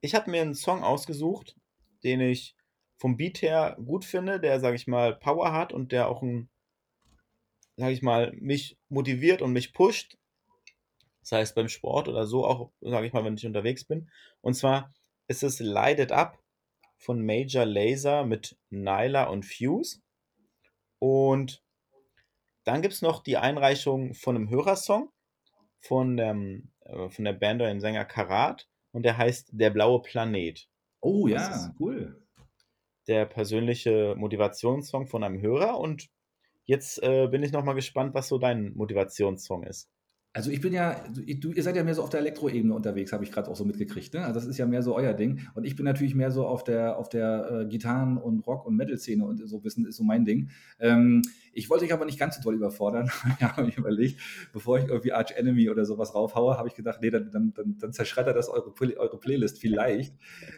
Ich 0.00 0.14
habe 0.14 0.30
mir 0.30 0.42
einen 0.42 0.54
Song 0.54 0.82
ausgesucht, 0.82 1.56
den 2.02 2.20
ich 2.20 2.56
vom 2.96 3.16
Beat 3.16 3.42
her 3.42 3.76
gut 3.84 4.04
finde, 4.04 4.40
der, 4.40 4.60
sage 4.60 4.76
ich 4.76 4.86
mal, 4.86 5.14
Power 5.16 5.52
hat 5.52 5.72
und 5.72 5.92
der 5.92 6.08
auch 6.08 6.22
ein, 6.22 6.50
sage 7.76 7.92
ich 7.92 8.02
mal, 8.02 8.32
mich 8.34 8.78
motiviert 8.88 9.42
und 9.42 9.52
mich 9.52 9.72
pusht. 9.72 10.18
Das 11.20 11.32
heißt 11.32 11.54
beim 11.54 11.68
Sport 11.68 12.08
oder 12.08 12.26
so, 12.26 12.46
auch, 12.46 12.72
sage 12.80 13.06
ich 13.06 13.12
mal, 13.12 13.24
wenn 13.24 13.34
ich 13.34 13.46
unterwegs 13.46 13.84
bin. 13.84 14.10
Und 14.40 14.54
zwar 14.54 14.92
ist 15.32 15.42
es 15.42 15.60
Light 15.60 15.98
It 15.98 16.12
Up 16.12 16.38
von 16.98 17.24
Major 17.24 17.64
Laser 17.64 18.24
mit 18.24 18.56
Nyla 18.68 19.24
und 19.24 19.46
Fuse. 19.46 20.02
Und 20.98 21.64
dann 22.64 22.82
gibt 22.82 22.94
es 22.94 23.02
noch 23.02 23.22
die 23.22 23.38
Einreichung 23.38 24.14
von 24.14 24.36
einem 24.36 24.50
Hörersong 24.50 25.10
von, 25.80 26.18
ähm, 26.18 26.70
von 27.08 27.24
der 27.24 27.32
Band 27.32 27.60
oder 27.60 27.70
dem 27.70 27.80
Sänger 27.80 28.04
Karat 28.04 28.68
und 28.92 29.04
der 29.04 29.16
heißt 29.16 29.50
Der 29.52 29.70
blaue 29.70 30.02
Planet. 30.02 30.68
Oh 31.00 31.26
ja, 31.26 31.74
cool. 31.80 32.22
Der 33.08 33.26
persönliche 33.26 34.14
Motivationssong 34.16 35.06
von 35.08 35.24
einem 35.24 35.40
Hörer 35.40 35.80
und 35.80 36.08
jetzt 36.64 37.02
äh, 37.02 37.26
bin 37.26 37.42
ich 37.42 37.50
nochmal 37.50 37.74
gespannt, 37.74 38.14
was 38.14 38.28
so 38.28 38.38
dein 38.38 38.74
Motivationssong 38.74 39.64
ist. 39.64 39.90
Also 40.34 40.50
ich 40.50 40.62
bin 40.62 40.72
ja, 40.72 41.04
du, 41.10 41.52
ihr 41.52 41.62
seid 41.62 41.76
ja 41.76 41.84
mehr 41.84 41.94
so 41.94 42.02
auf 42.02 42.08
der 42.08 42.20
Elektroebene 42.20 42.72
unterwegs, 42.72 43.12
habe 43.12 43.22
ich 43.22 43.30
gerade 43.30 43.50
auch 43.50 43.56
so 43.56 43.66
mitgekriegt. 43.66 44.14
Ne? 44.14 44.24
Also 44.24 44.40
das 44.40 44.46
ist 44.46 44.56
ja 44.56 44.64
mehr 44.64 44.82
so 44.82 44.96
euer 44.96 45.12
Ding. 45.12 45.40
Und 45.54 45.64
ich 45.64 45.76
bin 45.76 45.84
natürlich 45.84 46.14
mehr 46.14 46.30
so 46.30 46.46
auf 46.46 46.64
der, 46.64 46.96
auf 46.96 47.10
der 47.10 47.50
äh, 47.50 47.64
Gitarren- 47.66 48.16
und 48.16 48.46
Rock- 48.46 48.64
und 48.64 48.76
Metal-Szene 48.76 49.26
und 49.26 49.46
so 49.46 49.62
wissen 49.62 49.84
ist 49.84 49.96
so 49.96 50.04
mein 50.04 50.24
Ding. 50.24 50.48
Ähm, 50.80 51.20
ich 51.52 51.68
wollte 51.68 51.84
euch 51.84 51.92
aber 51.92 52.06
nicht 52.06 52.18
ganz 52.18 52.36
so 52.36 52.42
toll 52.42 52.54
überfordern. 52.54 53.10
ja, 53.40 53.54
habe 53.58 53.68
ich 53.68 53.76
überlegt, 53.76 54.20
bevor 54.54 54.78
ich 54.78 54.86
irgendwie 54.86 55.12
Arch 55.12 55.32
Enemy 55.32 55.68
oder 55.68 55.84
sowas 55.84 56.14
raufhaue, 56.14 56.56
habe 56.56 56.68
ich 56.68 56.74
gedacht, 56.74 57.00
nee, 57.02 57.10
dann, 57.10 57.30
dann, 57.30 57.52
dann, 57.52 57.76
dann 57.78 57.92
zerschreddert 57.92 58.34
das 58.34 58.48
eure, 58.48 58.72
eure 58.96 59.18
Playlist 59.18 59.58
vielleicht. 59.58 60.14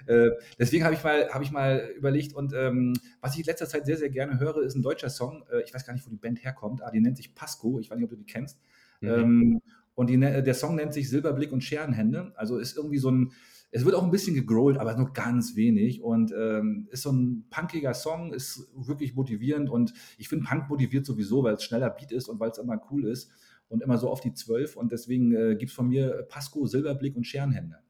Äh, 0.07 0.31
deswegen 0.57 0.85
habe 0.85 0.95
ich, 0.95 1.03
mal, 1.03 1.31
hab 1.31 1.43
ich 1.43 1.51
mal 1.51 1.91
überlegt 1.97 2.33
und 2.33 2.53
ähm, 2.55 2.95
was 3.21 3.35
ich 3.35 3.41
in 3.41 3.47
letzter 3.47 3.67
Zeit 3.67 3.87
sehr, 3.87 3.97
sehr 3.97 4.11
gerne 4.11 4.39
höre, 4.39 4.63
ist 4.63 4.77
ein 4.77 4.83
deutscher 4.83 5.11
Song. 5.11 5.45
Äh, 5.51 5.63
ich 5.65 5.75
weiß 5.75 5.85
gar 5.85 5.95
nicht, 5.95 6.07
wo 6.07 6.11
die 6.11 6.17
Band 6.17 6.45
herkommt, 6.45 6.81
aber 6.81 6.93
die 6.93 7.01
nennt 7.01 7.17
sich 7.17 7.35
Pasco. 7.35 7.81
Ich 7.81 7.91
weiß 7.91 7.97
nicht, 7.97 8.05
ob 8.05 8.11
du 8.11 8.17
die 8.17 8.25
kennst. 8.25 8.61
Mhm. 9.05 9.21
Ähm, 9.21 9.61
und 9.95 10.11
die, 10.11 10.17
ne, 10.17 10.43
der 10.43 10.55
Song 10.55 10.75
nennt 10.77 10.93
sich 10.93 11.09
Silberblick 11.09 11.53
und 11.53 11.63
Scherenhände. 11.63 12.33
Also 12.37 12.59
ist 12.59 12.77
irgendwie 12.77 12.99
so 12.99 13.11
ein, 13.11 13.33
es 13.71 13.85
wird 13.85 13.95
auch 13.95 14.05
ein 14.05 14.11
bisschen 14.11 14.35
gegrollt, 14.35 14.79
aber 14.79 14.97
nur 14.97 15.13
ganz 15.13 15.57
wenig. 15.57 16.03
Und 16.03 16.33
ähm, 16.37 16.89
ist 16.91 17.03
so 17.03 17.13
ein 17.13 17.47
punkiger 17.51 17.95
Song, 17.95 18.33
ist 18.33 18.69
wirklich 18.75 19.15
motivierend. 19.15 19.71
Und 19.71 19.95
ich 20.19 20.29
finde, 20.29 20.47
Punk 20.49 20.69
motiviert 20.69 21.07
sowieso, 21.07 21.45
weil 21.45 21.55
es 21.55 21.65
schneller 21.65 21.91
Beat 21.91 22.13
ist 22.13 22.29
und 22.29 22.41
weil 22.41 22.51
es 22.51 22.59
immer 22.59 22.81
cool 22.91 23.07
ist. 23.07 23.31
Und 23.69 23.83
immer 23.83 23.99
so 23.99 24.11
auf 24.11 24.21
die 24.21 24.35
Zwölf. 24.35 24.77
Und 24.77 24.93
deswegen 24.93 25.35
äh, 25.35 25.57
gibt 25.57 25.71
es 25.71 25.75
von 25.75 25.89
mir 25.89 26.27
Pasco, 26.29 26.67
Silberblick 26.67 27.17
und 27.17 27.27
Scherenhände. 27.27 27.84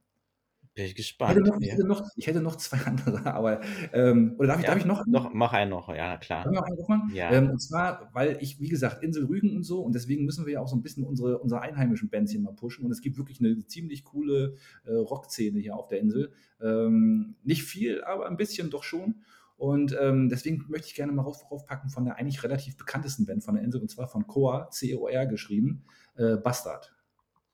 Bin 0.75 0.87
ich 0.87 0.97
gespannt. 0.97 1.39
Ich 1.39 1.39
hätte 1.39 1.47
noch, 1.51 1.61
ich 1.61 1.71
hätte 1.73 1.87
noch, 1.87 2.09
ich 2.17 2.27
hätte 2.27 2.41
noch 2.41 2.57
zwei 2.57 2.79
andere, 2.87 3.33
aber 3.33 3.61
ähm, 3.93 4.35
oder 4.39 4.49
darf 4.49 4.59
ich, 4.59 4.65
ja, 4.65 4.71
darf 4.71 4.79
ich 4.79 4.85
noch? 4.85 5.07
noch? 5.07 5.33
Mach 5.33 5.53
einen 5.53 5.71
noch, 5.71 5.89
ja, 5.95 6.17
klar. 6.17 6.43
Darf 6.45 6.53
ich 6.53 6.59
noch 6.59 6.67
einen 6.67 6.79
aufmachen? 6.79 7.11
Ja. 7.15 7.31
Ähm, 7.31 7.51
und 7.51 7.61
zwar, 7.61 8.11
weil 8.13 8.39
ich, 8.41 8.59
wie 8.61 8.69
gesagt, 8.69 9.05
Insel 9.05 9.27
Rügen 9.27 9.55
und 9.55 9.63
so, 9.63 9.83
und 9.83 9.95
deswegen 9.95 10.25
müssen 10.25 10.47
wir 10.47 10.55
ja 10.55 10.61
auch 10.61 10.67
so 10.67 10.75
ein 10.75 10.83
bisschen 10.83 11.05
unsere, 11.05 11.39
unsere 11.39 11.61
einheimischen 11.61 12.11
Bands 12.11 12.33
hier 12.33 12.41
mal 12.41 12.55
pushen. 12.55 12.85
Und 12.85 12.91
es 12.91 13.01
gibt 13.01 13.17
wirklich 13.19 13.39
eine 13.39 13.65
ziemlich 13.67 14.03
coole 14.03 14.57
äh, 14.85 14.93
Rockszene 14.95 15.61
hier 15.61 15.77
auf 15.77 15.87
der 15.87 16.01
Insel. 16.01 16.33
Ähm, 16.61 17.37
nicht 17.45 17.63
viel, 17.63 18.03
aber 18.03 18.27
ein 18.27 18.37
bisschen 18.37 18.71
doch 18.71 18.83
schon. 18.83 19.23
Und 19.57 19.97
ähm, 20.01 20.29
deswegen 20.29 20.65
möchte 20.69 20.89
ich 20.89 20.97
gerne 20.97 21.13
mal 21.13 21.23
rauf, 21.23 21.49
raufpacken 21.53 21.89
von 21.89 22.05
der 22.05 22.17
eigentlich 22.17 22.43
relativ 22.43 22.77
bekanntesten 22.77 23.27
Band 23.27 23.45
von 23.45 23.55
der 23.55 23.63
Insel, 23.63 23.81
und 23.81 23.89
zwar 23.93 24.09
von 24.09 24.27
Coa, 24.27 24.69
C-O-R 24.71 25.27
geschrieben, 25.27 25.85
äh, 26.17 26.37
Bastard. 26.37 26.93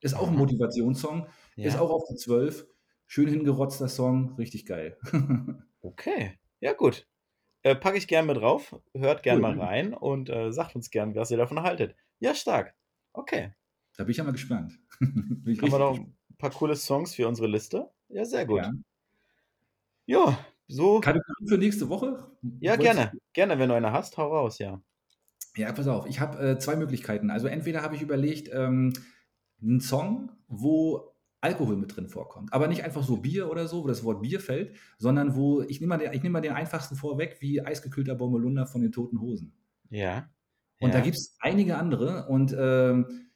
Ist 0.01 0.15
auch 0.15 0.29
ein 0.29 0.37
Motivationssong, 0.37 1.27
Ja. 1.57 1.69
ist 1.69 1.79
auch 1.79 1.91
auf 1.91 2.05
die 2.11 2.17
12. 2.17 2.67
Schön 3.13 3.27
hingerotzter 3.27 3.89
Song, 3.89 4.37
richtig 4.37 4.67
geil. 4.67 4.97
Okay, 5.83 6.39
ja 6.61 6.75
gut. 6.75 7.09
Äh, 7.63 7.75
packe 7.75 7.97
ich 7.99 8.07
gern 8.07 8.27
mit 8.27 8.37
drauf, 8.37 8.77
hört 8.95 9.23
gern 9.25 9.43
Cool. 9.43 9.57
mal 9.57 9.59
rein 9.59 9.95
und 9.95 10.29
äh, 10.31 10.53
sagt 10.53 10.77
uns 10.77 10.91
gern, 10.91 11.15
was 11.17 11.31
ihr 11.33 11.39
davon 11.39 11.63
haltet. 11.63 11.97
Ja, 12.21 12.35
stark. 12.37 12.75
Okay. 13.15 13.53
da 13.97 14.05
bin 14.05 14.11
ich 14.13 14.19
ja 14.19 14.25
mal 14.25 14.31
gespannt. 14.33 14.79
Haben 15.01 15.43
wir 15.45 15.79
noch 15.79 15.99
ein 15.99 16.15
paar 16.39 16.51
coole 16.51 16.77
Songs 16.77 17.15
für 17.15 17.27
unsere 17.27 17.49
Liste? 17.49 17.91
Ja, 18.09 18.25
sehr 18.27 18.47
gut. 18.47 18.59
Ja. 18.61 18.73
Ja, 20.07 20.47
so. 20.69 21.01
Kategorie 21.01 21.49
für 21.49 21.59
nächste 21.59 21.89
Woche? 21.89 22.31
Ja, 22.61 22.73
Wolltest- 22.79 22.83
gerne. 22.83 23.13
Gerne, 23.33 23.59
wenn 23.59 23.71
du 23.71 23.75
eine 23.75 23.91
hast, 23.91 24.19
hau 24.19 24.29
raus, 24.37 24.59
ja. 24.59 24.81
Ja, 25.57 25.73
pass 25.73 25.89
auf, 25.89 26.07
ich 26.07 26.21
habe 26.21 26.39
äh, 26.51 26.59
zwei 26.61 26.77
Möglichkeiten. 26.77 27.31
Also 27.31 27.49
entweder 27.49 27.83
habe 27.83 27.97
ich 27.97 28.03
überlegt, 28.03 28.51
ähm, 28.53 28.93
einen 29.63 29.81
Song, 29.81 30.31
wo 30.47 31.13
Alkohol 31.43 31.77
mit 31.77 31.97
drin 31.97 32.09
vorkommt. 32.09 32.53
Aber 32.53 32.69
nicht 32.69 32.85
einfach 32.85 33.03
so 33.03 33.17
Bier 33.19 33.51
oder 33.51 33.67
so, 33.67 33.83
wo 33.85 33.89
das 33.89 34.05
Wort 34.05 34.21
Bier 34.23 34.41
fällt, 34.41 34.77
sondern 34.99 35.35
wo, 35.35 35.63
ich 35.63 35.81
nehme 35.81 35.97
mal, 35.97 35.99
den- 35.99 36.13
ich 36.13 36.23
nehm 36.23 36.33
mal 36.33 36.41
den 36.41 36.53
einfachsten 36.53 36.97
vorweg, 36.97 37.39
wie 37.41 37.63
eisgekühlter 37.63 38.15
Bommelunder 38.15 38.67
von 38.67 38.83
den 38.83 38.93
Toten 38.93 39.21
Hosen. 39.21 39.55
Ja. 39.89 40.29
Und 40.81 40.91
ja. 40.91 40.99
da 40.99 41.01
gibt 41.01 41.17
es 41.17 41.37
einige 41.41 41.77
andere 41.79 42.27
und 42.29 42.55
ähm, 42.59 43.31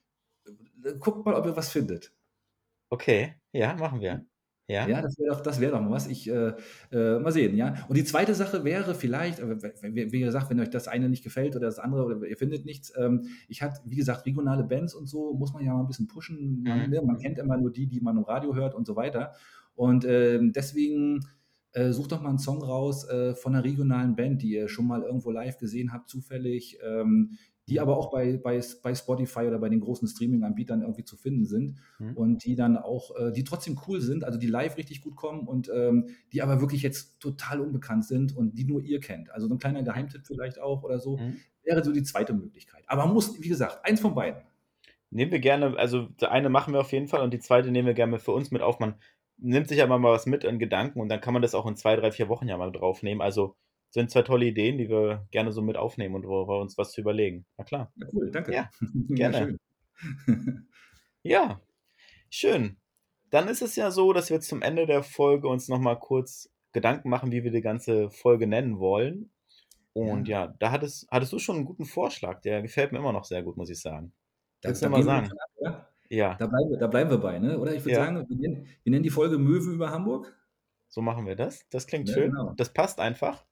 guckt 1.00 1.24
mal, 1.24 1.34
ob 1.34 1.46
ihr 1.46 1.56
was 1.56 1.70
findet. 1.70 2.14
Okay, 2.90 3.34
ja, 3.52 3.74
machen 3.74 4.00
wir. 4.00 4.24
Ja. 4.66 4.88
Ja, 4.88 5.02
das 5.02 5.18
wäre 5.18 5.30
doch, 5.34 5.42
das 5.42 5.60
wär 5.60 5.70
doch 5.70 5.80
mal 5.80 5.90
was. 5.90 6.06
Ich, 6.06 6.26
äh, 6.30 6.54
äh, 6.90 7.18
mal 7.18 7.32
sehen, 7.32 7.54
ja. 7.54 7.74
Und 7.88 7.96
die 7.98 8.04
zweite 8.04 8.34
Sache 8.34 8.64
wäre 8.64 8.94
vielleicht, 8.94 9.38
äh, 9.40 9.60
wie 10.12 10.20
gesagt, 10.20 10.48
wenn 10.48 10.58
euch 10.60 10.70
das 10.70 10.88
eine 10.88 11.08
nicht 11.10 11.22
gefällt 11.22 11.54
oder 11.54 11.66
das 11.66 11.78
andere 11.78 12.04
oder 12.06 12.26
ihr 12.26 12.36
findet 12.38 12.64
nichts, 12.64 12.90
ähm, 12.96 13.26
ich 13.48 13.60
hatte, 13.60 13.82
wie 13.84 13.96
gesagt, 13.96 14.24
regionale 14.24 14.64
Bands 14.64 14.94
und 14.94 15.06
so, 15.06 15.34
muss 15.34 15.52
man 15.52 15.64
ja 15.64 15.74
mal 15.74 15.80
ein 15.80 15.86
bisschen 15.86 16.06
pushen. 16.06 16.62
Man, 16.62 16.84
Mhm. 16.84 16.90
ne, 16.90 17.02
man 17.02 17.18
kennt 17.18 17.38
immer 17.38 17.58
nur 17.58 17.70
die, 17.72 17.86
die 17.88 18.00
man 18.00 18.16
im 18.16 18.24
Radio 18.24 18.54
hört 18.54 18.74
und 18.74 18.86
so 18.86 18.96
weiter. 18.96 19.32
Und 19.74 20.06
ähm, 20.06 20.52
deswegen 20.54 21.20
äh, 21.72 21.90
sucht 21.92 22.12
doch 22.12 22.22
mal 22.22 22.30
einen 22.30 22.38
Song 22.38 22.62
raus 22.62 23.06
äh, 23.08 23.34
von 23.34 23.54
einer 23.54 23.64
regionalen 23.64 24.16
Band, 24.16 24.40
die 24.42 24.52
ihr 24.52 24.68
schon 24.68 24.86
mal 24.86 25.02
irgendwo 25.02 25.30
live 25.30 25.58
gesehen 25.58 25.92
habt, 25.92 26.08
zufällig, 26.08 26.78
ähm, 26.82 27.32
die 27.68 27.80
aber 27.80 27.96
auch 27.96 28.10
bei, 28.10 28.36
bei, 28.36 28.60
bei 28.82 28.94
Spotify 28.94 29.40
oder 29.40 29.58
bei 29.58 29.68
den 29.68 29.80
großen 29.80 30.06
Streaming-Anbietern 30.06 30.82
irgendwie 30.82 31.04
zu 31.04 31.16
finden 31.16 31.46
sind 31.46 31.76
Mhm. 31.98 32.16
und 32.16 32.44
die 32.44 32.56
dann 32.56 32.76
auch, 32.76 33.16
äh, 33.16 33.32
die 33.32 33.44
trotzdem 33.44 33.80
cool 33.88 34.00
sind, 34.00 34.24
also 34.24 34.38
die 34.38 34.46
live 34.46 34.76
richtig 34.76 35.00
gut 35.00 35.16
kommen 35.16 35.46
und 35.48 35.70
ähm, 35.74 36.08
die 36.32 36.42
aber 36.42 36.60
wirklich 36.60 36.82
jetzt 36.82 37.20
total 37.20 37.60
unbekannt 37.60 38.04
sind 38.04 38.36
und 38.36 38.58
die 38.58 38.64
nur 38.64 38.82
ihr 38.82 39.00
kennt. 39.00 39.30
Also 39.30 39.48
so 39.48 39.54
ein 39.54 39.58
kleiner 39.58 39.82
Geheimtipp 39.82 40.26
vielleicht 40.26 40.60
auch 40.60 40.82
oder 40.82 40.98
so, 40.98 41.16
Mhm. 41.16 41.36
wäre 41.62 41.82
so 41.82 41.92
die 41.92 42.02
zweite 42.02 42.34
Möglichkeit. 42.34 42.84
Aber 42.86 43.06
muss, 43.06 43.40
wie 43.42 43.48
gesagt, 43.48 43.84
eins 43.84 44.00
von 44.00 44.14
beiden. 44.14 44.42
Nehmen 45.10 45.30
wir 45.32 45.38
gerne, 45.38 45.76
also 45.78 46.08
die 46.20 46.26
eine 46.26 46.48
machen 46.50 46.74
wir 46.74 46.80
auf 46.80 46.92
jeden 46.92 47.08
Fall 47.08 47.22
und 47.22 47.32
die 47.32 47.38
zweite 47.38 47.70
nehmen 47.70 47.86
wir 47.86 47.94
gerne 47.94 48.18
für 48.18 48.32
uns 48.32 48.50
mit 48.50 48.62
auf. 48.62 48.80
Man 48.80 48.96
nimmt 49.38 49.68
sich 49.68 49.78
ja 49.78 49.86
mal 49.86 50.02
was 50.02 50.26
mit 50.26 50.44
in 50.44 50.58
Gedanken 50.58 51.00
und 51.00 51.08
dann 51.08 51.20
kann 51.20 51.32
man 51.32 51.42
das 51.42 51.54
auch 51.54 51.66
in 51.66 51.76
zwei, 51.76 51.96
drei, 51.96 52.10
vier 52.12 52.28
Wochen 52.28 52.48
ja 52.48 52.56
mal 52.58 52.72
draufnehmen. 52.72 53.22
Also 53.22 53.54
sind 53.94 54.10
zwei 54.10 54.22
tolle 54.22 54.46
Ideen, 54.46 54.76
die 54.78 54.88
wir 54.88 55.26
gerne 55.30 55.52
so 55.52 55.62
mit 55.62 55.76
aufnehmen 55.76 56.14
und 56.16 56.26
wo 56.26 56.46
wir 56.48 56.60
uns 56.60 56.76
was 56.76 56.92
zu 56.92 57.00
überlegen. 57.00 57.46
Na 57.56 57.64
klar. 57.64 57.92
Ja, 57.96 58.06
cool, 58.12 58.30
danke. 58.30 58.52
Ja, 58.52 58.70
gerne. 59.08 59.36
schön. 59.38 59.58
Ja, 61.22 61.60
schön. 62.28 62.76
Dann 63.30 63.48
ist 63.48 63.62
es 63.62 63.76
ja 63.76 63.90
so, 63.90 64.12
dass 64.12 64.28
wir 64.30 64.40
zum 64.40 64.60
Ende 64.62 64.84
der 64.86 65.02
Folge 65.02 65.48
uns 65.48 65.68
nochmal 65.68 65.98
kurz 65.98 66.50
Gedanken 66.72 67.08
machen, 67.08 67.32
wie 67.32 67.44
wir 67.44 67.50
die 67.50 67.62
ganze 67.62 68.10
Folge 68.10 68.46
nennen 68.46 68.78
wollen. 68.78 69.30
Und 69.94 70.28
ja, 70.28 70.48
da 70.58 70.70
hattest, 70.72 71.06
hattest 71.10 71.32
du 71.32 71.38
schon 71.38 71.56
einen 71.56 71.64
guten 71.64 71.84
Vorschlag. 71.84 72.40
Der 72.42 72.60
gefällt 72.62 72.92
mir 72.92 72.98
immer 72.98 73.12
noch 73.12 73.24
sehr 73.24 73.42
gut, 73.42 73.56
muss 73.56 73.70
ich 73.70 73.80
sagen. 73.80 74.12
Da, 74.60 74.72
du 74.72 74.88
mal 74.90 75.02
sagen? 75.02 75.30
Ja, 76.10 76.34
da, 76.34 76.46
bleiben, 76.46 76.70
wir- 76.70 76.78
da 76.78 76.86
bleiben 76.88 77.10
wir 77.10 77.18
bei, 77.18 77.38
ne? 77.38 77.58
oder? 77.58 77.74
Ich 77.74 77.84
würde 77.84 77.92
Ja. 77.96 78.04
sagen, 78.04 78.26
wir 78.28 78.36
nennen, 78.36 78.66
wir 78.82 78.90
nennen 78.90 79.02
die 79.04 79.10
Folge 79.10 79.38
Möwe 79.38 79.70
über 79.72 79.90
Hamburg. 79.90 80.36
so 80.88 81.00
machen 81.00 81.26
wir 81.26 81.36
das. 81.36 81.66
Das 81.70 81.86
klingt 81.86 82.08
Ja, 82.08 82.14
schön. 82.14 82.30
genau. 82.32 82.52
Das 82.56 82.72
passt 82.72 83.00
einfach. 83.00 83.46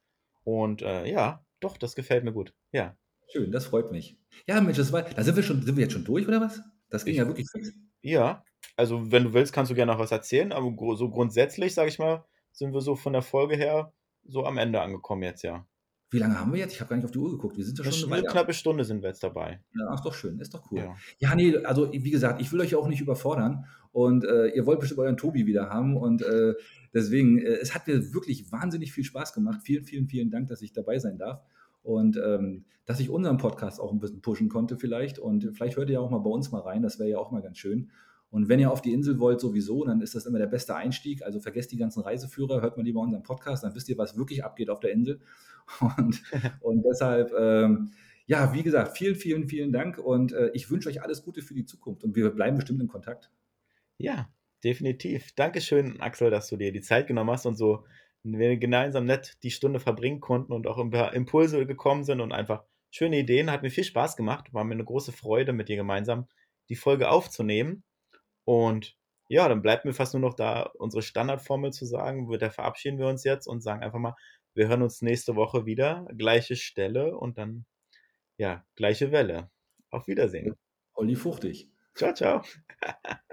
Und 0.45 0.83
äh, 0.83 1.07
ja, 1.07 1.45
doch, 1.61 1.77
das 1.77 1.95
gefällt 1.95 2.25
mir 2.25 2.33
gut. 2.33 2.55
Ja. 2.73 2.97
Schön, 3.31 3.53
das 3.53 3.67
freut 3.67 3.93
mich. 3.93 4.19
Ja, 4.47 4.61
Mensch, 4.61 4.77
das 4.77 4.93
war, 4.93 5.03
da 5.03 5.23
sind 5.23 5.37
wir 5.37 5.43
schon, 5.43 5.63
sind 5.63 5.77
wir 5.77 5.83
jetzt 5.85 5.93
schon 5.93 6.05
durch, 6.05 6.27
oder 6.27 6.41
was? 6.41 6.61
Das 6.91 7.05
ging 7.05 7.13
Ich- 7.13 7.19
ja 7.19 7.27
wirklich 7.27 7.49
fix. 7.51 7.73
Ja, 8.03 8.45
also 8.77 9.13
wenn 9.13 9.25
du 9.25 9.33
willst, 9.33 9.53
kannst 9.53 9.71
du 9.71 9.75
gerne 9.77 9.93
noch 9.93 9.99
was 10.01 10.11
erzählen, 10.11 10.53
aber 10.53 10.75
so 10.97 11.09
grundsätzlich, 11.11 11.73
sage 11.75 11.89
ich 11.89 11.99
mal, 11.99 12.25
sind 12.53 12.75
wir 12.75 12.81
so 12.81 12.97
von 12.97 13.13
der 13.13 13.23
Folge 13.23 13.57
her 13.57 13.93
so 14.25 14.45
am 14.45 14.59
Ende 14.59 14.81
angekommen 14.81 15.23
jetzt, 15.23 15.43
ja. 15.43 15.67
Wie 16.13 16.19
lange 16.19 16.39
haben 16.39 16.53
wir 16.53 16.61
jetzt? 16.61 16.75
Ich 16.75 16.81
habe 16.81 16.91
gar 16.91 16.97
nicht 16.97 17.05
auf 17.07 17.11
die 17.11 17.19
Uhr 17.19 17.31
geguckt. 17.31 17.57
Wir 17.57 17.65
sind 17.65 17.79
ja 17.79 17.85
schon 17.85 17.93
sch- 17.95 18.05
eine 18.07 18.15
eine 18.23 18.27
knappe 18.29 18.53
Stunde 18.53 18.85
sind 18.85 19.03
wir 19.03 19.09
jetzt 19.09 19.23
dabei. 19.25 19.61
Ja, 19.75 19.87
ach, 19.91 20.01
doch 20.01 20.15
schön, 20.15 20.39
ist 20.39 20.55
doch 20.55 20.71
cool. 20.71 20.79
Ja. 20.79 20.97
Ja, 21.19 21.35
nee, 21.35 21.57
also 21.65 21.91
wie 21.93 22.11
gesagt, 22.11 22.41
ich 22.41 22.53
will 22.53 22.61
euch 22.61 22.71
ja 22.71 22.79
auch 22.79 22.87
nicht 22.87 23.01
überfordern 23.01 23.65
und 23.93 24.25
äh, 24.25 24.49
ihr 24.49 24.67
wollt 24.67 24.79
bestimmt 24.81 25.01
euren 25.01 25.17
Tobi 25.17 25.47
wieder 25.47 25.71
haben 25.71 25.97
und 25.97 26.23
äh, 26.23 26.55
deswegen, 26.95 27.39
äh, 27.39 27.55
es 27.63 27.75
hat 27.75 27.87
mir 27.89 28.13
wirklich 28.15 28.53
wahnsinnig 28.53 28.93
viel 28.93 29.05
Spaß 29.05 29.33
gemacht. 29.33 29.61
Vielen, 29.65 29.85
vielen, 29.85 30.07
vielen 30.07 30.31
Dank, 30.31 30.49
dass 30.49 30.63
ich 30.63 30.73
dabei 30.73 30.99
sein 30.99 31.19
darf 31.19 31.43
und 31.83 32.17
ähm, 32.23 32.65
dass 32.85 33.01
ich 33.01 33.09
unseren 33.11 33.39
Podcast 33.39 33.81
auch 33.81 33.91
ein 33.93 33.99
bisschen 34.01 34.21
pushen 34.21 34.49
konnte 34.49 34.77
vielleicht 34.77 35.19
und 35.19 35.51
vielleicht 35.55 35.77
hört 35.77 35.89
ihr 35.89 35.95
ja 35.95 36.01
auch 36.01 36.11
mal 36.11 36.19
bei 36.19 36.31
uns 36.31 36.51
mal 36.53 36.61
rein, 36.61 36.83
das 36.83 36.99
wäre 36.99 37.09
ja 37.09 37.19
auch 37.19 37.31
mal 37.31 37.41
ganz 37.43 37.57
schön. 37.59 37.91
Und 38.31 38.49
wenn 38.49 38.59
ihr 38.61 38.71
auf 38.71 38.81
die 38.81 38.93
Insel 38.95 39.19
wollt 39.19 39.41
sowieso, 39.41 39.85
dann 39.85 40.01
ist 40.01 40.15
das 40.15 40.25
immer 40.25 40.39
der 40.39 40.47
beste 40.47 40.75
Einstieg. 40.75 41.23
Also 41.23 41.39
vergesst 41.39 41.71
die 41.71 41.77
ganzen 41.77 42.01
Reiseführer, 42.01 42.63
hört 42.63 42.79
mal 42.79 42.83
lieber 42.83 43.01
unseren 43.01 43.23
Podcast, 43.23 43.63
dann 43.63 43.75
wisst 43.75 43.91
ihr, 43.91 43.99
was 43.99 44.17
wirklich 44.17 44.43
abgeht 44.43 44.71
auf 44.71 44.81
der 44.81 44.91
Insel. 44.93 45.21
Und, 45.81 46.23
und 46.61 46.85
deshalb, 46.85 47.33
ähm, 47.39 47.93
ja, 48.27 48.53
wie 48.53 48.63
gesagt, 48.63 48.97
vielen, 48.97 49.17
vielen, 49.17 49.49
vielen 49.49 49.73
Dank 49.73 49.99
und 49.99 50.33
äh, 50.33 50.51
ich 50.55 50.71
wünsche 50.71 50.89
euch 50.89 51.03
alles 51.03 51.23
Gute 51.23 51.43
für 51.43 51.55
die 51.55 51.65
Zukunft 51.65 52.05
und 52.05 52.15
wir 52.15 52.31
bleiben 52.31 52.57
bestimmt 52.57 52.81
in 52.81 52.89
Kontakt. 52.89 53.31
Ja, 53.99 54.29
definitiv. 54.63 55.33
Dankeschön, 55.35 56.01
Axel, 56.01 56.31
dass 56.31 56.49
du 56.49 56.57
dir 56.57 56.73
die 56.73 56.83
Zeit 56.83 57.07
genommen 57.07 57.31
hast 57.31 57.47
und 57.47 57.57
so 57.57 57.85
wir 58.25 58.57
gemeinsam 58.57 59.05
nett 59.05 59.37
die 59.43 59.51
Stunde 59.51 59.81
verbringen 59.81 60.21
konnten 60.21 60.53
und 60.53 60.67
auch 60.67 60.79
ein 60.79 60.91
paar 60.91 61.13
Impulse 61.15 61.67
gekommen 61.67 62.05
sind 62.05 62.21
und 62.21 62.33
einfach 62.33 62.65
schöne 62.91 63.19
Ideen. 63.19 63.51
Hat 63.51 63.63
mir 63.63 63.71
viel 63.71 63.85
Spaß 63.85 64.17
gemacht. 64.17 64.53
War 64.55 64.65
mir 64.65 64.75
eine 64.75 64.85
große 64.85 65.13
Freude, 65.13 65.53
mit 65.53 65.69
dir 65.69 65.77
gemeinsam 65.77 66.29
die 66.69 66.77
Folge 66.77 67.11
aufzunehmen. 67.11 67.83
Und 68.45 68.97
ja, 69.29 69.49
dann 69.49 69.63
bleibt 69.63 69.85
mir 69.85 69.93
fast 69.93 70.15
nur 70.15 70.21
noch 70.21 70.35
da 70.35 70.71
unsere 70.79 71.03
Standardformel 71.03 71.73
zu 71.73 71.85
sagen. 71.85 72.31
Der 72.39 72.51
verabschieden 72.51 72.99
wir 72.99 73.09
uns 73.09 73.25
jetzt 73.25 73.47
und 73.47 73.63
sagen 73.63 73.83
einfach 73.83 73.99
mal, 73.99 74.15
wir 74.55 74.69
hören 74.69 74.83
uns 74.83 75.03
nächste 75.03 75.35
Woche 75.37 75.67
wieder. 75.67 76.07
Gleiche 76.17 76.57
Stelle 76.57 77.17
und 77.17 77.39
dann, 77.39 77.65
ja, 78.37 78.65
gleiche 78.77 79.13
Welle. 79.13 79.51
Auf 79.91 80.07
Wiedersehen. 80.07 80.57
Olli 80.95 81.17
Fuchtig. 81.17 81.71
Ciao, 81.95 82.15
ciao. 82.15 82.43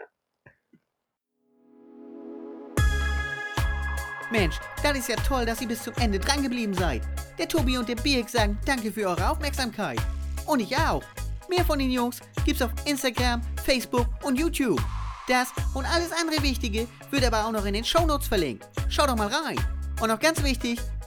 Mensch, 4.32 4.58
das 4.84 4.98
ist 4.98 5.10
ja 5.10 5.16
toll, 5.16 5.46
dass 5.46 5.62
ihr 5.62 5.68
bis 5.68 5.84
zum 5.84 5.94
Ende 5.96 6.20
drangeblieben 6.20 6.76
seid. 6.76 7.02
Der 7.38 7.48
Tobi 7.48 7.78
und 7.78 7.90
der 7.90 7.96
Birk 7.96 8.30
sagen 8.30 8.60
danke 8.66 8.92
für 8.92 9.08
eure 9.08 9.30
Aufmerksamkeit. 9.30 10.00
Und 10.46 10.60
ich 10.60 10.78
auch. 10.78 11.04
Mehr 11.50 11.66
von 11.66 11.80
den 11.80 11.90
Jungs 11.90 12.20
gibt's 12.46 12.62
auf 12.62 12.72
Instagram, 12.86 13.42
Facebook 13.64 14.08
und 14.24 14.38
YouTube. 14.38 14.80
Das 15.28 15.52
und 15.74 15.86
alles 15.86 16.12
andere 16.12 16.44
Wichtige 16.44 16.88
wird 17.10 17.26
aber 17.26 17.46
auch 17.46 17.52
noch 17.52 17.66
in 17.66 17.74
den 17.74 17.84
Shownotes 17.84 18.28
verlinkt. 18.28 18.68
Schau 18.88 19.08
doch 19.08 19.16
mal 19.16 19.28
rein. 19.28 19.58
Und 20.00 20.10
noch 20.10 20.20
ganz 20.20 20.44
wichtig, 20.44 20.80